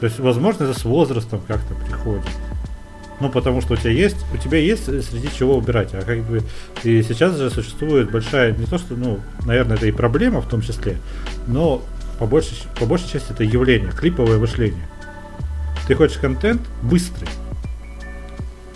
То 0.00 0.06
есть, 0.06 0.18
возможно, 0.18 0.64
это 0.64 0.78
с 0.78 0.84
возрастом 0.84 1.40
как-то 1.46 1.74
приходит. 1.74 2.26
Ну, 3.20 3.30
потому 3.30 3.62
что 3.62 3.74
у 3.74 3.76
тебя 3.76 3.90
есть, 3.90 4.16
у 4.32 4.36
тебя 4.36 4.58
есть 4.58 4.84
среди 4.84 5.28
чего 5.36 5.56
убирать. 5.56 5.94
А 5.94 6.02
как 6.02 6.22
бы 6.24 6.42
и 6.84 7.02
сейчас 7.02 7.36
же 7.36 7.50
существует 7.50 8.10
большая, 8.10 8.52
не 8.52 8.66
то 8.66 8.78
что, 8.78 8.94
ну, 8.94 9.20
наверное, 9.46 9.76
это 9.76 9.86
и 9.86 9.92
проблема 9.92 10.42
в 10.42 10.48
том 10.48 10.60
числе, 10.60 10.98
но 11.46 11.82
по 12.18 12.26
большей, 12.26 12.56
по 12.78 12.86
большей 12.86 13.08
части 13.08 13.32
это 13.32 13.44
явление, 13.44 13.90
клиповое 13.92 14.38
мышление. 14.38 14.86
Ты 15.86 15.94
хочешь 15.94 16.18
контент 16.18 16.62
быстрый. 16.82 17.28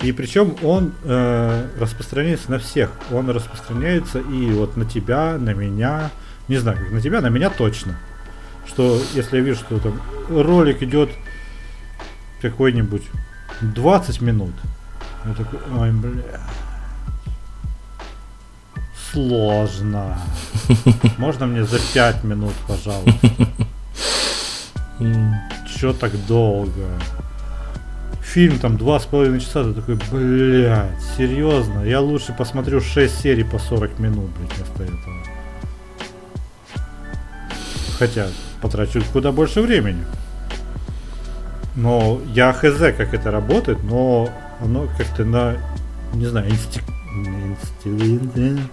И 0.03 0.13
причем 0.13 0.57
он 0.63 0.95
э, 1.05 1.67
распространяется 1.79 2.51
на 2.51 2.59
всех. 2.59 2.91
Он 3.13 3.29
распространяется 3.29 4.21
и 4.21 4.51
вот 4.53 4.77
на 4.77 4.87
тебя, 4.87 5.37
на 5.39 5.53
меня. 5.53 6.11
Не 6.49 6.57
знаю, 6.57 6.79
на 6.91 7.01
тебя, 7.01 7.21
на 7.21 7.29
меня 7.29 7.51
точно. 7.51 7.99
Что 8.67 9.01
если 9.15 9.37
я 9.37 9.43
вижу, 9.43 9.61
что 9.61 9.79
там 9.79 10.01
ролик 10.31 10.83
идет 10.83 11.11
какой-нибудь 12.41 13.03
20 13.61 14.21
минут. 14.21 14.55
Я 15.25 15.35
такой, 15.35 15.59
ой, 15.79 15.93
бля. 15.93 16.41
Сложно. 19.13 20.19
Можно 21.19 21.47
мне 21.47 21.65
за 21.65 21.79
5 21.95 22.25
минут, 22.25 22.55
пожалуйста? 22.67 23.29
Чё 25.79 25.93
так 25.93 26.13
долго? 26.27 26.89
Фильм 28.23 28.59
там 28.59 28.77
два 28.77 29.01
с 29.01 29.07
половиной 29.07 29.41
часа, 29.41 29.65
ты 29.65 29.73
такой, 29.73 29.97
блядь, 30.11 31.03
серьезно? 31.17 31.81
Я 31.81 32.01
лучше 32.01 32.33
посмотрю 32.33 32.81
6 32.81 33.21
серий 33.21 33.45
по 33.45 33.59
40 33.59 33.99
минут, 33.99 34.31
блядь, 34.39 34.57
вместо 34.57 34.83
этого. 34.85 35.17
Хотя, 37.99 38.29
потрачу 38.63 39.03
куда 39.13 39.33
больше 39.33 39.61
времени. 39.61 40.05
Но 41.77 42.21
я 42.35 42.53
хз, 42.53 42.79
как 42.97 43.15
это 43.15 43.31
работает, 43.31 43.83
но 43.83 44.29
оно 44.61 44.89
как-то 44.99 45.25
на, 45.25 45.57
не 46.15 46.27
знаю, 46.27 46.51
инстинкт, 46.51 46.91
инстинкт, 47.85 48.71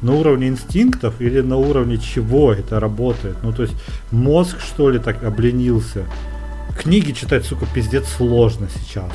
на 0.00 0.12
уровне 0.12 0.48
инстинктов 0.48 1.20
или 1.20 1.40
на 1.40 1.56
уровне 1.56 1.98
чего 1.98 2.52
это 2.52 2.80
работает. 2.80 3.36
Ну, 3.42 3.52
то 3.52 3.62
есть 3.62 3.74
мозг, 4.10 4.58
что 4.60 4.90
ли, 4.90 4.98
так 4.98 5.22
обленился. 5.22 6.04
Книги 6.78 7.12
читать, 7.12 7.44
сука, 7.44 7.66
пиздец 7.72 8.08
сложно 8.16 8.68
сейчас. 8.74 9.12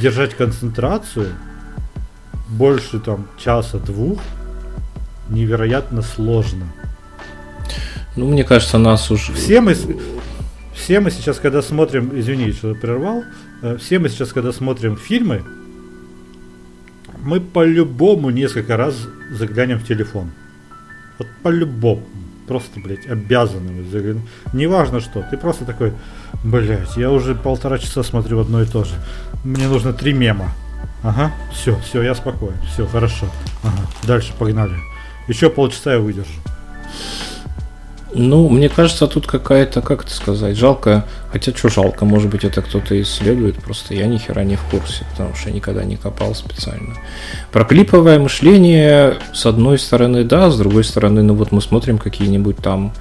Держать 0.00 0.34
концентрацию 0.34 1.28
больше 2.48 3.00
там 3.00 3.26
часа-двух 3.38 4.20
невероятно 5.28 6.02
сложно. 6.02 6.66
Ну, 8.16 8.28
мне 8.28 8.44
кажется, 8.44 8.78
нас 8.78 9.10
уже... 9.10 9.32
Все 9.32 9.60
мы, 9.60 9.76
все 10.74 11.00
мы 11.00 11.10
сейчас, 11.10 11.38
когда 11.38 11.62
смотрим, 11.62 12.18
извини, 12.18 12.52
что 12.52 12.74
прервал, 12.74 13.24
э, 13.62 13.76
все 13.78 13.98
мы 13.98 14.08
сейчас, 14.08 14.32
когда 14.32 14.52
смотрим 14.52 14.96
фильмы, 14.96 15.44
мы 17.22 17.40
по-любому 17.40 18.30
несколько 18.30 18.76
раз 18.76 18.94
заглянем 19.30 19.78
в 19.78 19.86
телефон. 19.86 20.30
Вот 21.18 21.28
по-любому. 21.42 22.02
Просто, 22.46 22.80
блядь, 22.80 23.06
обязаны 23.06 23.84
заглянуть. 23.84 24.24
Неважно 24.52 25.00
что, 25.00 25.24
ты 25.30 25.36
просто 25.36 25.64
такой, 25.64 25.92
блядь, 26.42 26.96
я 26.96 27.10
уже 27.10 27.34
полтора 27.34 27.78
часа 27.78 28.02
смотрю 28.02 28.40
одно 28.40 28.62
и 28.62 28.66
то 28.66 28.84
же. 28.84 28.94
Мне 29.44 29.68
нужно 29.68 29.92
три 29.92 30.12
мема. 30.12 30.52
Ага, 31.02 31.32
все, 31.52 31.78
все, 31.80 32.02
я 32.02 32.14
спокоен, 32.14 32.56
все, 32.72 32.86
хорошо. 32.86 33.26
Ага, 33.62 33.86
дальше 34.02 34.32
погнали. 34.38 34.74
Еще 35.28 35.48
полчаса 35.48 35.94
я 35.94 36.00
выдержу. 36.00 36.32
Ну, 38.12 38.48
мне 38.48 38.68
кажется, 38.68 39.06
тут 39.06 39.26
какая-то, 39.26 39.82
как 39.82 40.04
это 40.04 40.12
сказать, 40.12 40.56
жалко. 40.56 41.04
Хотя, 41.30 41.52
что 41.52 41.68
жалко, 41.68 42.04
может 42.04 42.28
быть, 42.30 42.44
это 42.44 42.60
кто-то 42.60 43.00
исследует, 43.00 43.56
просто 43.62 43.94
я 43.94 44.06
ни 44.06 44.18
хера 44.18 44.42
не 44.42 44.56
в 44.56 44.62
курсе, 44.64 45.04
потому 45.10 45.34
что 45.34 45.48
я 45.48 45.54
никогда 45.54 45.84
не 45.84 45.96
копал 45.96 46.34
специально. 46.34 46.96
Про 47.52 47.64
клиповое 47.64 48.18
мышление, 48.18 49.16
с 49.32 49.46
одной 49.46 49.78
стороны, 49.78 50.24
да, 50.24 50.50
с 50.50 50.58
другой 50.58 50.82
стороны, 50.84 51.22
ну 51.22 51.34
вот 51.34 51.52
мы 51.52 51.60
смотрим 51.60 51.98
какие-нибудь 51.98 52.56
там, 52.56 52.92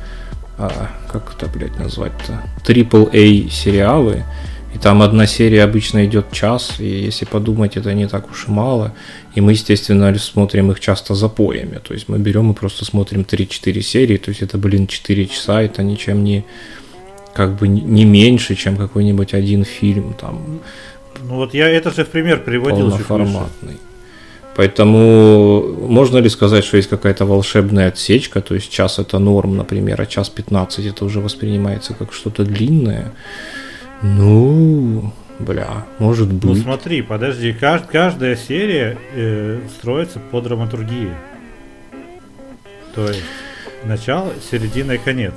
а, 0.60 0.90
как 1.12 1.36
это, 1.36 1.50
блядь, 1.50 1.78
назвать-то, 1.80 2.44
AAA 2.64 3.50
сериалы, 3.50 4.26
и 4.74 4.78
там 4.78 5.02
одна 5.02 5.26
серия 5.26 5.64
обычно 5.64 6.06
идет 6.06 6.32
час, 6.32 6.76
и 6.80 6.86
если 6.86 7.26
подумать, 7.26 7.76
это 7.78 7.94
не 7.94 8.08
так 8.08 8.30
уж 8.30 8.48
и 8.48 8.52
мало. 8.52 8.94
И 9.34 9.42
мы, 9.42 9.54
естественно, 9.54 10.14
смотрим 10.20 10.72
их 10.72 10.80
часто 10.80 11.16
запоями. 11.16 11.80
То 11.84 11.94
есть 11.94 12.08
мы 12.08 12.20
берем 12.20 12.52
и 12.52 12.54
просто 12.54 12.86
смотрим 12.86 13.22
3-4 13.22 13.82
серии. 13.82 14.18
То 14.18 14.30
есть 14.30 14.44
это, 14.44 14.58
блин, 14.58 14.86
4 14.86 15.26
часа, 15.26 15.62
это 15.64 15.82
ничем 15.82 16.24
не 16.24 16.46
как 17.34 17.56
бы 17.56 17.68
не 17.68 18.06
меньше, 18.06 18.56
чем 18.56 18.78
какой-нибудь 18.78 19.34
один 19.34 19.64
фильм 19.64 20.14
там. 20.14 20.60
Ну 21.24 21.36
вот 21.36 21.54
я 21.54 21.68
это 21.68 21.92
же 21.92 22.04
в 22.04 22.10
пример 22.10 22.44
приводил. 22.44 22.92
Полноформатный. 22.92 23.78
Поэтому 24.56 25.88
можно 25.88 26.18
ли 26.18 26.30
сказать, 26.30 26.66
что 26.66 26.78
есть 26.78 26.90
какая-то 26.90 27.26
волшебная 27.26 27.88
отсечка, 27.88 28.42
то 28.42 28.56
есть 28.56 28.70
час 28.70 29.00
это 29.00 29.18
норм, 29.20 29.56
например, 29.56 30.02
а 30.02 30.06
час 30.06 30.30
15 30.30 30.86
это 30.86 31.06
уже 31.06 31.22
воспринимается 31.22 31.94
как 31.94 32.14
что-то 32.14 32.44
длинное? 32.44 33.14
Ну, 34.02 35.14
бля, 35.40 35.86
может 36.00 36.28
ну, 36.30 36.36
быть. 36.36 36.44
Ну 36.44 36.56
смотри, 36.56 37.02
подожди, 37.02 37.54
кажд, 37.54 37.86
каждая 37.88 38.36
серия 38.36 38.98
э, 39.14 39.60
строится 39.78 40.20
по 40.20 40.42
драматургии. 40.42 41.14
То 42.96 43.08
есть 43.08 43.24
начало, 43.84 44.32
середина 44.52 44.94
и 44.94 44.98
конец. 44.98 45.34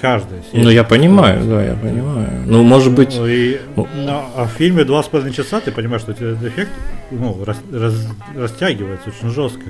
Каждая 0.00 0.42
серия. 0.50 0.64
Ну 0.64 0.70
я 0.70 0.84
понимаю, 0.84 1.44
да, 1.44 1.64
я 1.64 1.74
понимаю. 1.74 2.42
Ну, 2.44 2.62
может 2.62 2.92
быть. 2.92 3.16
Ну, 3.16 3.26
и, 3.26 3.58
ну, 3.76 3.86
а 4.36 4.44
в 4.44 4.50
фильме 4.58 4.84
два 4.84 5.02
с 5.02 5.06
половиной 5.08 5.34
часа 5.34 5.60
ты 5.60 5.72
понимаешь, 5.72 6.02
что 6.02 6.12
этот 6.12 6.42
эффект 6.42 6.70
ну, 7.10 7.44
рас, 7.44 7.58
раз, 7.72 8.06
растягивается 8.34 9.08
очень 9.08 9.30
жестко. 9.30 9.64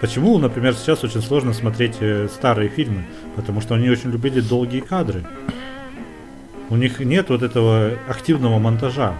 Почему, 0.00 0.38
например, 0.38 0.74
сейчас 0.74 1.04
очень 1.04 1.20
сложно 1.20 1.52
смотреть 1.52 1.96
э, 2.00 2.28
старые 2.32 2.70
фильмы? 2.70 3.04
Потому 3.36 3.60
что 3.60 3.74
они 3.74 3.90
очень 3.90 4.10
любили 4.10 4.40
долгие 4.40 4.80
кадры. 4.80 5.24
У 6.70 6.76
них 6.76 7.00
нет 7.00 7.28
вот 7.28 7.42
этого 7.42 7.90
активного 8.08 8.58
монтажа. 8.58 9.14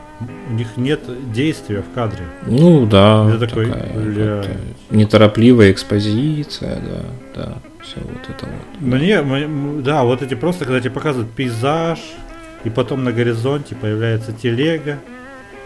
У 0.49 0.55
них 0.55 0.77
нет 0.77 1.01
действия 1.33 1.83
в 1.83 1.95
кадре. 1.95 2.25
Ну 2.47 2.87
да. 2.87 3.29
Это 3.29 3.47
такой, 3.47 3.67
бля... 3.67 4.45
неторопливая 4.91 5.73
экспозиция, 5.73 6.77
да, 6.77 7.03
да, 7.35 7.59
все 7.83 8.01
вот 8.01 8.23
это 8.29 8.47
вот. 8.47 8.81
Мне, 8.81 9.21
да, 9.83 10.05
вот 10.05 10.23
эти 10.23 10.35
просто, 10.35 10.65
когда 10.65 10.81
тебе 10.81 10.93
показывают 10.93 11.31
пейзаж, 11.33 11.99
и 12.63 12.71
потом 12.71 13.05
на 13.05 13.13
горизонте 13.13 13.75
появляется 13.75 14.33
телега, 14.33 14.99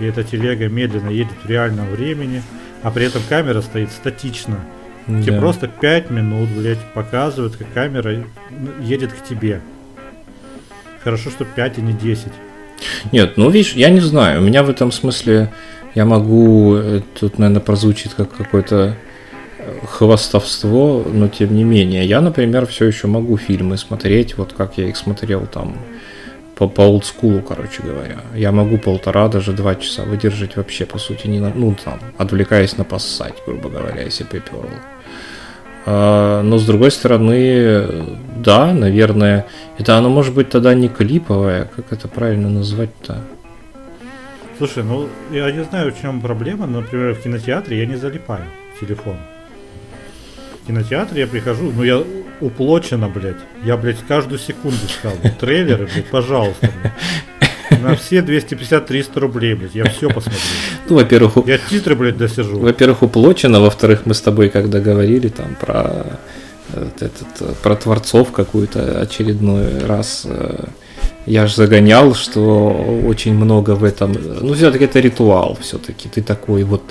и 0.01 0.07
эта 0.07 0.25
телега 0.25 0.69
медленно 0.69 1.11
едет 1.11 1.35
в 1.45 1.49
реальном 1.49 1.87
времени, 1.91 2.43
а 2.83 2.91
при 2.91 3.05
этом 3.05 3.23
камера 3.29 3.61
стоит 3.61 3.91
статично. 3.91 4.59
Да. 5.07 5.23
Тебе 5.23 5.39
просто 5.39 5.69
5 5.69 6.11
минут, 6.11 6.49
блядь, 6.51 6.79
показывают, 6.95 7.57
как 7.57 7.73
камера 7.73 8.25
едет 8.81 9.13
к 9.13 9.23
тебе. 9.23 9.61
Хорошо, 11.03 11.31
что 11.31 11.45
5, 11.45 11.79
а 11.79 11.81
не 11.81 11.93
10. 11.93 12.29
Нет, 13.13 13.37
ну 13.37 13.51
видишь, 13.51 13.75
я 13.75 13.91
не 13.91 14.01
знаю. 14.01 14.41
У 14.41 14.45
меня 14.45 14.63
в 14.63 14.71
этом 14.71 14.91
смысле 14.91 15.53
я 15.95 16.05
могу, 16.05 16.77
э, 16.77 17.03
тут, 17.19 17.39
наверное, 17.39 17.61
прозвучит 17.61 18.15
как 18.15 18.33
какое-то 18.33 18.97
э, 19.59 19.73
хвастовство, 19.87 21.05
но 21.07 21.29
тем 21.29 21.55
не 21.55 21.65
менее. 21.65 22.07
Я, 22.07 22.21
например, 22.21 22.67
все 22.67 22.87
еще 22.87 23.07
могу 23.07 23.37
фильмы 23.37 23.77
смотреть, 23.77 24.37
вот 24.37 24.55
как 24.55 24.79
я 24.79 24.89
их 24.89 24.97
смотрел 24.97 25.47
там 25.47 25.77
по, 26.57 26.69
по 26.69 26.83
олдскулу, 26.83 27.43
короче 27.43 27.83
говоря. 27.83 28.21
Я 28.35 28.53
могу 28.53 28.79
полтора, 28.79 29.29
даже 29.29 29.53
два 29.53 29.75
часа 29.75 30.03
выдержать 30.05 30.57
вообще, 30.57 30.87
по 30.87 30.99
сути, 30.99 31.27
не 31.27 31.41
на, 31.41 31.53
ну 31.55 31.77
там, 31.85 32.01
отвлекаясь 32.19 32.77
на 32.77 32.85
поссать, 32.85 33.35
грубо 33.47 33.69
говоря, 33.69 34.03
если 34.03 34.25
приперл. 34.25 34.69
А, 35.87 36.43
но 36.43 36.59
с 36.59 36.65
другой 36.67 36.91
стороны, 36.91 37.87
да, 38.37 38.73
наверное, 38.73 39.47
это 39.79 39.99
оно 39.99 40.09
может 40.09 40.35
быть 40.35 40.49
тогда 40.49 40.75
не 40.75 40.89
клиповое, 40.89 41.69
как 41.77 41.93
это 41.93 42.09
правильно 42.09 42.49
назвать-то? 42.49 43.23
Слушай, 44.57 44.85
ну 44.85 45.09
я 45.31 45.51
не 45.51 45.65
знаю, 45.65 45.93
в 45.93 46.01
чем 46.01 46.21
проблема, 46.21 46.67
например, 46.67 47.15
в 47.15 47.23
кинотеатре 47.23 47.79
я 47.79 47.87
не 47.87 47.97
залипаю 47.97 48.45
телефон. 48.81 49.17
В 50.63 50.67
кинотеатре 50.67 51.23
я 51.23 51.27
прихожу, 51.27 51.71
ну 51.71 51.83
я 51.83 52.03
уплочено, 52.41 53.09
блядь. 53.09 53.37
Я, 53.65 53.77
блядь, 53.77 54.01
каждую 54.07 54.39
секунду 54.39 54.79
искал. 54.87 55.13
Трейлеры, 55.41 55.89
блядь, 55.93 56.07
пожалуйста. 56.07 56.71
Блядь. 56.83 57.44
На 57.71 57.97
все 57.97 58.19
250-300 58.19 59.19
рублей, 59.19 59.55
блядь. 59.55 59.75
Я 59.75 59.85
все 59.85 60.09
посмотрю. 60.09 60.41
Ну, 60.89 60.97
во-первых... 60.97 61.47
Я 61.47 61.59
титры, 61.59 61.95
блядь, 61.95 62.17
досижу. 62.17 62.59
Во-первых, 62.59 63.03
уплочено. 63.03 63.61
Во-вторых, 63.61 64.03
мы 64.05 64.15
с 64.15 64.21
тобой 64.21 64.49
когда 64.49 64.81
говорили 64.81 65.29
там 65.29 65.57
про 65.61 66.19
вот 66.73 67.03
этот, 67.03 67.59
про 67.63 67.77
творцов 67.77 68.33
какую-то 68.33 69.01
очередной 69.01 69.79
раз 69.87 70.23
э, 70.25 70.65
я 71.27 71.47
же 71.47 71.55
загонял, 71.55 72.15
что 72.15 72.71
очень 73.07 73.35
много 73.35 73.73
в 73.73 73.85
этом, 73.85 74.17
ну 74.41 74.55
все-таки 74.55 74.85
это 74.85 75.01
ритуал, 75.01 75.57
все-таки 75.61 76.09
ты 76.09 76.23
такой 76.23 76.65
вот 76.65 76.83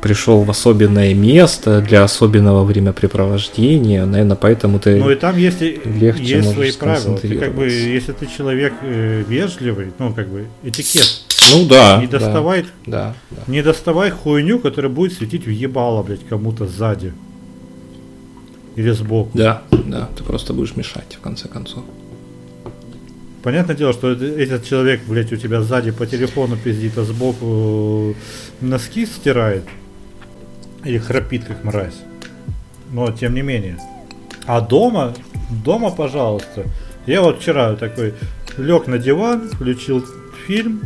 пришел 0.00 0.42
в 0.42 0.50
особенное 0.50 1.14
место 1.14 1.80
для 1.80 2.04
особенного 2.04 2.64
времяпрепровождения, 2.64 4.04
наверное, 4.04 4.36
поэтому 4.36 4.78
ты 4.78 4.96
Ну 4.96 5.10
и 5.10 5.14
там 5.16 5.36
есть, 5.36 5.60
легче 5.60 6.22
есть 6.38 6.52
свои 6.52 6.72
правила. 6.72 7.18
Ты 7.18 7.36
как 7.38 7.54
бы, 7.54 7.66
если 7.68 8.12
ты 8.12 8.26
человек 8.26 8.74
э, 8.82 9.24
вежливый, 9.26 9.92
ну 9.98 10.12
как 10.12 10.28
бы 10.28 10.46
этикет, 10.62 11.22
Ну 11.54 11.66
да. 11.66 11.98
не 12.00 12.06
да, 12.06 12.18
доставай, 12.18 12.66
Да, 12.86 13.14
да. 13.30 13.42
не 13.46 13.62
доставай 13.62 14.10
хуйню, 14.10 14.58
которая 14.58 14.92
будет 14.92 15.12
светить 15.14 15.46
в 15.46 15.50
ебало, 15.50 16.02
блядь, 16.02 16.26
кому-то 16.28 16.66
сзади. 16.66 17.12
Или 18.76 18.90
сбоку. 18.90 19.30
Да, 19.32 19.62
да, 19.70 20.08
ты 20.16 20.22
просто 20.22 20.52
будешь 20.52 20.76
мешать 20.76 21.16
в 21.18 21.20
конце 21.20 21.48
концов. 21.48 21.82
Понятное 23.42 23.76
дело, 23.76 23.92
что 23.92 24.10
это- 24.10 24.24
этот 24.24 24.66
человек, 24.66 25.00
блядь, 25.06 25.32
у 25.32 25.36
тебя 25.36 25.62
сзади 25.62 25.92
по 25.92 26.04
телефону 26.04 26.56
пиздит, 26.62 26.98
а 26.98 27.04
сбоку 27.04 28.14
носки 28.60 29.06
стирает. 29.06 29.62
Или 30.86 30.98
храпит, 30.98 31.44
как 31.44 31.64
мразь. 31.64 32.00
Но 32.92 33.10
тем 33.10 33.34
не 33.34 33.42
менее. 33.42 33.78
А 34.46 34.60
дома, 34.60 35.14
дома, 35.64 35.90
пожалуйста. 35.90 36.64
Я 37.06 37.20
вот 37.22 37.40
вчера 37.40 37.74
такой 37.74 38.14
лег 38.56 38.86
на 38.86 38.98
диван, 38.98 39.48
включил 39.48 40.04
фильм, 40.46 40.82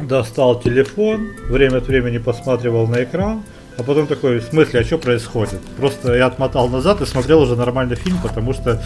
достал 0.00 0.60
телефон, 0.60 1.28
время 1.48 1.78
от 1.78 1.86
времени 1.86 2.18
посматривал 2.18 2.86
на 2.88 3.04
экран, 3.04 3.42
а 3.78 3.82
потом 3.82 4.06
такой, 4.06 4.40
в 4.40 4.44
смысле, 4.44 4.80
а 4.80 4.84
что 4.84 4.98
происходит? 4.98 5.60
Просто 5.76 6.14
я 6.14 6.26
отмотал 6.26 6.68
назад 6.68 7.00
и 7.00 7.06
смотрел 7.06 7.42
уже 7.42 7.56
нормальный 7.56 7.96
фильм, 7.96 8.18
потому 8.22 8.52
что 8.54 8.82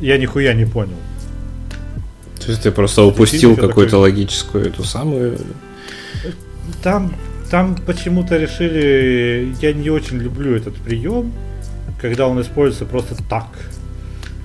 я 0.00 0.18
нихуя 0.18 0.52
не 0.54 0.66
понял. 0.66 0.96
То 2.44 2.50
есть 2.52 2.62
ты 2.62 2.70
просто 2.70 3.02
упустил 3.02 3.56
какую-то 3.56 3.92
такой- 3.92 4.00
логическую 4.00 4.66
эту 4.66 4.84
самую. 4.84 5.38
Там, 6.82 7.14
там 7.50 7.76
почему-то 7.76 8.36
решили, 8.36 9.54
я 9.60 9.72
не 9.72 9.90
очень 9.90 10.18
люблю 10.18 10.54
этот 10.54 10.76
прием, 10.76 11.32
когда 12.00 12.28
он 12.28 12.40
используется 12.40 12.84
просто 12.84 13.16
так. 13.28 13.48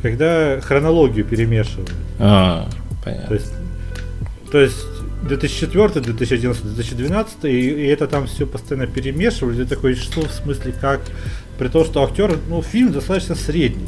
Когда 0.01 0.59
хронологию 0.61 1.25
перемешивают. 1.25 1.91
А, 2.19 2.69
То 2.69 2.97
понятно. 3.05 3.33
есть, 3.33 3.53
то 4.51 4.59
есть 4.59 4.85
2004, 5.23 6.01
2011, 6.01 6.63
2012, 6.63 7.45
и, 7.45 7.47
и 7.49 7.85
это 7.87 8.07
там 8.07 8.27
все 8.27 8.45
постоянно 8.45 8.87
перемешивали. 8.87 9.63
Ты 9.63 9.65
такой, 9.65 9.95
что 9.95 10.21
в 10.27 10.31
смысле 10.31 10.73
как? 10.79 11.01
При 11.57 11.69
том, 11.69 11.85
что 11.85 12.03
актер, 12.03 12.37
ну, 12.49 12.61
фильм 12.61 12.91
достаточно 12.91 13.35
средний. 13.35 13.87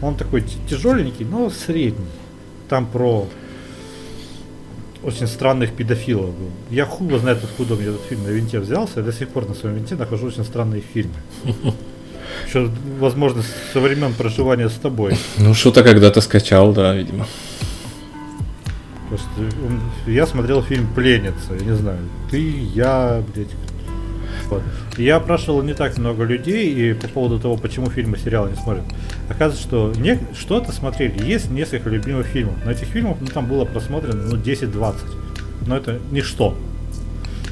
Он 0.00 0.16
такой 0.16 0.42
тяжеленький, 0.68 1.24
но 1.24 1.50
средний. 1.50 2.06
Там 2.68 2.86
про 2.86 3.28
очень 5.02 5.26
странных 5.26 5.72
педофилов 5.72 6.26
был. 6.26 6.50
Я 6.70 6.84
хуй 6.86 7.18
знает, 7.18 7.42
откуда 7.42 7.74
у 7.74 7.76
меня 7.76 7.90
этот 7.90 8.02
фильм 8.08 8.22
на 8.24 8.28
винте 8.28 8.58
взялся. 8.60 9.00
Я 9.00 9.02
до 9.06 9.12
сих 9.12 9.28
пор 9.28 9.48
на 9.48 9.54
своем 9.54 9.76
винте 9.76 9.94
нахожу 9.96 10.26
очень 10.26 10.44
странные 10.44 10.82
фильмы. 10.94 11.14
Еще, 12.48 12.70
возможно, 12.98 13.42
со 13.72 13.80
времен 13.80 14.14
проживания 14.14 14.68
с 14.68 14.74
тобой. 14.74 15.16
Ну, 15.38 15.54
что-то 15.54 15.82
когда-то 15.82 16.20
скачал, 16.20 16.72
да, 16.72 16.94
видимо. 16.94 17.26
Что 19.14 19.42
он- 19.42 19.80
я 20.06 20.26
смотрел 20.26 20.62
фильм 20.62 20.86
Пленница, 20.94 21.54
я 21.58 21.64
не 21.66 21.76
знаю, 21.76 21.98
ты, 22.30 22.40
я, 22.74 23.22
блядь. 23.34 23.48
И 24.96 25.04
Я 25.04 25.16
опрашивал 25.16 25.62
не 25.62 25.74
так 25.74 25.96
много 25.98 26.24
людей 26.24 26.72
и 26.72 26.92
по 26.94 27.08
поводу 27.08 27.38
того, 27.38 27.56
почему 27.56 27.90
фильмы 27.90 28.18
сериалы 28.18 28.50
не 28.50 28.56
смотрят. 28.56 28.84
Оказывается, 29.28 29.62
что 29.62 29.92
не, 29.96 30.18
что-то 30.38 30.72
смотрели. 30.72 31.24
Есть 31.24 31.50
несколько 31.50 31.88
любимых 31.88 32.26
фильмов. 32.26 32.54
На 32.64 32.70
этих 32.70 32.88
фильмах 32.88 33.16
ну, 33.20 33.26
там 33.26 33.46
было 33.46 33.64
просмотрено 33.64 34.22
ну, 34.22 34.36
10-20. 34.36 34.94
Но 35.66 35.76
это 35.76 35.98
ничто. 36.10 36.56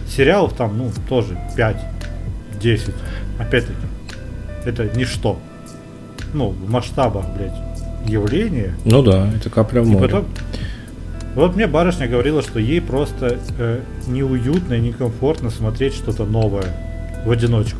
Сериалов 0.08 0.54
там, 0.54 0.76
ну, 0.76 0.90
тоже 1.08 1.38
5-10. 1.56 2.94
Опять-таки, 3.38 3.86
это 4.64 4.90
ничто. 4.96 5.38
Ну, 6.34 6.50
в 6.50 6.70
масштабах, 6.70 7.24
блядь, 7.36 7.54
явления 8.06 8.74
Ну 8.84 9.02
да, 9.02 9.28
это 9.34 9.50
капля 9.50 9.82
в 9.82 9.86
и 9.86 9.90
море. 9.90 10.02
потом, 10.02 10.26
вот 11.34 11.54
мне 11.54 11.66
барышня 11.66 12.08
говорила, 12.08 12.42
что 12.42 12.58
ей 12.58 12.80
просто 12.80 13.38
э, 13.58 13.80
неуютно 14.08 14.74
и 14.74 14.80
некомфортно 14.80 15.50
смотреть 15.50 15.94
что-то 15.94 16.24
новое 16.24 16.89
в 17.24 17.30
одиночку. 17.30 17.78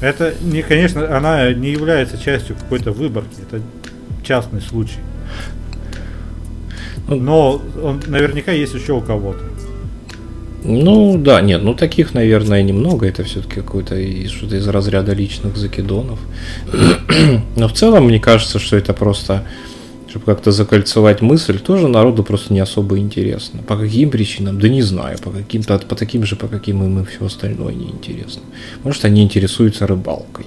Это 0.00 0.34
не, 0.42 0.62
конечно, 0.62 1.16
она 1.16 1.52
не 1.52 1.70
является 1.70 2.18
частью 2.18 2.56
какой-то 2.56 2.92
выборки, 2.92 3.36
это 3.50 3.62
частный 4.22 4.60
случай. 4.60 4.98
Ну, 7.08 7.16
Но 7.16 7.62
он 7.82 8.02
наверняка 8.06 8.52
есть 8.52 8.74
еще 8.74 8.92
у 8.92 9.00
кого-то. 9.00 9.40
Ну 10.64 11.16
да, 11.16 11.40
нет, 11.40 11.62
ну 11.62 11.74
таких, 11.74 12.12
наверное, 12.12 12.62
немного. 12.62 13.06
Это 13.06 13.22
все-таки 13.22 13.56
какой-то 13.56 13.94
из- 13.94 14.32
что-то 14.32 14.56
из 14.56 14.66
разряда 14.66 15.12
личных 15.12 15.56
закидонов. 15.56 16.18
Но 17.56 17.68
в 17.68 17.72
целом, 17.72 18.06
мне 18.06 18.18
кажется, 18.18 18.58
что 18.58 18.76
это 18.76 18.92
просто, 18.92 19.44
чтобы 20.16 20.34
как-то 20.34 20.50
закольцевать 20.50 21.20
мысль, 21.20 21.58
тоже 21.58 21.88
народу 21.88 22.22
просто 22.22 22.54
не 22.54 22.60
особо 22.60 22.98
интересно. 22.98 23.62
По 23.62 23.76
каким 23.76 24.10
причинам? 24.10 24.58
Да 24.58 24.68
не 24.68 24.82
знаю. 24.82 25.18
По 25.18 25.30
каким-то, 25.30 25.78
по 25.78 25.94
таким 25.94 26.24
же, 26.24 26.36
по 26.36 26.48
каким 26.48 26.82
им 26.82 27.00
и 27.00 27.04
все 27.04 27.26
остальное 27.26 27.74
не 27.74 27.90
интересно. 27.90 28.42
Может, 28.84 29.04
они 29.04 29.22
интересуются 29.22 29.86
рыбалкой. 29.86 30.46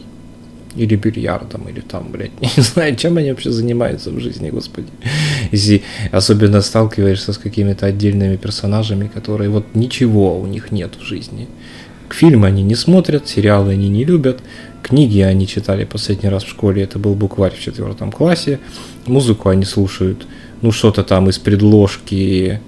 Или 0.76 0.96
бильярдом, 0.96 1.68
или 1.70 1.82
там, 1.82 2.12
блядь, 2.12 2.32
не 2.58 2.64
знаю, 2.64 2.96
чем 2.96 3.18
они 3.18 3.30
вообще 3.32 3.52
занимаются 3.52 4.12
в 4.12 4.20
жизни, 4.20 4.50
господи. 4.50 4.88
Если 5.52 5.82
особенно 6.12 6.62
сталкиваешься 6.62 7.32
с 7.34 7.38
какими-то 7.38 7.86
отдельными 7.86 8.38
персонажами, 8.38 9.08
которые 9.14 9.50
вот 9.50 9.66
ничего 9.76 10.40
у 10.40 10.48
них 10.48 10.72
нет 10.72 10.92
в 11.00 11.04
жизни. 11.04 11.48
Фильмы 12.14 12.48
они 12.48 12.64
не 12.64 12.76
смотрят, 12.76 13.28
сериалы 13.28 13.74
они 13.74 13.90
не 13.90 14.04
любят, 14.04 14.40
книги 14.82 15.20
они 15.20 15.48
читали 15.48 15.86
последний 15.86 16.30
раз 16.30 16.44
в 16.44 16.50
школе, 16.50 16.84
это 16.84 17.00
был 17.00 17.14
букварь 17.14 17.54
в 17.56 17.60
четвертом 17.60 18.12
классе, 18.12 18.60
музыку 19.06 19.50
они 19.50 19.66
слушают, 19.66 20.26
ну 20.62 20.72
что-то 20.72 21.04
там 21.04 21.30
из 21.30 21.38
предложки 21.38 22.60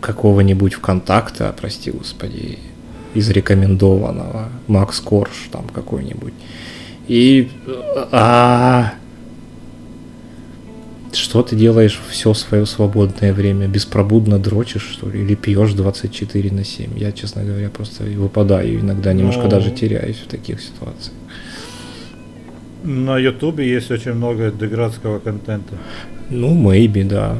какого-нибудь 0.00 0.74
ВКонтакта, 0.74 1.54
прости 1.58 1.90
господи, 1.90 2.58
из 3.14 3.28
рекомендованного, 3.30 4.48
Макс 4.66 5.00
Корж 5.00 5.48
там 5.50 5.66
какой-нибудь. 5.68 6.34
И 7.08 7.50
а, 8.12 8.94
что 11.12 11.42
ты 11.42 11.56
делаешь 11.56 12.00
все 12.08 12.34
свое 12.34 12.66
свободное 12.66 13.32
время? 13.32 13.66
Беспробудно 13.68 14.38
дрочишь, 14.38 14.88
что 14.92 15.08
ли? 15.10 15.20
Или 15.22 15.34
пьешь 15.34 15.72
24 15.72 16.50
на 16.52 16.64
7? 16.64 16.98
Я, 16.98 17.12
честно 17.12 17.42
говоря, 17.44 17.68
просто 17.70 18.04
выпадаю 18.04 18.80
иногда, 18.80 19.12
немножко 19.12 19.42
Ну. 19.44 19.48
даже 19.50 19.70
теряюсь 19.70 20.16
в 20.16 20.26
таких 20.28 20.60
ситуациях. 20.60 21.14
На 22.84 23.18
Ютубе 23.18 23.68
есть 23.68 23.90
очень 23.90 24.14
много 24.14 24.50
деградского 24.50 25.18
контента. 25.18 25.74
Ну, 26.30 26.54
maybe, 26.54 27.04
да. 27.04 27.36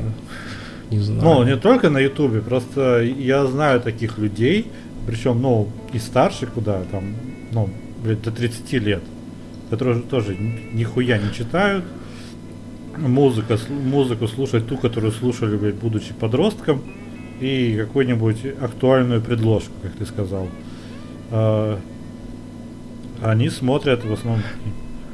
Не 0.90 0.98
знаю. 1.00 1.22
Ну, 1.22 1.44
не 1.44 1.56
только 1.56 1.88
на 1.90 1.98
Ютубе, 1.98 2.40
просто 2.40 3.00
я 3.02 3.46
знаю 3.46 3.80
таких 3.80 4.18
людей, 4.18 4.66
причем, 5.06 5.40
ну, 5.40 5.68
и 5.94 5.98
старше 5.98 6.46
куда, 6.46 6.82
там, 6.90 7.14
ну, 7.52 7.68
до 8.04 8.30
30 8.30 8.78
лет, 8.78 9.02
которые 9.70 10.00
тоже 10.02 10.34
ни- 10.36 10.76
нихуя 10.78 11.18
не 11.18 11.32
читают, 11.32 11.84
музыка, 13.00 13.58
музыку 13.68 14.28
слушать 14.28 14.66
ту, 14.66 14.76
которую 14.76 15.12
слушали, 15.12 15.56
блядь, 15.56 15.76
будучи 15.76 16.12
подростком, 16.12 16.82
и 17.40 17.76
какую-нибудь 17.78 18.44
актуальную 18.60 19.22
предложку, 19.22 19.72
как 19.82 19.92
ты 19.92 20.04
сказал. 20.04 20.48
А, 21.30 21.80
они 23.22 23.48
смотрят 23.48 24.04
в 24.04 24.12
основном 24.12 24.42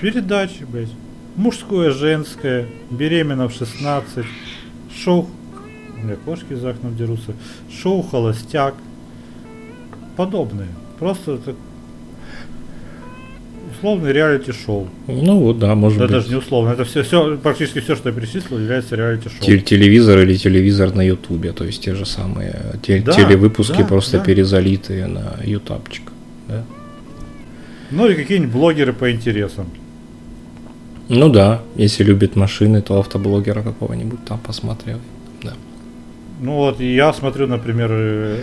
передачи, 0.01 0.65
блядь, 0.65 0.91
мужское, 1.37 1.91
женское, 1.91 2.67
беременна 2.91 3.49
в 3.49 3.53
16, 3.53 4.27
шоу, 4.95 5.29
у 5.97 6.05
меня 6.05 6.17
кошки 6.17 6.55
за 6.55 6.71
окном 6.71 6.97
дерутся, 6.97 7.35
шоу 7.71 8.03
«Холостяк», 8.03 8.75
подобные. 10.17 10.69
Просто 10.99 11.35
это 11.35 11.55
условный 13.77 14.13
реалити-шоу. 14.13 14.89
Ну 15.07 15.39
вот, 15.41 15.59
да, 15.59 15.75
может 15.75 15.99
Да 15.99 16.05
быть. 16.05 16.13
даже 16.13 16.29
не 16.29 16.35
условно, 16.37 16.71
это 16.73 16.85
все, 16.85 17.03
все, 17.03 17.37
практически 17.37 17.81
все, 17.81 17.97
что 17.97 18.09
я 18.09 18.15
перечислил, 18.15 18.59
является 18.59 18.97
реалити-шоу. 18.97 19.41
Тел- 19.41 19.61
телевизор 19.61 20.19
или 20.21 20.37
телевизор 20.37 20.95
на 20.95 21.03
Ютубе, 21.03 21.53
то 21.53 21.65
есть 21.65 21.83
те 21.83 21.95
же 21.95 22.05
самые 22.07 22.55
те- 22.83 23.01
Да, 23.01 23.13
телевыпуски 23.13 23.79
да, 23.79 23.85
просто 23.85 24.19
да. 24.19 24.25
перезалитые 24.25 25.07
на 25.07 25.37
ютубчик. 25.45 26.13
Да? 26.49 26.65
Ну 27.91 28.09
и 28.09 28.15
какие-нибудь 28.15 28.53
блогеры 28.53 28.93
по 28.93 29.11
интересам. 29.11 29.67
Ну 31.09 31.29
да, 31.29 31.61
если 31.77 32.03
любит 32.05 32.35
машины, 32.37 32.83
то 32.83 32.99
автоблогера 32.99 33.63
какого-нибудь 33.63 34.25
там 34.25 34.39
посмотрел. 34.39 34.99
Да. 35.43 35.53
Ну 36.41 36.53
вот, 36.55 36.81
я 36.81 37.13
смотрю, 37.13 37.47
например, 37.47 37.89
э, 37.93 38.41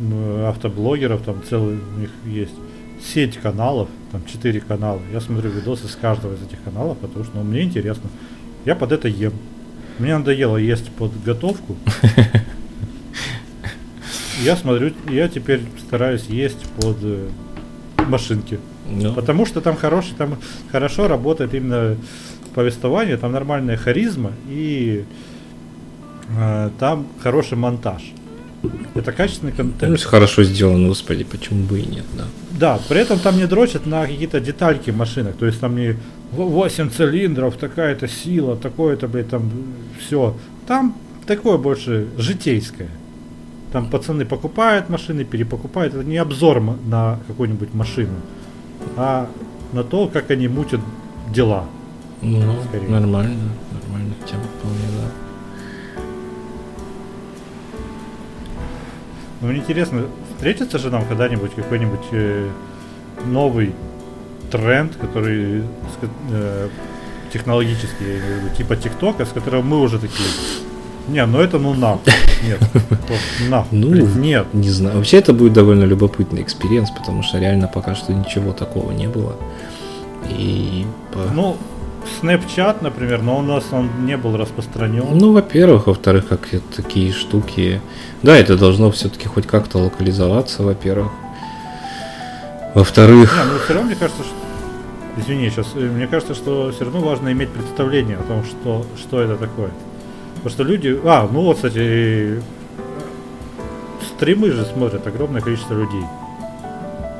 м, 0.00 0.46
автоблогеров, 0.46 1.20
там 1.22 1.36
целый 1.48 1.76
у 1.96 2.00
них 2.00 2.10
есть 2.26 2.54
сеть 3.12 3.36
каналов, 3.36 3.88
там 4.12 4.24
4 4.24 4.60
канала. 4.60 5.00
Я 5.12 5.20
смотрю 5.20 5.50
видосы 5.50 5.88
с 5.88 5.96
каждого 5.96 6.34
из 6.34 6.42
этих 6.42 6.62
каналов, 6.62 6.98
потому 6.98 7.24
что 7.24 7.36
ну, 7.36 7.44
мне 7.44 7.62
интересно. 7.62 8.10
Я 8.64 8.74
под 8.74 8.92
это 8.92 9.08
ем. 9.08 9.32
Мне 9.98 10.16
надоело 10.16 10.56
есть 10.56 10.90
под 10.90 11.12
готовку. 11.22 11.76
я 14.42 14.56
смотрю, 14.56 14.92
я 15.08 15.28
теперь 15.28 15.60
стараюсь 15.86 16.24
есть 16.24 16.62
под 16.80 16.96
э, 17.02 17.28
машинки. 18.08 18.58
Ну, 18.88 19.14
Потому 19.14 19.46
что 19.46 19.60
там 19.60 19.76
хороший, 19.76 20.14
там 20.16 20.36
хорошо 20.70 21.08
работает 21.08 21.54
именно 21.54 21.96
повествование, 22.54 23.16
там 23.16 23.32
нормальная 23.32 23.76
харизма 23.76 24.32
и 24.48 25.04
э, 26.36 26.70
там 26.78 27.06
хороший 27.22 27.56
монтаж. 27.56 28.02
Это 28.94 29.12
качественный 29.12 29.52
ну, 29.52 29.56
контент. 29.56 29.92
если 29.92 30.06
хорошо 30.06 30.44
сделано, 30.44 30.88
господи, 30.88 31.24
почему 31.24 31.64
бы 31.64 31.80
и 31.80 31.86
нет, 31.86 32.04
да. 32.16 32.24
Да, 32.58 32.80
при 32.88 33.00
этом 33.00 33.18
там 33.18 33.36
не 33.36 33.46
дрочат 33.46 33.86
на 33.86 34.06
какие-то 34.06 34.40
детальки 34.40 34.90
машинок. 34.90 35.36
То 35.36 35.46
есть 35.46 35.60
там 35.60 35.76
не 35.76 35.96
8 36.32 36.90
цилиндров, 36.90 37.56
такая-то 37.56 38.08
сила, 38.08 38.56
такое-то, 38.56 39.08
блядь, 39.08 39.28
там 39.28 39.50
все. 39.98 40.36
Там 40.66 40.96
такое 41.26 41.58
больше 41.58 42.06
житейское. 42.16 42.88
Там 43.72 43.90
пацаны 43.90 44.24
покупают 44.24 44.88
машины, 44.88 45.24
перепокупают. 45.24 45.94
Это 45.94 46.04
не 46.04 46.16
обзор 46.16 46.60
на 46.60 47.18
какую-нибудь 47.26 47.74
машину, 47.74 48.14
а 48.96 49.28
на 49.72 49.82
то, 49.82 50.06
как 50.06 50.30
они 50.30 50.46
мутят 50.46 50.80
дела. 51.32 51.66
Ну, 52.22 52.40
Скорее. 52.68 52.88
нормально, 52.88 53.50
нормально, 53.72 54.14
тема 54.26 54.44
вполне, 54.58 54.93
да. 59.44 59.46
Ну, 59.46 59.52
мне 59.52 59.60
интересно, 59.60 60.02
встретится 60.34 60.78
же 60.78 60.90
нам 60.90 61.04
когда-нибудь 61.06 61.54
какой-нибудь 61.54 62.06
э, 62.12 62.48
новый 63.26 63.74
тренд, 64.50 64.96
который 64.96 65.62
э, 66.30 66.68
технологический, 67.32 68.04
я 68.04 68.18
имею 68.18 68.40
в 68.40 68.44
виду, 68.44 68.54
типа 68.56 68.76
ТикТока, 68.76 69.24
с 69.24 69.30
которого 69.30 69.62
мы 69.62 69.80
уже 69.80 69.98
такие. 69.98 70.28
Не, 71.08 71.26
ну 71.26 71.40
это 71.40 71.58
ну 71.58 71.74
нахуй. 71.74 72.12
Нет. 72.42 72.60
Нахуй. 73.48 73.78
Ну, 73.78 74.06
нет. 74.16 74.46
Не 74.54 74.70
знаю. 74.70 74.96
Вообще 74.96 75.18
это 75.18 75.32
будет 75.32 75.52
довольно 75.52 75.84
любопытный 75.84 76.42
experience, 76.42 76.90
потому 76.90 77.22
что 77.22 77.38
реально 77.38 77.68
пока 77.68 77.94
что 77.94 78.12
ничего 78.12 78.52
такого 78.52 78.92
не 78.92 79.08
было. 79.08 79.36
И 80.30 80.86
Ну, 81.34 81.56
Snapchat, 82.20 82.78
например, 82.82 83.22
но 83.22 83.38
у 83.38 83.42
нас 83.42 83.64
он 83.72 83.88
не 84.06 84.16
был 84.16 84.36
распространен. 84.36 85.06
Ну, 85.12 85.32
во-первых, 85.32 85.86
во-вторых, 85.86 86.28
как 86.28 86.48
такие 86.74 87.12
штуки. 87.12 87.80
Да, 88.22 88.36
это 88.36 88.56
должно 88.56 88.90
все-таки 88.90 89.28
хоть 89.28 89.46
как-то 89.46 89.78
локализоваться, 89.78 90.62
во-первых. 90.62 91.12
Во-вторых, 92.74 93.36
Не, 93.36 93.52
ну 93.52 93.58
все 93.58 93.74
равно 93.74 93.88
мне 93.88 93.96
кажется, 93.96 94.22
что... 94.22 94.34
Извини, 95.16 95.48
сейчас, 95.48 95.74
мне 95.74 96.08
кажется, 96.08 96.34
что 96.34 96.72
все 96.72 96.84
равно 96.84 97.00
важно 97.00 97.30
иметь 97.30 97.50
представление 97.50 98.16
о 98.16 98.22
том, 98.22 98.44
что, 98.44 98.84
что 98.98 99.20
это 99.20 99.36
такое. 99.36 99.70
Потому 100.36 100.50
что 100.50 100.62
люди... 100.64 101.00
А, 101.04 101.28
ну 101.30 101.42
вот, 101.42 101.56
кстати, 101.56 102.42
стримы 104.16 104.50
же 104.50 104.64
смотрят 104.64 105.06
огромное 105.06 105.40
количество 105.40 105.74
людей. 105.74 106.02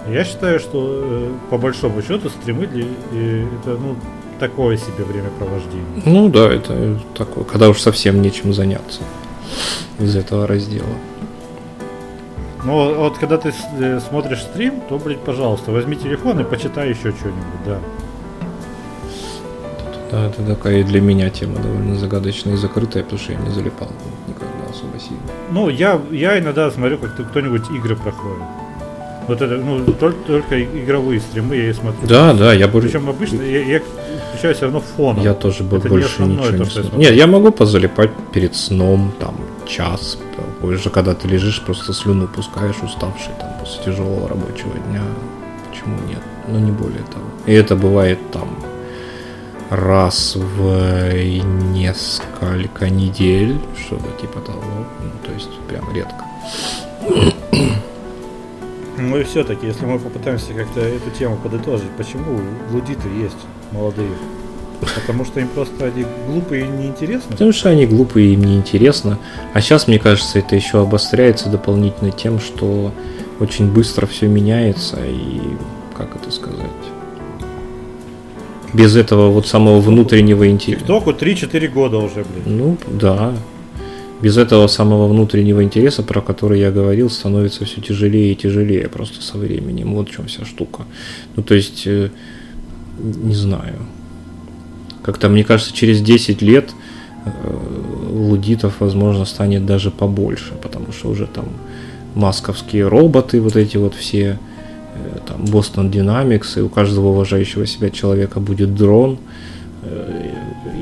Я 0.08 0.24
считаю, 0.24 0.60
что 0.60 1.00
э, 1.02 1.32
по 1.50 1.56
большому 1.56 2.02
счету 2.02 2.28
стримы 2.28 2.66
для, 2.66 2.84
э, 3.12 3.46
это 3.62 3.78
ну 3.78 3.96
такое 4.38 4.76
себе 4.76 5.04
времяпровождение. 5.04 6.02
ну 6.04 6.28
да, 6.28 6.52
это 6.52 6.98
такое, 7.16 7.44
когда 7.44 7.68
уж 7.68 7.80
совсем 7.80 8.22
нечем 8.22 8.52
заняться 8.52 9.00
из 9.98 10.16
этого 10.16 10.46
раздела. 10.46 10.86
Но 12.64 12.94
вот 12.94 13.18
когда 13.18 13.36
ты 13.36 13.52
э, 13.78 14.00
смотришь 14.00 14.40
стрим, 14.40 14.80
то, 14.88 14.98
блядь, 14.98 15.20
пожалуйста, 15.20 15.70
возьми 15.70 15.96
телефон 15.96 16.40
и 16.40 16.44
почитай 16.44 16.88
еще 16.88 17.12
что-нибудь, 17.12 17.64
да. 17.66 17.78
Да, 20.10 20.26
это 20.26 20.42
такая 20.42 20.82
для 20.84 21.00
меня 21.00 21.28
тема 21.28 21.56
довольно 21.56 21.96
загадочная 21.96 22.54
и 22.54 22.56
закрытая, 22.56 23.02
потому 23.02 23.20
что 23.20 23.32
я 23.32 23.38
не 23.38 23.50
залипал 23.50 23.90
никогда 24.26 24.70
особо 24.70 24.98
сильно. 24.98 25.20
Ну, 25.50 25.68
я, 25.68 26.00
я 26.10 26.38
иногда 26.38 26.70
смотрю, 26.70 26.98
как 26.98 27.14
кто-нибудь 27.30 27.68
игры 27.70 27.96
проходит. 27.96 28.44
Вот 29.26 29.40
это, 29.40 29.56
ну, 29.56 29.84
только, 29.92 30.18
только 30.26 30.62
игровые 30.62 31.20
стримы 31.20 31.56
я 31.56 31.70
и 31.70 31.72
смотрю. 31.72 32.06
Да, 32.06 32.32
да, 32.34 32.52
я 32.52 32.68
больше... 32.68 32.88
Причем 32.88 33.08
обычно 33.08 33.42
я, 33.42 33.62
я 33.62 33.82
включаю 34.44 34.54
все 34.54 34.64
равно 34.64 34.80
фоном. 34.80 35.24
Я 35.24 35.34
тоже 35.34 35.64
бы 35.64 35.76
Это 35.76 35.88
не 35.88 35.90
больше 35.90 36.12
основное 36.12 36.52
ничего 36.52 36.64
не 36.64 36.70
смотрю. 36.70 36.98
Нет, 36.98 37.14
я 37.14 37.26
могу 37.26 37.50
позалипать 37.50 38.10
перед 38.32 38.54
сном, 38.54 39.12
там, 39.18 39.34
час, 39.66 40.18
позже, 40.60 40.90
когда 40.90 41.14
ты 41.14 41.28
лежишь, 41.28 41.62
просто 41.62 41.92
слюну 41.92 42.28
пускаешь, 42.28 42.82
уставший, 42.82 43.32
там, 43.40 43.48
после 43.60 43.84
тяжелого 43.84 44.28
рабочего 44.28 44.72
дня. 44.90 45.02
Почему 45.70 45.96
нет? 46.08 46.22
Но 46.48 46.58
не 46.58 46.72
более 46.72 47.02
того. 47.12 47.24
И 47.46 47.52
это 47.52 47.74
бывает 47.74 48.18
там 48.32 48.48
раз 49.70 50.36
в 50.36 51.12
несколько 51.72 52.90
недель, 52.90 53.58
что-то 53.86 54.10
типа 54.20 54.40
того. 54.40 54.62
Ну, 55.00 55.10
то 55.26 55.32
есть 55.32 55.50
прям 55.68 55.90
редко. 55.94 56.24
Ну 58.96 59.18
и 59.18 59.24
все-таки, 59.24 59.66
если 59.66 59.84
мы 59.86 59.98
попытаемся 59.98 60.52
как-то 60.54 60.80
эту 60.80 61.10
тему 61.10 61.36
подытожить, 61.42 61.90
почему 61.96 62.40
лудиты 62.70 63.08
есть 63.20 63.36
молодые? 63.72 64.10
Потому 64.94 65.24
что 65.24 65.40
им 65.40 65.48
просто 65.48 65.86
они 65.86 66.04
глупые 66.26 66.66
и 66.66 66.68
неинтересны? 66.68 67.30
Потому 67.30 67.52
что 67.52 67.70
они 67.70 67.86
глупые, 67.86 68.34
им 68.34 68.44
не 68.44 68.56
интересно. 68.56 69.18
А 69.52 69.60
сейчас, 69.60 69.88
мне 69.88 69.98
кажется, 69.98 70.38
это 70.38 70.54
еще 70.56 70.80
обостряется 70.80 71.48
дополнительно 71.48 72.10
тем, 72.10 72.38
что 72.38 72.92
очень 73.40 73.72
быстро 73.72 74.06
все 74.06 74.26
меняется 74.26 74.98
и 75.04 75.40
как 75.96 76.14
это 76.16 76.30
сказать? 76.30 76.60
Без 78.72 78.96
этого 78.96 79.30
вот 79.30 79.46
самого 79.46 79.80
внутреннего 79.80 80.48
интереса. 80.48 80.80
ТикТоку 80.80 81.10
3-4 81.10 81.68
года 81.68 81.98
уже, 81.98 82.24
блин. 82.24 82.42
Ну, 82.44 82.76
да. 82.88 83.34
Без 84.24 84.38
этого 84.38 84.68
самого 84.68 85.06
внутреннего 85.06 85.62
интереса, 85.62 86.02
про 86.02 86.22
который 86.22 86.58
я 86.58 86.70
говорил, 86.70 87.10
становится 87.10 87.66
все 87.66 87.82
тяжелее 87.82 88.32
и 88.32 88.34
тяжелее 88.34 88.88
просто 88.88 89.20
со 89.20 89.36
временем. 89.36 89.94
Вот 89.94 90.08
в 90.08 90.12
чем 90.12 90.28
вся 90.28 90.46
штука. 90.46 90.84
Ну, 91.36 91.42
то 91.42 91.54
есть, 91.54 91.82
э, 91.86 92.08
не 92.98 93.34
знаю. 93.34 93.74
Как-то, 95.02 95.28
мне 95.28 95.44
кажется, 95.44 95.74
через 95.74 96.00
10 96.00 96.40
лет 96.40 96.70
э, 97.26 97.30
лудитов, 98.12 98.80
возможно, 98.80 99.26
станет 99.26 99.66
даже 99.66 99.90
побольше, 99.90 100.54
потому 100.62 100.92
что 100.92 101.10
уже 101.10 101.26
там 101.26 101.44
масковские 102.14 102.88
роботы, 102.88 103.42
вот 103.42 103.56
эти 103.56 103.76
вот 103.76 103.94
все, 103.94 104.38
э, 104.94 105.18
там 105.28 105.44
Boston 105.44 105.90
Dynamics, 105.90 106.58
и 106.58 106.62
у 106.62 106.70
каждого 106.70 107.08
уважающего 107.08 107.66
себя 107.66 107.90
человека 107.90 108.40
будет 108.40 108.74
дрон, 108.74 109.18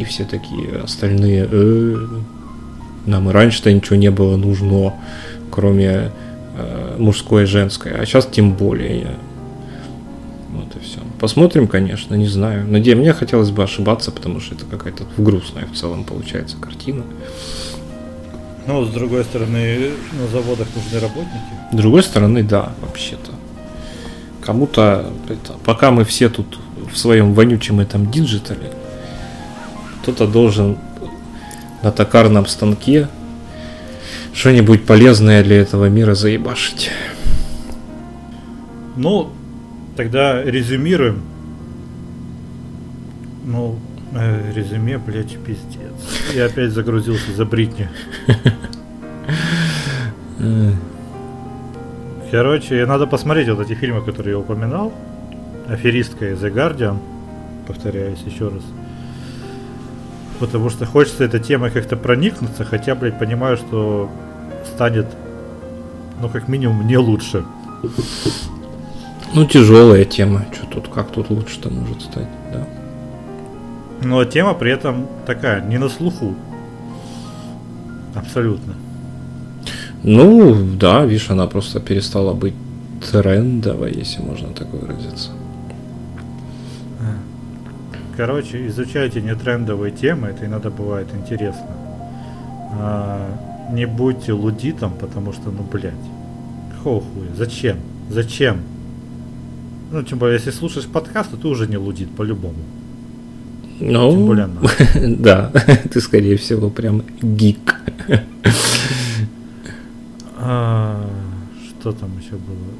и 0.00 0.04
все 0.04 0.24
такие 0.24 0.76
остальные, 0.84 1.48
«Э, 1.50 1.96
нам 3.06 3.28
и 3.28 3.32
раньше-то 3.32 3.72
ничего 3.72 3.96
не 3.96 4.10
было 4.10 4.36
нужно, 4.36 4.94
кроме 5.50 6.10
э, 6.56 6.96
мужское 6.98 7.44
и 7.44 7.46
женское, 7.46 7.94
а 7.94 8.06
сейчас 8.06 8.26
тем 8.26 8.54
более. 8.54 9.16
Вот 10.50 10.76
и 10.76 10.84
все. 10.84 11.00
Посмотрим, 11.18 11.66
конечно, 11.66 12.14
не 12.14 12.26
знаю. 12.26 12.66
Где 12.68 12.94
мне 12.94 13.12
хотелось 13.12 13.50
бы 13.50 13.62
ошибаться, 13.62 14.10
потому 14.10 14.40
что 14.40 14.54
это 14.54 14.64
какая-то 14.66 15.04
грустная 15.16 15.66
в 15.66 15.76
целом 15.76 16.04
получается 16.04 16.56
картина. 16.58 17.04
Ну, 18.66 18.84
с 18.84 18.90
другой 18.90 19.24
стороны, 19.24 19.90
на 20.12 20.28
заводах 20.28 20.68
нужны 20.76 21.00
работники. 21.00 21.72
С 21.72 21.76
другой 21.76 22.02
стороны, 22.02 22.44
да, 22.44 22.72
вообще-то. 22.80 23.32
Кому-то, 24.44 25.10
это, 25.28 25.54
пока 25.64 25.90
мы 25.90 26.04
все 26.04 26.28
тут 26.28 26.58
в 26.92 26.96
своем 26.96 27.34
вонючем 27.34 27.80
этом 27.80 28.10
диджитале, 28.10 28.72
кто-то 30.02 30.26
должен 30.26 30.76
на 31.82 31.90
токарном 31.92 32.46
станке 32.46 33.08
что-нибудь 34.32 34.84
полезное 34.84 35.42
для 35.42 35.60
этого 35.60 35.88
мира 35.88 36.14
заебашить. 36.14 36.90
Ну, 38.96 39.30
тогда 39.96 40.42
резюмируем. 40.42 41.22
Ну, 43.44 43.78
э, 44.14 44.52
резюме, 44.54 44.98
блядь, 44.98 45.36
пиздец. 45.38 45.92
Я 46.34 46.46
опять 46.46 46.70
загрузился 46.70 47.32
за 47.32 47.44
Бритни. 47.44 47.88
Короче, 52.30 52.86
надо 52.86 53.06
посмотреть 53.06 53.48
вот 53.48 53.60
эти 53.60 53.74
фильмы, 53.74 54.02
которые 54.02 54.32
я 54.32 54.38
упоминал. 54.38 54.92
Аферистка 55.68 56.30
и 56.30 56.34
The 56.34 56.52
Guardian. 56.52 56.98
Повторяюсь 57.66 58.20
еще 58.24 58.48
раз. 58.48 58.62
Потому 60.42 60.70
что 60.70 60.86
хочется 60.86 61.22
этой 61.22 61.38
темой 61.38 61.70
как-то 61.70 61.96
проникнуться, 61.96 62.64
хотя, 62.64 62.96
блядь, 62.96 63.16
понимаю, 63.16 63.56
что 63.56 64.10
станет, 64.74 65.06
ну, 66.20 66.28
как 66.28 66.48
минимум, 66.48 66.84
не 66.84 66.96
лучше. 66.96 67.44
Ну, 69.34 69.46
тяжелая 69.46 70.04
тема. 70.04 70.44
Что 70.52 70.66
тут, 70.66 70.88
как 70.88 71.12
тут 71.12 71.30
лучше-то 71.30 71.70
может 71.70 72.02
стать, 72.02 72.26
да? 72.52 72.66
Но 74.02 74.24
тема 74.24 74.54
при 74.54 74.72
этом 74.72 75.06
такая, 75.26 75.64
не 75.64 75.78
на 75.78 75.88
слуху. 75.88 76.34
Абсолютно. 78.16 78.74
Ну, 80.02 80.56
да, 80.76 81.04
видишь, 81.04 81.30
она 81.30 81.46
просто 81.46 81.78
перестала 81.78 82.34
быть 82.34 82.54
трендовой, 83.12 83.92
если 83.92 84.20
можно 84.22 84.48
так 84.48 84.66
выразиться. 84.72 85.30
Короче, 88.16 88.66
изучайте 88.66 89.22
нетрендовые 89.22 89.90
темы, 89.90 90.28
это 90.28 90.44
иногда 90.44 90.70
бывает 90.70 91.08
интересно. 91.14 91.66
А, 92.74 93.68
не 93.72 93.86
будьте 93.86 94.32
лудитом, 94.32 94.92
потому 95.00 95.32
что, 95.32 95.50
ну, 95.50 95.62
блядь. 95.62 95.94
Хуя? 96.82 97.02
Зачем? 97.36 97.78
Зачем? 98.10 98.58
Ну, 99.90 100.02
тем 100.02 100.18
более, 100.18 100.36
если 100.36 100.50
слушаешь 100.50 100.86
подкаст, 100.86 101.30
то 101.30 101.36
ты 101.36 101.48
уже 101.48 101.66
не 101.66 101.76
лудит 101.76 102.10
по-любому. 102.10 102.56
Ну, 103.80 104.10
Тем 104.10 104.26
более 104.26 104.48
да, 105.18 105.50
ты, 105.92 106.00
скорее 106.00 106.36
всего, 106.36 106.70
прям 106.70 107.02
гик. 107.20 107.76
А, 110.44 111.08
что 111.68 111.92
там 111.92 112.18
еще 112.18 112.32
было? 112.32 112.72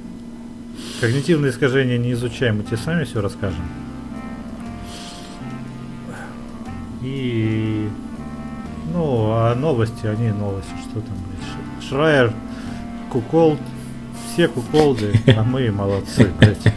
Когнитивные 1.00 1.52
искажения 1.52 1.96
не 1.96 2.10
изучаем, 2.10 2.56
мы 2.56 2.64
тебе 2.64 2.76
сами 2.76 3.04
все 3.04 3.20
расскажем. 3.20 3.62
И 7.02 7.88
ну, 8.92 9.32
а 9.32 9.54
новости, 9.54 10.06
они 10.06 10.30
новости, 10.30 10.70
что 10.84 11.00
там, 11.00 11.16
блядь, 11.26 11.88
Шрайер, 11.88 12.32
Куколд, 13.10 13.58
все 14.32 14.48
куколды, 14.48 15.12
а 15.26 15.42
мы 15.42 15.70
молодцы, 15.70 16.30
блядь. 16.38 16.74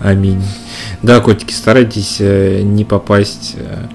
Аминь. 0.00 0.42
Да, 1.02 1.20
котики, 1.20 1.52
старайтесь 1.52 2.16
э, 2.20 2.62
не 2.62 2.84
попасть 2.84 3.54
э, 3.56 3.86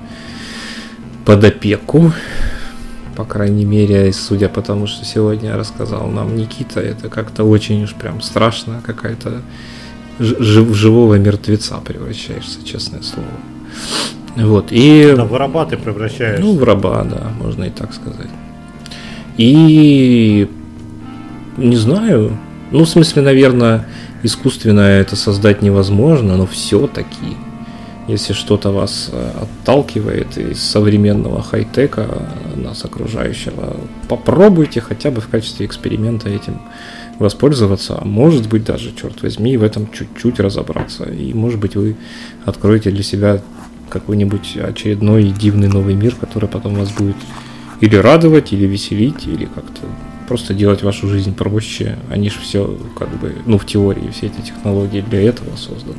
под 1.26 1.44
опеку. 1.44 2.12
По 3.16 3.24
крайней 3.26 3.66
мере, 3.66 4.12
судя 4.12 4.50
по 4.50 4.62
тому, 4.62 4.88
что 4.88 5.06
сегодня 5.06 5.56
рассказал 5.56 6.08
нам 6.08 6.36
Никита, 6.36 6.82
это 6.82 7.10
как-то 7.10 7.44
очень 7.44 7.84
уж 7.84 7.94
прям 7.94 8.22
страшно, 8.22 8.82
какая-то 8.86 9.42
жив, 10.20 10.76
живого 10.76 11.16
мертвеца 11.16 11.78
превращаешься, 11.78 12.66
честное 12.66 13.02
слово. 13.02 13.30
Вот, 14.36 14.68
и... 14.72 15.14
Да, 15.16 15.26
в 15.26 15.36
раба 15.36 15.66
ты 15.66 15.78
превращаешься. 15.78 16.44
Ну, 16.44 16.58
в 16.58 16.64
раба, 16.64 17.04
да, 17.04 17.32
можно 17.40 17.66
и 17.66 17.70
так 17.70 17.94
сказать. 17.94 18.30
И... 19.38 20.50
Не 21.58 21.76
знаю. 21.78 22.38
Ну, 22.72 22.84
в 22.84 22.90
смысле, 22.90 23.22
наверное, 23.22 23.88
искусственно 24.24 24.82
это 24.82 25.16
создать 25.16 25.62
невозможно, 25.62 26.36
но 26.36 26.46
все-таки, 26.46 27.38
если 28.08 28.34
что-то 28.34 28.72
вас 28.72 29.10
э, 29.14 29.32
отталкивает 29.44 30.38
из 30.38 30.62
современного 30.62 31.42
хай-тека, 31.42 32.08
нас 32.56 32.84
окружающего, 32.84 33.78
попробуйте 34.10 34.82
хотя 34.82 35.12
бы 35.12 35.22
в 35.22 35.30
качестве 35.30 35.66
эксперимента 35.66 36.28
этим 36.28 36.60
воспользоваться, 37.20 37.98
а 38.02 38.06
может 38.06 38.50
быть 38.50 38.66
даже, 38.66 38.94
черт 38.94 39.22
возьми, 39.22 39.56
в 39.56 39.64
этом 39.64 39.90
чуть-чуть 39.92 40.40
разобраться. 40.40 41.06
И 41.06 41.34
может 41.34 41.60
быть 41.60 41.76
вы 41.76 41.96
откроете 42.46 42.92
для 42.92 43.04
себя 43.04 43.42
какой-нибудь 43.90 44.58
очередной 44.58 45.30
дивный 45.30 45.68
новый 45.68 45.94
мир, 45.96 46.16
который 46.16 46.50
потом 46.50 46.76
вас 46.76 46.92
будет 46.92 47.18
или 47.82 47.96
радовать, 47.96 48.54
или 48.54 48.66
веселить, 48.66 49.28
или 49.28 49.46
как-то 49.46 49.82
просто 50.28 50.54
делать 50.54 50.84
вашу 50.84 51.08
жизнь 51.08 51.36
проще. 51.36 51.98
Они 52.10 52.30
же 52.30 52.40
все, 52.40 52.78
как 52.98 53.10
бы, 53.20 53.36
ну, 53.46 53.58
в 53.58 53.66
теории, 53.66 54.10
все 54.12 54.28
эти 54.28 54.42
технологии 54.42 55.02
для 55.02 55.22
этого 55.22 55.56
созданы. 55.56 55.98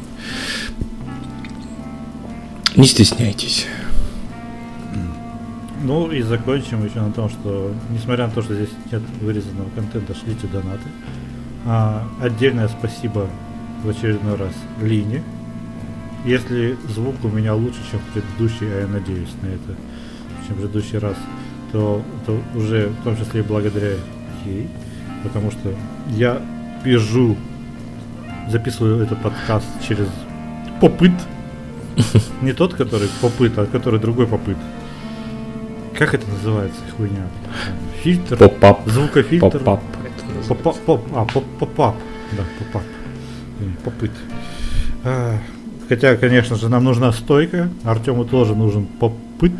Не 2.76 2.86
стесняйтесь. 2.86 3.66
Ну 5.82 6.10
и 6.10 6.22
закончим 6.22 6.84
еще 6.84 7.00
на 7.00 7.12
том, 7.12 7.30
что 7.30 7.72
несмотря 7.90 8.26
на 8.26 8.32
то, 8.32 8.42
что 8.42 8.54
здесь 8.54 8.70
нет 8.90 9.02
вырезанного 9.20 9.68
контента, 9.74 10.14
шлите 10.14 10.46
донаты. 10.48 10.88
А, 11.64 12.06
отдельное 12.20 12.68
спасибо 12.68 13.28
в 13.84 13.88
очередной 13.88 14.36
раз 14.36 14.52
Лине. 14.82 15.22
Если 16.26 16.76
звук 16.92 17.14
у 17.22 17.28
меня 17.28 17.54
лучше, 17.54 17.78
чем 17.88 18.00
предыдущий, 18.12 18.66
а 18.66 18.80
я 18.80 18.88
надеюсь 18.88 19.32
на 19.42 19.46
это, 19.46 19.78
чем 20.46 20.56
предыдущий 20.56 20.98
раз, 20.98 21.14
то, 21.70 22.02
то 22.26 22.42
уже 22.56 22.88
в 22.88 23.04
том 23.04 23.16
числе 23.16 23.40
и 23.40 23.42
благодаря 23.44 23.92
ей, 24.44 24.68
потому 25.22 25.52
что 25.52 25.72
я 26.08 26.42
пизжу, 26.82 27.36
записываю 28.50 29.04
этот 29.04 29.22
подкаст 29.22 29.66
через 29.86 30.08
pop-up. 30.80 31.12
Не 32.42 32.52
тот, 32.52 32.74
который 32.74 33.08
pop-up, 33.20 33.56
а 33.56 33.66
который 33.66 34.00
другой 34.00 34.26
pop-up. 34.26 34.56
Как 35.96 36.12
это 36.12 36.28
называется, 36.28 36.80
хуйня? 36.96 37.28
Фильтр? 38.02 38.36
Pop-up. 38.36 38.80
Звукофильтр? 38.86 39.60
Pop-up. 39.60 39.80
Pop-up. 40.48 41.00
А, 41.14 41.24
pop-up. 41.24 41.94
Да, 42.32 42.42
pop-up. 42.58 42.82
Pop-up. 43.84 44.10
Хотя, 45.88 46.16
конечно 46.16 46.56
же, 46.56 46.68
нам 46.68 46.84
нужна 46.84 47.12
стойка. 47.12 47.68
Артему 47.84 48.24
тоже 48.24 48.54
нужен 48.54 48.86
попыт. 48.86 49.52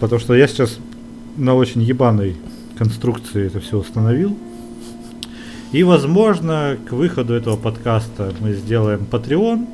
Потому 0.00 0.20
что 0.20 0.34
я 0.34 0.46
сейчас 0.46 0.78
на 1.36 1.54
очень 1.54 1.82
ебаной 1.82 2.36
конструкции 2.76 3.46
это 3.46 3.60
все 3.60 3.78
установил. 3.78 4.36
И, 5.72 5.82
возможно, 5.82 6.76
к 6.88 6.92
выходу 6.92 7.34
этого 7.34 7.56
подкаста 7.56 8.32
мы 8.40 8.52
сделаем 8.52 9.06
Patreon. 9.10 9.66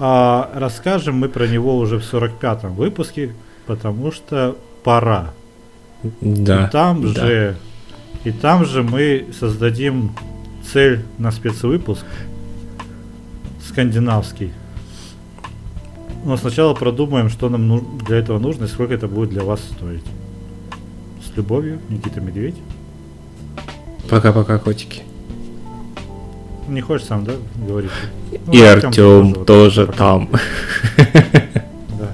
А 0.00 0.50
расскажем 0.54 1.16
мы 1.16 1.28
про 1.28 1.48
него 1.48 1.76
уже 1.76 1.98
в 1.98 2.02
45-м 2.02 2.74
выпуске, 2.74 3.34
потому 3.66 4.12
что 4.12 4.56
пора. 4.84 5.32
Да. 6.20 6.66
И 6.66 6.70
там 6.70 7.12
да. 7.12 7.26
же, 7.26 7.56
и 8.22 8.30
там 8.30 8.64
же 8.64 8.84
мы 8.84 9.26
создадим 9.38 10.12
цель 10.72 11.02
на 11.18 11.32
спецвыпуск 11.32 12.04
скандинавский. 13.78 14.52
Но 16.24 16.36
сначала 16.36 16.74
продумаем, 16.74 17.30
что 17.30 17.48
нам 17.48 17.98
для 17.98 18.16
этого 18.16 18.40
нужно 18.40 18.64
и 18.64 18.66
сколько 18.66 18.92
это 18.92 19.06
будет 19.06 19.30
для 19.30 19.44
вас 19.44 19.60
стоить. 19.60 20.02
С 21.24 21.36
любовью, 21.36 21.78
Никита 21.88 22.20
Медведь. 22.20 22.56
Пока-пока, 24.10 24.58
котики. 24.58 25.02
Не 26.66 26.80
хочешь 26.80 27.06
сам, 27.06 27.24
да, 27.24 27.34
говорить? 27.54 27.92
Ну, 28.46 28.52
и 28.52 28.60
Артем, 28.62 28.90
тоже, 29.34 29.44
тоже 29.44 29.86
там. 29.86 30.28
Да. 30.96 32.10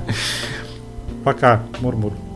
Пока, 1.24 1.62
Мурмур. 1.80 2.12
-мур. 2.12 2.33